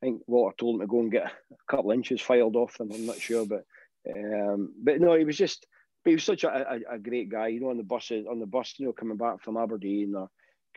I 0.00 0.06
think 0.06 0.22
Walter 0.26 0.56
told 0.58 0.76
him 0.76 0.80
to 0.80 0.86
go 0.86 1.00
and 1.00 1.10
get 1.10 1.24
a 1.26 1.30
couple 1.70 1.90
inches 1.90 2.20
filed 2.20 2.56
off 2.56 2.78
them. 2.78 2.90
I'm 2.92 3.06
not 3.06 3.20
sure, 3.20 3.44
but 3.46 3.64
um, 4.08 4.72
but 4.82 5.00
no, 5.00 5.14
he 5.14 5.24
was 5.24 5.36
just. 5.36 5.66
He 6.04 6.14
was 6.14 6.24
such 6.24 6.44
a, 6.44 6.48
a, 6.48 6.94
a, 6.94 6.98
great 6.98 7.28
guy, 7.28 7.48
you 7.48 7.60
know, 7.60 7.68
on 7.68 7.76
the 7.76 7.82
buses, 7.82 8.24
on 8.30 8.38
the 8.38 8.46
bus, 8.46 8.74
you 8.78 8.86
know, 8.86 8.92
coming 8.92 9.18
back 9.18 9.42
from 9.42 9.58
Aberdeen 9.58 10.14
or 10.14 10.30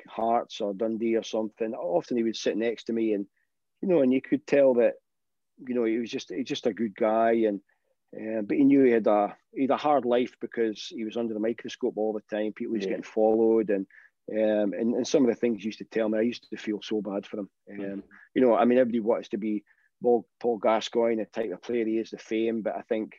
Hearts 0.10 0.60
or 0.60 0.74
Dundee 0.74 1.16
or 1.16 1.24
something. 1.24 1.74
Often 1.74 2.18
he 2.18 2.24
would 2.24 2.36
sit 2.36 2.58
next 2.58 2.86
to 2.86 2.94
me, 2.94 3.14
and 3.14 3.28
you 3.82 3.88
know, 3.88 4.02
and 4.02 4.12
you 4.12 4.22
could 4.22 4.46
tell 4.46 4.74
that, 4.76 4.96
you 5.66 5.76
know, 5.76 5.86
he 5.86 6.00
was 6.00 6.10
just 6.10 6.32
he's 6.34 6.48
just 6.48 6.66
a 6.66 6.74
good 6.74 6.96
guy, 6.96 7.44
and 7.48 7.62
uh, 8.16 8.42
but 8.42 8.58
he 8.58 8.64
knew 8.64 8.84
he 8.84 8.92
had 8.92 9.08
a 9.08 9.36
he 9.54 9.62
had 9.62 9.72
a 9.72 9.78
hard 9.78 10.06
life 10.06 10.36
because 10.42 10.88
he 10.90 11.06
was 11.06 11.16
under 11.16 11.34
the 11.34 11.40
microscope 11.40 11.94
all 11.98 12.14
the 12.14 12.36
time. 12.36 12.52
People 12.54 12.74
was 12.74 12.84
yeah. 12.84 12.90
getting 12.90 13.04
followed, 13.04 13.70
and 13.70 13.86
um, 14.32 14.74
and, 14.74 14.96
and 14.96 15.08
some 15.08 15.24
of 15.24 15.30
the 15.30 15.36
things 15.36 15.60
he 15.62 15.66
used 15.66 15.80
to 15.80 15.86
tell 15.86 16.08
me, 16.08 16.20
I 16.20 16.22
used 16.22 16.50
to 16.50 16.58
feel 16.58 16.80
so 16.82 17.02
bad 17.02 17.26
for 17.26 17.40
him. 17.40 17.50
Um, 17.70 17.78
mm-hmm. 17.78 18.00
You 18.34 18.42
know, 18.42 18.56
I 18.56 18.66
mean, 18.66 18.78
everybody 18.78 19.02
wants 19.02 19.30
to 19.30 19.38
be 19.38 19.64
Paul, 20.02 20.26
Paul 20.40 20.58
Gascoigne, 20.58 21.18
the 21.18 21.26
type 21.26 21.52
of 21.52 21.62
player 21.62 21.86
he 21.86 21.98
is, 21.98 22.12
the 22.12 22.18
fame, 22.18 22.62
but 22.62 22.76
I 22.76 22.82
think, 22.82 23.14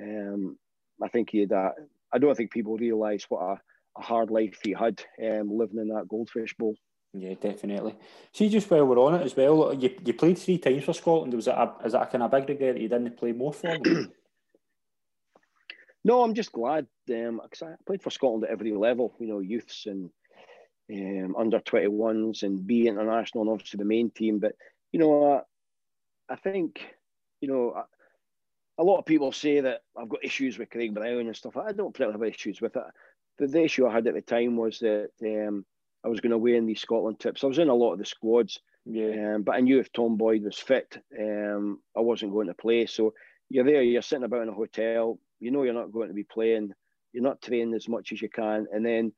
um, 0.00 0.56
I 1.02 1.08
think 1.08 1.30
he 1.30 1.40
had 1.40 1.52
a, 1.52 1.72
I 2.12 2.18
don't 2.18 2.34
think 2.34 2.50
people 2.50 2.76
realise 2.76 3.24
what 3.28 3.42
a, 3.42 3.60
a, 3.98 4.02
hard 4.02 4.30
life 4.30 4.58
he 4.62 4.72
had 4.72 5.02
um, 5.22 5.50
living 5.50 5.78
in 5.78 5.88
that 5.88 6.08
goldfish 6.08 6.54
bowl. 6.54 6.76
Yeah, 7.12 7.34
definitely. 7.34 7.94
See, 8.32 8.48
just 8.48 8.70
while 8.70 8.86
we're 8.86 8.98
on 8.98 9.14
it 9.16 9.24
as 9.24 9.36
well, 9.36 9.74
you, 9.74 9.94
you 10.04 10.14
played 10.14 10.38
three 10.38 10.58
times 10.58 10.84
for 10.84 10.94
Scotland. 10.94 11.34
Was 11.34 11.46
it 11.46 11.54
a, 11.54 11.74
is 11.84 11.92
that 11.92 12.02
a 12.02 12.06
kind 12.06 12.24
of 12.24 12.30
big 12.30 12.48
regret 12.48 12.74
that 12.74 12.80
you 12.80 12.88
didn't 12.88 13.16
play 13.16 13.32
more 13.32 13.52
for 13.52 13.78
them? 13.78 14.12
no, 16.04 16.22
I'm 16.22 16.34
just 16.34 16.52
glad 16.52 16.86
because 17.06 17.62
um, 17.62 17.68
I 17.68 17.74
played 17.86 18.02
for 18.02 18.10
Scotland 18.10 18.44
at 18.44 18.50
every 18.50 18.72
level, 18.72 19.14
you 19.20 19.28
know, 19.28 19.40
youths 19.40 19.86
and 19.86 20.10
um, 20.92 21.34
under 21.36 21.60
21s 21.60 22.42
and 22.42 22.66
B 22.66 22.88
international 22.88 23.42
and 23.42 23.50
obviously 23.50 23.78
the 23.78 23.84
main 23.84 24.10
team. 24.10 24.38
But, 24.38 24.54
you 24.92 25.00
know, 25.00 25.42
I 26.28 26.36
think, 26.36 26.80
you 27.40 27.48
know, 27.48 27.84
a 28.78 28.82
lot 28.82 28.98
of 28.98 29.06
people 29.06 29.32
say 29.32 29.60
that 29.60 29.82
I've 29.96 30.08
got 30.08 30.24
issues 30.24 30.58
with 30.58 30.70
Craig 30.70 30.94
Brown 30.94 31.26
and 31.26 31.36
stuff. 31.36 31.56
I 31.56 31.72
don't 31.72 31.92
particularly 31.92 32.12
have 32.12 32.34
issues 32.34 32.60
with 32.60 32.76
it. 32.76 32.82
The, 33.38 33.46
the 33.46 33.64
issue 33.64 33.86
I 33.86 33.92
had 33.92 34.06
at 34.06 34.14
the 34.14 34.20
time 34.20 34.56
was 34.56 34.78
that 34.80 35.10
um, 35.22 35.64
I 36.04 36.08
was 36.08 36.20
going 36.20 36.32
to 36.32 36.38
win 36.38 36.66
these 36.66 36.80
Scotland 36.80 37.20
tips. 37.20 37.44
I 37.44 37.48
was 37.48 37.58
in 37.58 37.68
a 37.68 37.74
lot 37.74 37.92
of 37.92 37.98
the 37.98 38.06
squads, 38.06 38.60
yeah. 38.86 39.34
Um, 39.34 39.42
but 39.42 39.56
I 39.56 39.60
knew 39.60 39.78
if 39.78 39.92
Tom 39.92 40.16
Boyd 40.16 40.42
was 40.42 40.58
fit, 40.58 40.98
um, 41.18 41.80
I 41.96 42.00
wasn't 42.00 42.32
going 42.32 42.48
to 42.48 42.54
play. 42.54 42.86
So 42.86 43.14
you're 43.48 43.64
there, 43.64 43.82
you're 43.82 44.02
sitting 44.02 44.24
about 44.24 44.42
in 44.42 44.48
a 44.48 44.54
hotel. 44.54 45.18
You 45.40 45.50
know 45.50 45.62
you're 45.62 45.74
not 45.74 45.92
going 45.92 46.08
to 46.08 46.14
be 46.14 46.24
playing. 46.24 46.72
You're 47.12 47.22
not 47.22 47.40
training 47.40 47.74
as 47.74 47.88
much 47.88 48.12
as 48.12 48.20
you 48.20 48.28
can, 48.28 48.66
and 48.72 48.84
then 48.84 49.12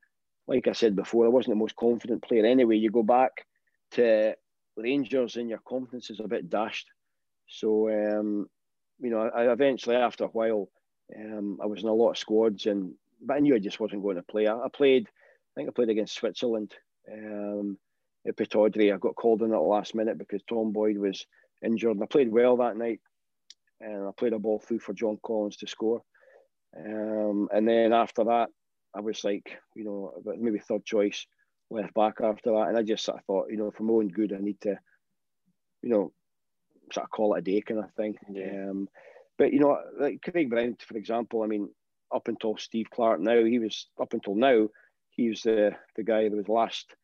like 0.47 0.67
I 0.67 0.71
said 0.71 0.95
before, 0.95 1.25
I 1.25 1.29
wasn't 1.29 1.55
the 1.55 1.59
most 1.59 1.75
confident 1.75 2.23
player 2.23 2.45
anyway. 2.45 2.77
You 2.77 2.89
go 2.89 3.03
back 3.03 3.45
to 3.91 4.35
Rangers 4.75 5.35
and 5.35 5.49
your 5.49 5.59
confidence 5.59 6.09
is 6.09 6.19
a 6.19 6.27
bit 6.27 6.49
dashed. 6.49 6.87
So, 7.47 7.89
um, 7.89 8.49
you 8.99 9.09
know, 9.09 9.29
I 9.29 9.51
eventually, 9.51 9.95
after 9.95 10.25
a 10.25 10.27
while, 10.27 10.69
um, 11.15 11.59
I 11.61 11.65
was 11.65 11.81
in 11.83 11.89
a 11.89 11.93
lot 11.93 12.11
of 12.11 12.17
squads, 12.17 12.65
and 12.65 12.93
but 13.21 13.35
I 13.35 13.39
knew 13.39 13.55
I 13.55 13.59
just 13.59 13.79
wasn't 13.79 14.03
going 14.03 14.17
to 14.17 14.23
play. 14.23 14.47
I, 14.47 14.55
I 14.55 14.67
played, 14.73 15.07
I 15.07 15.51
think 15.55 15.69
I 15.69 15.71
played 15.71 15.89
against 15.89 16.15
Switzerland 16.15 16.73
um, 17.11 17.77
at 18.27 18.35
Pittodrie. 18.35 18.93
I 18.93 18.97
got 18.97 19.15
called 19.15 19.41
in 19.41 19.51
at 19.51 19.55
the 19.55 19.59
last 19.59 19.95
minute 19.95 20.17
because 20.17 20.41
Tom 20.43 20.71
Boyd 20.71 20.97
was 20.97 21.25
injured, 21.63 21.91
and 21.91 22.03
I 22.03 22.07
played 22.07 22.31
well 22.31 22.57
that 22.57 22.77
night. 22.77 22.99
And 23.79 24.07
I 24.07 24.11
played 24.17 24.33
a 24.33 24.39
ball 24.39 24.59
through 24.59 24.79
for 24.79 24.93
John 24.93 25.19
Collins 25.23 25.57
to 25.57 25.67
score. 25.67 26.01
Um, 26.75 27.47
and 27.53 27.67
then 27.67 27.93
after 27.93 28.23
that, 28.25 28.49
I 28.97 29.01
was 29.01 29.23
like, 29.23 29.57
you 29.75 29.83
know, 29.83 30.13
maybe 30.39 30.59
third 30.59 30.83
choice 30.83 31.27
left 31.69 31.93
back 31.93 32.15
after 32.23 32.51
that. 32.51 32.67
And 32.69 32.77
I 32.77 32.81
just 32.81 33.05
sort 33.05 33.19
of 33.19 33.25
thought, 33.25 33.51
you 33.51 33.57
know, 33.57 33.71
for 33.71 33.83
my 33.83 33.93
own 33.93 34.07
good, 34.07 34.33
I 34.33 34.39
need 34.39 34.59
to, 34.61 34.77
you 35.83 35.89
know, 35.89 36.11
sort 36.91 37.03
of 37.03 37.11
call 37.11 37.35
it 37.35 37.39
a 37.39 37.41
day 37.41 37.61
kind 37.61 37.81
of 37.81 37.93
thing. 37.93 38.17
Yeah. 38.29 38.69
Um, 38.69 38.89
but, 39.37 39.53
you 39.53 39.59
know, 39.59 39.77
like 39.99 40.21
Craig 40.23 40.49
Brown, 40.49 40.77
for 40.79 40.97
example, 40.97 41.43
I 41.43 41.47
mean, 41.47 41.69
up 42.13 42.27
until 42.27 42.57
Steve 42.57 42.89
Clarke 42.89 43.19
now, 43.19 43.43
he 43.43 43.59
was, 43.59 43.87
up 44.01 44.13
until 44.13 44.33
now, 44.35 44.67
he 45.11 45.29
was 45.29 45.41
the, 45.43 45.75
the 45.95 46.03
guy 46.03 46.27
that 46.27 46.35
was 46.35 46.49
last 46.49 46.95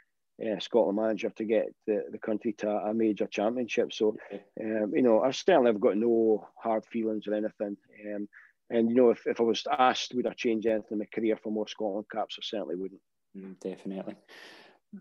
uh, 0.44 0.60
Scotland 0.60 0.98
manager 0.98 1.30
to 1.30 1.44
get 1.44 1.68
the, 1.86 2.06
the 2.12 2.18
country 2.18 2.54
to 2.54 2.70
a 2.70 2.94
major 2.94 3.28
championship. 3.28 3.94
So, 3.94 4.16
um, 4.60 4.92
you 4.96 5.04
know, 5.04 5.22
I 5.22 5.32
certainly 5.32 5.72
have 5.72 5.82
got 5.82 5.98
no 5.98 6.48
hard 6.58 6.86
feelings 6.86 7.28
or 7.28 7.36
anything. 7.36 7.78
Um, 8.08 8.28
and 8.74 8.90
you 8.90 8.96
know, 8.96 9.10
if, 9.12 9.26
if 9.28 9.40
I 9.40 9.44
was 9.44 9.64
asked, 9.78 10.14
would 10.16 10.28
I 10.28 10.34
change 10.34 10.66
anything 10.66 10.88
in 10.92 10.98
my 11.00 11.06
career 11.06 11.38
for 11.38 11.52
more 11.52 11.68
Scotland 11.68 12.08
caps? 12.12 12.38
I 12.40 12.44
certainly 12.44 12.76
wouldn't. 12.76 13.02
Mm, 13.38 13.60
definitely. 13.60 14.16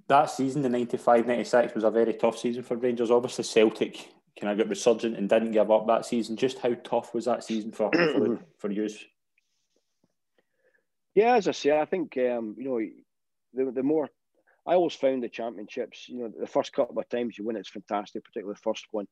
That 0.09 0.27
season, 0.27 0.62
the 0.62 0.68
95 0.68 1.27
96, 1.27 1.75
was 1.75 1.85
a 1.85 1.91
very 1.91 2.14
tough 2.14 2.39
season 2.39 2.62
for 2.62 2.77
Rangers. 2.77 3.11
Obviously, 3.11 3.45
Celtic 3.45 4.09
kind 4.39 4.53
of 4.53 4.59
got 4.59 4.68
resurgent 4.68 5.16
and 5.16 5.29
didn't 5.29 5.53
give 5.53 5.70
up 5.70 5.87
that 5.87 6.05
season. 6.05 6.37
Just 6.37 6.59
how 6.59 6.75
tough 6.85 7.14
was 7.14 7.25
that 7.25 7.45
season 7.45 7.73
for 7.73 7.91
for, 7.93 8.39
for 8.59 8.70
you? 8.70 8.89
Yeah, 11.14 11.37
as 11.37 11.49
I 11.49 11.53
say, 11.53 11.79
I 11.79 11.87
think 11.87 12.16
um, 12.18 12.55
you 12.59 12.64
know 12.64 13.64
the 13.64 13.73
the 13.73 13.83
more 13.83 14.09
I 14.66 14.75
always 14.75 14.95
found 14.95 15.23
the 15.23 15.29
championships. 15.29 16.09
You 16.09 16.18
know, 16.18 16.33
the 16.39 16.47
first 16.47 16.73
couple 16.75 16.99
of 16.99 17.09
times 17.09 17.39
you 17.39 17.45
win, 17.45 17.57
it's 17.57 17.70
fantastic, 17.70 18.25
particularly 18.25 18.55
the 18.55 18.70
first 18.70 18.87
one. 18.93 19.09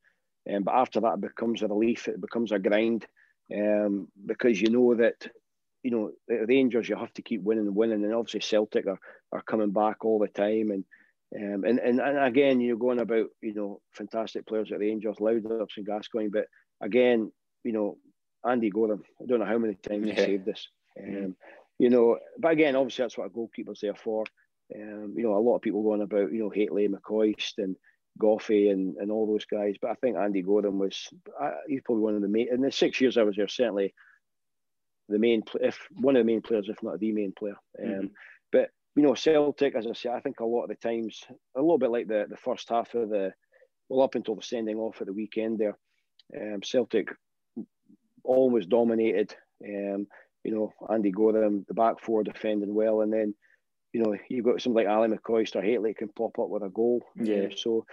Um, 0.50 0.62
but 0.62 0.74
after 0.74 1.00
that, 1.00 1.14
it 1.14 1.20
becomes 1.20 1.62
a 1.62 1.68
relief. 1.68 2.08
It 2.08 2.20
becomes 2.20 2.52
a 2.52 2.58
grind 2.58 3.06
um, 3.55 4.09
because 4.26 4.61
you 4.61 4.70
know 4.70 4.94
that 4.94 5.26
you 5.82 5.90
know 5.90 6.12
the 6.28 6.44
Rangers 6.46 6.88
you 6.88 6.96
have 6.96 7.12
to 7.14 7.22
keep 7.22 7.42
winning 7.42 7.66
and 7.66 7.76
winning, 7.76 8.05
and 8.05 8.14
obviously 8.14 8.40
Celtic 8.40 8.86
are, 8.86 8.98
are 9.32 9.42
coming 9.42 9.70
back 9.70 10.05
all 10.05 10.18
the 10.18 10.28
time, 10.28 10.70
and 10.70 10.84
um, 11.36 11.64
and, 11.64 11.78
and 11.78 12.01
and 12.01 12.18
again 12.18 12.61
you're 12.61 12.76
going 12.76 13.01
about 13.01 13.26
you 13.40 13.55
know 13.55 13.80
fantastic 13.92 14.46
players 14.46 14.72
at 14.72 14.80
Rangers, 14.80 15.16
Laudrup 15.16 15.68
and 15.76 15.86
Gascoigne, 15.86 16.30
but 16.32 16.46
again 16.80 17.30
you 17.64 17.72
know 17.72 17.98
Andy 18.46 18.70
Goram, 18.70 19.03
I 19.20 19.26
don't 19.26 19.40
know 19.40 19.46
how 19.46 19.59
many 19.59 19.74
times 19.74 20.07
yeah. 20.07 20.14
he 20.14 20.20
saved 20.20 20.46
this, 20.46 20.68
um, 21.03 21.36
you 21.78 21.90
know, 21.90 22.18
but 22.38 22.53
again 22.53 22.76
obviously 22.76 23.05
that's 23.05 23.18
what 23.18 23.26
a 23.26 23.30
goalkeeper's 23.30 23.80
there 23.80 23.94
for. 23.94 24.24
Um, 24.74 25.14
you 25.16 25.24
know, 25.24 25.34
a 25.34 25.40
lot 25.40 25.57
of 25.57 25.62
people 25.62 25.82
going 25.82 26.01
about, 26.01 26.32
you 26.32 26.38
know, 26.38 26.51
Hateley, 26.51 26.88
McCoist, 26.88 27.55
and 27.59 27.74
Goughy 28.20 28.70
and, 28.70 28.96
and 28.96 29.10
all 29.10 29.26
those 29.26 29.44
guys. 29.44 29.76
But 29.80 29.90
I 29.90 29.94
think 29.94 30.16
Andy 30.16 30.42
Goram 30.42 30.78
was 30.78 31.08
uh, 31.40 31.50
he's 31.66 31.82
probably 31.84 32.02
one 32.02 32.14
of 32.14 32.22
the 32.22 32.28
main 32.28 32.48
in 32.52 32.60
the 32.60 32.70
six 32.70 33.00
years 33.00 33.16
I 33.16 33.22
was 33.22 33.36
there. 33.36 33.48
Certainly 33.48 33.94
the 35.08 35.18
main 35.18 35.42
if 35.60 35.78
one 35.92 36.16
of 36.16 36.20
the 36.20 36.32
main 36.32 36.42
players, 36.42 36.68
if 36.68 36.82
not 36.82 36.98
the 36.98 37.12
main 37.12 37.32
player. 37.32 37.56
Mm-hmm. 37.80 38.00
Um, 38.00 38.10
but 38.52 38.70
you 38.94 39.02
know 39.02 39.14
Celtic, 39.14 39.74
as 39.74 39.86
I 39.86 39.92
say, 39.92 40.10
I 40.10 40.20
think 40.20 40.40
a 40.40 40.44
lot 40.44 40.64
of 40.64 40.68
the 40.68 40.74
times 40.76 41.24
a 41.56 41.60
little 41.60 41.78
bit 41.78 41.90
like 41.90 42.08
the 42.08 42.26
the 42.28 42.36
first 42.36 42.68
half 42.68 42.94
of 42.94 43.08
the 43.08 43.32
well 43.88 44.02
up 44.04 44.14
until 44.14 44.36
the 44.36 44.42
sending 44.42 44.76
off 44.76 45.00
at 45.00 45.06
the 45.06 45.12
weekend 45.12 45.58
there. 45.58 45.76
Um, 46.36 46.62
Celtic 46.62 47.08
always 48.22 48.66
dominated. 48.66 49.34
Um, 49.64 50.06
you 50.44 50.54
know 50.54 50.72
Andy 50.90 51.10
Goram 51.10 51.64
the 51.68 51.74
back 51.74 52.00
four 52.00 52.22
defending 52.22 52.74
well, 52.74 53.02
and 53.02 53.12
then 53.12 53.34
you 53.92 54.02
know, 54.02 54.16
you've 54.28 54.44
got 54.44 54.62
somebody 54.62 54.86
like 54.86 54.96
Ali 54.96 55.08
McCoist 55.08 55.56
or 55.56 55.94
can 55.94 56.08
pop 56.08 56.38
up 56.38 56.48
with 56.48 56.62
a 56.62 56.68
goal. 56.68 57.04
Yeah. 57.16 57.46
Uh, 57.50 57.56
so 57.56 57.86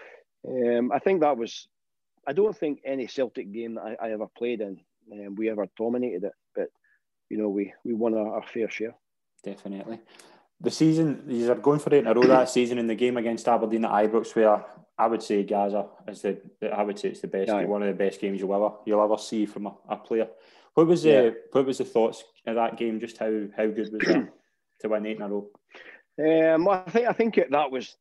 um, 0.48 0.92
I 0.92 1.00
think 1.00 1.22
that 1.22 1.38
was, 1.38 1.68
I 2.28 2.34
don't 2.34 2.58
think 2.58 2.82
any 2.86 3.08
Celtic 3.08 3.52
game 3.52 3.76
that 3.76 3.98
I, 4.02 4.08
I 4.08 4.12
ever 4.12 4.28
played 4.38 4.62
in, 4.62 4.80
um, 5.12 5.36
we 5.36 5.50
ever 5.50 5.68
dominated 5.78 6.26
it. 6.26 6.34
But, 6.56 6.68
you 7.30 7.38
know, 7.38 7.50
we, 7.50 7.74
we 7.86 7.94
won 7.94 8.14
our, 8.14 8.36
our 8.36 8.44
fair 8.44 8.70
share. 8.70 8.96
Definitely. 9.44 10.00
The 10.60 10.72
season, 10.72 11.24
you 11.28 11.52
are 11.52 11.56
going 11.56 11.80
for 11.80 11.94
eight 11.94 12.00
in 12.00 12.08
a 12.08 12.14
row 12.14 12.24
that 12.24 12.50
season 12.50 12.80
in 12.80 12.88
the 12.88 12.96
game 12.96 13.18
against 13.18 13.48
Aberdeen 13.48 13.86
at 13.86 13.92
Ibrox, 13.92 14.36
where 14.36 14.66
I 14.98 15.08
would 15.08 15.22
say 15.22 15.44
Gazza 15.44 15.86
is 16.08 16.22
the, 16.22 16.40
I 16.74 16.82
would 16.82 16.98
say 16.98 17.10
it's 17.10 17.22
the 17.22 17.28
best, 17.28 17.50
yeah. 17.50 17.64
one 17.66 17.84
of 17.84 17.88
the 17.88 17.94
best 18.04 18.20
games 18.20 18.40
you'll 18.40 18.56
ever 18.56 18.76
you'll 18.86 19.04
ever 19.04 19.18
see 19.18 19.46
from 19.46 19.68
a, 19.68 19.76
a 19.90 19.98
player. 19.98 20.28
What 20.74 20.88
was 20.88 21.04
the 21.04 21.10
yeah. 21.10 21.30
what 21.52 21.66
was 21.66 21.78
the 21.78 21.86
thoughts 21.86 22.24
of 22.48 22.56
that 22.56 22.78
game? 22.78 23.00
Just 23.00 23.18
how 23.18 23.46
how 23.56 23.68
good 23.68 23.92
was 23.94 24.02
that 24.02 24.30
to 24.82 24.90
win 24.90 25.06
eight 25.06 25.18
in 25.18 25.22
a 25.22 25.30
row? 25.30 25.50
Um, 26.20 26.68
I 26.68 26.80
think 26.90 27.08
I 27.08 27.14
think 27.14 27.38
it, 27.38 27.52
that 27.52 27.72
was 27.72 27.96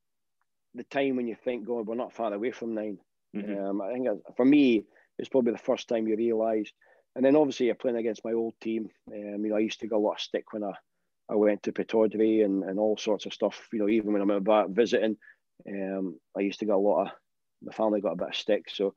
the 0.77 0.85
time 0.85 1.16
when 1.16 1.27
you 1.27 1.37
think, 1.45 1.66
God, 1.66 1.87
we're 1.87 1.95
not 1.95 2.12
far 2.12 2.33
away 2.33 2.53
from 2.53 2.74
9 2.74 2.99
mm-hmm. 3.37 3.66
um, 3.66 3.81
I 3.81 3.93
think 3.93 4.09
for 4.37 4.45
me, 4.45 4.85
it's 5.18 5.29
probably 5.29 5.53
the 5.53 5.59
first 5.59 5.89
time 5.89 6.07
you 6.07 6.16
realise. 6.16 6.70
And 7.14 7.24
then 7.24 7.37
obviously 7.37 7.66
you're 7.66 7.74
playing 7.74 7.97
against 7.97 8.24
my 8.24 8.33
old 8.33 8.55
team. 8.61 8.91
Um, 9.11 9.45
you 9.45 9.51
know, 9.51 9.57
I 9.57 9.61
used 9.61 9.81
to 9.81 9.89
get 9.89 9.97
a 9.97 9.99
lot 9.99 10.14
of 10.14 10.20
stick 10.20 10.53
when 10.53 10.62
I, 10.62 10.72
I 11.31 11.35
went 11.35 11.62
to 11.62 11.72
Pittodrie 11.72 12.45
and, 12.45 12.62
and 12.62 12.79
all 12.79 12.99
sorts 12.99 13.24
of 13.24 13.33
stuff. 13.33 13.68
You 13.72 13.79
know, 13.79 13.89
even 13.89 14.12
when 14.12 14.22
I'm 14.22 14.43
back 14.45 14.66
visiting, 14.68 15.16
um, 15.66 16.20
I 16.37 16.41
used 16.41 16.59
to 16.61 16.66
get 16.66 16.74
a 16.74 16.79
lot 16.79 17.07
of 17.07 17.12
my 17.62 17.72
family 17.72 18.03
got 18.03 18.12
a 18.12 18.16
bit 18.16 18.29
of 18.29 18.37
stick. 18.37 18.68
So 18.68 18.95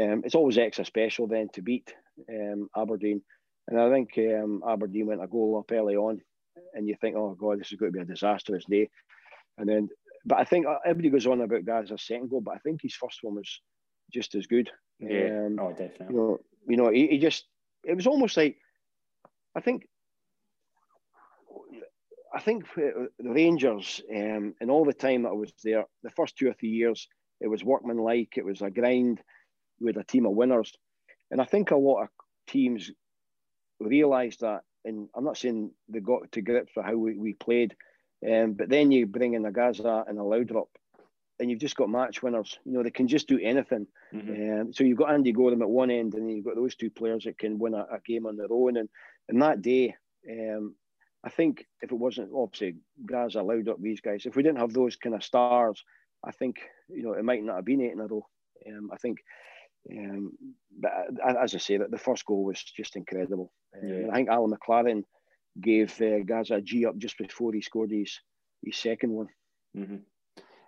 um, 0.00 0.22
it's 0.24 0.34
always 0.34 0.58
extra 0.58 0.84
special 0.84 1.28
then 1.28 1.48
to 1.54 1.62
beat 1.62 1.94
um, 2.28 2.68
Aberdeen. 2.76 3.22
And 3.68 3.80
I 3.80 3.90
think 3.90 4.10
um, 4.18 4.62
Aberdeen 4.68 5.06
went 5.06 5.22
a 5.22 5.28
goal 5.28 5.58
up 5.58 5.72
early 5.72 5.96
on 5.96 6.20
and 6.74 6.88
you 6.88 6.96
think, 7.00 7.16
oh 7.16 7.36
god, 7.38 7.60
this 7.60 7.72
is 7.72 7.78
going 7.78 7.92
to 7.92 7.98
be 7.98 8.02
a 8.02 8.06
disastrous 8.06 8.64
day. 8.68 8.90
And 9.58 9.68
then, 9.68 9.88
but 10.24 10.38
I 10.38 10.44
think 10.44 10.66
uh, 10.66 10.78
everybody 10.84 11.10
goes 11.10 11.26
on 11.26 11.40
about 11.40 11.64
Gazza's 11.64 12.06
second 12.06 12.30
goal, 12.30 12.40
but 12.40 12.54
I 12.54 12.58
think 12.58 12.82
his 12.82 12.94
first 12.94 13.18
one 13.22 13.36
was 13.36 13.60
just 14.12 14.34
as 14.34 14.46
good. 14.46 14.70
Yeah, 14.98 15.46
um, 15.46 15.58
oh 15.60 15.70
definitely. 15.70 16.06
You 16.10 16.16
know, 16.16 16.38
you 16.68 16.76
know, 16.76 16.90
he, 16.90 17.08
he 17.08 17.18
just 17.18 17.44
it 17.84 17.94
was 17.94 18.06
almost 18.06 18.36
like 18.36 18.56
I 19.56 19.60
think 19.60 19.86
I 22.34 22.40
think 22.40 22.64
the 22.74 23.08
Rangers, 23.18 24.00
um, 24.14 24.54
and 24.60 24.70
all 24.70 24.84
the 24.84 24.92
time 24.92 25.22
that 25.22 25.30
I 25.30 25.32
was 25.32 25.52
there, 25.64 25.84
the 26.02 26.10
first 26.10 26.36
two 26.36 26.48
or 26.48 26.54
three 26.54 26.68
years, 26.68 27.08
it 27.40 27.48
was 27.48 27.64
workmanlike. 27.64 28.34
It 28.36 28.44
was 28.44 28.62
a 28.62 28.70
grind 28.70 29.20
with 29.80 29.96
a 29.96 30.04
team 30.04 30.26
of 30.26 30.32
winners, 30.32 30.72
and 31.30 31.40
I 31.40 31.44
think 31.44 31.70
a 31.70 31.76
lot 31.76 32.02
of 32.02 32.08
teams 32.46 32.90
realised 33.80 34.40
that 34.40 34.60
and 34.84 35.08
I'm 35.14 35.24
not 35.24 35.38
saying 35.38 35.70
they 35.88 36.00
got 36.00 36.30
to 36.32 36.42
grips 36.42 36.72
with 36.74 36.86
how 36.86 36.96
we, 36.96 37.14
we 37.14 37.34
played, 37.34 37.74
um, 38.28 38.52
but 38.52 38.68
then 38.68 38.90
you 38.90 39.06
bring 39.06 39.34
in 39.34 39.46
a 39.46 39.52
Gazza 39.52 40.04
and 40.06 40.18
a 40.18 40.22
Laudrup, 40.22 40.68
and 41.38 41.50
you've 41.50 41.60
just 41.60 41.76
got 41.76 41.88
match 41.88 42.22
winners. 42.22 42.58
You 42.64 42.72
know, 42.72 42.82
they 42.82 42.90
can 42.90 43.08
just 43.08 43.28
do 43.28 43.38
anything. 43.42 43.86
Mm-hmm. 44.14 44.60
Um, 44.60 44.72
so 44.72 44.84
you've 44.84 44.98
got 44.98 45.12
Andy 45.12 45.32
Goram 45.32 45.62
at 45.62 45.70
one 45.70 45.90
end, 45.90 46.14
and 46.14 46.28
then 46.28 46.36
you've 46.36 46.44
got 46.44 46.56
those 46.56 46.76
two 46.76 46.90
players 46.90 47.24
that 47.24 47.38
can 47.38 47.58
win 47.58 47.74
a, 47.74 47.86
a 47.90 48.00
game 48.04 48.26
on 48.26 48.36
their 48.36 48.50
own. 48.50 48.76
And, 48.76 48.88
and 49.28 49.40
that 49.40 49.62
day, 49.62 49.94
um, 50.30 50.74
I 51.24 51.30
think 51.30 51.66
if 51.80 51.92
it 51.92 51.98
wasn't 51.98 52.30
obviously 52.34 52.76
Gazza, 53.06 53.38
Laudrup, 53.38 53.80
these 53.80 54.00
guys, 54.00 54.26
if 54.26 54.36
we 54.36 54.42
didn't 54.42 54.58
have 54.58 54.72
those 54.72 54.96
kind 54.96 55.14
of 55.14 55.24
stars, 55.24 55.82
I 56.22 56.32
think, 56.32 56.60
you 56.88 57.02
know, 57.02 57.14
it 57.14 57.24
might 57.24 57.42
not 57.42 57.56
have 57.56 57.64
been 57.64 57.80
eight 57.80 57.92
in 57.92 58.00
a 58.00 58.06
row. 58.06 58.26
Um, 58.68 58.90
I 58.92 58.96
think 58.96 59.18
um, 59.90 60.32
but 60.78 60.92
as 61.26 61.54
I 61.54 61.58
say, 61.58 61.78
that 61.78 61.90
the 61.90 61.98
first 61.98 62.24
goal 62.24 62.44
was 62.44 62.62
just 62.62 62.96
incredible. 62.96 63.52
Um, 63.76 63.88
yeah. 63.88 64.08
I 64.10 64.14
think 64.14 64.28
Alan 64.28 64.52
McLaren 64.52 65.04
gave 65.60 66.00
uh, 66.00 66.20
Gazza 66.24 66.56
a 66.56 66.60
G 66.60 66.86
up 66.86 66.96
just 66.98 67.16
before 67.18 67.52
he 67.52 67.62
scored 67.62 67.90
his 67.90 68.20
his 68.62 68.76
second 68.76 69.12
one. 69.12 69.28
Mm-hmm. 69.76 69.96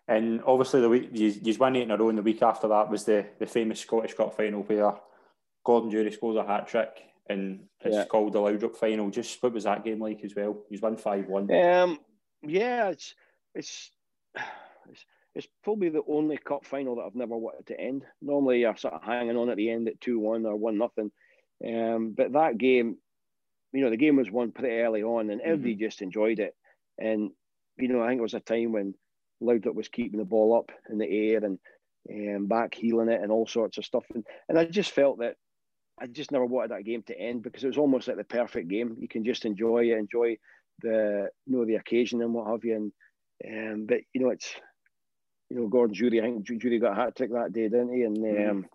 And 0.09 0.43
obviously, 0.47 0.81
the 0.81 0.89
week 0.89 1.11
you, 1.13 1.35
you 1.43 1.57
won 1.59 1.77
eight 1.77 1.83
in 1.83 1.91
a 1.91 1.97
row, 1.97 2.09
and 2.09 2.19
the 2.19 2.23
week 2.23 2.43
after 2.43 2.69
that 2.69 2.91
was 2.91 3.05
the, 3.05 3.27
the 3.39 3.47
famous 3.47 3.81
Scottish 3.81 4.15
Cup 4.15 4.37
final 4.37 4.63
where 4.63 4.95
Gordon 5.65 5.91
Durie 5.91 6.11
scores 6.11 6.37
a 6.37 6.45
hat 6.45 6.67
trick, 6.67 7.03
and 7.29 7.61
it's 7.81 7.95
yeah. 7.95 8.05
called 8.05 8.33
the 8.33 8.41
Laudrup 8.41 8.77
final. 8.77 9.11
Just 9.11 9.43
what 9.43 9.53
was 9.53 9.65
that 9.65 9.85
game 9.85 10.01
like 10.01 10.25
as 10.25 10.35
well? 10.35 10.65
He's 10.69 10.83
won 10.83 10.97
five 10.97 11.29
one. 11.29 11.51
Um, 11.55 11.99
yeah, 12.43 12.89
it's 12.89 13.15
it's 13.55 13.91
it's 14.89 15.05
it's 15.35 15.49
probably 15.63 15.89
the 15.89 16.03
only 16.09 16.37
cup 16.37 16.67
final 16.67 16.97
that 16.97 17.03
I've 17.03 17.15
never 17.15 17.37
wanted 17.37 17.67
to 17.69 17.81
end. 17.81 18.05
Normally, 18.21 18.61
you're 18.61 18.77
sort 18.77 18.95
of 18.95 19.05
hanging 19.05 19.37
on 19.37 19.51
at 19.51 19.57
the 19.57 19.71
end 19.71 19.89
at 19.89 20.01
two 20.01 20.19
one 20.19 20.45
or 20.45 20.57
one 20.57 20.79
nothing, 20.79 21.13
um, 21.65 22.13
but 22.17 22.33
that 22.33 22.59
game, 22.59 22.97
you 23.73 23.83
know, 23.83 23.91
the 23.91 23.97
game 23.97 24.17
was 24.17 24.31
won 24.31 24.53
pretty 24.53 24.75
early 24.77 25.03
on, 25.03 25.31
and 25.31 25.41
everybody 25.41 25.75
mm-hmm. 25.75 25.85
just 25.85 26.03
enjoyed 26.03 26.39
it. 26.39 26.55
And 26.99 27.31
you 27.79 27.89
know, 27.89 28.03
I 28.03 28.09
think 28.09 28.19
it 28.19 28.23
was 28.23 28.35
a 28.35 28.41
time 28.41 28.73
when 28.73 28.95
Laudrup 29.43 29.75
was 29.75 29.89
keeping 29.89 30.19
the 30.19 30.25
ball 30.25 30.57
up 30.57 30.71
in 30.91 30.99
the 30.99 31.31
air 31.31 31.45
and 31.45 31.59
um, 32.11 32.47
back 32.47 32.75
healing 32.75 33.09
it 33.09 33.21
and 33.23 33.33
all 33.33 33.47
sorts 33.47 33.79
of 33.79 33.85
stuff. 33.85 34.05
And, 34.15 34.25
and 34.49 34.59
I 34.59 34.65
just 34.65 34.91
felt 34.91 35.19
that 35.21 35.37
I 36.01 36.07
just 36.07 36.33
never 36.33 36.45
wanted 36.45 36.73
that 36.73 36.85
game 36.85 37.03
to 37.05 37.19
end 37.19 37.43
because 37.43 37.65
it 37.65 37.69
was 37.69 37.79
almost 37.79 38.09
like 38.09 38.17
the 38.17 38.25
perfect 38.25 38.69
game. 38.69 38.97
You 38.99 39.09
can 39.09 39.25
just 39.25 39.45
enjoy 39.45 39.91
it, 39.91 39.99
enjoy 39.99 40.37
the 40.81 41.29
you 41.47 41.57
know 41.57 41.65
the 41.65 41.77
occasion 41.77 42.23
and 42.23 42.35
what 42.35 42.49
have 42.49 42.65
you. 42.65 42.93
And 43.45 43.73
um, 43.73 43.87
but 43.87 44.01
you 44.13 44.21
know, 44.21 44.31
it's 44.31 44.55
you 45.51 45.61
know, 45.61 45.69
Gordon 45.69 45.95
Durie, 45.95 46.21
I 46.21 46.25
think 46.25 46.45
Durie 46.47 46.79
got 46.79 46.93
a 46.93 46.95
hat 46.95 47.17
trick 47.17 47.33
that 47.33 47.53
day, 47.53 47.69
didn't 47.69 47.95
he? 47.95 48.03
And 48.03 48.17
mm. 48.17 48.51
um, 48.51 48.67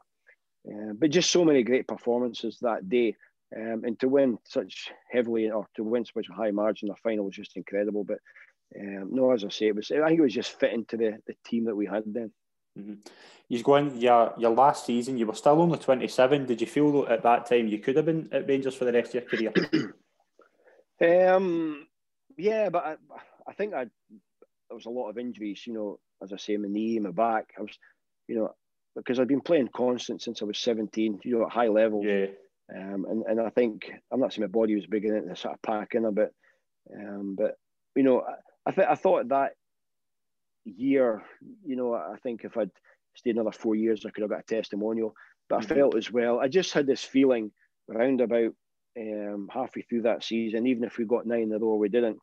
uh, 0.68 0.94
but 0.94 1.10
just 1.10 1.32
so 1.32 1.44
many 1.44 1.64
great 1.64 1.88
performances 1.88 2.60
that 2.62 2.88
day. 2.88 3.16
Um, 3.56 3.84
and 3.86 4.00
to 4.02 4.10
win 4.10 4.38
such 4.44 4.90
heavily 5.10 5.50
or 5.50 5.68
to 5.76 5.84
win 5.84 6.06
such 6.06 6.28
a 6.30 6.34
high 6.34 6.52
margin, 6.52 6.90
the 6.90 6.96
final 6.96 7.26
was 7.26 7.36
just 7.36 7.56
incredible. 7.56 8.04
But 8.04 8.18
um, 8.78 9.10
no, 9.12 9.32
as 9.32 9.46
I 9.46 9.50
say, 9.50 9.68
it 9.68 9.76
was 9.76 9.90
I 9.92 10.08
think 10.08 10.20
it 10.20 10.24
was 10.24 10.34
just 10.34 10.60
fitting 10.60 10.86
to 10.86 10.98
the, 10.98 11.18
the 11.26 11.36
team 11.46 11.66
that 11.66 11.76
we 11.76 11.86
had 11.86 12.04
then. 12.06 12.32
Mm-hmm. 12.78 12.94
You're 13.50 13.64
going 13.64 13.96
your 13.96 14.34
your 14.38 14.52
last 14.52 14.86
season. 14.86 15.18
You 15.18 15.28
were 15.28 15.36
still 15.36 15.62
only 15.62 15.80
27. 15.80 16.46
Did 16.46 16.60
you 16.60 16.68
feel 16.68 17.08
at 17.08 17.24
that 17.24 17.46
time 17.46 17.68
you 17.68 17.80
could 17.80 17.96
have 17.96 18.06
been 18.06 18.28
at 18.32 18.48
Rangers 18.48 18.76
for 18.76 18.86
the 18.86 18.92
rest 18.92 19.16
of 19.16 19.42
your 19.42 19.52
career? 19.54 19.96
um, 21.36 21.88
yeah, 22.38 22.70
but 22.70 22.86
I, 22.86 22.96
I 23.48 23.54
think 23.54 23.74
I 23.74 23.86
there 24.70 24.76
was 24.76 24.86
a 24.86 24.90
lot 24.90 25.10
of 25.10 25.18
injuries. 25.18 25.64
You 25.66 25.74
know, 25.74 26.00
as 26.22 26.34
I 26.34 26.38
say, 26.38 26.58
my 26.58 26.68
knee, 26.68 27.00
my 27.00 27.12
back. 27.12 27.54
I 27.58 27.62
was, 27.62 27.78
you 28.28 28.36
know, 28.36 28.54
because 28.96 29.20
I've 29.20 29.28
been 29.28 29.42
playing 29.42 29.70
constant 29.74 30.22
since 30.22 30.42
I 30.42 30.46
was 30.46 30.58
17, 30.58 31.22
you 31.24 31.38
know, 31.38 31.46
at 31.46 31.52
high 31.52 31.68
levels. 31.68 32.06
Yeah. 32.06 32.26
Um, 32.76 33.06
and, 33.10 33.24
and 33.26 33.42
I 33.42 33.50
think 33.50 33.92
I'm 34.12 34.20
not 34.20 34.34
saying 34.34 34.44
my 34.44 34.60
body 34.60 34.76
was 34.76 34.86
beginning 34.86 35.28
to 35.30 35.36
sort 35.36 35.54
of 35.54 35.62
pack 35.62 35.96
in 35.96 36.06
a 36.06 36.12
bit, 36.12 36.34
um, 36.94 37.36
but 37.38 37.58
you 37.96 38.04
know, 38.04 38.24
I, 38.66 38.72
th- 38.72 38.88
I 38.88 38.96
thought 38.96 39.30
that 39.30 39.54
year, 40.66 41.24
you 41.66 41.76
know, 41.76 41.94
I 41.94 42.18
think 42.22 42.44
if 42.44 42.58
I'd 42.58 42.72
stayed 43.16 43.36
another 43.36 43.52
four 43.52 43.76
years, 43.76 44.06
I 44.06 44.10
could 44.10 44.22
have 44.22 44.30
got 44.30 44.42
a 44.42 44.44
testimonial. 44.44 45.16
But 45.50 45.62
mm-hmm. 45.62 45.74
I 45.74 45.76
felt 45.76 45.96
as 45.96 46.12
well, 46.12 46.40
I 46.40 46.48
just 46.48 46.74
had 46.74 46.86
this 46.86 47.04
feeling 47.04 47.52
around 47.90 48.22
about 48.22 48.54
um, 49.00 49.50
halfway 49.52 49.84
through 49.84 50.04
that 50.04 50.24
season, 50.24 50.68
even 50.68 50.84
if 50.84 50.98
we 50.98 51.06
got 51.06 51.26
nine 51.26 51.44
in 51.44 51.54
a 51.54 51.58
row, 51.58 51.76
we 51.76 51.90
didn't, 51.90 52.20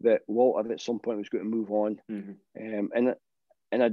that 0.00 0.22
Walter 0.26 0.72
at 0.72 0.80
some 0.80 0.98
point 0.98 1.18
was 1.18 1.28
going 1.28 1.44
to 1.44 1.56
move 1.56 1.70
on. 1.70 2.00
Mm-hmm. 2.10 2.78
Um, 2.78 2.90
and 2.94 3.14
and 3.72 3.82
I 3.82 3.90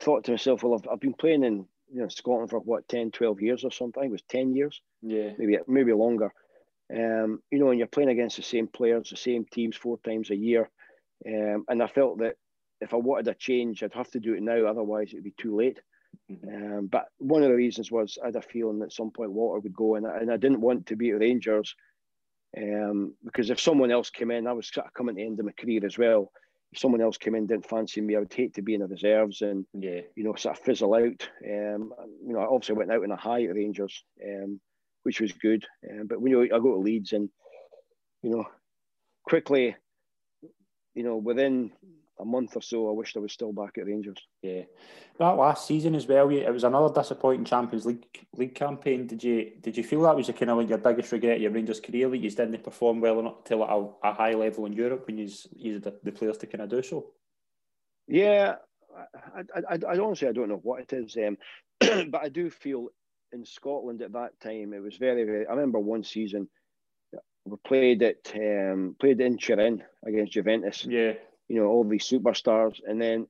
thought 0.00 0.24
to 0.24 0.32
myself, 0.32 0.62
well, 0.62 0.74
I've, 0.74 0.88
I've 0.92 1.00
been 1.00 1.14
playing 1.14 1.44
in 1.44 1.66
you 1.92 2.00
know 2.00 2.08
Scotland 2.08 2.50
for 2.50 2.58
what 2.60 2.88
10, 2.88 3.10
12 3.10 3.40
years 3.40 3.64
or 3.64 3.70
something. 3.70 4.04
it 4.04 4.10
was 4.10 4.22
10 4.28 4.54
years. 4.54 4.80
Yeah. 5.02 5.30
Maybe 5.38 5.58
maybe 5.66 5.92
longer. 5.92 6.32
Um, 6.94 7.42
you 7.50 7.58
know, 7.58 7.70
and 7.70 7.78
you're 7.78 7.88
playing 7.88 8.08
against 8.08 8.36
the 8.36 8.42
same 8.42 8.66
players, 8.66 9.10
the 9.10 9.16
same 9.16 9.44
teams 9.44 9.76
four 9.76 9.98
times 9.98 10.30
a 10.30 10.36
year. 10.36 10.70
Um, 11.26 11.64
and 11.68 11.82
I 11.82 11.86
felt 11.86 12.18
that 12.18 12.36
if 12.80 12.94
I 12.94 12.96
wanted 12.96 13.28
a 13.28 13.34
change, 13.34 13.82
I'd 13.82 13.94
have 13.94 14.10
to 14.12 14.20
do 14.20 14.34
it 14.34 14.42
now, 14.42 14.66
otherwise 14.66 15.08
it'd 15.12 15.24
be 15.24 15.34
too 15.36 15.56
late. 15.56 15.80
Mm-hmm. 16.30 16.78
Um, 16.78 16.86
but 16.86 17.06
one 17.18 17.42
of 17.42 17.48
the 17.48 17.54
reasons 17.54 17.90
was 17.90 18.18
I 18.22 18.26
had 18.26 18.36
a 18.36 18.42
feeling 18.42 18.78
that 18.78 18.86
at 18.86 18.92
some 18.92 19.10
point 19.10 19.32
Walter 19.32 19.60
would 19.60 19.74
go, 19.74 19.96
and 19.96 20.06
I, 20.06 20.18
and 20.18 20.32
I 20.32 20.36
didn't 20.36 20.60
want 20.60 20.86
to 20.86 20.96
be 20.96 21.10
at 21.10 21.20
Rangers 21.20 21.74
um, 22.56 23.14
because 23.24 23.50
if 23.50 23.60
someone 23.60 23.90
else 23.90 24.10
came 24.10 24.30
in, 24.30 24.46
I 24.46 24.52
was 24.52 24.72
sort 24.72 24.86
of 24.86 24.94
coming 24.94 25.16
to 25.16 25.20
the 25.20 25.26
end 25.26 25.40
of 25.40 25.46
my 25.46 25.52
career 25.52 25.84
as 25.84 25.98
well 25.98 26.30
if 26.72 26.78
someone 26.78 27.00
else 27.00 27.16
came 27.16 27.34
in 27.34 27.46
didn't 27.46 27.68
fancy 27.68 28.00
me, 28.00 28.16
I 28.16 28.20
would 28.20 28.32
hate 28.32 28.54
to 28.54 28.62
be 28.62 28.74
in 28.74 28.80
the 28.80 28.86
reserves 28.86 29.42
and 29.42 29.64
yeah, 29.72 30.00
you 30.14 30.24
know, 30.24 30.34
sort 30.34 30.58
of 30.58 30.64
fizzle 30.64 30.94
out. 30.94 31.28
Um, 31.44 31.92
you 32.26 32.34
know, 32.34 32.40
I 32.40 32.46
obviously 32.46 32.76
went 32.76 32.92
out 32.92 33.04
in 33.04 33.10
a 33.10 33.16
high 33.16 33.44
at 33.44 33.54
Rangers, 33.54 34.04
um, 34.24 34.60
which 35.04 35.20
was 35.20 35.32
good. 35.32 35.64
Um, 35.90 36.06
but 36.06 36.20
when 36.20 36.32
you 36.32 36.42
I 36.42 36.58
go 36.58 36.74
to 36.74 36.78
Leeds 36.78 37.12
and 37.12 37.30
you 38.22 38.30
know, 38.30 38.44
quickly, 39.24 39.76
you 40.94 41.02
know, 41.02 41.16
within 41.16 41.72
a 42.20 42.24
month 42.24 42.56
or 42.56 42.62
so, 42.62 42.88
I 42.88 42.92
wished 42.92 43.16
I 43.16 43.20
was 43.20 43.32
still 43.32 43.52
back 43.52 43.78
at 43.78 43.86
Rangers. 43.86 44.18
Yeah, 44.42 44.62
that 45.18 45.36
last 45.36 45.66
season 45.66 45.94
as 45.94 46.06
well. 46.06 46.28
It 46.30 46.52
was 46.52 46.64
another 46.64 46.92
disappointing 46.92 47.44
Champions 47.44 47.86
League 47.86 48.06
league 48.36 48.54
campaign. 48.54 49.06
Did 49.06 49.22
you 49.22 49.52
did 49.60 49.76
you 49.76 49.84
feel 49.84 50.02
that 50.02 50.16
was 50.16 50.28
a 50.28 50.32
kind 50.32 50.50
of 50.50 50.58
like 50.58 50.68
your 50.68 50.78
biggest 50.78 51.12
regret 51.12 51.36
of 51.36 51.42
your 51.42 51.50
Rangers 51.50 51.80
career 51.80 52.08
that 52.08 52.18
you 52.18 52.30
didn't 52.30 52.62
perform 52.64 53.00
well 53.00 53.20
enough 53.20 53.44
to 53.44 53.62
a, 53.62 53.90
a 54.04 54.12
high 54.12 54.34
level 54.34 54.66
in 54.66 54.72
Europe 54.72 55.06
when 55.06 55.18
you 55.18 55.28
used 55.56 55.84
the, 55.84 55.94
the 56.02 56.12
players 56.12 56.38
to 56.38 56.46
kind 56.46 56.62
of 56.62 56.70
do 56.70 56.82
so? 56.82 57.06
Yeah, 58.06 58.56
I, 59.34 59.60
I, 59.70 59.78
I 59.88 59.98
honestly 59.98 60.28
I 60.28 60.32
don't 60.32 60.48
know 60.48 60.60
what 60.62 60.80
it 60.80 60.92
is, 60.92 61.16
um, 61.16 61.36
but 62.10 62.22
I 62.22 62.28
do 62.28 62.50
feel 62.50 62.88
in 63.32 63.44
Scotland 63.44 64.02
at 64.02 64.12
that 64.12 64.40
time 64.40 64.72
it 64.72 64.82
was 64.82 64.96
very 64.96 65.24
very. 65.24 65.46
I 65.46 65.50
remember 65.50 65.78
one 65.78 66.02
season 66.04 66.48
we 67.44 67.56
played 67.64 68.02
at 68.02 68.32
um, 68.34 68.96
played 69.00 69.20
in 69.20 69.38
Turin 69.38 69.82
against 70.04 70.32
Juventus. 70.32 70.84
Yeah 70.84 71.12
you 71.48 71.56
know, 71.56 71.66
all 71.66 71.84
these 71.84 72.08
superstars, 72.08 72.80
and 72.86 73.00
then 73.00 73.26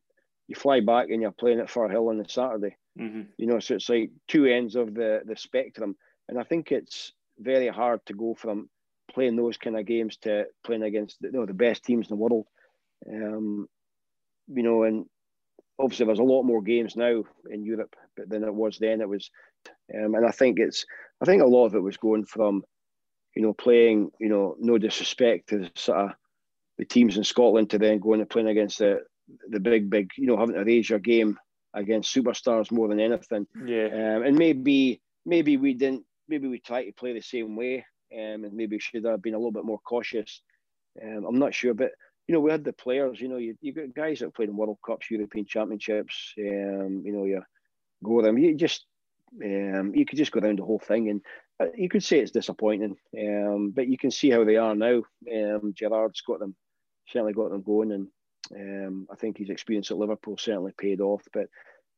you 0.49 0.55
fly 0.55 0.81
back 0.81 1.11
and 1.11 1.23
you're 1.23 1.31
playing 1.31 1.61
at 1.61 1.69
Firhill 1.69 2.09
on 2.09 2.19
the 2.19 2.29
Saturday. 2.29 2.77
Mm-hmm. 2.99 3.23
You 3.37 3.47
know, 3.47 3.61
so 3.61 3.75
it's 3.75 3.89
like 3.89 4.11
two 4.27 4.47
ends 4.47 4.75
of 4.75 4.95
the 4.95 5.21
the 5.25 5.37
spectrum, 5.37 5.97
and 6.29 6.39
I 6.39 6.43
think 6.43 6.73
it's 6.73 7.13
very 7.39 7.69
hard 7.69 8.05
to 8.07 8.15
go 8.15 8.35
from 8.35 8.69
playing 9.13 9.37
those 9.37 9.57
kind 9.57 9.79
of 9.79 9.87
games 9.87 10.17
to 10.19 10.47
playing 10.65 10.83
against 10.83 11.19
you 11.21 11.33
know 11.33 11.47
the 11.47 11.55
best 11.55 11.85
teams 11.85 12.11
in 12.11 12.17
the 12.17 12.23
world. 12.23 12.47
Um, 13.11 13.69
you 14.49 14.63
know, 14.63 14.83
and 14.83 15.07
obviously 15.79 16.07
there's 16.07 16.19
a 16.19 16.25
lot 16.25 16.43
more 16.43 16.63
games 16.63 16.97
now 16.97 17.25
in 17.51 17.65
Europe 17.65 17.95
but 18.17 18.29
than 18.29 18.45
it 18.45 18.55
was 18.55 18.79
then. 18.79 19.01
It 19.01 19.09
was, 19.09 19.31
um, 19.95 20.15
and 20.15 20.27
I 20.27 20.31
think 20.31 20.59
it's 20.59 20.85
I 21.21 21.25
think 21.25 21.43
a 21.43 21.47
lot 21.47 21.67
of 21.67 21.75
it 21.75 21.83
was 21.83 21.97
going 21.97 22.25
from, 22.25 22.65
you 23.35 23.43
know, 23.43 23.53
playing 23.53 24.11
you 24.19 24.29
know 24.29 24.57
no 24.59 24.79
disrespect 24.79 25.51
to 25.51 25.59
the 25.59 25.71
sort 25.75 25.99
of 25.99 26.11
the 26.79 26.85
teams 26.85 27.17
in 27.17 27.25
Scotland 27.25 27.71
to 27.71 27.79
then 27.79 27.99
going 27.99 28.21
and 28.21 28.31
playing 28.31 28.49
against 28.49 28.79
the 28.79 29.03
the 29.49 29.61
big 29.61 29.91
big 29.91 30.11
you 30.17 30.27
know 30.27 30.37
having 30.37 30.55
to 30.55 30.65
raise 30.65 30.89
your 30.89 30.99
game 30.99 31.39
against 31.75 32.15
superstars 32.15 32.73
more 32.73 32.89
than 32.89 33.01
anything. 33.01 33.47
Yeah, 33.67 33.87
Um, 33.87 34.23
and 34.23 34.37
maybe 34.37 35.01
maybe 35.27 35.57
we 35.57 35.75
didn't 35.75 36.05
maybe 36.29 36.49
we 36.49 36.59
tried 36.61 36.85
to 36.85 36.93
play 36.93 37.13
the 37.13 37.21
same 37.21 37.57
way, 37.57 37.85
um, 38.13 38.45
and 38.45 38.53
maybe 38.53 38.79
should 38.79 39.05
have 39.05 39.23
been 39.23 39.35
a 39.35 39.39
little 39.39 39.53
bit 39.53 39.65
more 39.65 39.81
cautious. 39.81 40.43
Um, 41.03 41.25
I'm 41.27 41.39
not 41.39 41.55
sure, 41.55 41.75
but 41.75 41.93
you 42.27 42.35
know 42.35 42.41
we 42.41 42.51
had 42.51 42.65
the 42.65 42.73
players. 42.73 43.21
You 43.21 43.29
know 43.29 43.37
you 43.37 43.57
you 43.61 43.73
got 43.73 43.95
guys 43.95 44.21
that 44.21 44.35
played 44.35 44.49
in 44.49 44.57
World 44.57 44.79
Cups, 44.85 45.11
European 45.11 45.47
Championships. 45.47 46.35
Um, 46.39 47.03
you 47.05 47.13
know 47.13 47.25
you 47.25 47.43
go 48.03 48.23
them. 48.23 48.39
You 48.39 48.55
just 48.55 48.87
um, 49.45 49.93
you 49.95 50.07
could 50.07 50.19
just 50.19 50.33
go 50.33 50.41
down 50.41 50.57
the 50.57 50.65
whole 50.65 50.79
thing, 50.79 51.11
and 51.11 51.21
uh, 51.61 51.67
you 51.77 51.89
could 51.89 52.03
say 52.03 52.21
it's 52.21 52.31
disappointing. 52.31 52.97
Um, 53.19 53.73
but 53.75 53.89
you 53.89 53.99
can 53.99 54.11
see 54.11 54.31
how 54.31 54.45
they 54.45 54.57
are 54.57 54.75
now. 54.75 55.03
Um, 55.33 55.75
Gerrard's 55.75 56.23
got 56.23 56.39
them 56.41 56.57
certainly 57.11 57.33
got 57.33 57.51
them 57.51 57.63
going, 57.63 57.93
and 57.93 58.09
um, 58.55 59.09
I 59.11 59.17
think 59.17 59.39
his 59.39 59.51
experience 59.51 59.91
at 59.91 59.99
Liverpool 59.99 60.37
certainly 60.39 60.73
paid 60.77 61.01
off. 61.01 61.23
But 61.33 61.49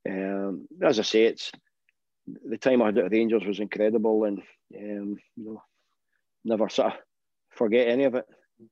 um, 0.08 0.66
as 0.82 0.98
I 0.98 1.02
say, 1.02 1.24
it's 1.24 1.52
the 2.26 2.58
time 2.58 2.82
I 2.82 2.86
had 2.86 2.98
at 2.98 3.10
the 3.10 3.18
Rangers 3.18 3.44
was 3.44 3.60
incredible, 3.60 4.24
and 4.24 4.38
um, 4.76 5.16
you 5.36 5.44
know, 5.44 5.62
never 6.44 6.68
sort 6.68 6.94
of 6.94 6.98
forget 7.50 7.88
any 7.88 8.04
of 8.04 8.14
it. 8.14 8.26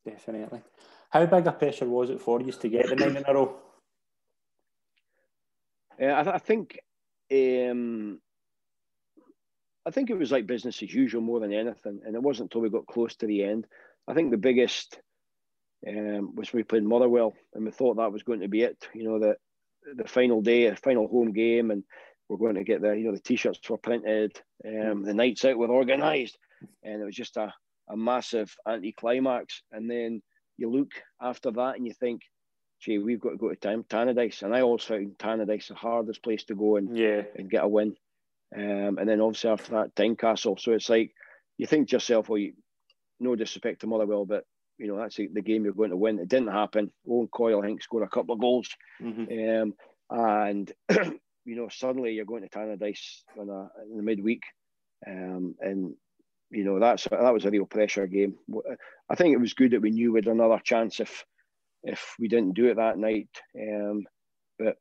definitely. 0.04 0.62
How 1.10 1.24
big 1.26 1.46
a 1.46 1.52
pressure 1.52 1.86
was 1.86 2.10
it 2.10 2.20
for 2.20 2.40
you 2.40 2.52
to 2.52 2.68
get 2.68 2.88
the 2.88 2.96
nine 2.96 3.16
in 3.16 3.24
a 3.26 3.34
row? 3.34 3.56
Yeah, 5.98 6.20
I, 6.20 6.22
th- 6.22 6.34
I 6.34 6.38
think, 6.38 6.78
um, 7.32 8.20
I 9.84 9.90
think 9.90 10.10
it 10.10 10.18
was 10.18 10.30
like 10.30 10.46
business 10.46 10.82
as 10.82 10.94
usual 10.94 11.22
more 11.22 11.40
than 11.40 11.52
anything, 11.52 12.00
and 12.04 12.14
it 12.14 12.22
wasn't 12.22 12.46
until 12.46 12.60
we 12.60 12.70
got 12.70 12.86
close 12.86 13.16
to 13.16 13.26
the 13.26 13.42
end. 13.42 13.66
I 14.06 14.14
think 14.14 14.30
the 14.30 14.36
biggest 14.36 15.00
um, 15.86 16.34
was 16.34 16.52
we 16.52 16.62
played 16.62 16.84
Motherwell, 16.84 17.34
and 17.54 17.64
we 17.64 17.70
thought 17.70 17.96
that 17.96 18.12
was 18.12 18.22
going 18.22 18.40
to 18.40 18.48
be 18.48 18.62
it. 18.62 18.76
You 18.94 19.04
know, 19.04 19.18
the 19.18 19.36
the 19.96 20.08
final 20.08 20.42
day, 20.42 20.68
the 20.68 20.76
final 20.76 21.08
home 21.08 21.32
game, 21.32 21.70
and 21.70 21.84
we're 22.28 22.36
going 22.36 22.56
to 22.56 22.64
get 22.64 22.82
the 22.82 22.92
you 22.92 23.04
know 23.04 23.12
the 23.12 23.20
t-shirts 23.20 23.68
were 23.68 23.78
printed, 23.78 24.38
um, 24.66 25.02
the 25.02 25.14
nights 25.14 25.44
out 25.44 25.56
were 25.56 25.70
organised, 25.70 26.38
and 26.82 27.00
it 27.00 27.04
was 27.04 27.14
just 27.14 27.36
a, 27.36 27.52
a 27.88 27.96
massive 27.96 28.54
anti-climax. 28.66 29.62
And 29.72 29.90
then 29.90 30.22
you 30.56 30.70
look 30.70 30.90
after 31.20 31.50
that 31.52 31.76
and 31.76 31.86
you 31.86 31.94
think, 31.94 32.22
gee, 32.80 32.98
we've 32.98 33.20
got 33.20 33.30
to 33.30 33.36
go 33.36 33.48
to 33.48 33.56
Tam- 33.56 33.84
Tannadice, 33.84 34.42
and 34.42 34.54
I 34.54 34.60
always 34.60 34.84
found 34.84 35.16
Tannadice 35.18 35.68
the 35.68 35.74
hardest 35.74 36.22
place 36.22 36.44
to 36.44 36.54
go 36.54 36.76
and 36.76 36.96
Yeah, 36.96 37.22
and 37.36 37.50
get 37.50 37.64
a 37.64 37.68
win. 37.68 37.94
Um, 38.54 38.98
and 38.98 39.08
then 39.08 39.20
obviously 39.20 39.50
after 39.50 39.72
that, 39.72 39.94
Tynecastle. 39.94 40.58
So 40.58 40.72
it's 40.72 40.88
like 40.88 41.12
you 41.58 41.66
think 41.66 41.88
to 41.88 41.96
yourself, 41.96 42.28
well, 42.28 42.38
you, 42.38 42.54
no 43.20 43.36
disrespect 43.36 43.80
to 43.80 43.86
Motherwell, 43.86 44.24
but 44.24 44.44
you 44.78 44.86
know 44.86 44.96
that's 44.96 45.16
the, 45.16 45.28
game 45.42 45.64
you're 45.64 45.72
going 45.72 45.90
to 45.90 45.96
win. 45.96 46.18
It 46.18 46.28
didn't 46.28 46.52
happen. 46.52 46.90
Owen 47.08 47.28
Coyle, 47.28 47.62
I 47.62 47.66
think, 47.66 47.82
scored 47.82 48.04
a 48.04 48.08
couple 48.08 48.34
of 48.34 48.40
goals, 48.40 48.68
hmm 49.00 49.24
um, 49.30 49.74
and 50.10 50.72
you 51.44 51.56
know 51.56 51.68
suddenly 51.68 52.12
you're 52.12 52.24
going 52.24 52.42
to 52.42 52.48
Tannadice 52.48 53.22
on 53.38 53.48
a, 53.48 53.68
in 53.90 53.96
the 53.96 54.02
midweek, 54.02 54.42
um, 55.06 55.56
and 55.60 55.94
you 56.50 56.64
know 56.64 56.78
that's 56.78 57.04
that 57.04 57.34
was 57.34 57.44
a 57.44 57.50
real 57.50 57.66
pressure 57.66 58.06
game. 58.06 58.36
I 59.10 59.14
think 59.14 59.34
it 59.34 59.40
was 59.40 59.54
good 59.54 59.72
that 59.72 59.82
we 59.82 59.90
knew 59.90 60.12
we 60.12 60.18
had 60.18 60.26
another 60.28 60.60
chance 60.62 61.00
if 61.00 61.24
if 61.82 62.14
we 62.18 62.28
didn't 62.28 62.54
do 62.54 62.66
it 62.66 62.76
that 62.76 62.98
night. 62.98 63.28
Um, 63.58 64.04
but 64.58 64.76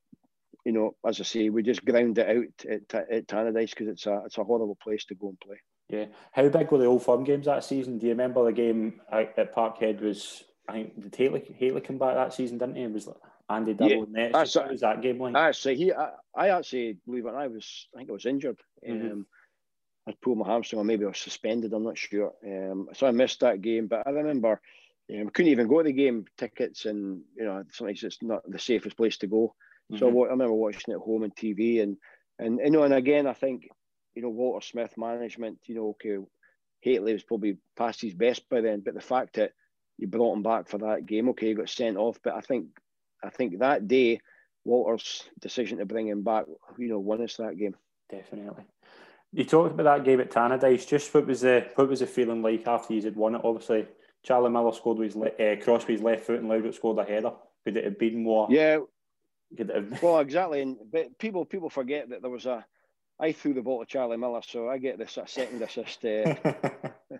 you 0.65 0.71
know, 0.73 0.95
as 1.05 1.19
I 1.19 1.23
say, 1.23 1.49
we 1.49 1.63
just 1.63 1.85
ground 1.85 2.17
it 2.17 2.27
out 2.27 2.71
at, 2.71 3.09
at 3.09 3.27
Tannadice 3.27 3.71
because 3.71 3.87
it's 3.87 4.05
a 4.05 4.23
it's 4.25 4.37
a 4.37 4.43
horrible 4.43 4.77
place 4.81 5.05
to 5.05 5.15
go 5.15 5.29
and 5.29 5.39
play. 5.39 5.57
Yeah. 5.89 6.05
How 6.31 6.49
big 6.49 6.71
were 6.71 6.77
the 6.79 6.85
Old 6.85 7.03
Firm 7.03 7.23
games 7.23 7.45
that 7.45 7.63
season? 7.63 7.97
Do 7.97 8.07
you 8.07 8.11
remember 8.11 8.43
the 8.43 8.51
game 8.51 9.01
at, 9.11 9.55
Parkhead? 9.55 10.01
Was 10.01 10.43
I 10.67 10.73
think 10.73 11.01
did 11.01 11.15
Hateley 11.15 11.55
Hateley 11.57 11.81
come 11.81 11.97
back 11.97 12.15
that 12.15 12.33
season? 12.33 12.57
Didn't 12.57 12.75
he? 12.75 12.83
It 12.83 12.91
was 12.91 13.07
like 13.07 13.17
Andy 13.49 13.73
Dibble 13.73 13.89
Yeah, 13.89 14.03
net. 14.09 14.33
that's 14.33 14.55
What 14.55 14.69
was 14.69 14.81
that 14.81 15.01
game 15.01 15.19
like? 15.19 15.35
Actually, 15.35 15.75
he 15.75 15.93
I, 15.93 16.11
I 16.35 16.49
actually 16.49 16.97
believe 17.05 17.25
it. 17.25 17.33
I 17.35 17.47
was 17.47 17.87
I 17.93 17.99
think 17.99 18.09
I 18.09 18.13
was 18.13 18.25
injured. 18.25 18.59
Mhm. 18.85 19.11
Um, 19.11 19.27
I'd 20.07 20.19
pulled 20.21 20.37
my 20.37 20.47
hamstring, 20.47 20.79
or 20.79 20.85
maybe 20.85 21.05
I 21.05 21.09
was 21.09 21.17
suspended. 21.17 21.73
I'm 21.73 21.83
not 21.83 21.97
sure. 21.97 22.33
Um, 22.45 22.87
so 22.93 23.07
I 23.07 23.11
missed 23.11 23.41
that 23.41 23.61
game. 23.61 23.87
But 23.87 24.07
I 24.07 24.11
remember 24.11 24.61
um, 25.13 25.29
couldn't 25.29 25.51
even 25.51 25.67
go 25.67 25.77
to 25.77 25.85
the 25.85 25.93
game 25.93 26.25
tickets, 26.37 26.85
and 26.85 27.21
you 27.37 27.45
know 27.45 27.63
sometimes 27.71 28.03
it's 28.03 28.21
not 28.21 28.41
the 28.49 28.59
safest 28.59 28.97
place 28.97 29.17
to 29.19 29.27
go. 29.27 29.55
So 29.97 30.07
I 30.07 30.27
I 30.27 30.29
remember 30.31 30.53
watching 30.53 30.93
it 30.93 30.95
at 30.95 30.99
home 30.99 31.23
on 31.23 31.31
TV, 31.31 31.81
and 31.81 31.95
and 32.39 32.59
you 32.61 32.71
know, 32.71 32.83
and 32.83 32.93
again, 32.93 33.25
I 33.25 33.31
think 33.31 33.69
you 34.17 34.23
know 34.23 34.29
Walter 34.29 34.65
Smith 34.65 34.97
management. 34.97 35.59
You 35.65 35.75
know, 35.75 35.89
okay, 35.89 36.17
Hateley 36.81 37.13
was 37.13 37.23
probably 37.23 37.57
past 37.77 38.01
his 38.01 38.15
best 38.15 38.49
by 38.49 38.61
then, 38.61 38.81
but 38.83 38.95
the 38.95 38.99
fact 38.99 39.35
that 39.35 39.51
you 39.99 40.07
brought 40.07 40.35
him 40.35 40.41
back 40.41 40.67
for 40.67 40.79
that 40.79 41.05
game, 41.05 41.29
okay, 41.29 41.49
he 41.49 41.53
got 41.53 41.69
sent 41.69 41.97
off, 41.97 42.19
but 42.23 42.33
I 42.33 42.41
think 42.41 42.65
I 43.23 43.29
think 43.29 43.59
that 43.59 43.87
day 43.87 44.19
Walter's 44.65 45.23
decision 45.39 45.77
to 45.77 45.85
bring 45.85 46.07
him 46.07 46.23
back, 46.23 46.45
you 46.79 46.89
know, 46.89 46.99
won 46.99 47.21
us 47.21 47.37
that 47.37 47.59
game. 47.59 47.75
Definitely. 48.09 48.63
You 49.33 49.43
talked 49.43 49.73
about 49.73 49.83
that 49.83 50.03
game 50.03 50.19
at 50.19 50.31
Tannadice. 50.31 50.87
Just 50.87 51.13
what 51.13 51.27
was 51.27 51.41
the 51.41 51.67
what 51.75 51.87
was 51.87 51.99
the 51.99 52.07
feeling 52.07 52.41
like 52.41 52.65
after 52.65 52.95
you 52.95 53.03
had 53.03 53.15
won 53.15 53.35
it? 53.35 53.41
Obviously, 53.43 53.87
Charlie 54.23 54.49
Miller 54.49 54.73
scored 54.73 54.97
with 54.97 55.13
his 55.13 55.15
le- 55.15 55.27
uh, 55.27 55.57
Crosby's 55.57 56.01
left 56.01 56.25
foot 56.25 56.39
and 56.39 56.49
Laudrup 56.49 56.73
scored 56.73 56.97
a 56.97 57.03
header. 57.03 57.33
Could 57.63 57.77
it 57.77 57.83
have 57.83 57.99
been 57.99 58.23
more? 58.23 58.47
Yeah, 58.49 58.79
Could 59.55 59.69
it 59.69 59.75
have, 59.75 60.01
well, 60.01 60.19
exactly. 60.21 60.61
And 60.61 60.77
but 60.91 61.19
people 61.19 61.45
people 61.45 61.69
forget 61.69 62.09
that 62.09 62.21
there 62.21 62.31
was 62.31 62.47
a. 62.47 62.65
I 63.19 63.31
threw 63.31 63.53
the 63.53 63.61
ball 63.61 63.79
to 63.79 63.85
Charlie 63.85 64.17
Miller, 64.17 64.41
so 64.47 64.69
I 64.69 64.77
get 64.77 64.97
this 64.97 65.17
second 65.25 65.61
assist. 65.61 66.03
Uh, 66.05 66.35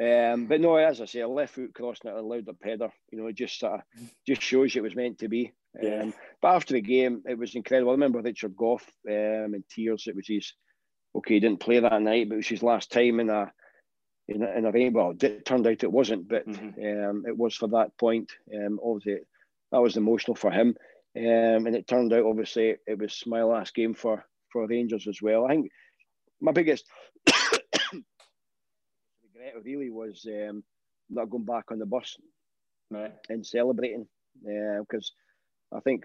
Um, 0.00 0.46
but 0.46 0.58
no, 0.60 0.76
as 0.76 1.02
I 1.02 1.04
say, 1.04 1.20
a 1.20 1.28
left 1.28 1.54
foot 1.54 1.74
crossing 1.74 2.10
it 2.10 2.16
allowed 2.16 2.48
a 2.48 2.56
header. 2.66 2.90
You 3.10 3.18
know, 3.20 3.26
it 3.26 3.34
just 3.36 3.58
sort 3.58 3.74
of 3.74 3.80
just 4.26 4.40
shows 4.40 4.74
you 4.74 4.80
it 4.80 4.84
was 4.84 4.96
meant 4.96 5.18
to 5.18 5.28
be. 5.28 5.52
Um, 5.78 5.86
Yeah. 5.86 6.10
But 6.40 6.56
after 6.56 6.72
the 6.72 6.80
game, 6.80 7.22
it 7.28 7.36
was 7.36 7.54
incredible. 7.54 7.90
I 7.90 7.94
remember 7.94 8.22
Richard 8.22 8.56
Gough 8.56 8.90
um, 9.06 9.54
in 9.54 9.62
tears. 9.68 10.06
It 10.06 10.16
was 10.16 10.26
his 10.26 10.54
okay. 11.14 11.34
He 11.34 11.40
didn't 11.40 11.60
play 11.60 11.78
that 11.78 12.00
night, 12.00 12.28
but 12.30 12.36
it 12.36 12.38
was 12.38 12.48
his 12.48 12.62
last 12.62 12.90
time 12.90 13.20
in 13.20 13.28
a 13.28 13.52
in 14.28 14.42
a, 14.42 14.50
in 14.52 14.64
a 14.64 14.72
rain. 14.72 14.94
Well, 14.94 15.14
it 15.20 15.44
turned 15.44 15.66
out 15.66 15.84
it 15.84 15.92
wasn't, 15.92 16.26
but 16.26 16.48
Mhm. 16.48 17.10
um, 17.10 17.24
it 17.26 17.36
was 17.36 17.54
for 17.54 17.68
that 17.68 17.96
point. 17.98 18.32
Um, 18.52 18.80
obviously, 18.82 19.24
that 19.72 19.82
was 19.82 19.98
emotional 19.98 20.36
for 20.36 20.50
him. 20.50 20.74
Um, 21.14 21.66
and 21.66 21.76
it 21.76 21.86
turned 21.86 22.14
out, 22.14 22.24
obviously, 22.24 22.76
it 22.86 22.98
was 22.98 23.22
my 23.26 23.42
last 23.42 23.74
game 23.74 23.92
for 23.92 24.24
for 24.52 24.66
Rangers 24.66 25.06
as 25.08 25.20
well. 25.22 25.46
I 25.46 25.50
think 25.50 25.70
my 26.40 26.52
biggest 26.52 26.84
regret 29.22 29.54
really 29.64 29.90
was 29.90 30.26
um, 30.28 30.62
not 31.08 31.30
going 31.30 31.44
back 31.44 31.70
on 31.70 31.78
the 31.78 31.86
bus 31.86 32.16
right. 32.90 33.12
and 33.28 33.46
celebrating 33.46 34.06
Yeah, 34.44 34.80
because 34.80 35.12
I 35.72 35.80
think 35.80 36.04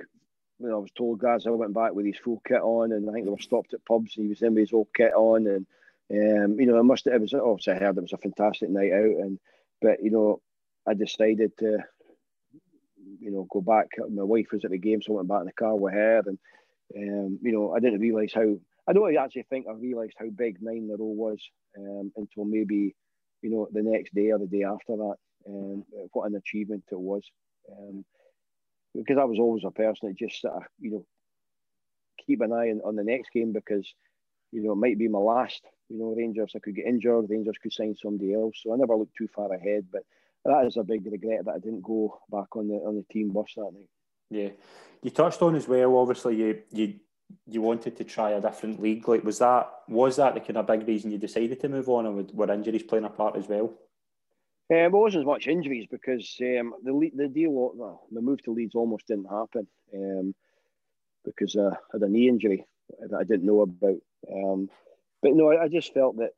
you 0.60 0.70
know 0.70 0.78
I 0.78 0.80
was 0.80 0.92
told 0.92 1.20
guys 1.20 1.46
I 1.46 1.52
went 1.52 1.74
back 1.74 1.94
with 1.94 2.06
his 2.06 2.18
full 2.18 2.42
kit 2.48 2.62
on 2.62 2.92
and 2.92 3.10
I 3.10 3.14
think 3.14 3.26
they 3.26 3.32
were 3.32 3.40
stopped 3.40 3.74
at 3.74 3.86
pubs 3.86 4.18
and 4.18 4.26
he 4.26 4.30
was 4.30 4.42
in 4.42 4.54
with 4.54 4.62
his 4.62 4.74
old 4.74 4.88
kit 4.96 5.14
on 5.14 5.48
and 5.48 5.66
um, 6.10 6.60
you 6.60 6.66
know 6.66 6.80
I 6.80 6.84
must 6.84 7.06
have, 7.06 7.16
it 7.16 7.22
was 7.22 7.34
obviously 7.34 7.74
I 7.74 7.80
heard 7.80 7.98
it 7.98 8.02
was 8.02 8.14
a 8.14 8.18
fantastic 8.18 8.70
night 8.70 8.94
out 8.94 9.04
and 9.04 9.40
but 9.82 10.04
you 10.04 10.12
know 10.12 10.42
I 10.88 10.94
decided 10.94 11.58
to 11.58 11.80
you 13.20 13.32
know 13.32 13.48
go 13.52 13.62
back 13.62 13.88
my 14.10 14.24
wife 14.24 14.48
was 14.52 14.66
at 14.66 14.72
the 14.72 14.78
game 14.78 15.02
so 15.02 15.14
I 15.14 15.16
went 15.18 15.28
back 15.28 15.42
in 15.42 15.48
the 15.48 15.54
car 15.54 15.76
with 15.76 15.94
her 15.94 16.24
and 16.26 16.40
um, 16.96 17.40
you 17.42 17.52
know 17.52 17.74
I 17.74 17.80
didn't 17.80 18.00
realise 18.00 18.34
how 18.34 18.58
I 18.88 18.94
don't 18.94 19.18
actually 19.18 19.46
think 19.50 19.68
I 19.68 19.74
realised 19.74 20.14
how 20.18 20.30
big 20.30 20.62
nine 20.62 20.88
in 20.90 20.92
a 20.92 20.98
row 20.98 21.08
was 21.08 21.42
um, 21.78 22.12
until 22.16 22.46
maybe 22.46 22.96
you 23.42 23.50
know 23.50 23.68
the 23.72 23.84
next 23.84 24.14
day 24.14 24.32
or 24.32 24.40
the 24.40 24.48
day 24.48 24.64
after 24.64 24.96
that 24.96 25.16
um, 25.48 25.84
what 26.14 26.30
an 26.30 26.36
achievement 26.36 26.84
it 26.92 27.00
was 27.00 27.24
um, 27.72 28.06
because 28.96 29.18
I 29.18 29.26
was 29.26 29.40
always 29.40 29.64
a 29.64 29.72
person 29.72 30.10
that 30.10 30.18
just 30.18 30.42
sort 30.42 30.56
of, 30.56 30.64
you 30.80 30.92
know, 30.92 31.06
keep 32.26 32.42
an 32.42 32.52
eye 32.52 32.70
on, 32.70 32.82
on 32.84 32.96
the 32.96 33.04
next 33.04 33.32
game 33.32 33.54
because, 33.54 33.94
you 34.52 34.64
know, 34.64 34.74
it 34.74 34.78
might 34.78 34.98
be 34.98 35.08
my 35.08 35.20
last. 35.20 35.62
You 35.90 36.00
know, 36.00 36.14
Rangers, 36.16 36.52
I 36.56 36.60
could 36.60 36.76
get 36.76 36.86
injured, 36.86 37.30
Rangers 37.30 37.58
could 37.62 37.72
sign 37.74 37.96
somebody 37.96 38.34
else. 38.34 38.60
So 38.62 38.74
I 38.74 38.78
never 38.78 38.96
looked 38.96 39.16
too 39.16 39.30
far 39.34 39.54
ahead. 39.54 39.86
But 39.92 40.04
that 40.46 40.66
is 40.66 40.78
a 40.78 40.84
big 40.84 41.06
regret 41.06 41.46
that 41.46 41.56
I 41.56 41.60
didn't 41.60 41.84
go 41.84 42.20
back 42.30 42.56
on 42.56 42.68
the 42.68 42.76
on 42.76 42.96
the 42.96 43.06
team 43.12 43.30
bus 43.30 43.54
that 43.56 43.72
night. 43.74 43.90
Yeah, 44.30 44.50
you 45.02 45.12
touched 45.12 45.42
on 45.42 45.56
as 45.56 45.68
well. 45.68 45.98
Obviously, 45.98 46.36
you 46.36 46.62
you 46.72 46.96
you 47.46 47.62
wanted 47.62 47.96
to 47.98 48.04
try 48.04 48.32
a 48.32 48.42
different 48.42 48.82
league. 48.82 49.08
Like, 49.08 49.24
was 49.24 49.40
that 49.40 49.70
was 49.88 50.18
that 50.18 50.34
the 50.34 50.40
kind 50.40 50.58
of 50.58 50.68
big 50.68 50.88
reason 50.88 51.12
you 51.12 51.18
decided 51.18 51.60
to 51.62 51.70
move 51.70 51.90
on, 51.90 52.06
or 52.06 52.26
were 52.34 52.52
injuries 52.52 52.84
playing 52.84 53.06
a 53.06 53.10
part 53.10 53.36
as 53.36 53.48
well? 53.48 53.74
Um, 54.70 54.78
it 54.78 54.92
wasn't 54.92 55.22
as 55.22 55.28
much 55.28 55.48
injuries 55.48 55.88
because 55.90 56.38
um, 56.42 56.74
the 56.84 57.12
the 57.16 57.28
deal, 57.28 57.52
well, 57.52 58.08
the 58.12 58.22
move 58.22 58.44
to 58.44 58.52
Leeds 58.52 58.76
almost 58.76 59.08
didn't 59.08 59.30
happen 59.30 59.68
um, 59.94 60.36
because 61.24 61.56
I 61.56 61.76
had 61.92 62.02
a 62.02 62.10
knee 62.10 62.28
injury 62.28 62.66
that 63.00 63.18
I 63.18 63.24
didn't 63.24 63.46
know 63.46 63.62
about. 63.62 64.02
Um, 64.32 64.70
but 65.22 65.34
no, 65.34 65.52
I, 65.52 65.64
I, 65.64 65.68
just 65.68 65.94
felt 65.94 66.18
that 66.18 66.32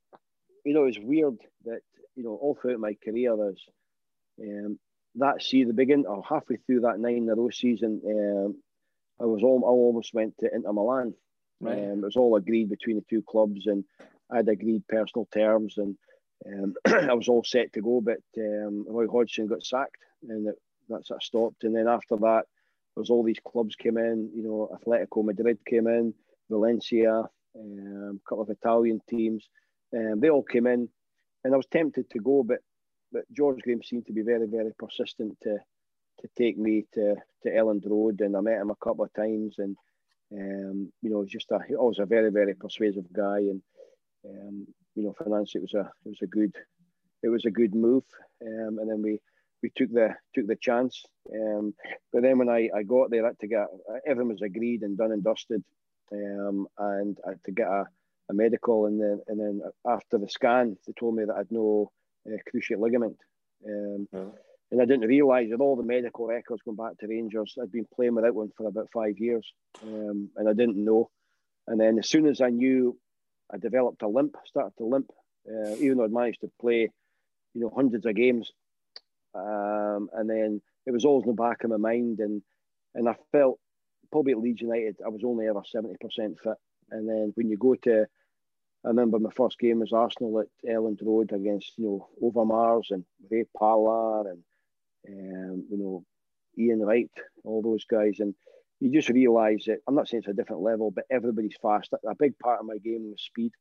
you 0.63 0.73
know 0.73 0.83
it 0.83 0.97
was 0.97 0.99
weird 0.99 1.37
that 1.65 1.81
you 2.15 2.23
know 2.23 2.35
all 2.35 2.55
throughout 2.55 2.79
my 2.79 2.95
career 3.03 3.35
there's 3.35 3.65
um, 4.41 4.79
that 5.15 5.41
see 5.41 5.63
the 5.63 5.73
beginning 5.73 6.05
or 6.05 6.23
halfway 6.27 6.57
through 6.57 6.81
that 6.81 6.99
nine 6.99 7.23
in 7.23 7.29
a 7.29 7.35
row 7.35 7.49
season, 7.49 8.01
um, 8.05 8.55
I 9.19 9.25
was 9.25 9.43
all 9.43 9.63
I 9.65 9.69
almost 9.69 10.13
went 10.13 10.37
to 10.39 10.53
Inter 10.53 10.71
Milan. 10.71 11.13
Right. 11.61 11.77
Um, 11.77 11.99
it 11.99 12.05
was 12.05 12.15
all 12.15 12.35
agreed 12.35 12.69
between 12.69 12.95
the 12.95 13.05
two 13.09 13.21
clubs, 13.21 13.67
and 13.67 13.83
I 14.31 14.37
had 14.37 14.47
agreed 14.47 14.87
personal 14.87 15.27
terms, 15.33 15.77
and 15.77 15.97
um, 16.45 16.73
I 16.85 17.13
was 17.13 17.27
all 17.27 17.43
set 17.43 17.73
to 17.73 17.81
go. 17.81 18.01
But 18.01 18.21
um, 18.37 18.85
Roy 18.87 19.07
Hodgson 19.07 19.47
got 19.47 19.63
sacked, 19.63 19.97
and 20.27 20.47
it, 20.47 20.55
that 20.89 21.05
sort 21.05 21.17
of 21.17 21.23
stopped. 21.23 21.63
And 21.63 21.75
then 21.75 21.87
after 21.87 22.15
that, 22.17 22.43
there 22.95 23.01
was 23.01 23.09
all 23.09 23.23
these 23.23 23.41
clubs 23.45 23.75
came 23.75 23.97
in. 23.97 24.29
You 24.33 24.43
know, 24.43 24.77
Atletico 24.77 25.23
Madrid 25.23 25.59
came 25.65 25.87
in, 25.87 26.13
Valencia, 26.49 27.23
um, 27.57 28.19
a 28.25 28.29
couple 28.29 28.43
of 28.43 28.49
Italian 28.49 29.01
teams. 29.09 29.49
Um, 29.93 30.19
they 30.19 30.29
all 30.29 30.43
came 30.43 30.67
in, 30.67 30.87
and 31.43 31.53
I 31.53 31.57
was 31.57 31.67
tempted 31.67 32.09
to 32.11 32.19
go, 32.19 32.43
but 32.43 32.59
but 33.11 33.23
George 33.31 33.61
Graham 33.61 33.83
seemed 33.83 34.05
to 34.07 34.13
be 34.13 34.21
very 34.21 34.47
very 34.47 34.71
persistent 34.77 35.37
to 35.43 35.57
to 36.21 36.27
take 36.37 36.57
me 36.57 36.85
to 36.93 37.15
to 37.43 37.49
Elland 37.49 37.89
Road, 37.89 38.21
and 38.21 38.35
I 38.35 38.41
met 38.41 38.61
him 38.61 38.69
a 38.71 38.75
couple 38.75 39.05
of 39.05 39.13
times, 39.13 39.55
and 39.57 39.75
um, 40.31 40.91
you 41.01 41.09
know, 41.09 41.25
just 41.25 41.51
a 41.51 41.59
always 41.75 41.99
a 41.99 42.05
very 42.05 42.31
very 42.31 42.53
persuasive 42.53 43.11
guy, 43.13 43.39
and 43.39 43.61
um, 44.25 44.67
you 44.95 45.03
know, 45.03 45.15
financially 45.23 45.63
it 45.63 45.69
was 45.71 45.73
a 45.73 45.89
it 46.05 46.09
was 46.09 46.21
a 46.21 46.27
good 46.27 46.55
it 47.23 47.29
was 47.29 47.45
a 47.45 47.51
good 47.51 47.73
move, 47.73 48.03
um, 48.45 48.79
and 48.79 48.89
then 48.89 49.01
we 49.01 49.19
we 49.63 49.71
took 49.75 49.91
the 49.91 50.09
took 50.35 50.47
the 50.47 50.55
chance. 50.55 51.03
Um, 51.33 51.73
but 52.11 52.21
then 52.21 52.37
when 52.37 52.49
I, 52.49 52.69
I 52.75 52.83
got 52.83 53.09
there, 53.09 53.25
I 53.25 53.29
had 53.29 53.39
to 53.39 53.47
get 53.47 53.67
everything 54.05 54.29
was 54.29 54.41
agreed 54.41 54.83
and 54.83 54.97
done 54.97 55.11
and 55.11 55.23
dusted, 55.23 55.63
um, 56.11 56.67
and 56.77 57.17
I 57.25 57.31
had 57.31 57.43
to 57.45 57.51
get 57.51 57.67
a, 57.67 57.85
a 58.29 58.33
medical, 58.33 58.85
and 58.85 58.99
then 58.99 59.21
and 59.27 59.39
then 59.39 59.61
after 59.87 60.17
the 60.17 60.29
scan, 60.29 60.77
they 60.85 60.93
told 60.99 61.15
me 61.15 61.25
that 61.25 61.35
I'd 61.35 61.51
no 61.51 61.91
uh, 62.31 62.37
cruciate 62.49 62.79
ligament. 62.79 63.17
Um, 63.65 64.07
And 64.71 64.79
I 64.79 64.85
didn't 64.85 65.07
realise 65.07 65.49
that 65.49 65.61
all 65.61 65.75
the 65.75 65.81
medical 65.81 66.27
records 66.27 66.61
going 66.63 66.77
back 66.77 66.95
to 66.99 67.07
Rangers, 67.07 67.55
I'd 67.59 67.71
been 67.71 67.87
playing 67.95 68.13
without 68.13 68.35
one 68.35 68.51
for 68.55 68.67
about 68.67 68.89
five 68.93 69.17
years, 69.17 69.51
um, 69.81 70.29
and 70.35 70.47
I 70.47 70.53
didn't 70.53 70.77
know. 70.77 71.09
And 71.65 71.79
then 71.79 71.97
as 71.97 72.07
soon 72.07 72.27
as 72.27 72.39
I 72.39 72.49
knew, 72.49 72.95
I 73.51 73.57
developed 73.57 74.03
a 74.03 74.07
limp, 74.07 74.35
started 74.45 74.77
to 74.77 74.85
limp, 74.85 75.09
uh, 75.51 75.73
even 75.77 75.97
though 75.97 76.03
I'd 76.03 76.11
managed 76.11 76.41
to 76.41 76.51
play, 76.61 76.81
you 77.55 77.61
know, 77.61 77.71
hundreds 77.75 78.05
of 78.05 78.13
games. 78.13 78.51
Um, 79.33 80.09
and 80.13 80.29
then 80.29 80.61
it 80.85 80.91
was 80.91 81.03
always 81.03 81.25
in 81.25 81.31
the 81.31 81.41
back 81.41 81.63
of 81.63 81.71
my 81.71 81.77
mind, 81.77 82.19
and 82.19 82.43
and 82.93 83.09
I 83.09 83.15
felt 83.31 83.59
probably 84.11 84.33
at 84.33 84.39
Leeds 84.39 84.61
United, 84.61 84.97
I 85.03 85.09
was 85.09 85.23
only 85.23 85.47
ever 85.47 85.63
seventy 85.65 85.97
percent 85.99 86.37
fit. 86.43 86.59
And 86.91 87.09
then 87.09 87.31
when 87.35 87.49
you 87.49 87.57
go 87.57 87.73
to 87.73 88.05
I 88.85 88.89
remember 88.89 89.19
my 89.19 89.31
first 89.35 89.59
game 89.59 89.79
was 89.79 89.91
Arsenal 89.91 90.39
at 90.39 90.47
Elland 90.67 90.99
Road 91.01 91.31
against 91.33 91.77
you 91.77 91.85
know 91.85 92.07
Overmars 92.23 92.91
and 92.91 93.03
Ray 93.29 93.45
Parlour 93.57 94.29
and 94.29 94.43
um, 95.07 95.65
you 95.69 95.77
know 95.77 96.05
Ian 96.57 96.81
Wright, 96.81 97.11
all 97.43 97.61
those 97.61 97.85
guys, 97.85 98.19
and 98.19 98.33
you 98.79 98.91
just 98.91 99.09
realise 99.09 99.65
that 99.65 99.79
I'm 99.87 99.95
not 99.95 100.07
saying 100.07 100.19
it's 100.21 100.29
a 100.29 100.33
different 100.33 100.61
level, 100.61 100.91
but 100.91 101.05
everybody's 101.09 101.57
fast. 101.61 101.93
A 101.93 102.15
big 102.15 102.39
part 102.39 102.61
of 102.61 102.65
my 102.65 102.77
game 102.77 103.09
was 103.11 103.21
speed, 103.21 103.51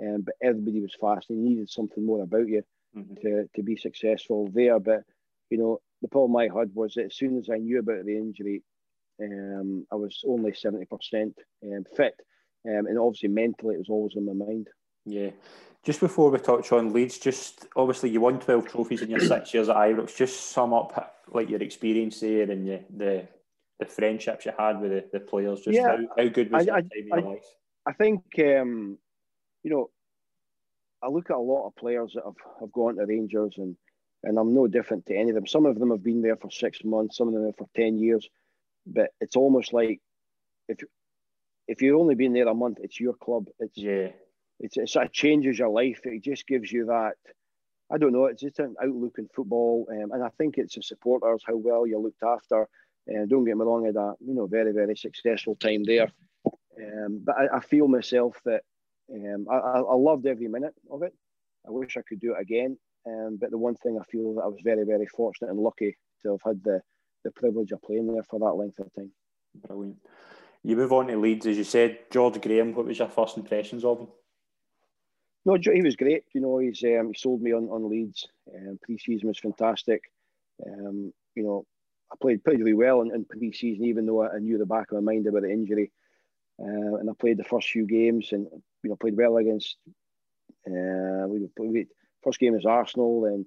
um, 0.00 0.22
but 0.22 0.34
everybody 0.42 0.80
was 0.80 0.96
fast. 1.00 1.30
You 1.30 1.36
needed 1.36 1.68
something 1.68 2.04
more 2.04 2.22
about 2.22 2.48
you 2.48 2.62
mm-hmm. 2.96 3.14
to, 3.22 3.48
to 3.56 3.62
be 3.62 3.76
successful 3.76 4.48
there. 4.52 4.78
But 4.78 5.02
you 5.50 5.58
know 5.58 5.80
the 6.00 6.08
problem 6.08 6.36
I 6.36 6.44
had 6.44 6.74
was 6.74 6.94
that 6.94 7.06
as 7.06 7.16
soon 7.16 7.38
as 7.38 7.48
I 7.52 7.56
knew 7.56 7.80
about 7.80 8.04
the 8.04 8.16
injury, 8.16 8.62
um, 9.20 9.84
I 9.90 9.96
was 9.96 10.22
only 10.24 10.54
seventy 10.54 10.86
percent 10.86 11.34
um, 11.64 11.84
fit 11.96 12.14
um, 12.66 12.86
and 12.86 12.98
obviously 12.98 13.28
mentally, 13.28 13.74
it 13.74 13.78
was 13.78 13.88
always 13.88 14.16
on 14.16 14.26
my 14.26 14.32
mind. 14.32 14.68
Yeah. 15.04 15.30
Just 15.82 16.00
before 16.00 16.30
we 16.30 16.38
touch 16.38 16.72
on 16.72 16.92
Leeds, 16.92 17.18
just 17.18 17.66
obviously 17.74 18.10
you 18.10 18.20
won 18.20 18.38
12 18.38 18.68
trophies 18.68 19.02
in 19.02 19.10
your 19.10 19.20
six 19.20 19.54
years 19.54 19.68
at 19.70 19.76
Ibrox. 19.76 20.14
Just 20.14 20.50
sum 20.50 20.74
up 20.74 21.24
like 21.28 21.48
your 21.48 21.62
experience 21.62 22.20
there 22.20 22.50
and 22.50 22.66
the 22.66 22.80
the, 22.94 23.28
the 23.78 23.86
friendships 23.86 24.44
you 24.44 24.52
had 24.58 24.80
with 24.80 24.90
the, 24.90 25.04
the 25.12 25.20
players. 25.20 25.60
Just 25.60 25.76
yeah, 25.76 25.96
how, 25.96 26.22
how 26.22 26.28
good 26.28 26.50
was 26.52 26.62
I, 26.62 26.64
that 26.66 26.72
time 26.72 26.90
in 26.96 27.06
your 27.08 27.32
life? 27.32 27.44
I 27.86 27.92
think, 27.94 28.20
um, 28.40 28.98
you 29.62 29.70
know, 29.70 29.90
I 31.02 31.08
look 31.08 31.30
at 31.30 31.36
a 31.36 31.38
lot 31.38 31.66
of 31.66 31.76
players 31.76 32.12
that 32.14 32.24
have, 32.24 32.34
have 32.60 32.72
gone 32.72 32.96
to 32.96 33.06
Rangers 33.06 33.54
and 33.56 33.76
and 34.22 34.38
I'm 34.38 34.54
no 34.54 34.66
different 34.66 35.06
to 35.06 35.16
any 35.16 35.30
of 35.30 35.34
them. 35.34 35.46
Some 35.46 35.66
of 35.66 35.78
them 35.78 35.90
have 35.90 36.02
been 36.02 36.22
there 36.22 36.36
for 36.36 36.50
six 36.50 36.84
months, 36.84 37.16
some 37.16 37.28
of 37.28 37.34
them 37.34 37.52
for 37.56 37.66
10 37.74 37.98
years. 37.98 38.28
But 38.86 39.10
it's 39.20 39.36
almost 39.36 39.72
like 39.72 40.00
if 40.68 40.78
if 41.68 41.82
you've 41.82 41.98
only 41.98 42.14
been 42.14 42.32
there 42.32 42.48
a 42.48 42.54
month, 42.54 42.78
it's 42.80 42.98
your 42.98 43.14
club. 43.14 43.46
It's 43.58 43.76
yeah. 43.76 44.08
It's 44.58 44.76
it 44.76 44.88
sort 44.88 45.06
of 45.06 45.12
changes 45.12 45.58
your 45.58 45.70
life. 45.70 46.00
It 46.04 46.22
just 46.22 46.46
gives 46.46 46.70
you 46.70 46.86
that. 46.86 47.14
I 47.92 47.98
don't 47.98 48.12
know. 48.12 48.26
It's 48.26 48.42
just 48.42 48.58
an 48.60 48.76
outlook 48.82 49.16
in 49.18 49.28
football, 49.34 49.86
um, 49.90 50.12
and 50.12 50.22
I 50.22 50.28
think 50.38 50.58
it's 50.58 50.74
the 50.74 50.82
supporters 50.82 51.42
how 51.46 51.56
well 51.56 51.86
you're 51.86 52.00
looked 52.00 52.22
after. 52.22 52.68
And 53.06 53.22
uh, 53.22 53.26
don't 53.26 53.44
get 53.44 53.56
me 53.56 53.64
wrong, 53.64 53.84
I 53.84 53.86
had 53.86 53.96
a 53.96 54.14
you 54.20 54.34
know 54.34 54.46
very 54.46 54.72
very 54.72 54.96
successful 54.96 55.56
time 55.56 55.82
there. 55.84 56.12
Um, 56.46 57.22
but 57.24 57.36
I, 57.36 57.56
I, 57.56 57.60
feel 57.60 57.88
myself 57.88 58.38
that 58.44 58.62
um, 59.12 59.46
I, 59.50 59.56
I 59.56 59.94
loved 59.94 60.26
every 60.26 60.48
minute 60.48 60.74
of 60.90 61.02
it. 61.02 61.12
I 61.66 61.70
wish 61.70 61.96
I 61.96 62.02
could 62.08 62.20
do 62.20 62.34
it 62.34 62.40
again. 62.40 62.78
Um, 63.06 63.38
but 63.40 63.50
the 63.50 63.58
one 63.58 63.74
thing 63.76 63.98
I 64.00 64.04
feel 64.04 64.34
that 64.34 64.42
I 64.42 64.46
was 64.46 64.60
very 64.62 64.84
very 64.84 65.06
fortunate 65.06 65.50
and 65.50 65.58
lucky 65.58 65.96
to 66.22 66.32
have 66.32 66.42
had 66.44 66.62
the 66.62 66.80
the 67.24 67.30
privilege 67.30 67.72
of 67.72 67.82
playing 67.82 68.12
there 68.12 68.22
for 68.22 68.38
that 68.40 68.54
length 68.54 68.78
of 68.78 68.92
time. 68.94 69.12
Brilliant. 69.66 69.96
You 70.62 70.76
move 70.76 70.92
on 70.92 71.06
to 71.06 71.16
Leeds, 71.16 71.46
as 71.46 71.56
you 71.56 71.64
said. 71.64 71.98
George 72.10 72.40
Graham, 72.40 72.74
what 72.74 72.86
was 72.86 72.98
your 72.98 73.08
first 73.08 73.36
impressions 73.36 73.84
of 73.84 74.00
him? 74.00 74.08
No, 75.46 75.56
he 75.56 75.82
was 75.82 75.96
great. 75.96 76.24
You 76.34 76.42
know, 76.42 76.58
he's 76.58 76.82
um, 76.84 77.08
he 77.08 77.18
sold 77.18 77.40
me 77.40 77.52
on 77.52 77.68
on 77.70 77.88
Leeds. 77.88 78.28
Um, 78.54 78.78
pre-season 78.82 79.28
was 79.28 79.38
fantastic. 79.38 80.12
Um, 80.66 81.14
you 81.34 81.42
know, 81.42 81.64
I 82.12 82.16
played 82.20 82.44
pretty 82.44 82.74
well 82.74 83.00
in, 83.00 83.14
in 83.14 83.24
pre-season, 83.24 83.86
even 83.86 84.04
though 84.04 84.22
I, 84.22 84.38
knew 84.38 84.58
the 84.58 84.66
back 84.66 84.92
of 84.92 85.02
my 85.02 85.12
mind 85.12 85.26
about 85.26 85.42
the 85.42 85.50
injury. 85.50 85.90
Uh, 86.58 86.96
and 86.96 87.08
I 87.08 87.14
played 87.18 87.38
the 87.38 87.44
first 87.44 87.68
few 87.68 87.86
games, 87.86 88.32
and 88.32 88.48
you 88.82 88.90
know, 88.90 88.96
played 88.96 89.16
well 89.16 89.38
against. 89.38 89.76
Uh, 90.66 91.26
we, 91.26 91.48
we 91.58 91.86
first 92.22 92.38
game 92.38 92.52
was 92.52 92.66
Arsenal, 92.66 93.24
and 93.24 93.46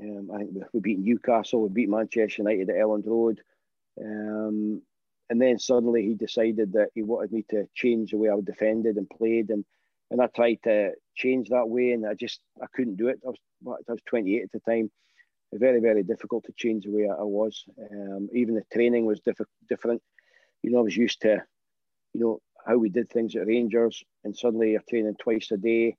um, 0.00 0.34
I 0.34 0.38
think 0.38 0.50
we, 0.54 0.62
we 0.72 0.80
beat 0.80 0.98
Newcastle, 0.98 1.62
we 1.62 1.68
beat 1.68 1.88
Manchester 1.88 2.42
United 2.42 2.68
at 2.70 2.76
Elland 2.76 3.06
Road. 3.06 3.40
Um, 4.00 4.82
and 5.32 5.40
then 5.40 5.58
suddenly 5.58 6.02
he 6.02 6.12
decided 6.14 6.74
that 6.74 6.90
he 6.94 7.02
wanted 7.02 7.32
me 7.32 7.42
to 7.48 7.66
change 7.74 8.10
the 8.10 8.18
way 8.18 8.28
I 8.28 8.38
defended 8.44 8.96
and 8.96 9.08
played, 9.08 9.48
and 9.48 9.64
and 10.10 10.20
I 10.20 10.26
tried 10.26 10.58
to 10.64 10.90
change 11.14 11.48
that 11.48 11.70
way, 11.70 11.92
and 11.92 12.06
I 12.06 12.12
just 12.12 12.40
I 12.62 12.66
couldn't 12.74 12.96
do 12.96 13.08
it. 13.08 13.18
I 13.26 13.30
was 13.30 13.38
I 13.88 13.92
was 13.92 14.02
28 14.04 14.42
at 14.42 14.52
the 14.52 14.60
time. 14.60 14.90
Very 15.54 15.80
very 15.80 16.02
difficult 16.02 16.44
to 16.44 16.52
change 16.52 16.84
the 16.84 16.90
way 16.90 17.08
I, 17.08 17.22
was. 17.22 17.64
Um, 17.90 18.28
even 18.34 18.56
the 18.56 18.64
training 18.70 19.06
was 19.06 19.20
diff- 19.20 19.56
different. 19.70 20.02
You 20.62 20.70
know, 20.70 20.80
I 20.80 20.82
was 20.82 20.96
used 20.98 21.22
to, 21.22 21.42
you 22.12 22.20
know, 22.20 22.40
how 22.66 22.76
we 22.76 22.90
did 22.90 23.08
things 23.08 23.34
at 23.34 23.46
Rangers, 23.46 24.04
and 24.24 24.36
suddenly 24.36 24.72
you're 24.72 24.82
training 24.86 25.16
twice 25.18 25.50
a 25.50 25.56
day. 25.56 25.96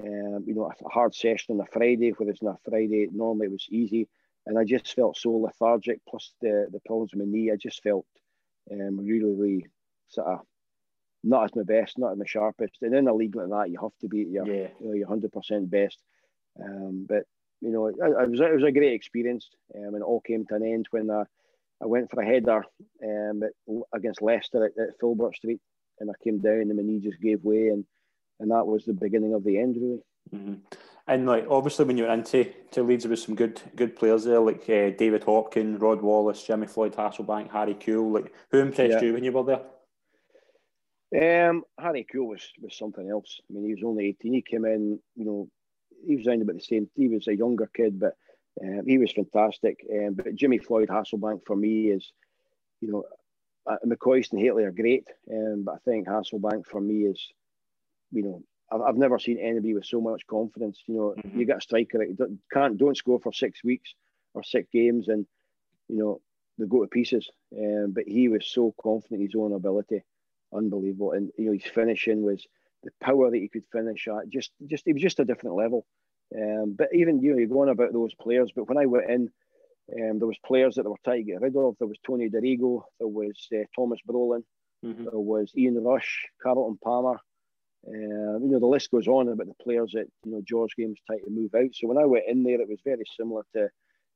Um, 0.00 0.44
you 0.46 0.54
know, 0.54 0.70
a 0.70 0.88
hard 0.88 1.12
session 1.12 1.56
on 1.56 1.66
a 1.66 1.72
Friday, 1.72 2.12
whereas 2.16 2.38
on 2.40 2.54
a 2.54 2.70
Friday 2.70 3.08
normally 3.12 3.46
it 3.46 3.52
was 3.58 3.66
easy, 3.68 4.06
and 4.46 4.56
I 4.56 4.62
just 4.62 4.94
felt 4.94 5.16
so 5.16 5.32
lethargic. 5.32 6.02
Plus 6.08 6.34
the 6.40 6.68
the 6.70 6.80
problems 6.86 7.10
with 7.12 7.26
my 7.26 7.32
knee, 7.32 7.50
I 7.50 7.56
just 7.56 7.82
felt 7.82 8.06
um, 8.72 8.98
really, 8.98 9.34
really 9.34 9.66
sort 10.08 10.26
of 10.28 10.40
not 11.22 11.44
as 11.44 11.56
my 11.56 11.62
best, 11.62 11.98
not 11.98 12.12
as 12.12 12.18
my 12.18 12.24
sharpest. 12.26 12.78
And 12.82 12.94
in 12.94 13.08
a 13.08 13.14
league 13.14 13.36
like 13.36 13.48
that, 13.48 13.70
you 13.70 13.78
have 13.80 13.96
to 14.00 14.08
be 14.08 14.22
at 14.22 14.28
your, 14.28 14.46
yeah. 14.46 14.68
you 14.80 14.88
know, 14.88 14.94
your 14.94 15.08
hundred 15.08 15.32
percent 15.32 15.70
best. 15.70 16.02
Um, 16.62 17.06
but 17.08 17.24
you 17.60 17.70
know, 17.70 17.86
it, 17.86 17.96
it, 17.98 18.30
was 18.30 18.40
it 18.40 18.54
was 18.54 18.64
a 18.64 18.72
great 18.72 18.92
experience, 18.92 19.48
um, 19.74 19.94
and 19.94 19.96
it 19.96 20.02
all 20.02 20.20
came 20.20 20.46
to 20.46 20.54
an 20.54 20.64
end 20.64 20.86
when 20.90 21.10
I, 21.10 21.24
I 21.82 21.86
went 21.86 22.10
for 22.10 22.22
a 22.22 22.26
header 22.26 22.64
um, 23.02 23.42
at, 23.42 23.52
against 23.94 24.22
Leicester 24.22 24.66
at, 24.66 24.72
at 24.78 25.00
Filbert 25.00 25.34
Street, 25.34 25.60
and 25.98 26.10
I 26.10 26.14
came 26.22 26.38
down 26.38 26.60
and 26.60 26.76
my 26.76 26.82
knee 26.82 27.00
just 27.00 27.20
gave 27.20 27.42
way, 27.44 27.68
and 27.68 27.84
and 28.40 28.50
that 28.50 28.66
was 28.66 28.84
the 28.84 28.92
beginning 28.92 29.34
of 29.34 29.44
the 29.44 29.58
end, 29.58 29.76
really. 29.80 30.02
Mm-hmm. 30.34 30.54
And 31.08 31.26
like 31.26 31.46
obviously, 31.48 31.84
when 31.84 31.96
you 31.96 32.04
were 32.04 32.12
into 32.12 32.52
to 32.72 32.82
Leeds, 32.82 33.04
there 33.04 33.10
was 33.10 33.22
some 33.22 33.36
good 33.36 33.60
good 33.76 33.94
players 33.94 34.24
there, 34.24 34.40
like 34.40 34.62
uh, 34.62 34.90
David 34.90 35.22
Hopkin, 35.22 35.80
Rod 35.80 36.02
Wallace, 36.02 36.42
Jimmy 36.42 36.66
Floyd 36.66 36.94
Hasselbaink, 36.94 37.52
Harry 37.52 37.74
Kewell. 37.74 38.12
Like 38.12 38.32
who 38.50 38.58
impressed 38.58 38.94
yeah. 38.94 39.02
you 39.02 39.12
when 39.12 39.22
you 39.22 39.32
were 39.32 39.44
there? 39.44 41.48
Um, 41.48 41.62
Harry 41.78 42.04
Kewell 42.12 42.26
was 42.26 42.42
was 42.60 42.76
something 42.76 43.08
else. 43.08 43.40
I 43.48 43.54
mean, 43.54 43.66
he 43.66 43.74
was 43.74 43.84
only 43.84 44.06
eighteen. 44.06 44.34
He 44.34 44.42
came 44.42 44.64
in, 44.64 44.98
you 45.14 45.24
know, 45.24 45.48
he 46.04 46.16
was 46.16 46.26
around 46.26 46.42
about 46.42 46.56
the 46.56 46.60
same. 46.60 46.90
He 46.96 47.06
was 47.06 47.28
a 47.28 47.36
younger 47.36 47.70
kid, 47.72 48.00
but 48.00 48.16
um, 48.60 48.82
he 48.86 48.98
was 48.98 49.12
fantastic. 49.12 49.86
Um, 49.88 50.14
but 50.14 50.34
Jimmy 50.34 50.58
Floyd 50.58 50.88
Hasselbaink 50.88 51.46
for 51.46 51.54
me 51.54 51.90
is, 51.90 52.10
you 52.80 52.90
know, 52.90 53.04
uh, 53.66 53.76
McCoist 53.86 54.32
and 54.32 54.40
Hateley 54.40 54.64
are 54.64 54.72
great, 54.72 55.06
um, 55.30 55.62
but 55.64 55.76
I 55.76 55.78
think 55.84 56.08
Hasselbaink 56.08 56.66
for 56.66 56.80
me 56.80 57.02
is, 57.02 57.28
you 58.10 58.22
know, 58.22 58.42
I've, 58.70 58.80
I've 58.80 58.96
never 58.96 59.18
seen 59.18 59.38
anybody 59.38 59.74
with 59.74 59.84
so 59.86 60.00
much 60.00 60.26
confidence. 60.26 60.82
You 60.86 60.94
know, 60.94 61.14
Mhm. 61.16 61.38
you 61.38 61.44
get 61.46 61.58
a 61.58 61.60
striker 61.60 61.98
that 61.98 62.38
can't 62.52 62.76
don't 62.76 62.96
score 62.96 63.20
for 63.20 63.32
six 63.32 63.62
weeks 63.64 63.94
or 64.34 64.42
six 64.42 64.68
games, 64.72 65.08
and 65.08 65.26
you 65.88 65.96
know 65.98 66.20
they 66.58 66.66
go 66.66 66.82
to 66.82 66.88
pieces. 66.88 67.28
Um, 67.56 67.92
but 67.92 68.06
he 68.08 68.28
was 68.28 68.46
so 68.46 68.74
confident 68.82 69.20
in 69.20 69.26
his 69.26 69.34
own 69.36 69.52
ability, 69.52 70.02
unbelievable. 70.52 71.12
And 71.12 71.30
you 71.38 71.46
know 71.46 71.52
his 71.52 71.64
finishing 71.64 72.22
was 72.22 72.46
the 72.82 72.90
power 73.00 73.30
that 73.30 73.38
he 73.38 73.48
could 73.48 73.64
finish 73.72 74.08
at. 74.08 74.28
Just 74.28 74.52
just 74.66 74.84
he 74.86 74.92
was 74.92 75.02
just 75.02 75.20
a 75.20 75.24
different 75.24 75.56
level. 75.56 75.86
Um, 76.34 76.72
but 76.76 76.88
even 76.94 77.20
you 77.20 77.32
know 77.32 77.38
you're 77.38 77.48
going 77.48 77.68
about 77.68 77.92
those 77.92 78.14
players. 78.14 78.50
But 78.54 78.68
when 78.68 78.78
I 78.78 78.86
went 78.86 79.08
in, 79.10 79.30
um, 80.00 80.18
there 80.18 80.26
was 80.26 80.38
players 80.44 80.74
that 80.74 80.82
they 80.82 80.88
were 80.88 80.96
trying 81.04 81.24
to 81.24 81.30
get 81.32 81.40
rid 81.40 81.56
of. 81.56 81.76
There 81.78 81.86
was 81.86 81.98
Tony 82.04 82.28
Dorigo. 82.28 82.82
There 82.98 83.06
was 83.08 83.48
uh, 83.54 83.64
Tomas 83.76 84.00
Brolin. 84.08 84.42
Mhm. 84.84 85.04
There 85.10 85.20
was 85.20 85.52
Ian 85.56 85.82
Rush, 85.84 86.26
Carlton 86.42 86.78
Palmer. 86.82 87.18
Um, 87.88 88.42
you 88.42 88.50
know, 88.50 88.58
the 88.58 88.66
list 88.66 88.90
goes 88.90 89.06
on 89.06 89.28
about 89.28 89.46
the 89.46 89.62
players 89.62 89.92
that, 89.92 90.06
you 90.24 90.32
know, 90.32 90.42
George 90.44 90.74
Graham 90.74 90.94
tried 91.06 91.18
to 91.18 91.30
move 91.30 91.54
out. 91.54 91.70
So 91.72 91.86
when 91.86 91.98
I 91.98 92.04
went 92.04 92.24
in 92.26 92.42
there, 92.42 92.60
it 92.60 92.68
was 92.68 92.80
very 92.84 93.04
similar 93.16 93.42
to 93.54 93.68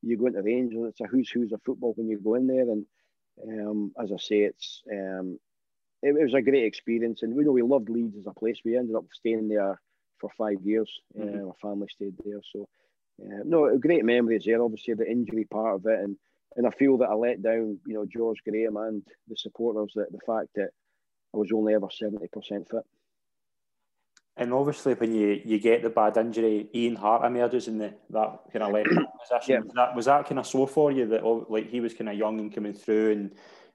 you 0.03 0.17
go 0.17 0.27
into 0.27 0.43
Rangers. 0.43 0.89
It's 0.89 1.01
a 1.01 1.05
who's 1.05 1.31
who's 1.31 1.53
of 1.53 1.61
football 1.65 1.93
when 1.95 2.09
you 2.09 2.19
go 2.19 2.35
in 2.35 2.47
there. 2.47 2.63
And 2.63 2.87
um, 3.47 3.93
as 4.03 4.11
I 4.13 4.17
say, 4.17 4.41
it's 4.41 4.83
um, 4.91 5.39
it, 6.03 6.17
it 6.17 6.25
was 6.25 6.35
a 6.35 6.43
great 6.43 6.65
experience. 6.65 7.23
And 7.23 7.35
we 7.35 7.45
know 7.45 7.53
we 7.53 7.63
loved 7.63 7.91
Leeds 7.91 8.17
as 8.19 8.27
a 8.27 8.33
place. 8.33 8.59
We 8.65 8.77
ended 8.77 8.97
up 8.97 9.05
staying 9.13 9.49
there 9.49 9.81
for 10.19 10.31
five 10.37 10.63
years. 10.63 10.91
Mhm. 11.17 11.43
Uh, 11.43 11.49
our 11.49 11.55
family 11.63 11.89
stayed 11.89 12.15
there. 12.25 12.41
So, 12.53 12.69
uh, 13.23 13.43
no, 13.45 13.77
great 13.79 14.05
memories 14.05 14.45
there. 14.47 14.63
Obviously, 14.63 14.95
the 14.95 15.11
injury 15.11 15.45
part 15.45 15.77
of 15.77 15.87
it. 15.87 16.01
And 16.01 16.17
and 16.57 16.67
I 16.67 16.71
feel 16.71 16.99
that 16.99 17.09
I 17.11 17.15
let 17.15 17.43
down, 17.43 17.79
you 17.87 17.95
know, 17.95 18.07
George 18.07 18.43
Graham 18.43 18.77
and 18.77 19.07
the 19.29 19.37
supporters 19.37 19.93
that 19.95 20.11
the 20.11 20.19
fact 20.27 20.49
that 20.57 20.71
I 21.33 21.37
was 21.37 21.53
only 21.53 21.75
ever 21.75 21.87
70% 21.87 22.69
fit. 22.69 22.85
And 24.37 24.53
obviously, 24.55 24.95
when 24.95 25.13
you, 25.13 25.41
you 25.45 25.59
get 25.59 25.83
the 25.83 25.91
bad 25.91 26.17
injury, 26.17 26.71
Ian 26.75 26.97
Harte 26.97 27.27
emerges 27.27 27.69
in 27.69 27.79
the, 27.79 27.95
that 28.11 28.41
kind 28.53 28.63
of 28.63 28.73
left 28.73 28.89
position. 28.89 29.55
Yeah. 29.55 29.61
Was 29.61 29.75
that 29.75 29.97
was 29.97 30.05
that 30.07 30.27
kind 30.27 30.39
of 30.39 30.47
sore 30.47 30.69
for 30.69 30.91
you 30.93 31.07
that 31.09 31.23
oh, 31.23 31.47
like 31.51 31.69
he 31.69 31.81
was 31.81 31.95
kind 31.95 32.09
of 32.09 32.17
young 32.17 32.39
and 32.41 32.55
coming 32.55 32.73
through, 32.73 33.13
and 33.13 33.35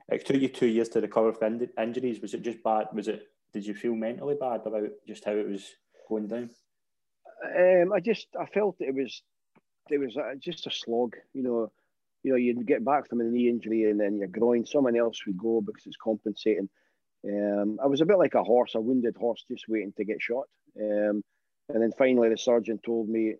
it 0.09 0.25
took 0.25 0.41
you 0.41 0.47
two 0.47 0.67
years 0.67 0.89
to 0.89 1.01
recover 1.01 1.33
from 1.33 1.61
in- 1.61 1.69
injuries? 1.77 2.19
Was 2.21 2.33
it 2.33 2.41
just 2.41 2.63
bad? 2.63 2.87
Was 2.93 3.07
it? 3.07 3.27
Did 3.53 3.65
you 3.65 3.75
feel 3.75 3.95
mentally 3.95 4.35
bad 4.39 4.61
about 4.65 4.89
just 5.07 5.23
how 5.25 5.33
it 5.33 5.47
was 5.47 5.69
going 6.09 6.27
down? 6.27 6.49
Um, 7.43 7.93
I 7.93 7.99
just 7.99 8.27
I 8.39 8.45
felt 8.45 8.77
it 8.79 8.95
was 8.95 9.21
it 9.89 9.99
was 9.99 10.17
uh, 10.17 10.35
just 10.39 10.67
a 10.67 10.71
slog. 10.71 11.15
You 11.33 11.43
know, 11.43 11.71
you 12.23 12.31
know 12.31 12.37
you'd 12.37 12.65
get 12.65 12.83
back 12.83 13.07
from 13.07 13.21
a 13.21 13.23
knee 13.23 13.49
injury 13.49 13.89
and 13.89 13.99
then 13.99 14.17
your 14.17 14.29
groin. 14.29 14.65
Someone 14.65 14.97
else 14.97 15.25
would 15.27 15.37
go 15.37 15.61
because 15.61 15.85
it's 15.85 15.97
compensating. 15.97 16.69
Um, 17.27 17.79
I 17.83 17.87
was 17.87 18.01
a 18.01 18.05
bit 18.05 18.17
like 18.19 18.35
a 18.35 18.43
horse, 18.43 18.75
a 18.75 18.81
wounded 18.81 19.15
horse, 19.17 19.43
just 19.47 19.65
waiting 19.67 19.93
to 19.97 20.05
get 20.05 20.21
shot. 20.21 20.45
Um, 20.79 21.23
and 21.73 21.81
then 21.81 21.91
finally, 21.97 22.29
the 22.29 22.37
surgeon 22.37 22.79
told 22.85 23.09
me, 23.09 23.35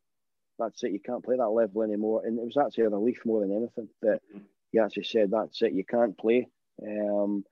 "That's 0.57 0.84
it. 0.84 0.91
You 0.91 0.99
can't 0.99 1.24
play 1.24 1.38
that 1.38 1.49
level 1.49 1.84
anymore." 1.84 2.26
And 2.26 2.40
it 2.40 2.45
was 2.45 2.57
actually 2.57 2.86
a 2.86 2.90
relief 2.90 3.20
more 3.26 3.41
than 3.41 3.52
anything 3.56 3.90
that 4.02 4.20
he 4.72 4.80
actually 4.80 5.03
said, 5.03 5.30
"That's 5.32 5.62
it. 5.62 5.74
You 5.74 5.86
can't 5.86 6.18
play." 6.18 6.48
Um, 6.82 7.44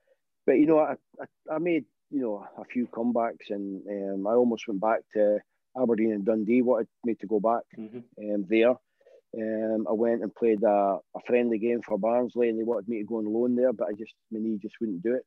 but 0.46 0.54
you 0.58 0.66
know, 0.66 0.80
I, 0.80 0.96
I, 1.20 1.54
I 1.54 1.58
made 1.58 1.84
you 2.10 2.20
know 2.22 2.46
a 2.58 2.64
few 2.64 2.86
comebacks, 2.88 3.50
and 3.50 3.82
um, 3.88 4.26
I 4.26 4.32
almost 4.34 4.66
went 4.66 4.80
back 4.80 5.00
to 5.14 5.38
Aberdeen 5.80 6.12
and 6.12 6.24
Dundee. 6.24 6.62
Wanted 6.62 6.88
me 7.04 7.14
to 7.14 7.26
go 7.26 7.38
back 7.40 7.62
Mm-hmm. 7.78 8.34
um, 8.34 8.44
there. 8.48 8.74
Um, 9.36 9.86
I 9.88 9.92
went 9.92 10.22
and 10.22 10.34
played 10.34 10.62
a, 10.62 10.98
a 11.16 11.20
friendly 11.26 11.58
game 11.58 11.82
for 11.82 11.98
Barnsley, 11.98 12.48
and 12.48 12.58
they 12.58 12.62
wanted 12.64 12.88
me 12.88 12.98
to 12.98 13.04
go 13.04 13.18
on 13.18 13.24
loan 13.32 13.56
there, 13.56 13.72
but 13.72 13.88
I 13.88 13.92
just 13.92 14.14
my 14.30 14.38
knee 14.40 14.58
just 14.60 14.76
wouldn't 14.80 15.02
do 15.02 15.14
it. 15.14 15.24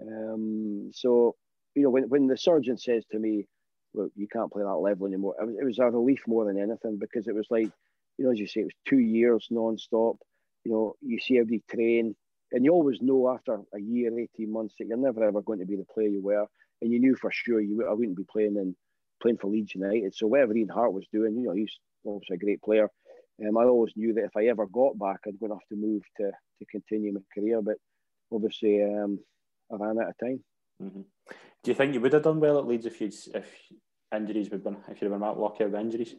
Um, 0.00 0.90
so 0.92 1.36
you 1.74 1.82
know, 1.82 1.90
when 1.90 2.08
when 2.08 2.26
the 2.26 2.36
surgeon 2.36 2.78
says 2.78 3.04
to 3.12 3.18
me, 3.18 3.46
"Look, 3.94 4.12
you 4.16 4.28
can't 4.28 4.52
play 4.52 4.62
that 4.62 4.74
level 4.74 5.06
anymore," 5.06 5.36
it 5.40 5.46
was, 5.46 5.56
it 5.60 5.64
was 5.64 5.78
a 5.78 5.90
relief 5.90 6.22
more 6.26 6.44
than 6.44 6.58
anything 6.58 6.98
because 6.98 7.28
it 7.28 7.34
was 7.34 7.46
like, 7.50 7.70
you 8.18 8.24
know, 8.24 8.32
as 8.32 8.38
you 8.38 8.46
say, 8.46 8.60
it 8.60 8.64
was 8.64 8.74
two 8.88 8.98
years 8.98 9.48
non-stop. 9.50 10.16
You 10.64 10.72
know, 10.72 10.94
you 11.00 11.20
see 11.20 11.38
every 11.38 11.62
train, 11.70 12.16
and 12.52 12.64
you 12.64 12.72
always 12.72 13.00
know 13.00 13.30
after 13.30 13.60
a 13.74 13.80
year, 13.80 14.18
eighteen 14.18 14.52
months 14.52 14.74
that 14.78 14.86
you're 14.86 14.96
never 14.96 15.22
ever 15.24 15.42
going 15.42 15.60
to 15.60 15.66
be 15.66 15.76
the 15.76 15.84
player 15.84 16.08
you 16.08 16.22
were, 16.22 16.46
and 16.82 16.92
you 16.92 16.98
knew 16.98 17.16
for 17.16 17.30
sure 17.30 17.60
you 17.60 17.86
I 17.88 17.92
wouldn't 17.92 18.16
be 18.16 18.24
playing 18.24 18.56
in 18.56 18.74
playing 19.20 19.38
for 19.38 19.48
Leeds 19.48 19.74
United. 19.74 20.14
So 20.14 20.26
whatever 20.26 20.54
Ian 20.54 20.68
Harte 20.68 20.92
was 20.92 21.06
doing, 21.12 21.36
you 21.36 21.44
know, 21.44 21.52
he's 21.52 21.78
obviously 22.06 22.36
a 22.36 22.44
great 22.44 22.62
player. 22.62 22.90
Um, 23.46 23.56
I 23.58 23.64
always 23.64 23.92
knew 23.96 24.14
that 24.14 24.24
if 24.24 24.36
I 24.36 24.46
ever 24.46 24.66
got 24.66 24.98
back, 24.98 25.20
I'd 25.26 25.38
going 25.38 25.50
to 25.50 25.56
have 25.56 25.68
to 25.68 25.76
move 25.76 26.02
to 26.18 26.30
to 26.30 26.64
continue 26.70 27.12
my 27.12 27.20
career. 27.34 27.60
But 27.62 27.76
obviously, 28.32 28.82
um, 28.82 29.18
I 29.72 29.76
ran 29.76 29.98
out 29.98 30.08
of 30.08 30.18
time. 30.18 30.40
Mm-hmm. 30.82 31.00
Do 31.62 31.70
you 31.70 31.74
think 31.74 31.94
you 31.94 32.00
would 32.00 32.12
have 32.12 32.22
done 32.22 32.40
well 32.40 32.58
at 32.58 32.66
Leeds 32.66 32.86
if 32.86 33.00
you 33.00 33.10
if 33.34 33.50
injuries 34.14 34.50
would 34.50 34.58
have 34.58 34.64
been 34.64 34.76
if 34.88 35.00
you'd 35.00 35.10
have 35.10 35.20
been 35.20 35.28
that 35.28 35.38
lucky 35.38 35.64
with 35.64 35.74
injuries? 35.74 36.14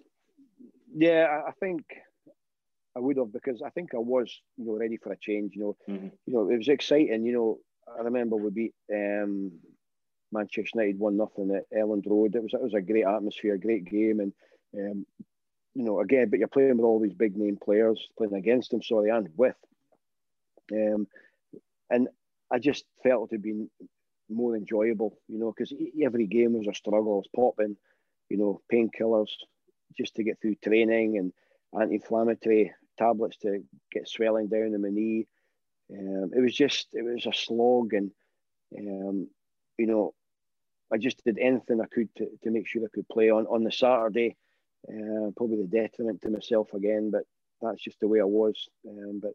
Yeah, 0.94 1.42
I, 1.48 1.52
think 1.60 1.84
I 2.96 3.00
would 3.00 3.18
have 3.18 3.32
because 3.32 3.62
I 3.62 3.70
think 3.70 3.94
I 3.94 4.00
was, 4.00 4.42
you 4.58 4.66
know, 4.66 4.78
ready 4.78 4.98
for 4.98 5.12
a 5.12 5.18
change. 5.18 5.56
You 5.56 5.62
know, 5.62 5.78
Mhm. 5.88 6.12
you 6.26 6.34
know, 6.34 6.50
it 6.50 6.58
was 6.58 6.68
exciting. 6.68 7.26
You 7.26 7.34
know, 7.34 7.60
I 7.98 8.02
remember 8.02 8.36
we 8.36 8.50
beat 8.50 8.76
um, 8.94 9.52
Manchester 10.32 10.72
United 10.76 11.00
one 11.00 11.18
nothing 11.18 11.52
at 11.56 11.70
Elland 11.72 12.08
Road. 12.08 12.36
It 12.36 12.44
was 12.44 12.54
it 12.54 12.62
was 12.62 12.74
a 12.74 12.82
great 12.82 13.06
atmosphere, 13.06 13.58
great 13.58 13.86
game, 13.86 14.20
and 14.20 14.34
um, 14.78 15.06
you 15.76 15.84
know, 15.84 16.00
again, 16.00 16.30
but 16.30 16.40
you're 16.40 16.48
playing 16.48 16.78
with 16.78 16.86
all 16.86 17.00
these 17.00 17.14
big 17.14 17.38
name 17.38 17.58
players, 17.64 18.10
playing 18.18 18.34
against 18.34 18.72
them, 18.72 18.82
sorry, 18.82 19.10
and 19.12 19.30
with. 19.38 19.56
Um, 20.74 21.08
and 21.90 22.10
I 22.52 22.60
just 22.60 22.86
felt 23.04 23.32
it 23.32 23.36
had 23.36 23.42
been 23.44 23.70
more 24.30 24.56
enjoyable, 24.56 25.18
you 25.28 25.40
know, 25.40 25.54
because 25.56 25.74
every 26.04 26.28
game 26.28 26.54
was 26.54 26.68
a 26.68 26.74
struggle. 26.74 27.14
I 27.14 27.18
was 27.18 27.30
popping, 27.36 27.78
you 28.30 28.38
know, 28.38 28.62
painkillers 28.72 29.30
just 29.98 30.16
to 30.16 30.24
get 30.24 30.40
through 30.42 30.56
training 30.56 31.18
and 31.18 31.34
anti-inflammatory 31.80 32.74
tablets 32.98 33.38
to 33.38 33.64
get 33.92 34.08
swelling 34.08 34.48
down 34.48 34.74
in 34.74 34.82
my 34.82 34.90
knee. 34.90 35.28
Um, 35.92 36.32
it 36.36 36.42
was 36.42 36.54
just, 36.54 36.88
it 36.94 37.04
was 37.04 37.26
a 37.26 37.34
slog, 37.34 37.94
and 37.94 38.12
um, 38.78 39.30
you 39.78 39.88
know, 39.88 40.14
I 40.92 40.98
just 40.98 41.24
did 41.24 41.38
anything 41.40 41.80
I 41.82 41.86
could 41.86 42.10
to, 42.18 42.28
to 42.44 42.52
make 42.52 42.68
sure 42.68 42.84
I 42.84 42.88
could 42.94 43.08
play 43.08 43.30
on 43.30 43.46
on 43.46 43.64
the 43.64 43.72
Saturday. 43.72 44.36
Uh, 44.88 45.32
probably 45.36 45.58
the 45.58 45.68
detriment 45.68 46.22
to 46.22 46.30
myself 46.30 46.74
again, 46.74 47.10
but 47.12 47.24
that's 47.62 47.84
just 47.84 48.00
the 48.00 48.08
way 48.08 48.20
I 48.20 48.26
was. 48.26 48.68
Um, 48.88 49.20
but 49.22 49.32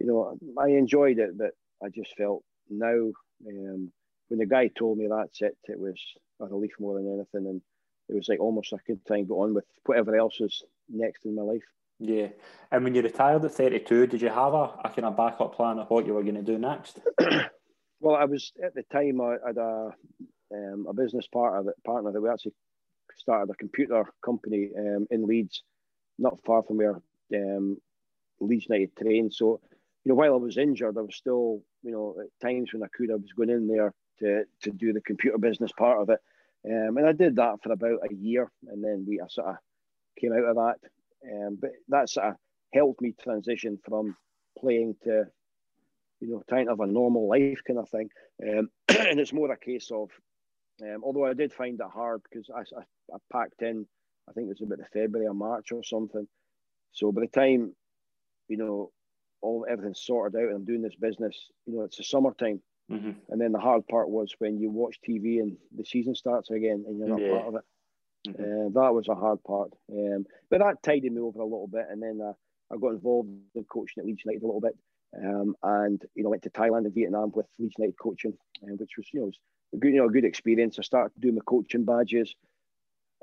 you 0.00 0.06
know, 0.06 0.36
I 0.58 0.68
enjoyed 0.70 1.18
it, 1.18 1.38
but 1.38 1.52
I 1.82 1.88
just 1.88 2.16
felt 2.16 2.42
now 2.68 3.10
um, 3.48 3.92
when 4.28 4.38
the 4.38 4.46
guy 4.46 4.68
told 4.68 4.98
me 4.98 5.08
that's 5.08 5.40
it, 5.42 5.56
it 5.64 5.78
was 5.78 5.98
a 6.40 6.46
relief 6.46 6.72
more 6.78 6.94
than 6.94 7.12
anything, 7.12 7.48
and 7.48 7.60
it 8.08 8.14
was 8.14 8.28
like 8.28 8.40
almost 8.40 8.72
I 8.72 8.78
could 8.86 9.04
try 9.06 9.18
and 9.18 9.28
go 9.28 9.42
on 9.42 9.54
with 9.54 9.64
whatever 9.84 10.16
else 10.16 10.40
is 10.40 10.62
next 10.88 11.24
in 11.24 11.34
my 11.34 11.42
life. 11.42 11.62
Yeah. 11.98 12.28
And 12.72 12.82
when 12.82 12.94
you 12.94 13.02
retired 13.02 13.44
at 13.44 13.52
32, 13.52 14.08
did 14.08 14.22
you 14.22 14.28
have 14.28 14.54
a, 14.54 14.70
a 14.84 14.92
kind 14.94 15.04
of 15.04 15.16
backup 15.16 15.54
plan 15.54 15.78
of 15.78 15.88
what 15.88 16.04
you 16.04 16.14
were 16.14 16.22
going 16.22 16.34
to 16.34 16.42
do 16.42 16.58
next? 16.58 16.98
well, 18.00 18.16
I 18.16 18.24
was 18.24 18.52
at 18.62 18.74
the 18.74 18.82
time 18.92 19.20
I 19.20 19.36
had 19.46 19.56
a 19.56 19.94
um, 20.52 20.86
a 20.88 20.92
business 20.92 21.26
partner 21.26 21.62
that 21.64 21.84
partner 21.84 22.12
that 22.12 22.20
we 22.20 22.28
actually 22.28 22.54
started 23.16 23.50
a 23.50 23.56
computer 23.56 24.04
company 24.24 24.70
um, 24.76 25.06
in 25.10 25.26
Leeds, 25.26 25.62
not 26.18 26.38
far 26.44 26.62
from 26.62 26.78
where 26.78 27.00
um, 27.34 27.78
Leeds 28.40 28.66
United 28.68 28.96
trained. 28.96 29.32
So, 29.32 29.60
you 30.04 30.10
know, 30.10 30.14
while 30.14 30.34
I 30.34 30.36
was 30.36 30.58
injured, 30.58 30.98
I 30.98 31.02
was 31.02 31.16
still, 31.16 31.62
you 31.82 31.92
know, 31.92 32.16
at 32.20 32.46
times 32.46 32.72
when 32.72 32.82
I 32.82 32.88
could, 32.96 33.10
I 33.10 33.14
was 33.14 33.32
going 33.36 33.50
in 33.50 33.68
there 33.68 33.92
to 34.20 34.44
to 34.62 34.70
do 34.70 34.92
the 34.92 35.00
computer 35.00 35.38
business 35.38 35.72
part 35.72 36.00
of 36.00 36.10
it, 36.10 36.20
um, 36.64 36.96
and 36.96 37.06
I 37.06 37.12
did 37.12 37.36
that 37.36 37.62
for 37.62 37.72
about 37.72 38.00
a 38.08 38.14
year, 38.14 38.50
and 38.68 38.82
then 38.82 39.04
we 39.06 39.20
I 39.20 39.26
sort 39.28 39.48
of 39.48 39.56
came 40.20 40.32
out 40.32 40.44
of 40.44 40.56
that. 40.56 40.76
Um, 41.24 41.58
but 41.60 41.70
that 41.88 42.08
sort 42.08 42.26
of 42.28 42.34
helped 42.72 43.00
me 43.00 43.14
transition 43.22 43.78
from 43.84 44.16
playing 44.58 44.96
to, 45.04 45.24
you 46.20 46.28
know, 46.28 46.42
trying 46.48 46.66
to 46.66 46.72
have 46.72 46.80
a 46.80 46.86
normal 46.86 47.28
life 47.28 47.60
kind 47.66 47.78
of 47.78 47.88
thing. 47.88 48.08
Um, 48.42 48.70
and 48.88 49.20
it's 49.20 49.32
more 49.32 49.50
a 49.52 49.56
case 49.56 49.90
of, 49.90 50.10
um, 50.82 51.02
although 51.04 51.26
I 51.26 51.34
did 51.34 51.52
find 51.52 51.78
it 51.80 51.86
hard 51.92 52.22
because 52.22 52.48
I, 52.50 52.60
I, 52.60 52.82
I 53.14 53.18
packed 53.32 53.62
in, 53.62 53.86
I 54.28 54.32
think 54.32 54.46
it 54.46 54.60
was 54.60 54.62
about 54.62 54.86
February 54.92 55.28
or 55.28 55.34
March 55.34 55.72
or 55.72 55.82
something. 55.82 56.26
So 56.92 57.12
by 57.12 57.22
the 57.22 57.26
time, 57.28 57.74
you 58.48 58.56
know, 58.56 58.90
all 59.42 59.66
everything's 59.68 60.00
sorted 60.00 60.40
out 60.40 60.46
and 60.48 60.56
I'm 60.56 60.64
doing 60.64 60.82
this 60.82 60.94
business, 60.94 61.50
you 61.66 61.74
know, 61.74 61.82
it's 61.82 61.96
the 61.98 62.04
summertime. 62.04 62.62
Mm-hmm. 62.90 63.10
And 63.28 63.40
then 63.40 63.52
the 63.52 63.58
hard 63.60 63.86
part 63.88 64.08
was 64.10 64.34
when 64.38 64.58
you 64.58 64.70
watch 64.70 64.98
TV 65.06 65.40
and 65.40 65.56
the 65.76 65.84
season 65.84 66.14
starts 66.14 66.50
again 66.50 66.84
and 66.86 66.98
you're 66.98 67.08
not 67.08 67.20
Yeah. 67.20 67.30
part 67.32 67.46
of 67.48 67.54
it. 67.56 67.64
Mhm. 68.28 68.66
Uh, 68.66 68.68
that 68.80 68.94
was 68.94 69.08
a 69.08 69.14
hard 69.14 69.42
part. 69.44 69.72
Um, 69.90 70.26
but 70.48 70.58
that 70.60 70.82
tided 70.82 71.12
me 71.12 71.20
over 71.20 71.40
a 71.40 71.44
little 71.44 71.66
bit. 71.66 71.86
And 71.90 72.02
then 72.02 72.20
uh, 72.20 72.34
I 72.70 72.76
got 72.76 72.92
involved 72.92 73.30
in 73.54 73.64
coaching 73.64 74.00
at 74.00 74.06
Leeds 74.06 74.22
United 74.24 74.42
a 74.42 74.46
little 74.46 74.60
bit. 74.60 74.76
Um, 75.14 75.56
and, 75.62 76.02
you 76.14 76.22
know, 76.22 76.30
went 76.30 76.42
to 76.44 76.50
Thailand 76.50 76.84
and 76.86 76.94
Vietnam 76.94 77.32
with 77.34 77.46
Leeds 77.58 77.74
United 77.78 77.98
coaching, 77.98 78.36
uh, 78.62 78.74
which 78.76 78.96
was, 78.96 79.08
you 79.12 79.20
know, 79.20 79.26
was 79.26 79.38
a 79.74 79.76
good, 79.76 79.92
you 79.92 80.00
know, 80.00 80.06
a 80.08 80.12
good 80.12 80.24
experience. 80.24 80.78
I 80.78 80.82
started 80.82 81.18
doing 81.20 81.34
my 81.34 81.42
coaching 81.46 81.84
badges. 81.84 82.34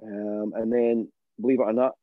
Um, 0.03 0.53
and 0.55 0.71
then, 0.71 1.11
believe 1.39 1.59
it 1.59 1.63
or 1.63 1.73
not, 1.73 1.95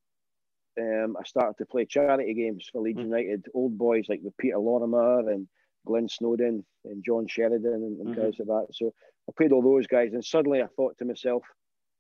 um, 0.81 1.17
I 1.19 1.25
started 1.25 1.57
to 1.59 1.67
play 1.67 1.85
charity 1.87 2.35
games 2.35 2.69
for 2.71 2.81
Leeds 2.83 2.99
Mm. 2.99 3.05
United, 3.05 3.47
old 3.55 3.77
boys 3.79 4.07
like 4.09 4.21
with 4.23 4.37
Peter 4.37 4.59
Lorimer 4.59 5.29
and 5.31 5.49
Glynn 5.87 6.09
Snodin 6.09 6.65
and 6.85 7.05
John 7.05 7.27
Sheridan 7.29 7.73
and, 7.75 8.01
and 8.01 8.09
Mhm. 8.09 8.17
guys 8.17 8.35
like 8.39 8.49
that. 8.49 8.75
So 8.75 8.93
I 9.29 9.33
played 9.37 9.53
all 9.53 9.63
those 9.63 9.87
guys, 9.87 10.13
and 10.13 10.25
suddenly 10.25 10.63
I 10.63 10.67
thought 10.67 10.99
to 10.99 11.05
myself, 11.05 11.43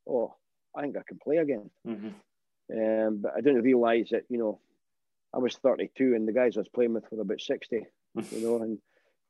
"Oh, 0.07 0.35
I 0.75 0.83
think 0.83 0.97
I 0.97 1.03
can 1.07 1.19
play 1.19 1.37
again. 1.39 1.71
Mm-hmm. 1.87 2.09
Um, 2.79 3.19
but 3.19 3.33
I 3.37 3.41
didn't 3.41 3.63
realise 3.63 4.11
that 4.11 4.25
you 4.29 4.39
know 4.39 4.61
I 5.33 5.39
was 5.39 5.57
32 5.57 6.15
and 6.15 6.27
the 6.27 6.33
guys 6.33 6.57
I 6.57 6.61
was 6.61 6.69
playing 6.69 6.95
with 6.95 7.05
were 7.11 7.23
about 7.23 7.41
60. 7.41 7.87
you 8.15 8.41
know, 8.43 8.63
and 8.63 8.79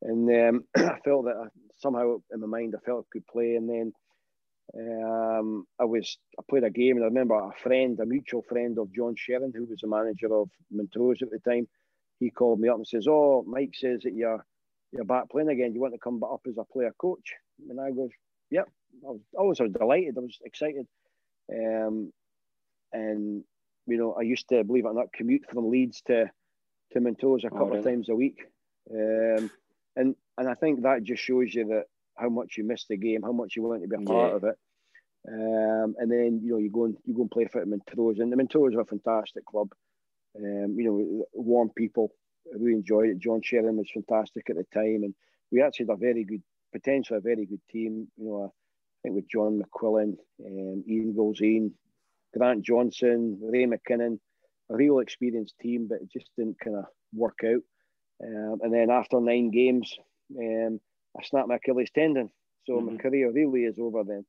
and 0.03 0.29
um, 0.49 0.65
I 0.77 0.99
felt 1.05 1.27
that 1.27 1.37
I, 1.37 1.47
somehow 1.77 2.17
in 2.33 2.41
my 2.41 2.47
mind 2.47 2.75
I 2.77 2.81
felt 2.85 3.07
I 3.09 3.13
could 3.13 3.27
play, 3.27 3.57
and 3.57 3.69
then 3.69 3.93
um, 4.75 5.67
I 5.79 5.85
was 5.85 6.19
I 6.39 6.43
played 6.49 6.65
a 6.65 6.71
game, 6.71 6.97
and 6.97 7.05
I 7.05 7.09
remember 7.09 7.35
a 7.35 7.53
friend, 7.63 7.99
a 8.01 8.07
mutual 8.07 8.43
friend 8.43 8.79
of 8.79 8.93
John 8.93 9.15
Sheran, 9.15 9.55
who 9.55 9.65
was 9.65 9.81
the 9.81 9.89
manager 9.89 10.35
of 10.35 10.51
Montrose 10.71 11.23
at 11.23 11.31
the 11.31 11.39
time. 11.39 11.69
He 12.19 12.31
called 12.31 12.61
me 12.61 12.69
up 12.69 12.77
and 12.77 12.87
says, 12.87 13.07
"Oh, 13.09 13.45
Mike 13.47 13.75
says 13.75 14.03
that 14.03 14.15
you're 14.15 14.45
you're 14.93 15.05
back 15.05 15.31
playing 15.31 15.49
again. 15.49 15.75
You 15.75 15.81
want 15.81 15.95
to 15.95 16.01
come 16.01 16.19
back 16.19 16.31
up 16.33 16.41
as 16.49 16.59
a 16.59 16.65
player 16.65 16.93
coach?" 16.99 17.35
And 17.69 17.81
I 17.81 17.91
goes, 17.91 18.11
"Yep." 18.51 18.69
I 19.07 19.11
was, 19.11 19.21
I 19.39 19.43
was 19.43 19.59
delighted. 19.59 20.17
I 20.17 20.21
was 20.21 20.39
excited, 20.45 20.87
um, 21.53 22.13
and 22.93 23.45
you 23.87 23.99
know, 23.99 24.15
I 24.15 24.23
used 24.23 24.49
to 24.49 24.65
believe 24.65 24.85
it 24.85 24.89
or 24.89 24.95
not 24.95 25.13
commute 25.13 25.45
from 25.51 25.71
Leeds 25.71 26.03
to 26.07 26.31
to 26.93 27.01
Montrose 27.01 27.45
a 27.45 27.49
oh, 27.49 27.51
couple 27.51 27.67
oh, 27.67 27.69
really? 27.71 27.79
of 27.81 27.85
times 27.85 28.09
a 28.09 28.15
week, 28.15 28.47
um, 28.91 29.51
and 29.97 30.17
and 30.39 30.49
I 30.49 30.55
think 30.55 30.83
that 30.83 31.03
just 31.03 31.23
shows 31.23 31.55
you 31.55 31.67
that 31.67 31.85
how 32.17 32.29
much 32.29 32.57
you 32.57 32.65
missed 32.65 32.89
the 32.89 32.97
game, 32.97 33.23
how 33.23 33.33
much 33.33 33.57
you 33.57 33.63
want 33.63 33.83
to 33.83 33.89
be 33.89 33.97
a 33.97 34.07
part 34.07 34.31
yeah. 34.31 34.37
of 34.37 34.45
it. 34.45 34.59
Um, 35.29 35.95
and 35.99 36.11
then 36.11 36.41
you 36.43 36.53
know 36.53 36.59
you 36.59 36.71
go 36.71 36.85
and 36.85 36.97
you 37.05 37.15
go 37.15 37.23
and 37.23 37.31
play 37.31 37.47
for 37.47 37.65
Montrose, 37.67 38.19
and 38.21 38.31
the 38.31 38.37
Montrose 38.37 38.75
are 38.75 38.81
a 38.81 38.87
fantastic 38.87 39.45
club. 39.45 39.73
Um, 40.37 40.77
you 40.79 40.85
know, 40.85 41.27
warm 41.33 41.71
people. 41.71 42.13
We 42.57 42.75
enjoyed 42.75 43.09
it. 43.09 43.19
John 43.19 43.41
Sheran 43.41 43.75
was 43.75 43.91
fantastic 43.93 44.49
at 44.51 44.57
the 44.57 44.65
time, 44.73 45.03
and 45.03 45.15
we 45.51 45.63
actually 45.63 45.87
had 45.87 45.95
a 45.95 45.97
very 45.97 46.23
good, 46.23 46.43
potentially 46.73 47.19
a 47.19 47.21
very 47.21 47.45
good 47.45 47.61
team. 47.69 48.07
You 48.17 48.25
know, 48.25 48.45
I 48.45 48.49
think 49.03 49.17
with 49.17 49.29
John 49.29 49.61
McQuillan, 49.61 50.17
um, 50.45 50.85
Ian 50.89 51.15
Gilzean, 51.17 51.73
Grant 52.37 52.63
Johnson, 52.65 53.39
Ray 53.43 53.67
McKinnon, 53.67 54.21
a 54.71 54.77
real 54.77 55.01
experienced 55.01 55.55
team, 55.61 55.89
but 55.89 56.03
it 56.03 56.13
just 56.13 56.31
didn't 56.37 56.61
kind 56.61 56.77
of 56.77 56.85
work 57.13 57.41
out. 57.45 57.63
Um, 58.23 58.61
and 58.63 58.73
then 58.73 58.91
after 58.91 59.21
nine 59.21 59.51
games, 59.51 59.95
um, 60.39 60.81
I 61.19 61.25
snapped 61.25 61.49
my 61.49 61.57
Achilles 61.57 61.91
tendon. 61.95 62.31
So 62.67 62.75
mm-hmm. 62.75 62.97
my 62.97 62.97
career 62.97 63.31
really 63.31 63.65
is 63.65 63.79
over 63.79 64.05
then. 64.05 64.25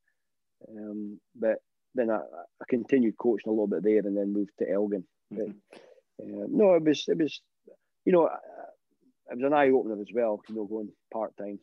Um, 0.70 1.20
but 1.36 1.58
then 1.96 2.10
I, 2.10 2.18
I, 2.18 2.66
continued 2.70 3.18
coaching 3.18 3.48
a 3.48 3.52
little 3.52 3.68
bit 3.68 3.84
there 3.84 4.00
and 4.00 4.18
then 4.18 4.34
moved 4.34 4.52
to 4.60 4.70
Elgin. 4.70 5.04
Mm-hmm. 5.34 5.52
But, 6.18 6.26
uh, 6.26 6.48
no, 6.50 6.74
it 6.76 6.84
was, 6.84 7.06
it 7.08 7.18
was, 7.18 7.42
you 8.06 8.12
know, 8.12 8.26
it 8.28 9.36
was 9.36 9.44
an 9.44 9.54
eye 9.54 9.70
opener 9.70 10.00
as 10.02 10.08
well, 10.14 10.42
you 10.50 10.56
know, 10.56 10.66
going 10.66 10.90
part 11.12 11.36
time. 11.38 11.60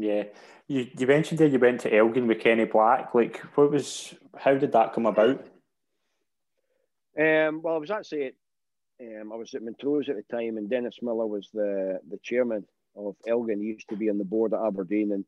Yeah, 0.00 0.24
you 0.68 0.86
you 0.96 1.08
mentioned 1.08 1.40
that 1.40 1.50
you 1.50 1.58
went 1.58 1.80
to 1.80 1.92
Elgin 1.92 2.28
with 2.28 2.38
Kenny 2.38 2.66
Black. 2.66 3.14
Like, 3.14 3.38
what 3.56 3.72
was? 3.72 4.14
How 4.36 4.54
did 4.54 4.70
that 4.70 4.92
come 4.92 5.06
about? 5.06 5.44
Um, 7.18 7.62
well, 7.62 7.74
I 7.74 7.78
was 7.78 7.90
actually 7.90 8.30
um, 9.00 9.32
I 9.32 9.36
was 9.36 9.54
at 9.54 9.62
Montrose 9.62 10.08
at 10.08 10.14
the 10.14 10.22
time, 10.30 10.56
and 10.56 10.70
Dennis 10.70 10.98
Miller 11.02 11.26
was 11.26 11.48
the 11.52 11.98
the 12.08 12.18
chairman 12.22 12.64
of 12.98 13.16
Elgin. 13.26 13.60
He 13.60 13.68
used 13.68 13.88
to 13.90 13.96
be 13.96 14.10
on 14.10 14.18
the 14.18 14.24
board 14.24 14.52
at 14.52 14.60
Aberdeen, 14.60 15.12
and 15.12 15.24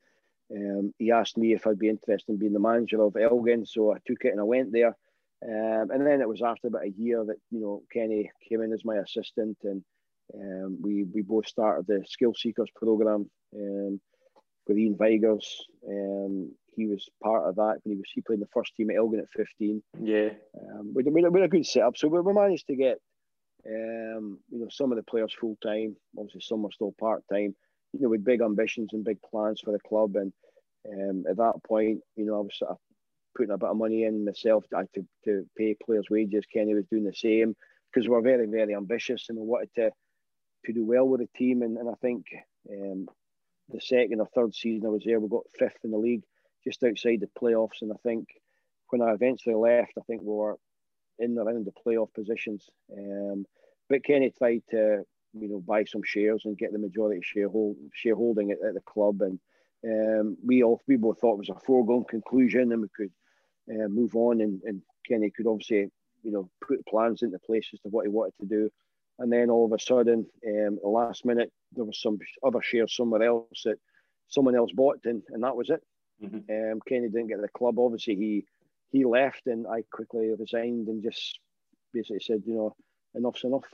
um, 0.54 0.94
he 0.98 1.10
asked 1.12 1.38
me 1.38 1.52
if 1.52 1.66
I'd 1.66 1.78
be 1.78 1.88
interested 1.88 2.32
in 2.32 2.38
being 2.38 2.52
the 2.52 2.58
manager 2.58 3.02
of 3.02 3.16
Elgin. 3.16 3.64
So 3.66 3.92
I 3.92 3.98
took 4.06 4.24
it 4.24 4.32
and 4.32 4.40
I 4.40 4.44
went 4.44 4.72
there. 4.72 4.96
Um, 5.42 5.90
and 5.90 6.06
then 6.06 6.20
it 6.20 6.28
was 6.28 6.42
after 6.42 6.68
about 6.68 6.84
a 6.84 6.92
year 6.98 7.24
that 7.24 7.36
you 7.50 7.60
know 7.60 7.82
Kenny 7.92 8.30
came 8.46 8.60
in 8.60 8.72
as 8.72 8.84
my 8.84 8.96
assistant, 8.96 9.56
and 9.64 9.82
um, 10.34 10.78
we 10.82 11.04
we 11.04 11.22
both 11.22 11.46
started 11.46 11.86
the 11.86 12.04
Skill 12.06 12.34
Seekers 12.34 12.68
program 12.76 13.30
um, 13.56 14.00
with 14.66 14.76
Ian 14.76 14.96
Vigurs. 14.98 15.64
Um, 15.88 16.52
he 16.76 16.86
was 16.86 17.08
part 17.22 17.48
of 17.48 17.56
that 17.56 17.78
when 17.82 17.94
he 17.94 17.96
was 17.96 18.10
he 18.14 18.20
played 18.20 18.36
in 18.36 18.40
the 18.40 18.48
first 18.52 18.74
team 18.76 18.90
at 18.90 18.96
Elgin 18.96 19.20
at 19.20 19.30
15. 19.34 19.82
Yeah, 20.02 20.30
um, 20.60 20.92
we, 20.94 21.02
we, 21.04 21.22
we 21.22 21.40
had 21.40 21.46
a 21.46 21.48
good 21.48 21.66
setup. 21.66 21.96
So 21.96 22.08
we, 22.08 22.20
we 22.20 22.34
managed 22.34 22.66
to 22.66 22.76
get 22.76 22.98
um, 23.66 24.38
you 24.50 24.60
know, 24.60 24.68
some 24.70 24.92
of 24.92 24.96
the 24.96 25.02
players 25.02 25.34
full 25.38 25.56
time, 25.62 25.96
obviously 26.18 26.40
some 26.40 26.62
were 26.62 26.70
still 26.72 26.94
part 26.98 27.22
time. 27.32 27.54
You 27.92 28.00
know, 28.00 28.08
with 28.08 28.24
big 28.24 28.40
ambitions 28.40 28.90
and 28.92 29.04
big 29.04 29.18
plans 29.22 29.60
for 29.60 29.72
the 29.72 29.80
club. 29.80 30.14
And 30.14 30.32
um, 30.88 31.24
at 31.28 31.36
that 31.38 31.54
point, 31.66 32.00
you 32.16 32.24
know, 32.24 32.36
I 32.36 32.40
was 32.40 32.56
sort 32.56 32.70
of 32.70 32.78
putting 33.36 33.52
a 33.52 33.58
bit 33.58 33.68
of 33.68 33.76
money 33.76 34.04
in 34.04 34.24
myself 34.24 34.64
to, 34.70 34.86
to, 34.94 35.06
to 35.24 35.46
pay 35.58 35.74
players' 35.84 36.06
wages. 36.08 36.44
Kenny 36.52 36.74
was 36.74 36.86
doing 36.86 37.04
the 37.04 37.12
same 37.12 37.56
because 37.92 38.08
we 38.08 38.14
are 38.14 38.22
very, 38.22 38.46
very 38.46 38.74
ambitious 38.74 39.26
and 39.28 39.38
we 39.38 39.44
wanted 39.44 39.70
to 39.76 39.90
to 40.66 40.72
do 40.72 40.84
well 40.84 41.08
with 41.08 41.20
the 41.20 41.28
team. 41.38 41.62
And, 41.62 41.76
and 41.78 41.88
I 41.88 41.94
think 42.02 42.26
um, 42.70 43.08
the 43.68 43.80
second 43.80 44.20
or 44.20 44.28
third 44.34 44.54
season 44.54 44.86
I 44.86 44.90
was 44.90 45.02
there, 45.04 45.20
we 45.20 45.28
got 45.28 45.46
fifth 45.58 45.78
in 45.84 45.90
the 45.90 45.98
league, 45.98 46.22
just 46.64 46.82
outside 46.84 47.20
the 47.20 47.28
playoffs. 47.40 47.82
And 47.82 47.92
I 47.92 47.96
think 48.02 48.28
when 48.90 49.02
I 49.02 49.12
eventually 49.12 49.54
left, 49.54 49.92
I 49.98 50.02
think 50.06 50.22
we 50.22 50.34
were 50.34 50.56
in 51.20 51.38
around 51.38 51.66
the 51.66 51.72
playoff 51.72 52.12
positions. 52.14 52.68
Um, 52.96 53.46
but 53.88 54.04
Kenny 54.04 54.30
tried 54.30 54.62
to, 54.70 55.04
you 55.32 55.48
know, 55.48 55.60
buy 55.60 55.84
some 55.84 56.02
shares 56.04 56.42
and 56.44 56.58
get 56.58 56.72
the 56.72 56.78
majority 56.78 57.20
sharehold, 57.20 57.76
shareholding 57.92 58.50
at, 58.50 58.58
at 58.66 58.74
the 58.74 58.80
club, 58.80 59.22
and 59.22 59.38
um, 59.84 60.36
we 60.44 60.62
all 60.62 60.80
we 60.86 60.96
both 60.96 61.20
thought 61.20 61.34
it 61.34 61.38
was 61.38 61.48
a 61.50 61.66
foregone 61.66 62.04
conclusion, 62.04 62.72
and 62.72 62.82
we 62.82 62.88
could 62.94 63.12
uh, 63.70 63.88
move 63.88 64.14
on. 64.16 64.40
And, 64.40 64.60
and 64.64 64.82
Kenny 65.06 65.30
could 65.30 65.46
obviously, 65.46 65.90
you 66.22 66.32
know, 66.32 66.50
put 66.66 66.86
plans 66.86 67.22
into 67.22 67.38
place 67.38 67.68
as 67.72 67.80
to 67.80 67.88
what 67.88 68.04
he 68.04 68.10
wanted 68.10 68.34
to 68.40 68.46
do. 68.46 68.70
And 69.18 69.30
then 69.30 69.50
all 69.50 69.66
of 69.66 69.72
a 69.72 69.78
sudden, 69.78 70.26
um, 70.46 70.78
the 70.82 70.88
last 70.88 71.24
minute, 71.24 71.52
there 71.74 71.84
was 71.84 72.00
some 72.00 72.18
other 72.42 72.62
shares 72.62 72.96
somewhere 72.96 73.22
else 73.22 73.62
that 73.64 73.78
someone 74.28 74.56
else 74.56 74.72
bought, 74.72 75.00
and, 75.04 75.22
and 75.28 75.42
that 75.42 75.56
was 75.56 75.70
it. 75.70 75.82
Mm-hmm. 76.22 76.72
Um, 76.72 76.80
Kenny 76.88 77.08
didn't 77.08 77.28
get 77.28 77.40
the 77.40 77.48
club. 77.48 77.78
Obviously, 77.78 78.16
he 78.16 78.44
he 78.90 79.04
left, 79.04 79.46
and 79.46 79.66
I 79.66 79.84
quickly 79.92 80.30
resigned 80.38 80.88
and 80.88 81.02
just 81.02 81.38
basically 81.92 82.20
said, 82.20 82.42
you 82.46 82.54
know, 82.54 82.76
enough's 83.14 83.44
enough. 83.44 83.64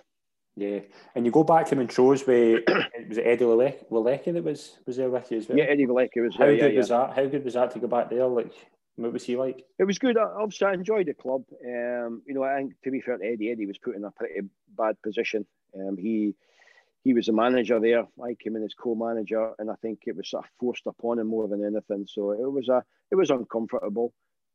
Yeah, 0.57 0.81
and 1.15 1.27
you 1.27 1.33
go 1.33 1.45
back 1.45 1.67
to 1.67 1.77
Montrose 1.77 2.27
where 2.27 2.63
was 3.09 3.19
it 3.19 3.27
Eddie 3.27 3.45
Wolecki 3.45 4.33
that 4.33 4.43
was 4.43 4.79
was 4.87 4.97
there 4.97 5.11
with 5.11 5.31
you 5.31 5.39
as 5.39 5.49
well? 5.49 5.59
Yeah, 5.59 5.65
Eddie 5.65 5.87
Wolecki 5.87 6.23
was. 6.23 6.35
How 6.35 6.47
there, 6.47 6.57
good 6.57 6.73
yeah, 6.73 6.79
was 6.79 6.89
that? 6.89 7.13
How 7.15 7.27
good 7.27 7.45
was 7.45 7.55
that 7.55 7.73
to 7.73 7.79
go 7.79 7.87
back 7.87 8.09
there? 8.09 8.27
Like, 8.27 8.53
what 8.97 9.13
was 9.13 9.25
he 9.25 9.37
like? 9.37 9.63
It 9.79 9.85
was 9.85 9.99
good. 9.99 10.17
Obviously, 10.17 10.67
I 10.67 10.73
enjoyed 10.73 11.07
the 11.07 11.15
club. 11.15 11.45
Um, 11.63 12.23
you 12.27 12.33
know, 12.33 12.43
I 12.43 12.57
think 12.57 12.73
to 12.85 12.91
be 12.91 13.03
fair 13.03 13.19
to 13.19 13.25
Eddie, 13.25 13.51
Eddie 13.51 13.67
was 13.67 13.77
put 13.77 13.97
in 13.97 14.05
a 14.05 14.11
pretty 14.11 14.49
bad 14.77 14.97
position. 15.03 15.45
Um, 15.79 15.99
he 15.99 16.35
he 17.05 17.13
was 17.13 17.29
a 17.29 17.33
manager 17.33 17.79
there. 17.79 18.05
I 18.25 18.35
came 18.35 18.57
in 18.57 18.65
as 18.65 18.75
co-manager, 18.75 19.53
and 19.59 19.71
I 19.71 19.75
think 19.83 20.01
it 20.07 20.17
was 20.17 20.31
sort 20.31 20.45
of 20.45 20.51
forced 20.59 20.87
upon 20.87 21.19
him 21.19 21.27
more 21.27 21.49
than 21.49 21.65
anything. 21.65 22.07
So 22.09 22.31
it 22.31 22.51
was 22.51 22.69
a 22.71 22.83
it 23.11 23.15
was 23.15 23.31
uncomfortable. 23.31 24.15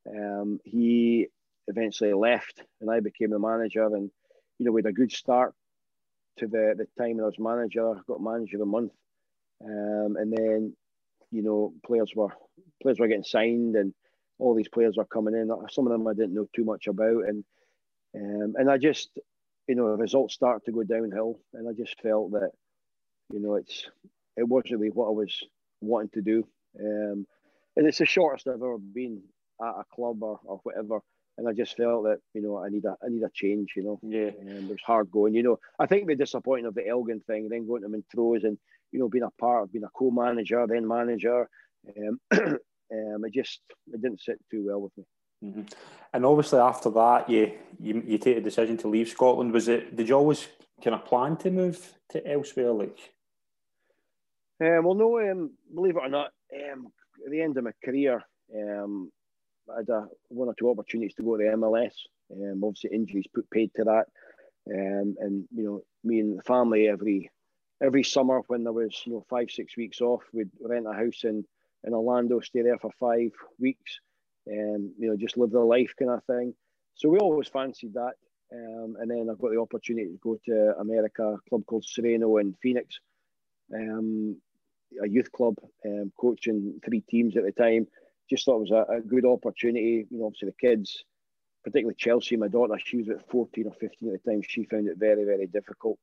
Um, 0.10 0.60
he 0.64 1.28
eventually 1.68 2.14
left, 2.14 2.62
and 2.80 2.90
I 2.90 3.00
became 3.00 3.30
the 3.30 3.40
manager. 3.40 3.86
And 3.86 4.12
you 4.58 4.66
know, 4.66 4.72
we 4.72 4.80
had 4.80 4.90
a 4.90 4.94
good 4.94 5.12
start 5.12 5.54
to 6.38 6.48
the 6.48 6.76
the 6.78 6.88
time 7.02 7.20
I 7.20 7.24
was 7.24 7.40
manager. 7.40 7.90
I 7.90 8.02
got 8.08 8.22
manager 8.22 8.58
of 8.58 8.62
the 8.62 8.66
month, 8.66 8.92
um, 9.64 10.18
and 10.18 10.32
then 10.36 10.76
you 11.32 11.44
know, 11.44 11.74
players 11.86 12.12
were 12.16 12.34
players 12.82 13.00
were 13.00 13.08
getting 13.08 13.24
signed, 13.24 13.76
and 13.76 13.94
all 14.40 14.56
these 14.56 14.70
players 14.70 14.98
were 14.98 15.06
coming 15.06 15.36
in. 15.36 15.52
Some 15.70 15.88
of 15.88 15.92
them 15.92 16.08
I 16.08 16.14
didn't 16.14 16.34
know 16.34 16.48
too 16.56 16.66
much 16.66 16.88
about, 16.88 17.26
and 17.28 17.44
um, 18.16 18.56
and 18.58 18.70
I 18.70 18.78
just 18.78 19.10
you 19.68 19.76
know, 19.76 19.92
the 19.92 19.98
results 20.02 20.34
start 20.34 20.66
to 20.66 20.72
go 20.72 20.84
downhill, 20.84 21.40
and 21.54 21.68
I 21.68 21.74
just 21.74 22.00
felt 22.02 22.32
that 22.32 22.52
you 23.32 23.40
know 23.40 23.56
it's 23.56 23.90
it 24.38 24.48
wasn't 24.48 24.74
really 24.74 24.90
what 24.90 25.08
I 25.08 25.12
was 25.12 25.44
wanting 25.82 26.10
to 26.16 26.22
do. 26.22 26.48
Um, 26.80 27.26
and 27.76 27.88
it's 27.88 28.00
the 28.00 28.06
shortest 28.06 28.48
I've 28.48 28.56
ever 28.56 28.78
been 28.78 29.24
at 29.62 29.82
a 29.82 29.84
club 29.94 30.24
or, 30.24 30.40
or 30.44 30.60
whatever. 30.64 31.00
And 31.38 31.48
I 31.48 31.54
just 31.54 31.78
felt 31.78 32.04
that 32.04 32.20
you 32.34 32.42
know 32.42 32.64
I 32.64 32.70
need 32.70 32.86
a 32.86 32.96
I 33.04 33.10
need 33.10 33.24
a 33.24 33.30
change. 33.34 33.74
You 33.76 33.84
know, 33.84 34.00
yeah. 34.04 34.32
And 34.40 34.50
it 34.50 34.70
was 34.70 34.82
hard 34.86 35.10
going. 35.12 35.34
You 35.34 35.44
know, 35.44 35.60
I 35.80 35.86
think 35.86 36.08
the 36.08 36.16
disappointing 36.16 36.66
of 36.66 36.76
the 36.76 36.88
Elgin 36.88 37.22
thing, 37.22 37.50
then 37.50 37.68
going 37.68 37.84
to 37.84 37.90
Montrose 37.90 38.44
and 38.44 38.58
you 38.92 39.00
know 39.00 39.08
being 39.08 39.24
a 39.24 39.32
part 39.40 39.64
of 39.64 39.72
being 39.72 39.86
a 39.86 39.90
co-manager, 39.96 40.66
then 40.68 40.88
manager. 40.88 41.48
Um, 41.88 42.20
um, 42.32 43.26
it 43.26 43.34
just 43.34 43.62
it 43.92 44.02
didn't 44.02 44.22
sit 44.22 44.40
too 44.52 44.66
well 44.68 44.82
with 44.82 44.98
me. 44.98 45.06
Mm-hmm. 45.44 45.62
And 46.14 46.26
obviously 46.26 46.60
after 46.60 46.90
that, 46.92 47.30
you, 47.30 47.54
you 47.80 48.04
you 48.06 48.18
take 48.18 48.38
a 48.38 48.42
decision 48.42 48.78
to 48.78 48.88
leave 48.88 49.10
Scotland. 49.10 49.54
Was 49.54 49.68
it? 49.68 49.96
Did 49.96 50.10
you 50.10 50.16
always 50.16 50.48
kind 50.84 50.96
of 50.96 51.06
plan 51.06 51.38
to 51.38 51.52
move 51.52 51.94
to 52.10 52.28
elsewhere? 52.28 52.72
Like, 52.72 53.00
um, 54.62 54.84
well, 54.84 54.96
no. 54.96 55.20
Um, 55.20 55.52
believe 55.74 55.96
it 55.96 56.04
or 56.04 56.10
not, 56.10 56.32
um, 56.54 56.88
at 57.26 57.32
the 57.32 57.42
end 57.42 57.58
of 57.58 57.64
my 57.64 57.72
career, 57.84 58.22
um, 58.56 59.12
I 59.74 59.80
had 59.80 59.90
a, 59.90 60.08
one 60.30 60.48
or 60.48 60.56
two 60.58 60.70
opportunities 60.70 61.16
to 61.16 61.24
go 61.24 61.38
to 61.38 61.44
the 61.44 61.58
MLS. 61.58 61.94
Um, 62.32 62.64
obviously, 62.64 62.92
injuries 62.94 63.28
put 63.34 63.50
paid 63.50 63.72
to 63.76 63.84
that, 63.84 64.06
um, 64.70 65.16
and 65.20 65.46
you 65.54 65.64
know, 65.64 65.82
me 66.04 66.20
and 66.20 66.40
the 66.40 66.44
family 66.44 66.88
every 66.88 67.30
every 67.84 68.04
summer 68.04 68.42
when 68.48 68.64
there 68.64 68.74
was 68.74 69.02
you 69.06 69.14
know 69.14 69.26
five 69.30 69.50
six 69.50 69.76
weeks 69.76 70.02
off, 70.02 70.22
we'd 70.34 70.50
rent 70.62 70.88
a 70.88 70.94
house 70.94 71.24
in 71.24 71.44
in 71.84 71.94
Orlando, 71.94 72.40
stay 72.40 72.62
there 72.62 72.78
for 72.78 72.92
five 73.00 73.32
weeks, 73.60 74.00
and 74.46 74.92
you 74.98 75.10
know 75.10 75.18
just 75.18 75.38
live 75.38 75.52
the 75.52 75.60
life 75.60 75.94
kind 75.98 76.12
of 76.12 76.24
thing. 76.26 76.54
So 76.96 77.10
we 77.10 77.20
always 77.20 77.48
fancied 77.48 77.94
that, 77.94 78.14
um, 78.54 78.96
and 79.00 79.10
then 79.10 79.30
I 79.30 79.34
got 79.40 79.52
the 79.52 79.60
opportunity 79.60 80.12
to 80.12 80.20
go 80.22 80.38
to 80.46 80.76
America, 80.80 81.24
a 81.24 81.50
club 81.50 81.66
called 81.66 81.86
Sereno 81.86 82.38
in 82.38 82.56
Phoenix, 82.62 83.00
um, 83.74 84.38
a 85.04 85.08
youth 85.08 85.32
club, 85.32 85.56
um, 85.86 86.12
coaching 86.20 86.80
three 86.86 87.02
teams 87.02 87.36
at 87.36 87.44
the 87.44 87.52
time 87.52 87.88
just 88.32 88.46
thought 88.46 88.58
it 88.58 88.72
was 88.72 88.72
a, 88.72 88.86
a, 88.94 89.02
good 89.02 89.26
opportunity. 89.26 90.08
You 90.10 90.20
know, 90.20 90.26
obviously 90.26 90.50
the 90.50 90.68
kids 90.68 91.04
particularly 91.64 91.96
Chelsea, 91.98 92.36
my 92.36 92.48
daughter, 92.48 92.78
she 92.84 92.98
was 92.98 93.08
about 93.08 93.30
14 93.30 93.68
or 93.68 93.74
15 93.74 94.14
at 94.14 94.24
the 94.24 94.32
time. 94.32 94.42
She 94.42 94.64
found 94.64 94.88
it 94.88 94.98
very, 94.98 95.24
very 95.24 95.48
difficult. 95.48 95.98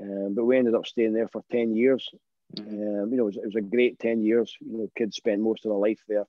Um, 0.00 0.34
but 0.34 0.44
we 0.44 0.58
ended 0.58 0.74
up 0.74 0.86
staying 0.86 1.14
there 1.14 1.28
for 1.28 1.42
10 1.50 1.74
years. 1.74 2.08
Mm-hmm. 2.56 3.02
Um, 3.02 3.10
you 3.10 3.16
know, 3.16 3.22
it 3.24 3.26
was, 3.26 3.36
it 3.36 3.46
was, 3.46 3.56
a 3.56 3.60
great 3.60 3.98
10 3.98 4.22
years. 4.22 4.54
You 4.60 4.78
know, 4.78 4.90
kids 4.96 5.16
spent 5.16 5.40
most 5.40 5.64
of 5.64 5.70
their 5.70 5.78
life 5.78 6.00
there. 6.08 6.26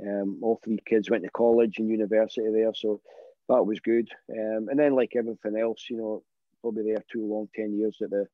Um, 0.00 0.38
all 0.42 0.60
three 0.62 0.78
kids 0.86 1.10
went 1.10 1.24
to 1.24 1.30
college 1.30 1.78
and 1.78 1.88
university 1.88 2.48
there. 2.52 2.72
So 2.74 3.00
that 3.48 3.64
was 3.64 3.80
good. 3.80 4.08
Um, 4.30 4.68
and 4.68 4.78
then, 4.78 4.94
like 4.94 5.16
everything 5.16 5.56
else, 5.58 5.86
you 5.90 5.96
know, 5.96 6.22
probably 6.60 6.84
there 6.84 7.02
too 7.10 7.26
long, 7.26 7.48
10 7.54 7.76
years 7.76 7.98
at 8.02 8.10
the 8.10 8.26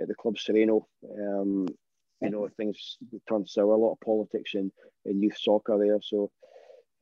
at 0.00 0.08
the 0.08 0.14
club 0.14 0.38
Sereno. 0.38 0.86
Um, 2.22 2.26
you 2.26 2.30
know, 2.30 2.48
things 2.56 2.98
turned 3.28 3.48
sour, 3.48 3.72
a 3.72 3.76
lot 3.76 3.92
of 3.92 4.00
politics 4.00 4.52
in, 4.54 4.70
in 5.04 5.22
youth 5.22 5.38
soccer 5.38 5.78
there. 5.78 6.00
So 6.02 6.30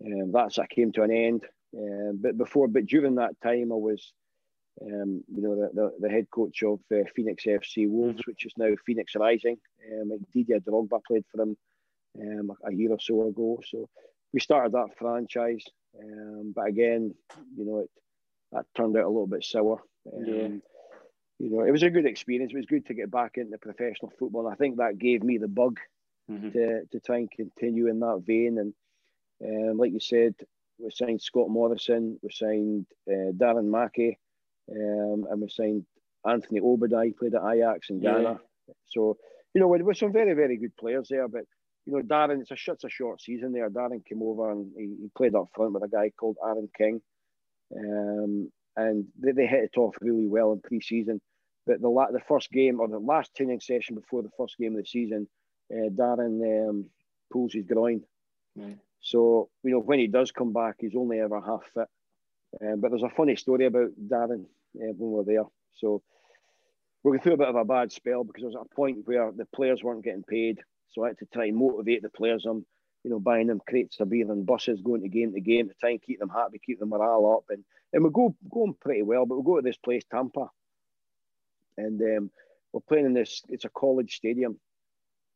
um, 0.04 0.32
that's 0.32 0.56
that 0.56 0.70
came 0.70 0.92
to 0.92 1.02
an 1.02 1.10
end. 1.10 1.44
Um, 1.76 2.18
but 2.22 2.38
before, 2.38 2.68
but 2.68 2.86
during 2.86 3.16
that 3.16 3.40
time, 3.42 3.72
I 3.72 3.76
was, 3.76 4.12
um, 4.80 5.22
you 5.34 5.42
know, 5.42 5.54
the, 5.56 5.70
the, 5.74 5.92
the, 6.00 6.08
head 6.08 6.28
coach 6.30 6.62
of 6.62 6.80
uh, 6.92 7.04
Phoenix 7.14 7.44
FC 7.44 7.88
Wolves, 7.88 8.22
which 8.26 8.46
is 8.46 8.52
now 8.56 8.70
Phoenix 8.86 9.14
Rising. 9.16 9.58
Um, 9.92 10.12
Didier 10.32 10.60
Drogba 10.60 11.00
played 11.06 11.24
for 11.30 11.36
them 11.36 11.56
um, 12.20 12.52
a 12.64 12.72
year 12.72 12.92
or 12.92 13.00
so 13.00 13.28
ago. 13.28 13.60
So 13.68 13.88
we 14.32 14.40
started 14.40 14.72
that 14.72 14.96
franchise. 14.98 15.64
Um, 16.00 16.52
but 16.54 16.68
again, 16.68 17.14
you 17.56 17.64
know, 17.66 17.78
it 17.80 17.90
that 18.52 18.66
turned 18.76 18.96
out 18.96 19.04
a 19.04 19.08
little 19.08 19.26
bit 19.26 19.44
sour. 19.44 19.82
Um, 20.12 20.24
yeah. 20.24 20.48
You 21.38 21.50
know, 21.50 21.64
it 21.64 21.70
was 21.70 21.84
a 21.84 21.90
good 21.90 22.06
experience. 22.06 22.52
It 22.52 22.56
was 22.56 22.66
good 22.66 22.86
to 22.86 22.94
get 22.94 23.10
back 23.10 23.36
into 23.36 23.58
professional 23.58 24.12
football. 24.18 24.46
And 24.46 24.54
I 24.54 24.56
think 24.56 24.76
that 24.76 24.98
gave 24.98 25.22
me 25.22 25.38
the 25.38 25.48
bug 25.48 25.78
mm-hmm. 26.30 26.50
to, 26.50 26.84
to 26.86 27.00
try 27.00 27.18
and 27.18 27.30
continue 27.30 27.86
in 27.86 28.00
that 28.00 28.22
vein. 28.26 28.58
And 28.58 28.74
um, 29.44 29.78
like 29.78 29.92
you 29.92 30.00
said, 30.00 30.34
we 30.78 30.90
signed 30.90 31.22
Scott 31.22 31.48
Morrison, 31.48 32.18
we 32.22 32.30
signed 32.32 32.86
uh, 33.08 33.32
Darren 33.32 33.66
Mackie, 33.66 34.18
um, 34.70 35.26
and 35.30 35.40
we 35.40 35.48
signed 35.48 35.84
Anthony 36.26 36.60
Obodai, 36.60 37.16
played 37.16 37.34
at 37.34 37.44
Ajax 37.44 37.90
in 37.90 38.00
Ghana. 38.00 38.40
Yeah. 38.66 38.74
So, 38.86 39.16
you 39.54 39.60
know, 39.60 39.68
with 39.68 39.96
some 39.96 40.12
very, 40.12 40.34
very 40.34 40.56
good 40.56 40.76
players 40.76 41.08
there. 41.08 41.28
But, 41.28 41.44
you 41.86 41.92
know, 41.92 42.02
Darren, 42.02 42.40
it's 42.40 42.50
a, 42.50 42.72
it's 42.72 42.84
a 42.84 42.88
short 42.90 43.20
season 43.22 43.52
there. 43.52 43.70
Darren 43.70 44.04
came 44.04 44.22
over 44.22 44.50
and 44.50 44.72
he, 44.76 44.96
he 45.02 45.10
played 45.16 45.34
up 45.34 45.48
front 45.54 45.72
with 45.72 45.84
a 45.84 45.88
guy 45.88 46.10
called 46.18 46.36
Aaron 46.44 46.68
King. 46.76 47.00
Um, 47.76 48.50
and 48.76 49.06
they, 49.18 49.32
they 49.32 49.46
hit 49.46 49.64
it 49.64 49.78
off 49.78 49.96
really 50.00 50.26
well 50.26 50.52
in 50.52 50.60
pre 50.60 50.80
season. 50.80 51.20
But 51.68 51.80
the, 51.80 51.88
la- 51.88 52.10
the 52.10 52.20
first 52.26 52.50
game 52.50 52.80
or 52.80 52.88
the 52.88 52.98
last 52.98 53.34
training 53.36 53.60
session 53.60 53.94
before 53.94 54.22
the 54.22 54.36
first 54.36 54.56
game 54.58 54.74
of 54.74 54.82
the 54.82 54.88
season, 54.88 55.28
uh, 55.70 55.90
Darren 55.90 56.68
um, 56.70 56.86
pulls 57.30 57.52
his 57.52 57.66
groin. 57.66 58.02
Mm. 58.58 58.78
So, 59.00 59.50
you 59.62 59.72
know, 59.72 59.80
when 59.80 59.98
he 59.98 60.06
does 60.06 60.32
come 60.32 60.52
back, 60.52 60.76
he's 60.78 60.96
only 60.96 61.20
ever 61.20 61.40
half 61.40 61.64
fit. 61.74 61.88
Um, 62.62 62.80
but 62.80 62.90
there's 62.90 63.02
a 63.02 63.10
funny 63.10 63.36
story 63.36 63.66
about 63.66 63.90
Darren 64.12 64.44
uh, 64.44 64.92
when 64.96 65.10
we 65.10 65.16
were 65.18 65.24
there. 65.24 65.44
So, 65.76 66.02
we 67.04 67.12
went 67.12 67.22
through 67.22 67.34
a 67.34 67.38
bit 67.38 67.48
of 67.48 67.56
a 67.56 67.64
bad 67.64 67.92
spell 67.92 68.24
because 68.24 68.42
there 68.42 68.50
was 68.50 68.66
a 68.70 68.74
point 68.74 69.06
where 69.06 69.30
the 69.30 69.46
players 69.54 69.82
weren't 69.82 70.04
getting 70.04 70.24
paid. 70.24 70.60
So 70.90 71.04
I 71.04 71.08
had 71.08 71.18
to 71.18 71.26
try 71.26 71.46
and 71.46 71.56
motivate 71.56 72.02
the 72.02 72.10
players. 72.10 72.44
I'm, 72.44 72.64
you 73.04 73.10
know, 73.10 73.20
buying 73.20 73.46
them 73.46 73.60
crates 73.68 74.00
of 74.00 74.10
beer 74.10 74.30
and 74.30 74.46
buses, 74.46 74.80
going 74.80 75.02
to 75.02 75.08
game 75.08 75.32
to 75.34 75.40
game 75.40 75.68
to 75.68 75.74
try 75.78 75.90
and 75.90 76.02
keep 76.02 76.18
them 76.18 76.28
happy, 76.28 76.60
keep 76.64 76.80
them 76.80 76.88
morale 76.88 77.36
up. 77.36 77.44
And, 77.50 77.64
and 77.92 78.02
we 78.02 78.10
go 78.10 78.34
going 78.50 78.74
pretty 78.80 79.02
well, 79.02 79.26
but 79.26 79.36
we 79.36 79.44
go 79.44 79.56
to 79.56 79.62
this 79.62 79.76
place, 79.76 80.02
Tampa. 80.10 80.48
And 81.78 82.00
um, 82.02 82.30
we're 82.72 82.80
playing 82.80 83.06
in 83.06 83.14
this, 83.14 83.42
it's 83.48 83.64
a 83.64 83.70
college 83.70 84.16
stadium. 84.16 84.58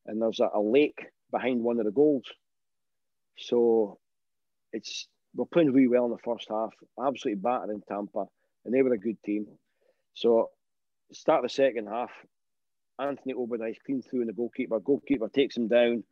And 0.06 0.20
there's 0.20 0.40
a, 0.40 0.50
a 0.52 0.60
lake 0.60 1.06
behind 1.30 1.62
one 1.62 1.78
of 1.78 1.86
the 1.86 1.92
goals. 1.92 2.24
So 3.38 3.98
it's 4.72 5.08
we're 5.34 5.46
playing 5.46 5.72
really 5.72 5.88
well 5.88 6.04
in 6.04 6.10
the 6.10 6.18
first 6.18 6.48
half, 6.50 6.74
absolutely 7.02 7.40
battering 7.40 7.82
Tampa, 7.88 8.26
and 8.64 8.74
they 8.74 8.82
were 8.82 8.92
a 8.92 8.98
good 8.98 9.22
team. 9.22 9.46
So 10.14 10.50
start 11.12 11.42
the 11.42 11.48
second 11.48 11.86
half, 11.86 12.10
Anthony 12.98 13.34
Obodai 13.34 13.74
clean 13.86 14.02
through 14.02 14.22
in 14.22 14.26
the 14.26 14.32
goalkeeper. 14.32 14.78
Goalkeeper 14.80 15.28
takes 15.28 15.56
him 15.56 15.68
down, 15.68 16.04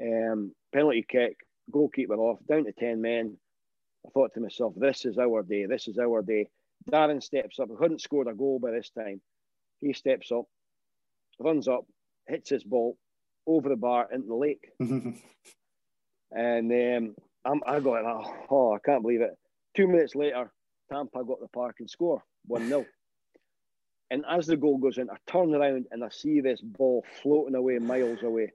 um, 0.00 0.52
penalty 0.72 1.04
kick, 1.08 1.36
goalkeeper 1.70 2.14
off, 2.14 2.38
down 2.48 2.64
to 2.64 2.72
10 2.72 3.00
men. 3.00 3.36
I 4.06 4.10
thought 4.10 4.32
to 4.34 4.40
myself, 4.40 4.74
this 4.76 5.04
is 5.04 5.18
our 5.18 5.42
day, 5.42 5.66
this 5.66 5.88
is 5.88 5.98
our 5.98 6.22
day. 6.22 6.48
Darren 6.90 7.22
steps 7.22 7.58
up, 7.58 7.68
he 7.68 7.74
hadn't 7.82 8.00
scored 8.00 8.28
a 8.28 8.34
goal 8.34 8.58
by 8.58 8.70
this 8.70 8.90
time. 8.90 9.20
He 9.80 9.92
steps 9.92 10.30
up, 10.32 10.44
runs 11.38 11.68
up, 11.68 11.86
hits 12.26 12.50
his 12.50 12.64
ball 12.64 12.96
over 13.46 13.68
the 13.68 13.76
bar 13.76 14.08
into 14.12 14.28
the 14.28 14.34
lake. 14.34 14.70
And 16.32 16.70
um, 16.70 17.14
I'm, 17.44 17.62
I 17.66 17.80
got 17.80 18.04
like, 18.04 18.26
oh, 18.50 18.74
I 18.74 18.78
can't 18.84 19.02
believe 19.02 19.20
it. 19.20 19.36
Two 19.76 19.88
minutes 19.88 20.14
later, 20.14 20.52
Tampa 20.92 21.24
got 21.24 21.40
the 21.40 21.48
park 21.48 21.76
and 21.80 21.90
score 21.90 22.22
1 22.46 22.68
0. 22.68 22.86
and 24.10 24.24
as 24.28 24.46
the 24.46 24.56
goal 24.56 24.78
goes 24.78 24.98
in, 24.98 25.10
I 25.10 25.16
turn 25.26 25.54
around 25.54 25.86
and 25.90 26.04
I 26.04 26.08
see 26.08 26.40
this 26.40 26.60
ball 26.60 27.04
floating 27.22 27.54
away 27.54 27.78
miles 27.78 28.22
away. 28.22 28.52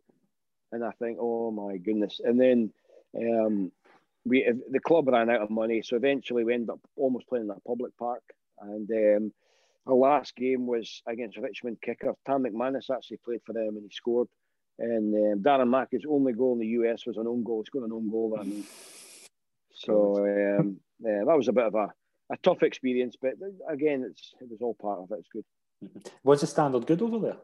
And 0.72 0.84
I 0.84 0.92
think, 0.92 1.18
oh 1.20 1.52
my 1.52 1.78
goodness. 1.78 2.20
And 2.24 2.40
then 2.40 2.72
um, 3.18 3.72
we 4.26 4.50
the 4.72 4.80
club 4.80 5.08
ran 5.08 5.30
out 5.30 5.42
of 5.42 5.50
money. 5.50 5.82
So 5.82 5.96
eventually 5.96 6.44
we 6.44 6.54
ended 6.54 6.72
up 6.72 6.80
almost 6.96 7.28
playing 7.28 7.44
in 7.44 7.48
that 7.50 7.64
public 7.66 7.96
park. 7.98 8.24
And 8.60 8.90
um, 8.92 9.34
our 9.88 9.96
last 9.96 10.36
game 10.36 10.66
was 10.66 11.02
against 11.08 11.38
Richmond 11.38 11.78
kicker. 11.82 12.14
Tam 12.26 12.44
McManus 12.44 12.90
actually 12.90 13.20
played 13.24 13.42
for 13.46 13.54
them 13.54 13.76
and 13.76 13.84
he 13.84 13.90
scored. 13.92 14.28
And 14.78 15.14
um, 15.14 15.44
Darren 15.44 15.70
Mackie's 15.70 16.06
only 16.10 16.34
goal 16.34 16.54
in 16.54 16.60
the 16.60 16.68
US 16.68 17.06
was 17.06 17.18
an 17.18 17.28
own 17.28 17.44
goal. 17.44 17.62
He 17.62 17.66
scored 17.66 17.86
an 17.86 17.94
own 17.94 18.10
goal. 18.10 18.38
I 18.40 18.44
mean. 18.44 18.66
So 19.74 20.18
um, 20.26 20.78
yeah, 21.00 21.24
that 21.26 21.38
was 21.38 21.48
a 21.48 21.54
bit 21.54 21.66
of 21.66 21.76
a, 21.76 21.88
a 22.32 22.38
tough 22.42 22.64
experience, 22.64 23.16
but 23.22 23.34
again, 23.70 24.06
it's 24.10 24.34
it 24.42 24.50
was 24.50 24.62
all 24.62 24.76
part 24.76 25.00
of 25.00 25.12
it. 25.12 25.20
It's 25.20 25.30
good. 25.30 26.12
Was 26.24 26.42
the 26.42 26.48
standard 26.48 26.88
good 26.88 27.02
over 27.02 27.20
there? 27.20 27.38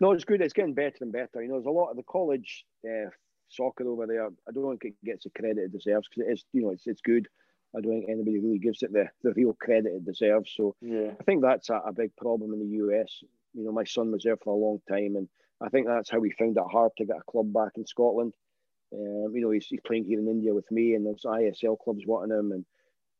No, 0.00 0.12
it's 0.12 0.24
good. 0.24 0.42
It's 0.42 0.52
getting 0.52 0.74
better 0.74 0.98
and 1.00 1.12
better. 1.12 1.42
You 1.42 1.48
know, 1.48 1.54
there's 1.54 1.66
a 1.66 1.70
lot 1.70 1.90
of 1.90 1.96
the 1.96 2.02
college 2.02 2.64
uh, 2.84 3.08
soccer 3.48 3.88
over 3.88 4.06
there. 4.06 4.26
I 4.26 4.52
don't 4.52 4.76
think 4.78 4.94
it 5.02 5.06
gets 5.06 5.24
the 5.24 5.30
credit 5.30 5.58
it 5.58 5.72
deserves 5.72 6.08
because 6.08 6.28
it 6.28 6.32
is, 6.32 6.44
you 6.52 6.62
know, 6.62 6.70
it's 6.70 6.86
it's 6.86 7.00
good. 7.00 7.28
I 7.76 7.80
don't 7.80 7.92
think 7.92 8.08
anybody 8.08 8.38
really 8.38 8.58
gives 8.58 8.82
it 8.82 8.92
the, 8.92 9.08
the 9.22 9.32
real 9.32 9.52
credit 9.52 9.92
it 9.92 10.04
deserves. 10.04 10.52
So 10.56 10.74
yeah. 10.80 11.10
I 11.20 11.24
think 11.24 11.42
that's 11.42 11.68
a, 11.68 11.82
a 11.86 11.92
big 11.92 12.16
problem 12.16 12.52
in 12.52 12.60
the 12.60 12.76
US 12.86 13.22
you 13.56 13.64
know, 13.64 13.72
my 13.72 13.84
son 13.84 14.12
was 14.12 14.22
there 14.22 14.36
for 14.36 14.52
a 14.52 14.56
long 14.56 14.80
time, 14.88 15.16
and 15.16 15.28
I 15.60 15.70
think 15.70 15.86
that's 15.86 16.10
how 16.10 16.18
we 16.18 16.30
found 16.30 16.58
it 16.58 16.62
hard 16.70 16.92
to 16.98 17.06
get 17.06 17.16
a 17.16 17.30
club 17.30 17.52
back 17.52 17.72
in 17.76 17.86
Scotland. 17.86 18.34
Um, 18.92 19.32
you 19.34 19.40
know, 19.40 19.50
he's, 19.50 19.66
he's 19.66 19.80
playing 19.84 20.04
here 20.04 20.20
in 20.20 20.28
India 20.28 20.54
with 20.54 20.70
me, 20.70 20.94
and 20.94 21.06
there's 21.06 21.22
ISL 21.24 21.78
clubs 21.78 22.04
wanting 22.06 22.36
him, 22.36 22.52
and 22.52 22.64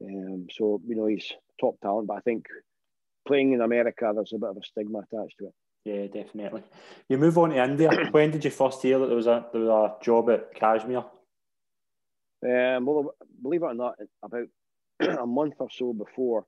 um, 0.03 0.47
so 0.53 0.81
you 0.87 0.95
know 0.95 1.07
he's 1.07 1.33
top 1.59 1.81
talent. 1.81 2.07
But 2.07 2.19
I 2.19 2.21
think 2.21 2.47
playing 3.27 3.53
in 3.53 3.63
America, 3.63 4.13
there's 4.15 4.35
a 4.35 4.39
bit 4.39 4.51
of 4.51 4.59
a 4.59 4.63
stigma 4.63 4.99
attached 4.99 5.39
to 5.39 5.47
it. 5.47 5.55
Yeah, 5.87 6.07
definitely. 6.23 6.63
You 7.09 7.17
move 7.17 7.39
on 7.39 7.51
to 7.51 7.65
India. 7.65 7.91
when 8.11 8.31
did 8.31 8.45
you 8.45 8.51
first 8.51 8.83
hear 8.83 8.99
that 8.99 9.07
there 9.07 9.17
was 9.17 9.27
a 9.27 9.47
there 9.53 9.63
was 9.63 9.71
a 9.71 10.05
job 10.05 10.29
at 10.31 10.55
Kashmir? 10.55 11.05
Um, 12.47 12.87
well, 12.87 13.15
believe 13.43 13.63
it 13.63 13.67
or 13.67 13.75
not, 13.75 13.95
about 14.23 14.47
a 15.01 15.27
month 15.27 15.55
or 15.59 15.69
so 15.71 15.93
before, 15.93 16.47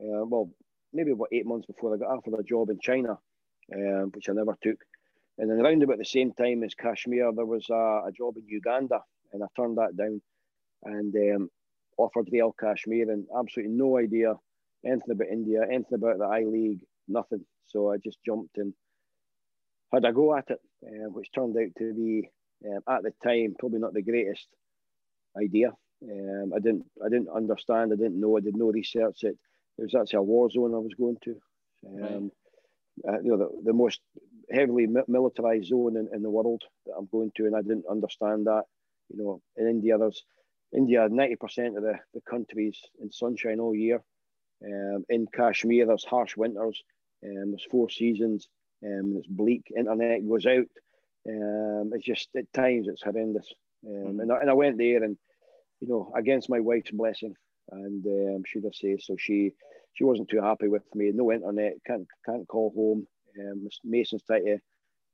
uh, 0.00 0.24
well, 0.26 0.50
maybe 0.92 1.12
about 1.12 1.28
eight 1.32 1.46
months 1.46 1.66
before 1.66 1.94
I 1.94 1.98
got 1.98 2.10
offered 2.10 2.38
a 2.38 2.42
job 2.42 2.70
in 2.70 2.80
China, 2.80 3.18
um, 3.74 4.10
which 4.14 4.28
I 4.28 4.32
never 4.32 4.56
took. 4.62 4.78
And 5.38 5.50
then 5.50 5.60
around 5.60 5.82
about 5.82 5.98
the 5.98 6.04
same 6.04 6.32
time 6.32 6.64
as 6.64 6.74
Kashmir, 6.74 7.30
there 7.32 7.46
was 7.46 7.66
a, 7.70 8.08
a 8.08 8.10
job 8.16 8.36
in 8.38 8.48
Uganda, 8.48 9.00
and 9.32 9.42
I 9.42 9.46
turned 9.56 9.78
that 9.78 9.96
down 9.96 10.20
and 10.84 11.14
um, 11.14 11.50
offered 11.98 12.28
Real 12.32 12.54
Kashmir, 12.58 13.10
and 13.10 13.26
absolutely 13.38 13.74
no 13.74 13.98
idea 13.98 14.34
anything 14.84 15.10
about 15.10 15.28
India, 15.28 15.62
anything 15.62 15.94
about 15.94 16.18
the 16.18 16.24
I 16.24 16.44
League, 16.44 16.80
nothing. 17.06 17.44
So 17.66 17.92
I 17.92 17.98
just 17.98 18.18
jumped 18.24 18.56
and 18.58 18.72
had 19.92 20.04
a 20.04 20.12
go 20.12 20.36
at 20.36 20.50
it, 20.50 20.60
uh, 20.84 21.10
which 21.10 21.30
turned 21.32 21.56
out 21.56 21.70
to 21.78 21.94
be 21.94 22.30
um, 22.66 22.80
at 22.88 23.02
the 23.02 23.12
time 23.22 23.54
probably 23.58 23.78
not 23.78 23.94
the 23.94 24.02
greatest 24.02 24.48
idea. 25.40 25.72
Um, 26.02 26.52
I 26.54 26.58
didn't 26.58 26.84
I 27.04 27.08
didn't 27.08 27.28
understand. 27.28 27.92
I 27.92 27.96
didn't 27.96 28.20
know. 28.20 28.36
I 28.36 28.40
did 28.40 28.56
no 28.56 28.70
research. 28.70 29.22
It 29.22 29.38
it 29.78 29.82
was 29.82 29.94
actually 29.94 30.18
a 30.18 30.22
war 30.22 30.50
zone 30.50 30.74
I 30.74 30.78
was 30.78 30.94
going 30.94 31.18
to. 31.24 31.36
Um, 31.86 32.30
right. 33.04 33.14
uh, 33.14 33.20
you 33.22 33.30
know, 33.30 33.36
the, 33.36 33.48
the 33.64 33.72
most 33.72 34.00
heavily 34.50 34.86
militarized 35.08 35.68
zone 35.68 35.96
in, 35.96 36.08
in 36.14 36.22
the 36.22 36.30
world 36.30 36.62
that 36.86 36.94
I'm 36.98 37.08
going 37.10 37.32
to, 37.36 37.46
and 37.46 37.56
I 37.56 37.62
didn't 37.62 37.84
understand 37.90 38.46
that. 38.46 38.64
You 39.08 39.22
know, 39.22 39.42
in 39.56 39.68
India, 39.68 39.98
there's 39.98 40.24
India, 40.74 41.08
90% 41.08 41.76
of 41.76 41.82
the, 41.82 41.98
the 42.14 42.20
countries 42.28 42.78
in 43.00 43.10
sunshine 43.10 43.60
all 43.60 43.74
year. 43.74 44.02
Um, 44.64 45.04
in 45.08 45.26
Kashmir, 45.32 45.86
there's 45.86 46.04
harsh 46.04 46.36
winters, 46.36 46.82
um, 47.24 47.50
there's 47.50 47.66
four 47.70 47.90
seasons, 47.90 48.48
um, 48.84 49.16
it's 49.18 49.26
bleak, 49.26 49.70
internet 49.76 50.26
goes 50.26 50.46
out. 50.46 50.66
Um, 51.28 51.90
it's 51.94 52.04
just, 52.04 52.28
at 52.36 52.52
times, 52.52 52.88
it's 52.88 53.02
horrendous. 53.02 53.52
Um, 53.86 53.92
mm-hmm. 53.92 54.20
and, 54.20 54.32
I, 54.32 54.40
and 54.40 54.50
I 54.50 54.54
went 54.54 54.78
there 54.78 55.02
and, 55.02 55.16
you 55.80 55.88
know, 55.88 56.12
against 56.16 56.50
my 56.50 56.60
wife's 56.60 56.90
blessing, 56.90 57.34
and 57.70 58.04
um, 58.06 58.42
she 58.46 58.60
does 58.60 58.78
say 58.78 58.96
so. 58.98 59.16
She 59.18 59.52
she 59.94 60.04
wasn't 60.04 60.28
too 60.28 60.40
happy 60.40 60.68
with 60.68 60.82
me. 60.94 61.10
No 61.12 61.32
internet, 61.32 61.74
can't 61.86 62.06
can't 62.24 62.46
call 62.48 62.72
home. 62.74 63.06
Um, 63.38 63.68
Mason's 63.84 64.22
trying 64.22 64.46
to 64.46 64.58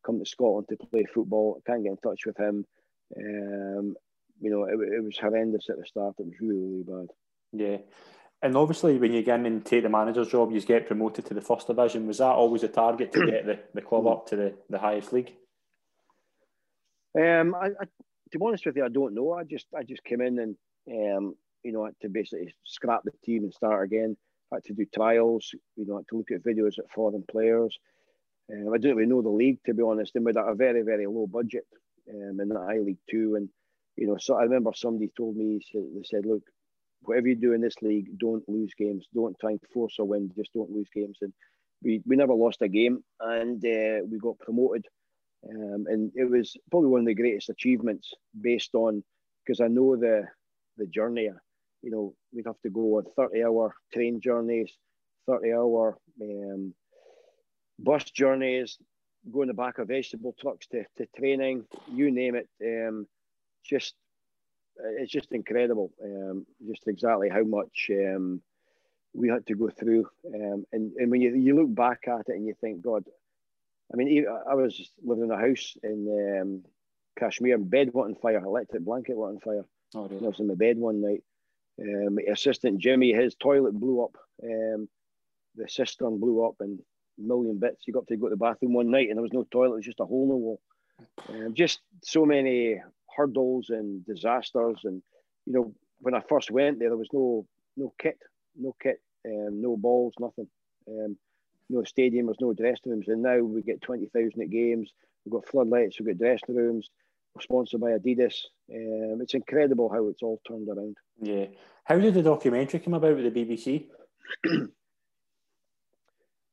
come 0.05 0.19
to 0.19 0.27
Scotland 0.27 0.69
to 0.69 0.77
play 0.77 1.05
football. 1.05 1.61
Can't 1.67 1.83
get 1.83 1.91
in 1.91 1.97
touch 1.99 2.27
with 2.27 2.37
him. 2.37 2.65
Um, 3.17 3.95
you 4.41 4.51
know, 4.51 4.65
it, 4.65 4.75
it 4.75 5.05
was 5.05 5.19
horrendous 5.19 5.71
at 5.71 5.79
the 5.79 5.87
start. 5.87 6.17
It 6.19 6.27
was 6.27 6.35
really, 6.41 6.61
really 6.61 6.83
bad. 6.83 7.09
Yeah. 7.53 7.77
And 8.43 8.57
obviously, 8.57 8.99
when 8.99 9.13
you 9.13 9.23
get 9.23 9.39
in 9.39 9.47
and 9.47 9.65
take 9.65 9.85
the 9.85 9.89
manager's 9.89 10.29
job, 10.29 10.51
you 10.51 10.61
get 10.61 10.89
promoted 10.89 11.27
to 11.27 11.35
the 11.35 11.41
first 11.41 11.69
division. 11.69 12.09
Was 12.09 12.19
that 12.19 12.25
always 12.25 12.65
a 12.65 12.69
target 12.69 13.13
to 13.13 13.25
get 13.25 13.47
the, 13.47 13.61
the 13.73 13.83
club 13.83 14.07
up 14.09 14.27
to 14.29 14.37
the, 14.37 14.55
the 14.69 14.79
highest 14.79 15.13
league? 15.13 15.33
Um, 17.17 17.55
I, 17.55 17.67
I, 17.67 17.87
to 18.33 18.39
be 18.39 18.45
honest 18.45 18.67
with 18.67 18.77
you, 18.77 18.85
I 18.85 18.89
don't 18.89 19.15
know. 19.15 19.33
I 19.33 19.45
just 19.45 19.67
I 19.77 19.83
just 19.83 20.05
came 20.05 20.21
in 20.21 20.39
and 20.39 20.57
um, 20.91 21.35
you 21.63 21.73
know 21.73 21.85
had 21.85 21.95
to 22.03 22.09
basically 22.09 22.55
scrap 22.65 23.03
the 23.05 23.13
team 23.25 23.45
and 23.45 23.55
start 23.55 23.85
again. 23.85 24.17
I 24.53 24.57
had 24.57 24.65
to 24.65 24.75
do 24.75 24.87
trials. 24.95 25.55
You 25.77 25.87
know, 25.87 25.97
had 25.97 26.09
to 26.09 26.17
look 26.17 26.31
at 26.31 26.43
videos 26.43 26.79
at 26.79 26.91
foreign 26.95 27.25
players. 27.31 27.79
Um, 28.53 28.73
I 28.73 28.79
didn't 28.79 28.97
really 28.97 29.09
know 29.09 29.23
the 29.23 29.29
league 29.29 29.61
to 29.67 29.75
be 29.75 29.83
honest, 29.83 30.17
and 30.17 30.25
with 30.25 30.37
a 30.37 30.55
very 30.55 30.83
very 30.83 31.07
low 31.07 31.27
budget 31.27 31.67
um, 32.11 32.41
in 32.41 32.49
the 32.49 32.59
I 32.59 32.79
League 32.79 33.05
Two, 33.11 33.37
and 33.37 33.49
you 33.97 34.07
know, 34.07 34.17
so 34.19 34.37
I 34.37 34.43
remember 34.45 34.73
somebody 34.75 35.11
told 35.17 35.37
me 35.37 35.61
they 35.75 36.03
said, 36.05 36.25
look, 36.25 36.43
whatever 37.03 37.29
you 37.29 37.35
do 37.35 37.53
in 37.53 37.61
this 37.61 37.77
league, 37.83 38.19
don't 38.19 38.49
lose 38.49 38.73
games. 38.77 39.07
Don't 39.15 39.39
try 39.39 39.51
and 39.51 39.61
force 39.73 39.97
a 39.99 40.05
win. 40.05 40.33
Just 40.37 40.53
don't 40.55 40.71
lose 40.71 40.89
games. 40.95 41.19
And 41.21 41.33
we, 41.83 42.01
we 42.07 42.17
never 42.17 42.35
lost 42.35 42.63
a 42.63 42.69
game, 42.69 43.05
and 43.21 43.65
uh, 43.65 44.05
we 44.11 44.19
got 44.19 44.39
promoted. 44.39 44.87
Um, 45.49 45.87
and 45.89 46.13
it 46.15 46.31
was 46.31 46.57
probably 46.71 46.91
one 46.91 47.01
of 47.01 47.07
the 47.07 47.15
greatest 47.15 47.51
achievements 47.51 48.15
based 48.41 48.75
on 48.75 49.03
because 49.45 49.61
I 49.61 49.69
know 49.69 49.97
the 49.97 50.27
the 50.77 50.87
journey. 50.87 51.31
You 51.83 51.91
know, 51.91 52.15
we'd 52.33 52.47
have 52.47 52.61
to 52.63 52.71
go 52.71 52.99
on 52.99 53.05
thirty 53.17 53.43
hour 53.43 53.75
train 53.93 54.21
journeys, 54.21 54.73
thirty 55.27 55.53
hour 55.53 55.99
um, 56.21 56.75
bus 57.79 58.05
journeys, 58.05 58.79
go 59.31 59.43
in 59.43 59.49
the 59.49 59.55
back 59.55 59.79
of 59.79 59.89
vegetable 59.89 60.35
trucks 60.41 60.67
to, 60.69 60.85
to 60.97 61.07
training, 61.17 61.65
you 61.91 62.11
name 62.11 62.37
it. 62.37 62.49
Um, 62.65 63.07
just 63.65 63.95
it's 64.99 65.13
just 65.13 65.33
incredible, 65.33 65.93
um, 66.03 66.47
just 66.67 66.89
exactly 66.89 67.29
how 67.29 67.43
much 67.43 67.91
um, 67.91 68.41
we 69.13 69.29
had 69.29 69.47
to 69.47 69.55
go 69.55 69.69
through. 69.69 70.09
Um, 70.35 70.65
and, 70.73 70.93
and 70.97 71.11
when 71.11 71.21
you, 71.21 71.35
you 71.35 71.55
look 71.55 71.75
back 71.75 72.09
at 72.09 72.29
it 72.29 72.37
and 72.37 72.47
you 72.47 72.55
think, 72.61 72.83
God, 72.83 73.05
I 73.93 73.97
mean, 73.97 74.27
I 74.51 74.55
was 74.55 74.91
living 75.03 75.25
in 75.25 75.31
a 75.31 75.37
house 75.37 75.77
in 75.83 76.41
um, 76.41 76.63
Kashmir, 77.19 77.59
bed 77.59 77.91
went 77.93 78.11
on 78.11 78.15
fire, 78.17 78.39
electric 78.39 78.85
blanket 78.85 79.17
went 79.17 79.35
on 79.35 79.41
fire. 79.41 79.65
Oh, 79.95 80.09
really? 80.09 80.25
I 80.25 80.29
was 80.29 80.41
in 80.41 80.49
my 80.49 80.55
bed 80.55 80.79
one 80.79 81.03
night. 81.03 81.23
Um, 81.81 82.19
assistant 82.31 82.79
Jimmy, 82.79 83.13
his 83.13 83.35
toilet 83.35 83.79
blew 83.79 84.03
up. 84.03 84.17
Um, 84.43 84.89
the 85.57 85.69
cistern 85.69 86.19
blew 86.19 86.45
up 86.45 86.57
and 86.61 86.81
a 87.19 87.23
million 87.23 87.59
bits. 87.59 87.83
You 87.87 87.93
got 87.93 88.07
to 88.07 88.17
go 88.17 88.29
to 88.29 88.31
the 88.31 88.37
bathroom 88.37 88.73
one 88.73 88.91
night 88.91 89.09
and 89.09 89.19
there 89.19 89.23
was 89.23 89.33
no 89.33 89.47
toilet, 89.51 89.75
it 89.75 89.77
was 89.77 89.85
just 89.85 90.01
a 90.01 90.07
hole 90.07 90.25
in 90.25 90.29
the 90.29 90.37
wall. 90.37 90.61
Um, 91.29 91.55
just 91.55 91.81
so 92.03 92.25
many 92.25 92.81
hurdles 93.15 93.71
and 93.71 94.05
disasters. 94.07 94.81
And 94.85 95.03
you 95.47 95.53
know, 95.53 95.75
when 95.99 96.15
I 96.15 96.23
first 96.29 96.51
went 96.51 96.79
there, 96.79 96.89
there 96.89 96.97
was 96.97 97.09
no 97.13 97.47
no 97.77 97.93
kit, 98.01 98.19
no 98.57 98.75
kit, 98.83 99.01
um, 99.27 99.61
no 99.61 99.77
balls, 99.77 100.15
nothing. 100.19 100.49
Um, 100.89 101.17
no 101.73 101.85
stadium, 101.85 102.27
there's 102.27 102.41
no 102.41 102.53
dressing 102.53 102.93
rooms, 102.93 103.09
and 103.09 103.23
now 103.23 103.39
we 103.39 103.63
get 103.63 103.83
twenty 103.83 104.07
thousand 104.07 104.43
at 104.43 104.51
games. 104.51 104.93
We've 105.25 105.33
got 105.33 105.49
floodlights, 105.49 105.99
we've 105.99 106.09
got 106.09 106.19
dressing 106.19 106.57
rooms. 106.57 106.89
We're 107.35 107.43
sponsored 107.43 107.81
by 107.81 107.93
Adidas. 107.93 108.35
Um, 108.71 109.21
it's 109.23 109.35
incredible 109.35 109.89
how 109.89 110.07
it's 110.09 110.23
all 110.23 110.41
turned 110.47 110.69
around. 110.69 110.97
Yeah. 111.21 111.47
How 111.85 111.99
did 111.99 112.15
the 112.15 112.23
documentary 112.23 112.81
come 112.81 112.95
about 112.95 113.17
with 113.17 113.33
the 113.33 113.45
BBC? 113.45 113.87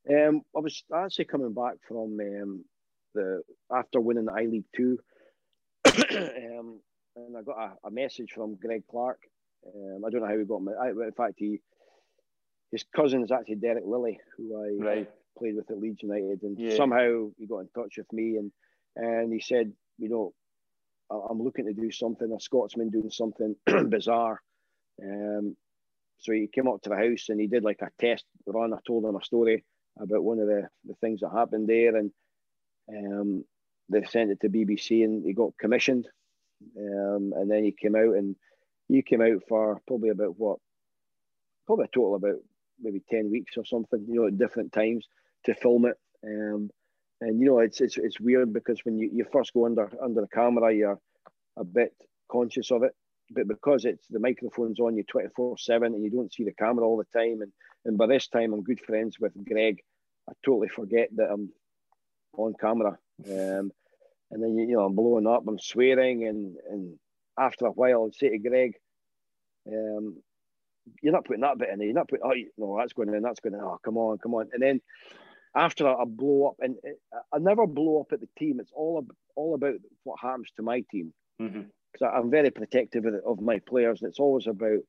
um, 0.10 0.42
I 0.56 0.60
was 0.60 0.84
actually 0.96 1.26
coming 1.26 1.54
back 1.54 1.76
from 1.88 2.18
um, 2.20 2.66
the 3.14 3.42
after 3.72 4.00
winning 4.00 4.26
the 4.26 4.34
I 4.34 4.46
League 4.46 4.66
Two. 4.76 5.00
um, 5.86 6.80
and 7.16 7.38
I 7.38 7.42
got 7.42 7.58
a, 7.58 7.88
a, 7.88 7.92
message 7.92 8.32
from 8.34 8.56
Greg 8.56 8.84
Clark. 8.90 9.20
Um, 9.66 10.04
I 10.06 10.10
don't 10.10 10.22
know 10.22 10.28
how 10.28 10.38
he 10.38 10.46
got 10.46 10.62
my. 10.62 10.72
I, 10.72 10.90
in 10.90 11.12
fact, 11.16 11.36
he 11.38 11.60
his 12.72 12.84
cousin 12.96 13.24
is 13.24 13.32
actually 13.32 13.56
Derek 13.56 13.86
Lilley, 13.86 14.20
who 14.38 14.58
I 14.58 14.84
right. 14.84 15.10
played 15.38 15.56
with 15.56 15.70
at 15.72 15.80
Leeds 15.80 16.04
United, 16.04 16.44
and 16.44 16.58
yeah. 16.60 16.76
somehow 16.76 17.30
he 17.38 17.48
got 17.48 17.60
in 17.60 17.70
touch 17.76 17.98
with 17.98 18.12
me 18.14 18.38
and 18.38 18.52
and 18.96 19.32
he 19.32 19.40
said, 19.40 19.72
you 19.98 20.10
know, 20.10 20.34
I'm 21.10 21.42
looking 21.42 21.66
to 21.66 21.74
do 21.74 21.92
something. 21.92 22.32
A 22.32 22.40
Scotsman 22.40 22.90
doing 22.90 23.12
something 23.12 23.56
bizarre. 23.90 24.42
Um, 25.02 25.56
so 26.20 26.34
he 26.34 26.48
came 26.48 26.68
up 26.68 26.82
to 26.82 26.90
the 26.90 26.96
house 26.96 27.30
and 27.30 27.40
he 27.40 27.48
did 27.48 27.64
like 27.64 27.82
a 27.82 27.90
test 28.00 28.26
run. 28.46 28.74
I 28.74 28.78
told 28.86 29.06
him 29.06 29.16
a 29.16 29.24
story 29.24 29.64
about 30.00 30.24
one 30.24 30.40
of 30.40 30.48
the, 30.48 30.68
the 30.86 30.96
things 30.96 31.22
that 31.22 31.32
happened 31.32 31.68
there, 31.68 31.96
and 31.96 32.12
um, 32.90 33.46
they 33.90 34.04
sent 34.04 34.32
it 34.32 34.42
to 34.42 34.50
BBC 34.50 35.04
and 35.04 35.26
he 35.26 35.34
got 35.34 35.58
commissioned. 35.58 36.08
Um, 36.78 37.34
and 37.36 37.50
then 37.50 37.64
he 37.64 37.72
came 37.72 37.96
out 37.96 38.16
and 38.16 38.36
he 38.88 39.02
came 39.02 39.22
out 39.22 39.44
for 39.48 39.82
probably 39.88 40.10
about 40.10 40.38
what, 40.38 40.60
probably 41.66 41.86
a 41.86 41.88
total 41.88 42.16
about 42.16 42.36
maybe 42.82 43.02
10 43.10 43.32
weeks 43.32 43.58
or 43.58 43.66
something, 43.66 44.06
you 44.08 44.22
know, 44.22 44.28
at 44.28 44.38
different 44.38 44.72
times 44.72 45.08
to 45.46 45.54
film 45.54 45.86
it. 45.86 45.98
Um, 46.26 46.70
and, 47.22 47.40
you 47.40 47.48
know, 47.48 47.60
it's, 47.60 47.82
it's, 47.82 47.98
it's 47.98 48.20
weird 48.20 48.54
because 48.54 48.84
when 48.84 48.98
you, 48.98 49.10
you 49.14 49.26
first 49.32 49.54
go 49.54 49.66
under, 49.66 49.90
under 50.02 50.22
the 50.22 50.28
camera, 50.28 50.74
you're 50.74 51.00
a 51.58 51.64
bit 51.64 51.94
conscious 52.32 52.72
of 52.72 52.84
it. 52.84 52.96
But 53.32 53.48
because 53.48 53.86
it's 53.86 54.08
the 54.08 54.20
microphone's 54.20 54.80
on 54.80 54.96
you 54.96 55.04
24 55.04 55.58
7 55.58 55.94
and 55.94 56.04
you 56.04 56.10
don't 56.10 56.34
see 56.34 56.44
the 56.44 56.54
camera 56.54 56.86
all 56.86 56.98
the 56.98 57.20
time. 57.20 57.42
And, 57.42 57.52
and 57.86 57.98
by 57.98 58.08
this 58.08 58.28
time, 58.28 58.54
I'm 58.54 58.64
good 58.64 58.80
friends 58.80 59.20
with 59.20 59.34
Greg. 59.46 59.82
I 60.28 60.34
totally 60.44 60.70
forget 60.70 61.10
that 61.16 61.30
I'm 61.32 61.52
on 62.34 62.54
camera. 62.60 62.98
Um, 63.28 63.72
and 64.32 64.44
then 64.44 64.58
you 64.58 64.76
know 64.76 64.86
I'm 64.86 64.96
blowing 64.96 65.28
up, 65.28 65.44
I'm 65.48 65.60
swearing, 65.60 66.28
and 66.28 66.56
and 66.70 67.00
after 67.38 67.66
a 67.66 67.72
while 67.72 68.06
I'd 68.06 68.16
say 68.16 68.30
to 68.30 68.38
Greg, 68.38 68.76
um, 69.68 70.18
"You're 71.02 71.14
not 71.14 71.26
putting 71.26 71.42
that 71.42 71.58
bit 71.58 71.70
in 71.70 71.80
there. 71.80 71.88
You're 71.88 71.96
not 71.96 72.10
putting. 72.10 72.26
Oh 72.26 72.34
no, 72.58 72.78
that's 72.78 72.94
going 72.94 73.14
in. 73.14 73.22
That's 73.22 73.40
going 73.40 73.54
in. 73.54 73.62
Oh 73.62 73.80
come 73.84 73.98
on, 73.98 74.18
come 74.18 74.34
on." 74.34 74.50
And 74.54 74.62
then 74.62 74.82
after 75.56 75.84
that, 75.86 75.98
I, 76.00 76.06
blow 76.06 76.50
up, 76.50 76.56
and 76.60 76.76
I 77.34 77.40
never 77.40 77.66
blow 77.66 78.02
up 78.02 78.14
at 78.14 78.20
the 78.20 78.30
team. 78.38 78.60
It's 78.60 78.72
all 78.74 79.06
all 79.36 79.56
about 79.56 79.76
what 80.04 80.20
happens 80.20 80.50
to 80.56 80.64
my 80.64 80.84
team 80.92 81.14
because 81.38 81.56
mm-hmm. 82.02 82.06
I'm 82.06 82.30
very 82.30 82.52
protective 82.52 83.06
of, 83.06 83.16
of 83.26 83.42
my 83.42 83.60
players, 83.60 84.02
and 84.02 84.10
it's 84.10 84.20
always 84.20 84.48
about 84.48 84.80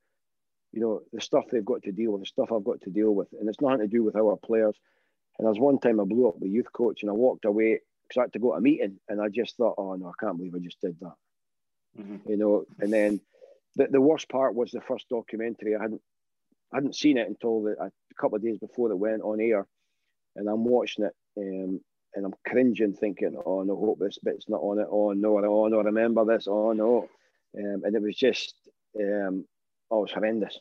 you 0.73 0.81
know 0.81 1.01
the 1.13 1.21
stuff 1.21 1.47
they've 1.51 1.65
got 1.65 1.83
to 1.85 1.93
deal 1.93 2.13
with, 2.13 2.23
the 2.23 2.27
stuff 2.27 2.53
I've 2.53 2.65
got 2.65 2.81
to 2.83 2.91
deal 2.91 3.15
with, 3.15 3.29
and 3.39 3.49
it's 3.49 3.61
nothing 3.61 3.81
to 3.81 3.87
do 3.87 4.03
with 4.03 4.17
our 4.17 4.37
players. 4.37 4.77
And 5.39 5.47
there 5.47 5.51
was 5.51 5.59
one 5.59 5.79
time 5.79 6.01
I 6.01 6.05
blew 6.05 6.29
up 6.29 6.39
the 6.39 6.49
youth 6.49 6.73
coach, 6.73 7.03
and 7.03 7.11
I 7.11 7.15
walked 7.15 7.47
away 7.47 7.81
because 8.07 8.21
I 8.21 8.23
had 8.25 8.33
to 8.35 8.39
go 8.39 8.53
to 8.53 8.59
a 8.59 8.61
meeting, 8.61 8.99
and 9.09 9.21
I 9.21 9.29
just 9.29 9.57
thought, 9.57 9.77
oh 9.79 9.95
no, 9.95 10.09
I 10.09 10.25
can't 10.25 10.37
believe 10.37 10.55
I 10.55 10.59
just 10.59 10.81
did 10.81 10.97
that. 11.01 11.15
Mm-hmm. 11.99 12.31
You 12.31 12.37
know, 12.37 12.65
and 12.79 12.93
then 12.93 13.21
the, 13.77 13.89
the 13.91 14.01
worst 14.01 14.29
part 14.29 14.55
was 14.55 14.71
the 14.71 14.81
first 14.81 15.09
documentary. 15.09 15.77
I 15.77 15.83
hadn't 15.83 16.03
I 16.73 16.77
hadn't 16.77 16.95
seen 16.95 17.19
it 17.19 17.29
until 17.29 17.63
the, 17.63 17.73
a 17.81 17.91
couple 18.21 18.37
of 18.37 18.43
days 18.43 18.59
before 18.59 18.91
it 18.91 18.97
went 18.97 19.23
on 19.23 19.41
air, 19.41 19.67
and 20.37 20.49
I'm 20.49 20.65
watching 20.65 21.05
it, 21.05 21.15
um, 21.37 21.81
and 22.15 22.25
I'm 22.27 22.35
cringing, 22.47 22.95
thinking, 22.95 23.37
"Oh 23.45 23.63
no, 23.63 23.77
hope 23.77 23.99
this 23.99 24.19
bit's 24.19 24.49
not 24.49 24.61
on 24.61 24.79
it. 24.79 24.87
Oh 24.91 25.13
no, 25.13 25.39
oh 25.39 25.69
no, 25.69 25.83
remember 25.83 26.25
this. 26.25 26.47
Oh 26.49 26.73
no," 26.73 27.09
um, 27.59 27.83
and 27.85 27.95
it 27.95 28.03
was 28.03 28.17
just, 28.17 28.55
um, 28.99 29.45
oh, 29.91 29.99
it 29.99 30.03
was 30.03 30.13
horrendous. 30.13 30.59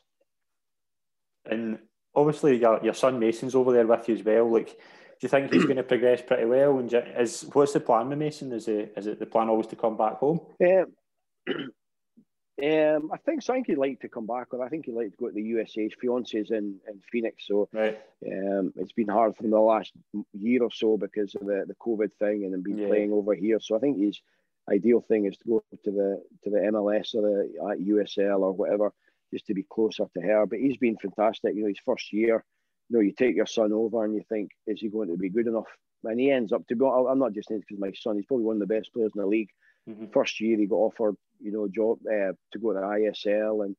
And 1.46 1.80
obviously, 2.16 2.58
your 2.58 2.84
your 2.84 2.96
son 2.96 3.20
Mason's 3.20 3.56
over 3.56 3.72
there 3.72 3.86
with 3.86 4.10
you 4.10 4.16
as 4.16 4.24
well. 4.24 4.52
Like, 4.52 4.70
do 4.70 4.78
you 5.22 5.30
think 5.30 5.54
he's 5.54 5.66
going 5.66 5.78
to 5.78 5.84
progress 5.94 6.22
pretty 6.26 6.46
well? 6.46 6.80
And 6.80 6.92
is 7.18 7.46
what's 7.54 7.74
the 7.74 7.82
plan 7.82 8.10
with 8.10 8.18
Mason? 8.18 8.52
Is 8.52 8.68
it 8.68 8.94
is 8.98 9.06
it 9.06 9.20
the 9.20 9.26
plan 9.26 9.50
always 9.50 9.68
to 9.68 9.76
come 9.76 9.96
back 9.96 10.18
home? 10.18 10.40
Um, 10.64 10.94
um, 12.64 13.12
I 13.14 13.18
think 13.18 13.42
so. 13.42 13.54
I 13.54 13.58
think 13.58 13.68
he'd 13.68 13.78
like 13.78 14.00
to 14.02 14.10
come 14.10 14.28
back, 14.28 14.54
or 14.54 14.64
I 14.64 14.70
think 14.70 14.86
he'd 14.86 14.96
like 14.96 15.12
to 15.12 15.18
go 15.18 15.28
to 15.28 15.34
the 15.34 15.42
USA. 15.42 15.84
His 15.84 15.94
fiance's 16.00 16.52
in, 16.52 16.80
in 16.88 17.02
Phoenix, 17.12 17.48
so 17.48 17.70
right. 17.74 18.00
um, 18.26 18.74
it's 18.76 18.94
been 18.94 19.08
hard 19.08 19.36
for 19.36 19.44
him 19.44 19.52
the 19.52 19.60
last 19.60 19.94
year 20.34 20.64
or 20.64 20.72
so 20.72 20.98
because 20.98 21.36
of 21.36 21.46
the, 21.46 21.66
the 21.68 21.76
COVID 21.76 22.12
thing 22.20 22.44
and 22.44 22.54
then 22.54 22.62
been 22.62 22.78
yeah. 22.78 22.88
playing 22.88 23.12
over 23.14 23.34
here. 23.34 23.60
So 23.60 23.76
I 23.76 23.80
think 23.80 24.00
his 24.00 24.22
ideal 24.72 25.02
thing 25.02 25.26
is 25.26 25.38
to 25.38 25.48
go 25.48 25.64
to 25.84 25.92
the 25.92 26.24
to 26.44 26.50
the 26.50 26.60
MLS 26.72 27.16
or 27.16 27.22
the 27.22 27.54
uh, 27.62 27.76
USL 27.76 28.40
or 28.42 28.52
whatever, 28.54 28.94
just 29.34 29.46
to 29.48 29.54
be 29.54 29.64
closer 29.64 30.06
to 30.14 30.22
her. 30.22 30.46
But 30.46 30.60
he's 30.60 30.78
been 30.78 30.98
fantastic. 30.98 31.56
You 31.56 31.64
know, 31.64 31.68
his 31.70 31.80
first 31.86 32.12
year 32.14 32.44
you 32.90 32.98
know, 32.98 33.02
you 33.02 33.12
take 33.12 33.36
your 33.36 33.46
son 33.46 33.72
over 33.72 34.04
and 34.04 34.16
you 34.16 34.24
think, 34.28 34.52
is 34.68 34.82
he 34.82 34.90
going 34.90 35.10
to 35.10 35.18
be 35.18 35.30
good 35.30 35.48
enough? 35.48 35.68
And 36.04 36.20
he 36.20 36.32
ends 36.32 36.52
up 36.52 36.66
to 36.68 36.76
be. 36.76 36.86
I'm 36.86 37.20
not 37.20 37.34
just 37.34 37.50
saying 37.50 37.62
because 37.62 37.80
my 37.80 37.92
son, 37.92 38.16
he's 38.16 38.26
probably 38.26 38.46
one 38.46 38.56
of 38.56 38.68
the 38.68 38.74
best 38.74 38.92
players 38.94 39.12
in 39.16 39.22
the 39.22 39.28
league. 39.28 39.50
Mm-hmm. 39.90 40.06
First 40.14 40.40
year, 40.40 40.58
he 40.58 40.66
got 40.66 40.76
offered, 40.76 41.16
you 41.42 41.52
know, 41.52 41.68
job 41.68 42.00
uh, 42.06 42.34
to 42.52 42.60
go 42.62 42.74
to 42.74 42.80
the 42.80 42.86
ISL, 42.86 43.66
and 43.66 43.76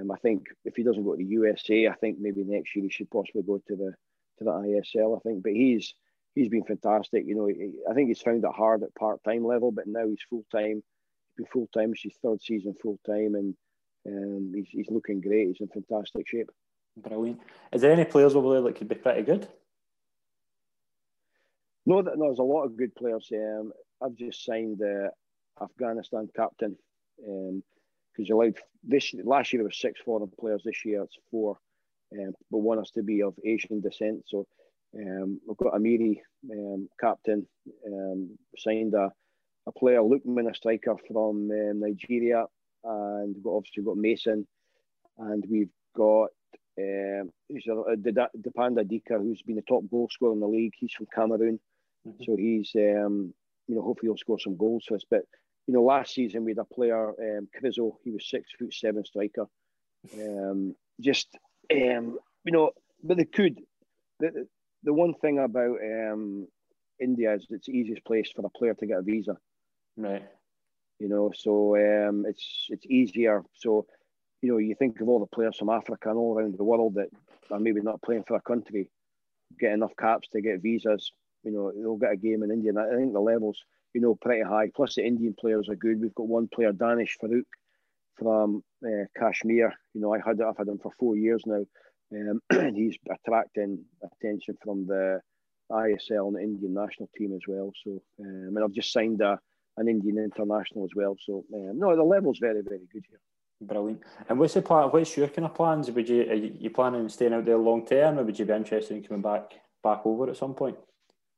um, 0.00 0.10
I 0.10 0.16
think 0.16 0.46
if 0.64 0.74
he 0.76 0.82
doesn't 0.82 1.04
go 1.04 1.12
to 1.12 1.18
the 1.18 1.30
USA, 1.30 1.88
I 1.88 1.94
think 1.94 2.18
maybe 2.18 2.44
next 2.44 2.74
year 2.74 2.84
he 2.84 2.90
should 2.90 3.10
possibly 3.10 3.42
go 3.42 3.58
to 3.68 3.76
the 3.76 3.94
to 4.38 4.44
the 4.44 4.50
ISL. 4.50 5.16
I 5.16 5.20
think, 5.20 5.42
but 5.42 5.52
he's 5.52 5.94
he's 6.34 6.48
been 6.48 6.64
fantastic. 6.64 7.24
You 7.26 7.34
know, 7.34 7.46
he, 7.46 7.72
I 7.88 7.94
think 7.94 8.08
he's 8.08 8.22
found 8.22 8.44
it 8.44 8.50
hard 8.50 8.82
at 8.82 8.94
part 8.94 9.22
time 9.24 9.44
level, 9.44 9.70
but 9.70 9.86
now 9.86 10.06
he's 10.06 10.22
full 10.28 10.44
time. 10.50 10.82
He's 11.36 11.36
been 11.36 11.46
full 11.52 11.68
time. 11.74 11.92
It's 11.92 12.02
his 12.02 12.16
third 12.22 12.42
season 12.42 12.74
full 12.80 12.98
time, 13.06 13.34
and 13.34 13.54
um, 14.06 14.52
he's 14.54 14.68
he's 14.68 14.90
looking 14.90 15.20
great. 15.20 15.48
He's 15.48 15.60
in 15.60 15.68
fantastic 15.68 16.26
shape. 16.26 16.50
Brilliant. 16.96 17.40
Is 17.72 17.82
there 17.82 17.92
any 17.92 18.04
players 18.04 18.34
over 18.34 18.52
there 18.52 18.62
that 18.62 18.76
could 18.76 18.88
be 18.88 18.94
pretty 18.94 19.22
good? 19.22 19.48
No, 21.86 22.00
no 22.00 22.26
there's 22.26 22.38
a 22.38 22.42
lot 22.42 22.64
of 22.64 22.76
good 22.76 22.94
players. 22.94 23.30
Um, 23.32 23.72
I've 24.00 24.14
just 24.14 24.44
signed 24.44 24.78
the 24.78 25.10
Afghanistan 25.62 26.28
captain. 26.34 26.76
Um, 27.26 27.62
because 28.14 28.28
you 28.28 28.40
allowed 28.40 28.58
this 28.82 29.12
last 29.24 29.52
year 29.52 29.62
it 29.62 29.66
was 29.66 29.80
six 29.80 30.00
foreign 30.00 30.30
players. 30.38 30.62
This 30.64 30.84
year 30.84 31.02
it's 31.02 31.16
four, 31.30 31.58
um, 32.12 32.32
but 32.50 32.58
want 32.58 32.80
us 32.80 32.90
to 32.92 33.02
be 33.02 33.22
of 33.22 33.34
Asian 33.44 33.80
descent. 33.80 34.24
So 34.26 34.46
um, 34.96 35.40
we've 35.46 35.56
got 35.56 35.74
Amiri, 35.74 36.20
um, 36.52 36.88
captain, 37.00 37.46
um, 37.86 38.38
signed 38.56 38.94
a, 38.94 39.10
a 39.66 39.72
player, 39.72 40.00
Lukman, 40.00 40.50
a 40.50 40.54
striker 40.54 40.96
from 41.08 41.50
um, 41.50 41.80
Nigeria, 41.80 42.44
and 42.84 43.34
we've 43.34 43.42
got, 43.42 43.56
obviously 43.56 43.82
got 43.82 43.96
Mason, 43.96 44.46
and 45.18 45.44
we've 45.50 45.72
got 45.96 46.28
um, 46.78 47.30
uh, 47.50 47.96
Dipanda 47.96 48.84
Dicka, 48.84 49.18
who's 49.18 49.42
been 49.42 49.56
the 49.56 49.62
top 49.62 49.82
goal 49.90 50.08
scorer 50.10 50.32
in 50.32 50.40
the 50.40 50.46
league. 50.46 50.74
He's 50.76 50.92
from 50.92 51.06
Cameroon, 51.12 51.58
mm-hmm. 52.06 52.22
so 52.24 52.36
he's 52.36 52.70
um, 52.76 53.34
you 53.66 53.74
know 53.74 53.82
hopefully 53.82 54.08
he'll 54.08 54.16
score 54.16 54.38
some 54.38 54.56
goals 54.56 54.84
for 54.86 54.94
us. 54.94 55.04
But 55.08 55.22
you 55.66 55.74
know, 55.74 55.82
last 55.82 56.14
season 56.14 56.44
we 56.44 56.52
had 56.52 56.58
a 56.58 56.64
player, 56.64 57.08
um, 57.08 57.48
Krizo, 57.56 57.92
he 58.04 58.10
was 58.10 58.28
six 58.28 58.50
foot 58.58 58.72
seven 58.72 59.04
striker. 59.04 59.46
Um, 60.14 60.74
just 61.00 61.28
um, 61.72 62.18
you 62.44 62.52
know, 62.52 62.70
but 63.02 63.16
they 63.16 63.24
could. 63.24 63.60
The, 64.20 64.46
the 64.82 64.92
one 64.92 65.14
thing 65.14 65.38
about 65.38 65.78
um, 65.82 66.46
India 67.00 67.34
is 67.34 67.46
it's 67.50 67.66
the 67.66 67.72
easiest 67.72 68.04
place 68.04 68.30
for 68.34 68.44
a 68.44 68.50
player 68.50 68.74
to 68.74 68.86
get 68.86 68.98
a 68.98 69.02
visa. 69.02 69.36
Right. 69.96 70.24
You 71.00 71.08
know, 71.08 71.32
so 71.34 71.76
um, 71.76 72.24
it's 72.28 72.66
it's 72.68 72.86
easier. 72.86 73.42
So, 73.54 73.86
you 74.42 74.52
know, 74.52 74.58
you 74.58 74.74
think 74.74 75.00
of 75.00 75.08
all 75.08 75.20
the 75.20 75.26
players 75.26 75.56
from 75.56 75.70
Africa 75.70 76.10
and 76.10 76.18
all 76.18 76.38
around 76.38 76.56
the 76.56 76.64
world 76.64 76.94
that 76.94 77.08
are 77.50 77.58
maybe 77.58 77.80
not 77.80 78.02
playing 78.02 78.24
for 78.26 78.36
a 78.36 78.40
country, 78.40 78.90
get 79.58 79.72
enough 79.72 79.92
caps 79.98 80.28
to 80.28 80.40
get 80.40 80.62
visas. 80.62 81.12
You 81.42 81.52
know, 81.52 81.72
they'll 81.74 81.96
get 81.96 82.12
a 82.12 82.16
game 82.16 82.42
in 82.42 82.50
India. 82.50 82.70
And 82.70 82.78
I 82.78 82.96
think 82.96 83.12
the 83.12 83.20
levels, 83.20 83.58
you 83.94 84.00
know, 84.00 84.16
pretty 84.16 84.42
high. 84.42 84.70
Plus, 84.74 84.96
the 84.96 85.06
Indian 85.06 85.34
players 85.38 85.68
are 85.68 85.76
good. 85.76 86.00
We've 86.00 86.14
got 86.14 86.28
one 86.28 86.48
player, 86.48 86.72
Danish 86.72 87.16
Farooq, 87.22 87.44
from 88.16 88.62
uh, 88.84 89.04
Kashmir. 89.16 89.72
You 89.94 90.00
know, 90.00 90.12
I 90.12 90.18
had 90.18 90.40
I've 90.42 90.58
had 90.58 90.68
him 90.68 90.78
for 90.78 90.92
four 90.98 91.16
years 91.16 91.42
now. 91.46 91.64
Um, 92.12 92.40
and 92.50 92.76
he's 92.76 92.96
attracting 93.10 93.84
attention 94.02 94.56
from 94.62 94.86
the 94.86 95.20
ISL 95.70 96.28
and 96.28 96.36
the 96.36 96.42
Indian 96.42 96.74
national 96.74 97.08
team 97.16 97.32
as 97.34 97.42
well. 97.48 97.72
So, 97.84 98.02
um, 98.20 98.56
and 98.56 98.64
I've 98.64 98.72
just 98.72 98.92
signed 98.92 99.20
a, 99.20 99.38
an 99.78 99.88
Indian 99.88 100.18
international 100.18 100.84
as 100.84 100.94
well. 100.94 101.16
So, 101.24 101.44
um, 101.54 101.78
no, 101.78 101.96
the 101.96 102.02
level's 102.02 102.38
very, 102.38 102.62
very 102.62 102.86
good 102.92 103.04
here. 103.08 103.20
Brilliant. 103.60 104.02
And 104.28 104.38
what's 104.38 104.54
the 104.54 104.62
plan? 104.62 104.88
What's 104.88 105.16
your 105.16 105.28
kind 105.28 105.46
of 105.46 105.54
plans? 105.54 105.90
Would 105.90 106.08
you 106.08 106.22
are 106.22 106.34
you 106.34 106.70
planning 106.70 107.02
on 107.02 107.08
staying 107.08 107.32
out 107.32 107.44
there 107.46 107.56
long 107.56 107.86
term, 107.86 108.18
or 108.18 108.24
would 108.24 108.38
you 108.38 108.44
be 108.44 108.52
interested 108.52 108.96
in 108.96 109.02
coming 109.02 109.22
back 109.22 109.52
back 109.82 110.00
over 110.04 110.28
at 110.28 110.36
some 110.36 110.54
point? 110.54 110.76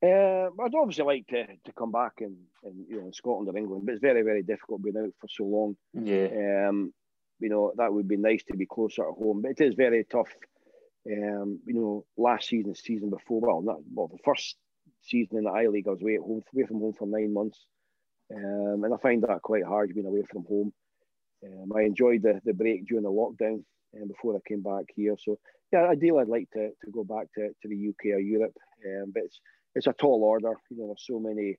Uh, 0.03 0.51
I'd 0.63 0.75
obviously 0.75 1.05
like 1.05 1.27
to, 1.29 1.47
to 1.47 1.73
come 1.73 1.91
back 1.91 2.15
in, 2.19 2.37
in 2.65 2.85
you 2.89 3.01
know 3.01 3.07
in 3.07 3.13
Scotland 3.13 3.49
or 3.49 3.59
England, 3.59 3.83
but 3.87 3.93
it's 3.93 4.01
very 4.01 4.23
very 4.23 4.43
difficult 4.43 4.83
being 4.83 4.97
out 4.97 5.13
for 5.21 5.29
so 5.29 5.45
long. 5.45 5.77
Yeah. 5.95 6.69
Um, 6.69 6.93
you 7.39 7.49
know 7.49 7.73
that 7.77 7.93
would 7.93 8.09
be 8.09 8.17
nice 8.17 8.45
to 8.45 8.57
be 8.57 8.67
closer 8.67 9.09
at 9.09 9.15
home, 9.15 9.43
but 9.43 9.53
it 9.53 9.61
is 9.61 9.75
very 9.75 10.05
tough 10.05 10.29
um, 11.11 11.61
you 11.65 11.75
know, 11.75 12.05
last 12.17 12.49
season, 12.49 12.71
the 12.71 12.77
season 12.77 13.11
before, 13.11 13.41
well, 13.41 13.63
not 13.63 13.77
well, 13.95 14.09
the 14.09 14.19
first 14.25 14.57
season 15.03 15.39
in 15.39 15.45
the 15.45 15.51
I 15.51 15.67
League, 15.67 15.87
I 15.87 15.93
was 15.93 16.03
away 16.03 16.17
at 16.17 16.21
home, 16.21 16.43
away 16.53 16.67
from 16.67 16.81
home 16.81 16.95
for 16.95 17.07
nine 17.07 17.33
months, 17.33 17.65
um, 18.35 18.83
and 18.85 18.93
I 18.93 18.97
find 18.97 19.23
that 19.23 19.43
quite 19.43 19.65
hard 19.65 19.95
being 19.95 20.07
away 20.07 20.25
from 20.31 20.45
home. 20.45 20.73
Um, 21.45 21.73
I 21.77 21.83
enjoyed 21.83 22.23
the, 22.23 22.41
the 22.45 22.55
break 22.55 22.87
during 22.87 23.05
the 23.05 23.11
lockdown 23.11 23.63
um, 24.01 24.09
before 24.09 24.35
I 24.35 24.49
came 24.49 24.63
back 24.63 24.87
here. 24.95 25.15
So 25.23 25.39
yeah, 25.73 25.87
ideally 25.87 26.23
I'd 26.23 26.29
like 26.29 26.51
to, 26.55 26.71
to 26.85 26.91
go 26.91 27.05
back 27.05 27.27
to, 27.35 27.49
to 27.49 27.69
the 27.69 27.89
UK 27.89 28.17
or 28.17 28.21
Europe, 28.21 28.57
um, 28.85 29.13
but 29.13 29.25
it's 29.25 29.41
it's 29.77 29.87
a 29.87 29.93
tall 29.93 30.25
order. 30.25 30.55
You 30.71 30.79
know, 30.79 30.87
there's 30.87 31.07
so 31.07 31.21
many, 31.21 31.59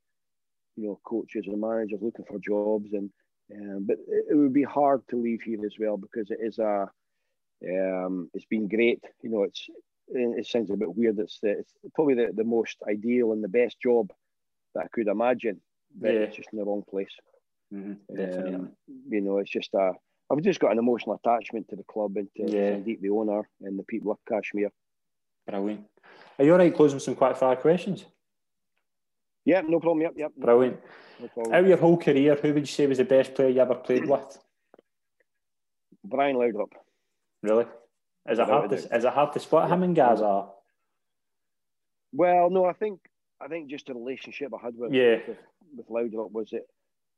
you 0.76 0.88
know, 0.88 1.00
coaches 1.06 1.46
and 1.48 1.62
managers 1.62 2.00
looking 2.02 2.26
for 2.26 2.40
jobs, 2.40 2.92
and 2.94 3.10
um, 3.54 3.86
but 3.88 3.98
it, 4.08 4.26
it 4.32 4.36
would 4.36 4.54
be 4.54 4.64
hard 4.64 5.02
to 5.10 5.22
leave 5.22 5.42
here 5.44 5.64
as 5.66 5.76
well 5.80 5.98
because 5.98 6.30
it 6.32 6.40
is 6.42 6.60
a 6.60 6.90
um, 7.66 8.30
it's 8.34 8.46
been 8.46 8.68
great. 8.68 9.04
You 9.22 9.30
know, 9.30 9.44
it's 9.44 9.68
it 10.10 10.48
sounds 10.48 10.72
a 10.72 10.78
bit 10.78 10.96
weird. 10.96 11.20
It's, 11.20 11.40
the, 11.42 11.50
it's 11.60 11.74
probably 11.94 12.16
the, 12.16 12.32
the 12.34 12.44
most 12.44 12.78
ideal 12.90 13.34
and 13.34 13.44
the 13.44 13.50
best 13.50 13.78
job 13.82 14.10
that 14.74 14.86
I 14.86 14.88
could 14.94 15.08
imagine, 15.08 15.62
but 15.96 16.14
yeah. 16.14 16.20
it's 16.22 16.38
just 16.38 16.50
in 16.54 16.60
the 16.60 16.66
wrong 16.66 16.84
place. 16.90 17.14
Mm-hmm. 17.74 18.48
Um, 18.56 18.72
you 19.10 19.22
know, 19.22 19.38
it's 19.38 19.52
just 19.52 19.74
a. 19.74 19.92
I've 20.30 20.42
just 20.42 20.60
got 20.60 20.74
an 20.74 20.80
emotional 20.80 21.20
attachment 21.24 21.70
to 21.70 21.78
the 21.78 21.84
club 21.84 22.18
and 22.18 22.28
to 22.36 22.44
yeah. 22.44 22.72
Sandeep, 22.72 23.00
the 23.00 23.10
owner, 23.10 23.50
and 23.62 23.80
the 23.80 23.84
people 23.84 24.12
of 24.12 24.18
Kashmir. 24.28 24.70
Brilliant. 25.48 25.86
Are 26.38 26.46
you 26.46 26.52
all 26.52 26.60
right 26.60 26.76
closing 26.76 27.00
some 27.00 27.16
quite 27.16 27.38
fire 27.38 27.56
questions? 27.56 28.06
Yeah, 29.46 29.62
no 29.62 29.80
problem. 29.80 30.02
Yep, 30.02 30.14
yep. 30.18 30.32
Brilliant. 30.38 30.80
No. 31.20 31.54
Out 31.54 31.62
of 31.62 31.68
your 31.68 31.78
whole 31.78 31.98
career, 31.98 32.36
who 32.36 32.54
would 32.54 32.64
you 32.64 32.66
say 32.66 32.86
was 32.86 32.98
the 32.98 33.06
best 33.06 33.34
player 33.34 33.50
you 33.50 33.62
ever 33.62 33.76
played 33.76 34.08
with? 34.08 34.38
Brian 36.04 36.36
Laudrup. 36.36 36.72
Really? 37.42 37.66
Is 38.30 38.40
it 38.40 38.46
hard 38.46 38.70
to 38.70 38.76
is 38.76 39.06
it 39.06 39.14
hard 39.14 39.34
to 39.34 39.40
split 39.40 39.70
him 39.70 39.84
and 39.84 39.96
Gazza? 39.96 40.48
Well, 42.12 42.50
no, 42.50 42.66
I 42.66 42.74
think 42.74 43.00
I 43.42 43.48
think 43.48 43.70
just 43.70 43.88
the 43.88 43.94
relationship 43.94 44.52
I 44.54 44.66
had 44.66 44.76
with 44.76 44.94
yeah. 44.94 45.18
with, 45.28 45.38
with 45.76 45.90
Laudrup 45.90 46.32
was 46.32 46.52
it 46.52 46.68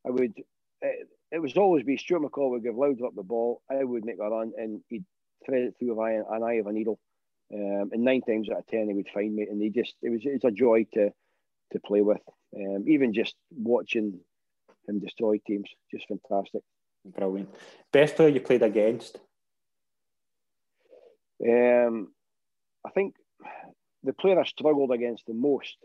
I 0.05 0.11
would 0.11 0.33
it, 0.81 1.09
it 1.31 1.39
was 1.39 1.57
always 1.57 1.83
be 1.83 1.97
Stuart 1.97 2.21
McCall 2.21 2.51
would 2.51 2.63
give 2.63 2.75
Laudrup 2.75 3.15
the 3.15 3.23
ball, 3.23 3.61
I 3.69 3.83
would 3.83 4.05
make 4.05 4.19
a 4.19 4.29
run 4.29 4.53
and 4.57 4.81
he'd 4.87 5.03
thread 5.45 5.63
it 5.63 5.75
through 5.79 5.99
an 5.99 6.23
eye, 6.29 6.35
an 6.35 6.43
eye 6.43 6.53
of 6.55 6.67
a 6.67 6.71
needle. 6.71 6.99
Um, 7.53 7.89
and 7.91 8.03
nine 8.03 8.21
times 8.21 8.49
out 8.49 8.59
of 8.59 8.67
ten 8.67 8.87
he 8.87 8.93
would 8.93 9.09
find 9.09 9.35
me 9.35 9.47
and 9.49 9.61
he 9.61 9.69
just 9.69 9.95
it 10.03 10.09
was 10.09 10.21
it's 10.23 10.45
a 10.45 10.51
joy 10.51 10.85
to 10.93 11.11
to 11.71 11.79
play 11.79 12.01
with. 12.01 12.21
Um, 12.55 12.85
even 12.87 13.13
just 13.13 13.35
watching 13.51 14.19
him 14.87 14.99
destroy 14.99 15.39
teams, 15.45 15.69
just 15.91 16.07
fantastic. 16.07 16.61
Brilliant. 17.05 17.49
Best 17.91 18.15
player 18.15 18.29
you 18.29 18.41
played 18.41 18.63
against? 18.63 19.19
Um, 21.47 22.09
I 22.85 22.89
think 22.89 23.15
the 24.03 24.13
player 24.13 24.39
I 24.39 24.45
struggled 24.45 24.91
against 24.91 25.25
the 25.25 25.33
most. 25.33 25.77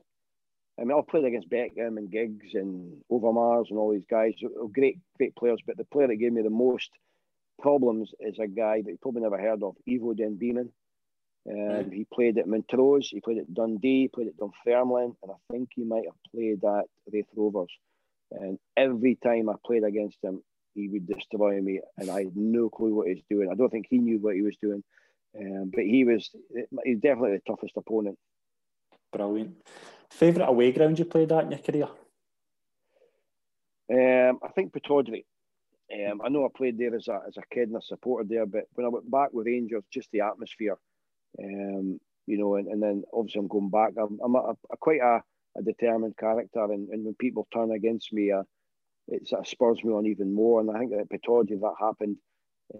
I 0.78 0.84
mean, 0.84 0.98
I've 0.98 1.06
played 1.06 1.24
against 1.24 1.48
Beckham 1.48 1.98
and 1.98 2.10
Giggs 2.10 2.54
and 2.54 2.96
Overmars 3.10 3.70
and 3.70 3.78
all 3.78 3.92
these 3.92 4.06
guys, 4.10 4.34
great, 4.72 4.98
great 5.16 5.36
players. 5.36 5.60
But 5.64 5.76
the 5.76 5.84
player 5.84 6.08
that 6.08 6.16
gave 6.16 6.32
me 6.32 6.42
the 6.42 6.50
most 6.50 6.90
problems 7.60 8.10
is 8.18 8.38
a 8.40 8.48
guy 8.48 8.82
that 8.82 8.90
you 8.90 8.98
probably 9.00 9.22
never 9.22 9.38
heard 9.38 9.62
of, 9.62 9.76
Ivo 9.88 10.14
Den 10.14 10.36
Bieman. 10.36 10.70
Um, 11.48 11.56
mm. 11.56 11.92
He 11.92 12.06
played 12.12 12.38
at 12.38 12.48
Montrose, 12.48 13.08
he 13.08 13.20
played 13.20 13.38
at 13.38 13.52
Dundee, 13.52 14.02
he 14.02 14.08
played 14.08 14.28
at 14.28 14.36
Dunfermline, 14.36 15.14
and 15.22 15.32
I 15.32 15.34
think 15.52 15.70
he 15.74 15.84
might 15.84 16.06
have 16.06 16.32
played 16.34 16.64
at 16.64 16.86
Raith 17.12 17.26
Rovers. 17.36 17.70
And 18.30 18.58
every 18.76 19.16
time 19.16 19.48
I 19.48 19.54
played 19.64 19.84
against 19.84 20.18
him, 20.22 20.42
he 20.74 20.88
would 20.88 21.06
destroy 21.06 21.60
me, 21.60 21.80
and 21.98 22.10
I 22.10 22.24
had 22.24 22.36
no 22.36 22.68
clue 22.68 22.94
what 22.94 23.06
he 23.06 23.14
was 23.14 23.22
doing. 23.30 23.48
I 23.50 23.54
don't 23.54 23.70
think 23.70 23.86
he 23.88 23.98
knew 23.98 24.18
what 24.18 24.34
he 24.34 24.42
was 24.42 24.56
doing. 24.60 24.82
Um, 25.38 25.70
but 25.74 25.84
he 25.84 26.04
was 26.04 26.30
he's 26.84 26.98
definitely 26.98 27.32
the 27.32 27.42
toughest 27.46 27.76
opponent. 27.76 28.18
Brilliant. 29.12 29.56
Favourite 30.10 30.48
away 30.48 30.72
ground 30.72 30.98
you 30.98 31.04
played 31.04 31.32
at 31.32 31.44
in 31.44 31.50
your 31.50 31.60
career? 31.60 31.88
Um, 33.90 34.38
I 34.42 34.48
think 34.54 34.72
Pittodrie. 34.72 35.24
Um, 35.92 36.22
I 36.24 36.28
know 36.28 36.44
I 36.44 36.48
played 36.56 36.78
there 36.78 36.94
as 36.94 37.08
a, 37.08 37.20
as 37.26 37.36
a 37.36 37.42
kid 37.52 37.68
and 37.68 37.76
I 37.76 37.80
supported 37.80 38.28
there, 38.28 38.46
but 38.46 38.64
when 38.74 38.86
I 38.86 38.88
went 38.88 39.10
back 39.10 39.32
with 39.32 39.46
Rangers, 39.46 39.84
just 39.92 40.08
the 40.12 40.22
atmosphere, 40.22 40.78
um, 41.42 42.00
you 42.26 42.38
know, 42.38 42.56
and, 42.56 42.68
and 42.68 42.82
then 42.82 43.04
obviously 43.12 43.40
I'm 43.40 43.48
going 43.48 43.70
back. 43.70 43.92
I'm, 44.00 44.18
I'm 44.24 44.34
a, 44.34 44.54
a 44.72 44.76
quite 44.78 45.00
a, 45.00 45.22
a, 45.58 45.62
determined 45.62 46.16
character, 46.16 46.64
and, 46.64 46.88
and 46.88 47.04
when 47.04 47.14
people 47.14 47.46
turn 47.52 47.70
against 47.72 48.12
me, 48.12 48.32
uh, 48.32 48.42
it 49.08 49.28
sort 49.28 49.40
of 49.40 49.48
spurs 49.48 49.82
me 49.84 49.92
on 49.92 50.06
even 50.06 50.34
more. 50.34 50.60
And 50.60 50.70
I 50.70 50.78
think 50.78 50.92
that 50.92 51.00
at 51.00 51.08
that 51.10 51.74
happened. 51.78 52.16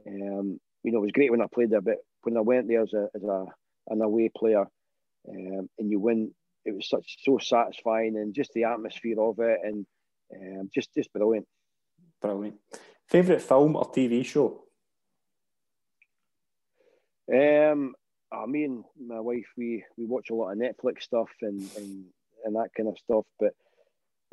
Um, 0.07 0.59
you 0.83 0.93
know, 0.93 0.99
it 0.99 1.03
was 1.03 1.13
great 1.13 1.31
when 1.31 1.43
I 1.43 1.47
played 1.53 1.71
there, 1.71 1.81
but 1.81 1.99
when 2.23 2.37
I 2.37 2.41
went 2.41 2.69
there 2.69 2.83
as 2.83 2.93
a 2.93 3.09
as 3.15 3.23
a 3.23 3.47
an 3.89 4.01
away 4.01 4.31
player, 4.35 4.67
um, 5.29 5.69
and 5.79 5.91
you 5.91 6.01
win, 6.01 6.33
it 6.65 6.75
was 6.75 6.89
such 6.89 7.19
so 7.23 7.39
satisfying, 7.39 8.17
and 8.17 8.35
just 8.35 8.53
the 8.55 8.65
atmosphere 8.65 9.21
of 9.21 9.39
it, 9.41 9.61
and 9.63 9.87
um, 10.35 10.71
just 10.75 10.95
just 10.95 11.13
brilliant. 11.13 11.47
Brilliant. 12.21 12.57
Favorite 13.07 13.43
film 13.43 13.77
or 13.77 13.91
TV 13.93 14.25
show? 14.25 14.65
Um, 17.31 17.95
I 18.35 18.47
me 18.47 18.65
and 18.65 18.85
my 19.07 19.21
wife 19.21 19.47
we 19.57 19.85
we 19.97 20.05
watch 20.05 20.31
a 20.31 20.35
lot 20.35 20.53
of 20.53 20.59
Netflix 20.59 21.03
stuff 21.03 21.31
and 21.43 21.61
and, 21.77 22.05
and 22.45 22.57
that 22.57 22.71
kind 22.77 22.89
of 22.89 22.99
stuff, 22.99 23.25
but. 23.39 23.53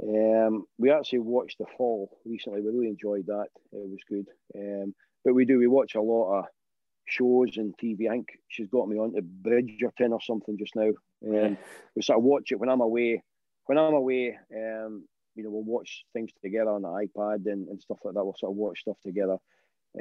Um, 0.03 0.65
we 0.79 0.89
actually 0.89 1.19
watched 1.19 1.59
The 1.59 1.65
Fall 1.77 2.09
recently. 2.25 2.61
We 2.61 2.71
really 2.71 2.87
enjoyed 2.87 3.27
that. 3.27 3.49
It 3.71 3.87
was 3.87 3.99
good. 4.09 4.25
Um, 4.55 4.95
but 5.23 5.35
we 5.35 5.45
do. 5.45 5.59
We 5.59 5.67
watch 5.67 5.93
a 5.93 6.01
lot 6.01 6.39
of 6.39 6.45
shows 7.05 7.57
and 7.57 7.77
TV. 7.77 8.07
I 8.07 8.13
think 8.13 8.29
she's 8.47 8.67
got 8.67 8.87
me 8.87 8.97
onto 8.97 9.21
Bridgerton 9.21 10.11
or 10.11 10.21
something 10.21 10.57
just 10.57 10.75
now. 10.75 10.91
Um, 11.27 11.57
we 11.95 12.01
sort 12.01 12.17
of 12.17 12.23
watch 12.23 12.51
it 12.51 12.59
when 12.59 12.69
I'm 12.69 12.81
away. 12.81 13.21
When 13.65 13.77
I'm 13.77 13.93
away, 13.93 14.37
um, 14.55 15.05
you 15.35 15.43
know, 15.43 15.49
we'll 15.51 15.63
watch 15.63 16.03
things 16.13 16.31
together 16.43 16.71
on 16.71 16.81
the 16.81 16.87
iPad 16.87 17.45
and, 17.45 17.67
and 17.67 17.81
stuff 17.81 17.99
like 18.03 18.15
that. 18.15 18.23
We'll 18.23 18.35
sort 18.37 18.51
of 18.51 18.57
watch 18.57 18.79
stuff 18.81 18.97
together. 19.05 19.37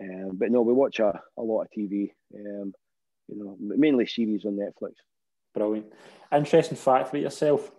Um, 0.01 0.31
but 0.35 0.51
no, 0.51 0.63
we 0.63 0.73
watch 0.73 1.01
a, 1.01 1.21
a 1.37 1.43
lot 1.43 1.63
of 1.63 1.69
TV. 1.77 2.11
Um, 2.35 2.73
you 3.31 3.45
know, 3.45 3.57
mainly 3.59 4.07
series 4.07 4.45
on 4.45 4.57
Netflix. 4.57 4.93
Brilliant. 5.55 5.93
Interesting 6.33 6.77
fact 6.77 7.11
about 7.11 7.23
yourself. 7.23 7.71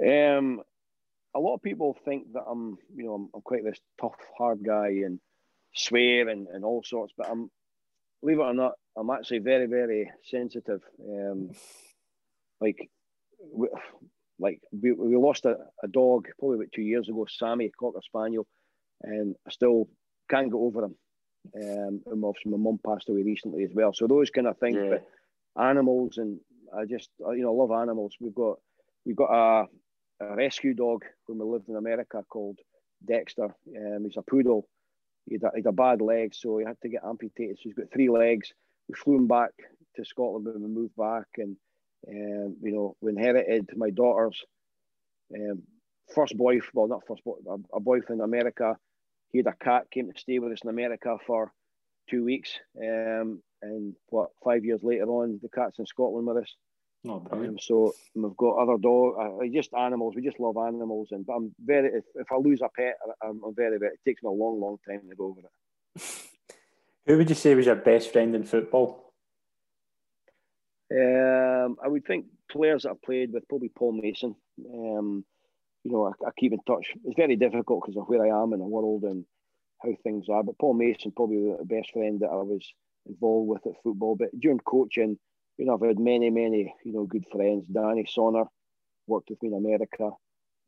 Um, 0.00 0.60
a 1.34 1.40
lot 1.40 1.54
of 1.54 1.62
people 1.62 1.96
think 2.04 2.32
that 2.32 2.44
I'm, 2.48 2.78
you 2.94 3.04
know, 3.04 3.14
I'm, 3.14 3.28
I'm 3.34 3.42
quite 3.42 3.64
this 3.64 3.80
tough, 4.00 4.14
hard 4.36 4.64
guy 4.64 4.88
and 4.88 5.20
swear 5.74 6.28
and, 6.28 6.46
and 6.48 6.64
all 6.64 6.82
sorts, 6.84 7.12
but 7.16 7.28
I'm, 7.28 7.50
believe 8.20 8.38
it 8.38 8.42
or 8.42 8.54
not, 8.54 8.72
I'm 8.96 9.10
actually 9.10 9.40
very, 9.40 9.66
very 9.66 10.10
sensitive. 10.24 10.80
Um, 11.00 11.50
like, 12.60 12.88
we, 13.52 13.68
like 14.38 14.60
we, 14.72 14.92
we 14.92 15.16
lost 15.16 15.44
a, 15.44 15.56
a 15.82 15.88
dog 15.88 16.28
probably 16.38 16.56
about 16.56 16.72
two 16.72 16.82
years 16.82 17.08
ago, 17.08 17.26
Sammy, 17.28 17.70
Cocker 17.78 18.00
Spaniel, 18.02 18.46
and 19.02 19.34
I 19.46 19.50
still 19.50 19.88
can't 20.30 20.50
get 20.50 20.56
over 20.56 20.84
him. 20.84 20.94
Um, 21.54 22.00
and 22.06 22.24
obviously 22.24 22.52
my 22.52 22.56
mum 22.56 22.80
passed 22.84 23.08
away 23.08 23.22
recently 23.22 23.64
as 23.64 23.70
well. 23.74 23.92
So 23.92 24.06
those 24.06 24.30
kind 24.30 24.46
of 24.46 24.58
things, 24.58 24.76
yeah. 24.76 24.90
but 24.90 25.62
animals 25.62 26.18
and 26.18 26.40
I 26.76 26.84
just, 26.84 27.10
you 27.18 27.42
know, 27.42 27.52
love 27.52 27.70
animals. 27.70 28.16
We've 28.20 28.34
got, 28.34 28.58
we've 29.04 29.16
got 29.16 29.30
a, 29.30 29.66
a 30.24 30.36
rescue 30.36 30.74
dog 30.74 31.04
when 31.26 31.38
we 31.38 31.44
lived 31.44 31.68
in 31.68 31.76
America 31.76 32.24
called 32.28 32.58
Dexter. 33.06 33.54
Um, 33.76 34.04
he's 34.04 34.16
a 34.16 34.22
poodle. 34.22 34.68
He 35.26 35.34
had, 35.34 35.44
a, 35.44 35.50
he 35.54 35.58
had 35.58 35.66
a 35.66 35.72
bad 35.72 36.00
leg, 36.00 36.34
so 36.34 36.58
he 36.58 36.64
had 36.64 36.80
to 36.82 36.88
get 36.88 37.04
amputated. 37.04 37.58
So 37.58 37.62
he's 37.64 37.74
got 37.74 37.92
three 37.92 38.10
legs. 38.10 38.52
We 38.88 38.94
flew 38.94 39.16
him 39.16 39.28
back 39.28 39.52
to 39.96 40.04
Scotland 40.04 40.46
when 40.46 40.62
we 40.62 40.68
moved 40.68 40.96
back, 40.96 41.26
and 41.38 41.56
um, 42.08 42.56
you 42.62 42.72
know, 42.72 42.96
we 43.00 43.12
inherited 43.12 43.70
my 43.76 43.90
daughter's 43.90 44.42
um, 45.34 45.62
first 46.14 46.36
boyfriend. 46.36 46.70
Well, 46.74 46.88
not 46.88 47.06
first, 47.06 47.24
boy, 47.24 47.36
a, 47.48 47.76
a 47.76 47.80
boyfriend 47.80 48.20
in 48.20 48.24
America. 48.24 48.76
He 49.34 49.38
had 49.38 49.48
a 49.48 49.64
cat, 49.64 49.90
came 49.90 50.12
to 50.12 50.16
stay 50.16 50.38
with 50.38 50.52
us 50.52 50.60
in 50.62 50.70
America 50.70 51.16
for 51.26 51.52
two 52.08 52.24
weeks, 52.24 52.52
um, 52.80 53.42
and 53.62 53.96
what 54.06 54.30
five 54.44 54.64
years 54.64 54.78
later 54.84 55.06
on, 55.06 55.40
the 55.42 55.48
cat's 55.48 55.80
in 55.80 55.86
Scotland 55.86 56.28
with 56.28 56.36
us. 56.36 56.54
Oh, 57.04 57.20
um, 57.32 57.58
so 57.58 57.92
we've 58.14 58.36
got 58.36 58.58
other 58.58 58.78
dogs, 58.78 59.16
uh, 59.20 59.44
just 59.52 59.74
animals. 59.74 60.14
We 60.14 60.22
just 60.22 60.38
love 60.38 60.56
animals, 60.56 61.08
and 61.10 61.26
but 61.26 61.32
I'm 61.32 61.52
very. 61.58 61.88
If, 61.88 62.04
if 62.14 62.30
I 62.30 62.36
lose 62.36 62.62
a 62.62 62.68
pet, 62.68 62.94
I'm, 63.24 63.40
I'm, 63.44 63.56
very, 63.56 63.76
very. 63.76 63.94
It 63.94 64.08
takes 64.08 64.22
me 64.22 64.28
a 64.28 64.30
long, 64.30 64.60
long 64.60 64.76
time 64.88 65.00
to 65.10 65.16
go 65.16 65.26
over 65.26 65.40
it. 65.40 66.02
Who 67.08 67.18
would 67.18 67.28
you 67.28 67.34
say 67.34 67.56
was 67.56 67.66
your 67.66 67.74
best 67.74 68.12
friend 68.12 68.36
in 68.36 68.44
football? 68.44 69.14
Um, 70.92 71.76
I 71.84 71.88
would 71.88 72.06
think 72.06 72.26
players 72.52 72.84
that 72.84 72.90
I've 72.90 73.02
played 73.02 73.32
with, 73.32 73.48
probably 73.48 73.70
Paul 73.70 74.00
Mason. 74.00 74.36
Um, 74.72 75.24
you 75.84 75.92
know, 75.92 76.06
I, 76.06 76.26
I, 76.26 76.30
keep 76.36 76.52
in 76.52 76.60
touch. 76.66 76.92
It's 77.04 77.16
very 77.16 77.36
difficult 77.36 77.82
because 77.82 77.96
of 77.96 78.08
where 78.08 78.24
I 78.24 78.42
am 78.42 78.52
in 78.52 78.58
the 78.58 78.64
world 78.64 79.04
and 79.04 79.24
how 79.82 79.90
things 80.02 80.28
are. 80.28 80.42
But 80.42 80.58
Paul 80.58 80.74
Mason, 80.74 81.12
probably 81.12 81.54
the 81.58 81.64
best 81.64 81.92
friend 81.92 82.20
that 82.20 82.30
I 82.30 82.36
was 82.36 82.66
involved 83.06 83.48
with 83.48 83.66
at 83.66 83.82
football. 83.82 84.16
But 84.16 84.28
during 84.38 84.58
coaching, 84.60 85.18
you 85.58 85.66
know, 85.66 85.74
I've 85.74 85.86
had 85.86 85.98
many, 85.98 86.30
many, 86.30 86.74
you 86.84 86.92
know, 86.92 87.04
good 87.04 87.26
friends. 87.30 87.66
Danny 87.68 88.04
Sonner 88.04 88.46
worked 89.06 89.30
with 89.30 89.42
me 89.42 89.48
in 89.48 89.54
America. 89.54 90.10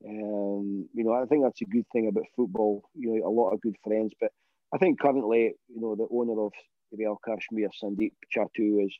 Um, 0.06 0.88
you 0.92 1.04
know, 1.04 1.12
I 1.12 1.24
think 1.24 1.42
that's 1.42 1.62
a 1.62 1.64
good 1.64 1.86
thing 1.92 2.08
about 2.08 2.24
football. 2.36 2.82
You 2.94 3.14
know, 3.14 3.26
a 3.26 3.30
lot 3.30 3.50
of 3.50 3.60
good 3.62 3.76
friends. 3.82 4.12
But 4.20 4.30
I 4.72 4.78
think 4.78 5.00
currently, 5.00 5.54
you 5.68 5.80
know, 5.80 5.96
the 5.96 6.06
owner 6.10 6.40
of 6.42 6.52
Real 6.92 7.18
Kashmir, 7.24 7.70
Sandeep 7.82 8.12
Chattoo, 8.30 8.80
is 8.86 8.94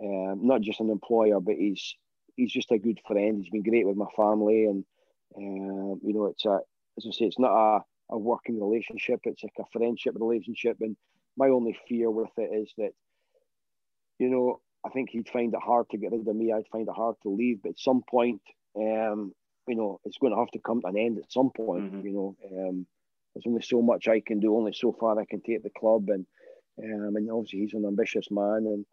um, 0.00 0.46
not 0.46 0.60
just 0.60 0.80
an 0.80 0.90
employer, 0.90 1.40
but 1.40 1.54
he's 1.54 1.94
he's 2.36 2.52
just 2.52 2.70
a 2.70 2.78
good 2.78 3.00
friend. 3.06 3.38
He's 3.38 3.50
been 3.50 3.62
great 3.62 3.86
with 3.86 3.96
my 3.96 4.06
family, 4.16 4.66
and 4.66 4.84
um, 5.36 6.00
you 6.02 6.14
know, 6.14 6.26
it's 6.26 6.44
a 6.44 6.60
as 6.96 7.06
I 7.06 7.10
say, 7.10 7.24
it's 7.26 7.38
not 7.38 7.52
a, 7.52 7.80
a 8.10 8.18
working 8.18 8.60
relationship. 8.60 9.20
It's 9.24 9.42
like 9.42 9.52
a 9.58 9.78
friendship 9.78 10.14
relationship. 10.18 10.76
And 10.80 10.96
my 11.36 11.48
only 11.48 11.76
fear 11.88 12.10
with 12.10 12.30
it 12.36 12.50
is 12.54 12.72
that, 12.78 12.92
you 14.18 14.28
know, 14.28 14.60
I 14.86 14.90
think 14.90 15.10
he'd 15.10 15.28
find 15.28 15.52
it 15.52 15.60
hard 15.64 15.86
to 15.90 15.98
get 15.98 16.12
rid 16.12 16.28
of 16.28 16.36
me. 16.36 16.52
I'd 16.52 16.68
find 16.70 16.86
it 16.86 16.94
hard 16.94 17.16
to 17.22 17.30
leave. 17.30 17.62
But 17.62 17.70
at 17.70 17.78
some 17.78 18.02
point, 18.08 18.42
um, 18.76 19.32
you 19.66 19.76
know, 19.76 20.00
it's 20.04 20.18
going 20.18 20.32
to 20.32 20.38
have 20.38 20.50
to 20.52 20.58
come 20.58 20.82
to 20.82 20.88
an 20.88 20.96
end 20.96 21.18
at 21.18 21.32
some 21.32 21.50
point. 21.50 21.92
Mm-hmm. 21.92 22.06
You 22.06 22.12
know, 22.12 22.36
um, 22.52 22.86
there's 23.34 23.46
only 23.46 23.62
so 23.62 23.82
much 23.82 24.08
I 24.08 24.20
can 24.20 24.40
do, 24.40 24.56
only 24.56 24.72
so 24.72 24.92
far 24.92 25.18
I 25.18 25.24
can 25.24 25.40
take 25.40 25.62
the 25.62 25.70
club, 25.70 26.08
and 26.08 26.26
um, 26.78 27.16
and 27.16 27.30
obviously 27.30 27.60
he's 27.60 27.74
an 27.74 27.86
ambitious 27.86 28.26
man, 28.30 28.66
and 28.66 28.86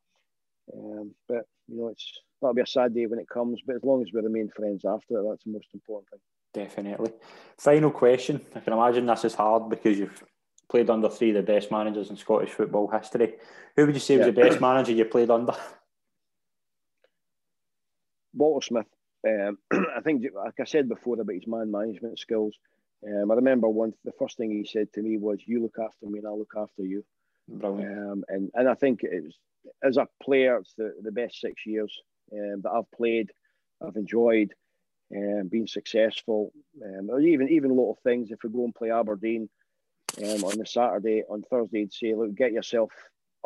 um, 0.73 1.15
but 1.27 1.45
you 1.67 1.77
know, 1.77 1.89
it's 1.89 2.19
that'll 2.41 2.53
be 2.53 2.61
a 2.61 2.67
sad 2.67 2.93
day 2.93 3.05
when 3.05 3.19
it 3.19 3.29
comes. 3.29 3.61
But 3.65 3.77
as 3.77 3.83
long 3.83 4.01
as 4.01 4.11
we 4.13 4.21
remain 4.21 4.49
friends 4.49 4.83
after 4.85 5.19
it, 5.19 5.25
that's 5.29 5.43
the 5.43 5.51
most 5.51 5.67
important 5.73 6.09
thing. 6.09 6.19
Definitely. 6.53 7.11
Final 7.57 7.91
question. 7.91 8.41
I 8.55 8.59
can 8.59 8.73
imagine 8.73 9.05
this 9.05 9.25
is 9.25 9.35
hard 9.35 9.69
because 9.69 9.97
you've 9.97 10.23
played 10.69 10.89
under 10.89 11.09
three 11.09 11.29
of 11.29 11.35
the 11.35 11.43
best 11.43 11.71
managers 11.71 12.09
in 12.09 12.17
Scottish 12.17 12.49
football 12.49 12.87
history. 12.87 13.35
Who 13.75 13.85
would 13.85 13.95
you 13.95 14.01
say 14.01 14.15
yeah. 14.15 14.25
was 14.25 14.35
the 14.35 14.41
best 14.41 14.59
manager 14.59 14.91
you 14.91 15.05
played 15.05 15.29
under? 15.29 15.53
Walter 18.33 18.65
Smith. 18.65 18.87
Um, 19.27 19.57
I 19.95 20.01
think, 20.01 20.25
like 20.33 20.59
I 20.59 20.65
said 20.65 20.89
before 20.89 21.19
about 21.19 21.35
his 21.35 21.47
man 21.47 21.71
management 21.71 22.19
skills, 22.19 22.57
um, 23.05 23.31
I 23.31 23.35
remember 23.35 23.69
one. 23.69 23.93
The 24.03 24.11
first 24.17 24.37
thing 24.37 24.51
he 24.51 24.65
said 24.65 24.91
to 24.93 25.01
me 25.01 25.17
was, 25.17 25.39
"You 25.45 25.61
look 25.61 25.77
after 25.79 26.05
me, 26.05 26.19
and 26.19 26.27
I'll 26.27 26.37
look 26.37 26.53
after 26.55 26.83
you." 26.83 27.03
Um, 27.63 28.23
and 28.27 28.51
and 28.53 28.69
I 28.69 28.75
think 28.75 29.03
it 29.03 29.23
was 29.23 29.37
as 29.83 29.97
a 29.97 30.07
player, 30.21 30.57
it's 30.57 30.73
the, 30.73 30.93
the 31.01 31.11
best 31.11 31.39
six 31.39 31.65
years 31.65 32.01
um, 32.33 32.61
that 32.61 32.71
I've 32.71 32.91
played. 32.91 33.31
I've 33.85 33.95
enjoyed 33.95 34.53
and 35.09 35.41
um, 35.41 35.47
been 35.47 35.67
successful. 35.67 36.51
Um, 36.83 37.09
or 37.09 37.19
even 37.19 37.49
even 37.49 37.69
little 37.69 37.99
things. 38.03 38.31
If 38.31 38.39
we 38.43 38.49
go 38.49 38.65
and 38.65 38.75
play 38.75 38.91
Aberdeen 38.91 39.49
um, 40.23 40.43
on 40.43 40.57
the 40.57 40.65
Saturday, 40.65 41.23
on 41.29 41.43
Thursday, 41.43 41.79
he'd 41.79 41.93
say, 41.93 42.13
"Look, 42.13 42.35
get 42.35 42.53
yourself 42.53 42.91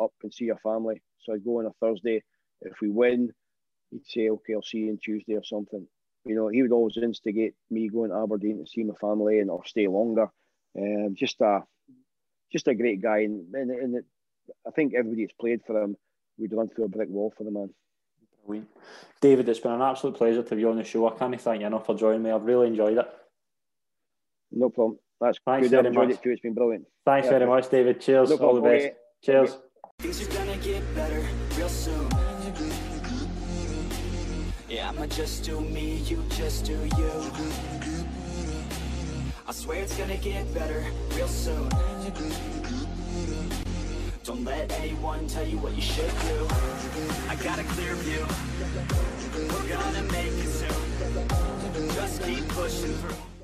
up 0.00 0.12
and 0.22 0.32
see 0.32 0.46
your 0.46 0.58
family." 0.58 1.02
So 1.20 1.34
I'd 1.34 1.44
go 1.44 1.58
on 1.58 1.66
a 1.66 1.72
Thursday. 1.80 2.22
If 2.62 2.80
we 2.80 2.88
win, 2.88 3.32
he'd 3.90 4.06
say, 4.06 4.30
okay, 4.30 4.54
I'll 4.54 4.62
see 4.62 4.78
you 4.78 4.90
on 4.90 4.98
Tuesday 4.98 5.34
or 5.34 5.44
something. 5.44 5.86
You 6.24 6.34
know, 6.34 6.48
he 6.48 6.62
would 6.62 6.72
always 6.72 6.96
instigate 6.96 7.54
me 7.70 7.88
going 7.88 8.10
to 8.10 8.16
Aberdeen 8.16 8.64
to 8.64 8.70
see 8.70 8.82
my 8.82 8.94
family 9.00 9.40
and 9.40 9.50
or 9.50 9.64
stay 9.64 9.86
longer. 9.86 10.28
Um, 10.78 11.14
just 11.14 11.40
a 11.40 11.62
just 12.52 12.68
a 12.68 12.74
great 12.74 13.02
guy, 13.02 13.20
and, 13.20 13.52
and, 13.54 13.70
and 13.70 13.96
it, 13.96 14.04
I 14.66 14.70
think 14.70 14.94
everybody 14.94 15.24
that's 15.24 15.34
played 15.40 15.60
for 15.66 15.82
him 15.82 15.96
would 16.38 16.52
run 16.52 16.68
through 16.68 16.84
a 16.84 16.88
brick 16.88 17.08
wall 17.08 17.32
for 17.36 17.44
the 17.44 17.50
man. 17.50 17.70
Brilliant. 18.46 18.68
David, 19.20 19.48
it's 19.48 19.60
been 19.60 19.72
an 19.72 19.82
absolute 19.82 20.16
pleasure 20.16 20.42
to 20.42 20.56
be 20.56 20.64
on 20.64 20.76
the 20.76 20.84
show. 20.84 21.08
I 21.08 21.18
can't 21.18 21.40
thank 21.40 21.60
you 21.60 21.66
enough 21.66 21.86
for 21.86 21.94
joining 21.94 22.22
me. 22.22 22.30
I've 22.30 22.44
really 22.44 22.68
enjoyed 22.68 22.98
it. 22.98 23.08
No 24.52 24.70
problem. 24.70 24.98
That's 25.20 25.38
Thanks 25.44 25.68
good. 25.68 25.78
I've 25.78 25.86
enjoyed 25.86 26.08
much. 26.08 26.18
it 26.18 26.22
too. 26.22 26.30
It's 26.30 26.40
been 26.40 26.54
brilliant. 26.54 26.86
Thanks 27.04 27.26
yeah, 27.26 27.38
very 27.38 27.46
much, 27.46 27.68
David. 27.68 28.00
Cheers. 28.00 28.30
No 28.30 28.36
All 28.36 28.54
the 28.54 28.60
best. 28.60 28.88
Cheers. 29.24 29.58
Things 29.98 30.28
are 30.28 30.32
gonna 30.38 30.56
get 30.58 30.94
better 30.94 31.26
real 31.56 31.68
soon. 31.68 32.08
Yeah, 34.68 34.90
I'ma 34.90 35.06
just 35.06 35.44
do 35.44 35.60
me, 35.60 35.96
you 36.04 36.22
just 36.30 36.66
do 36.66 36.74
you. 36.98 37.10
I 39.48 39.52
swear 39.52 39.82
it's 39.82 39.96
gonna 39.96 40.16
get 40.18 40.52
better 40.52 40.84
real 41.14 41.28
soon. 41.28 41.70
Don't 44.26 44.44
let 44.44 44.72
anyone 44.80 45.28
tell 45.28 45.46
you 45.46 45.56
what 45.58 45.72
you 45.76 45.80
should 45.80 46.10
do. 46.26 46.48
I 47.28 47.36
got 47.44 47.60
a 47.60 47.62
clear 47.62 47.94
view. 47.94 48.26
We're 49.36 49.68
gonna 49.72 50.02
make 50.10 50.32
it 50.32 50.48
soon. 50.48 51.88
Just 51.94 52.24
keep 52.24 52.48
pushing 52.48 52.94
through. 52.94 53.35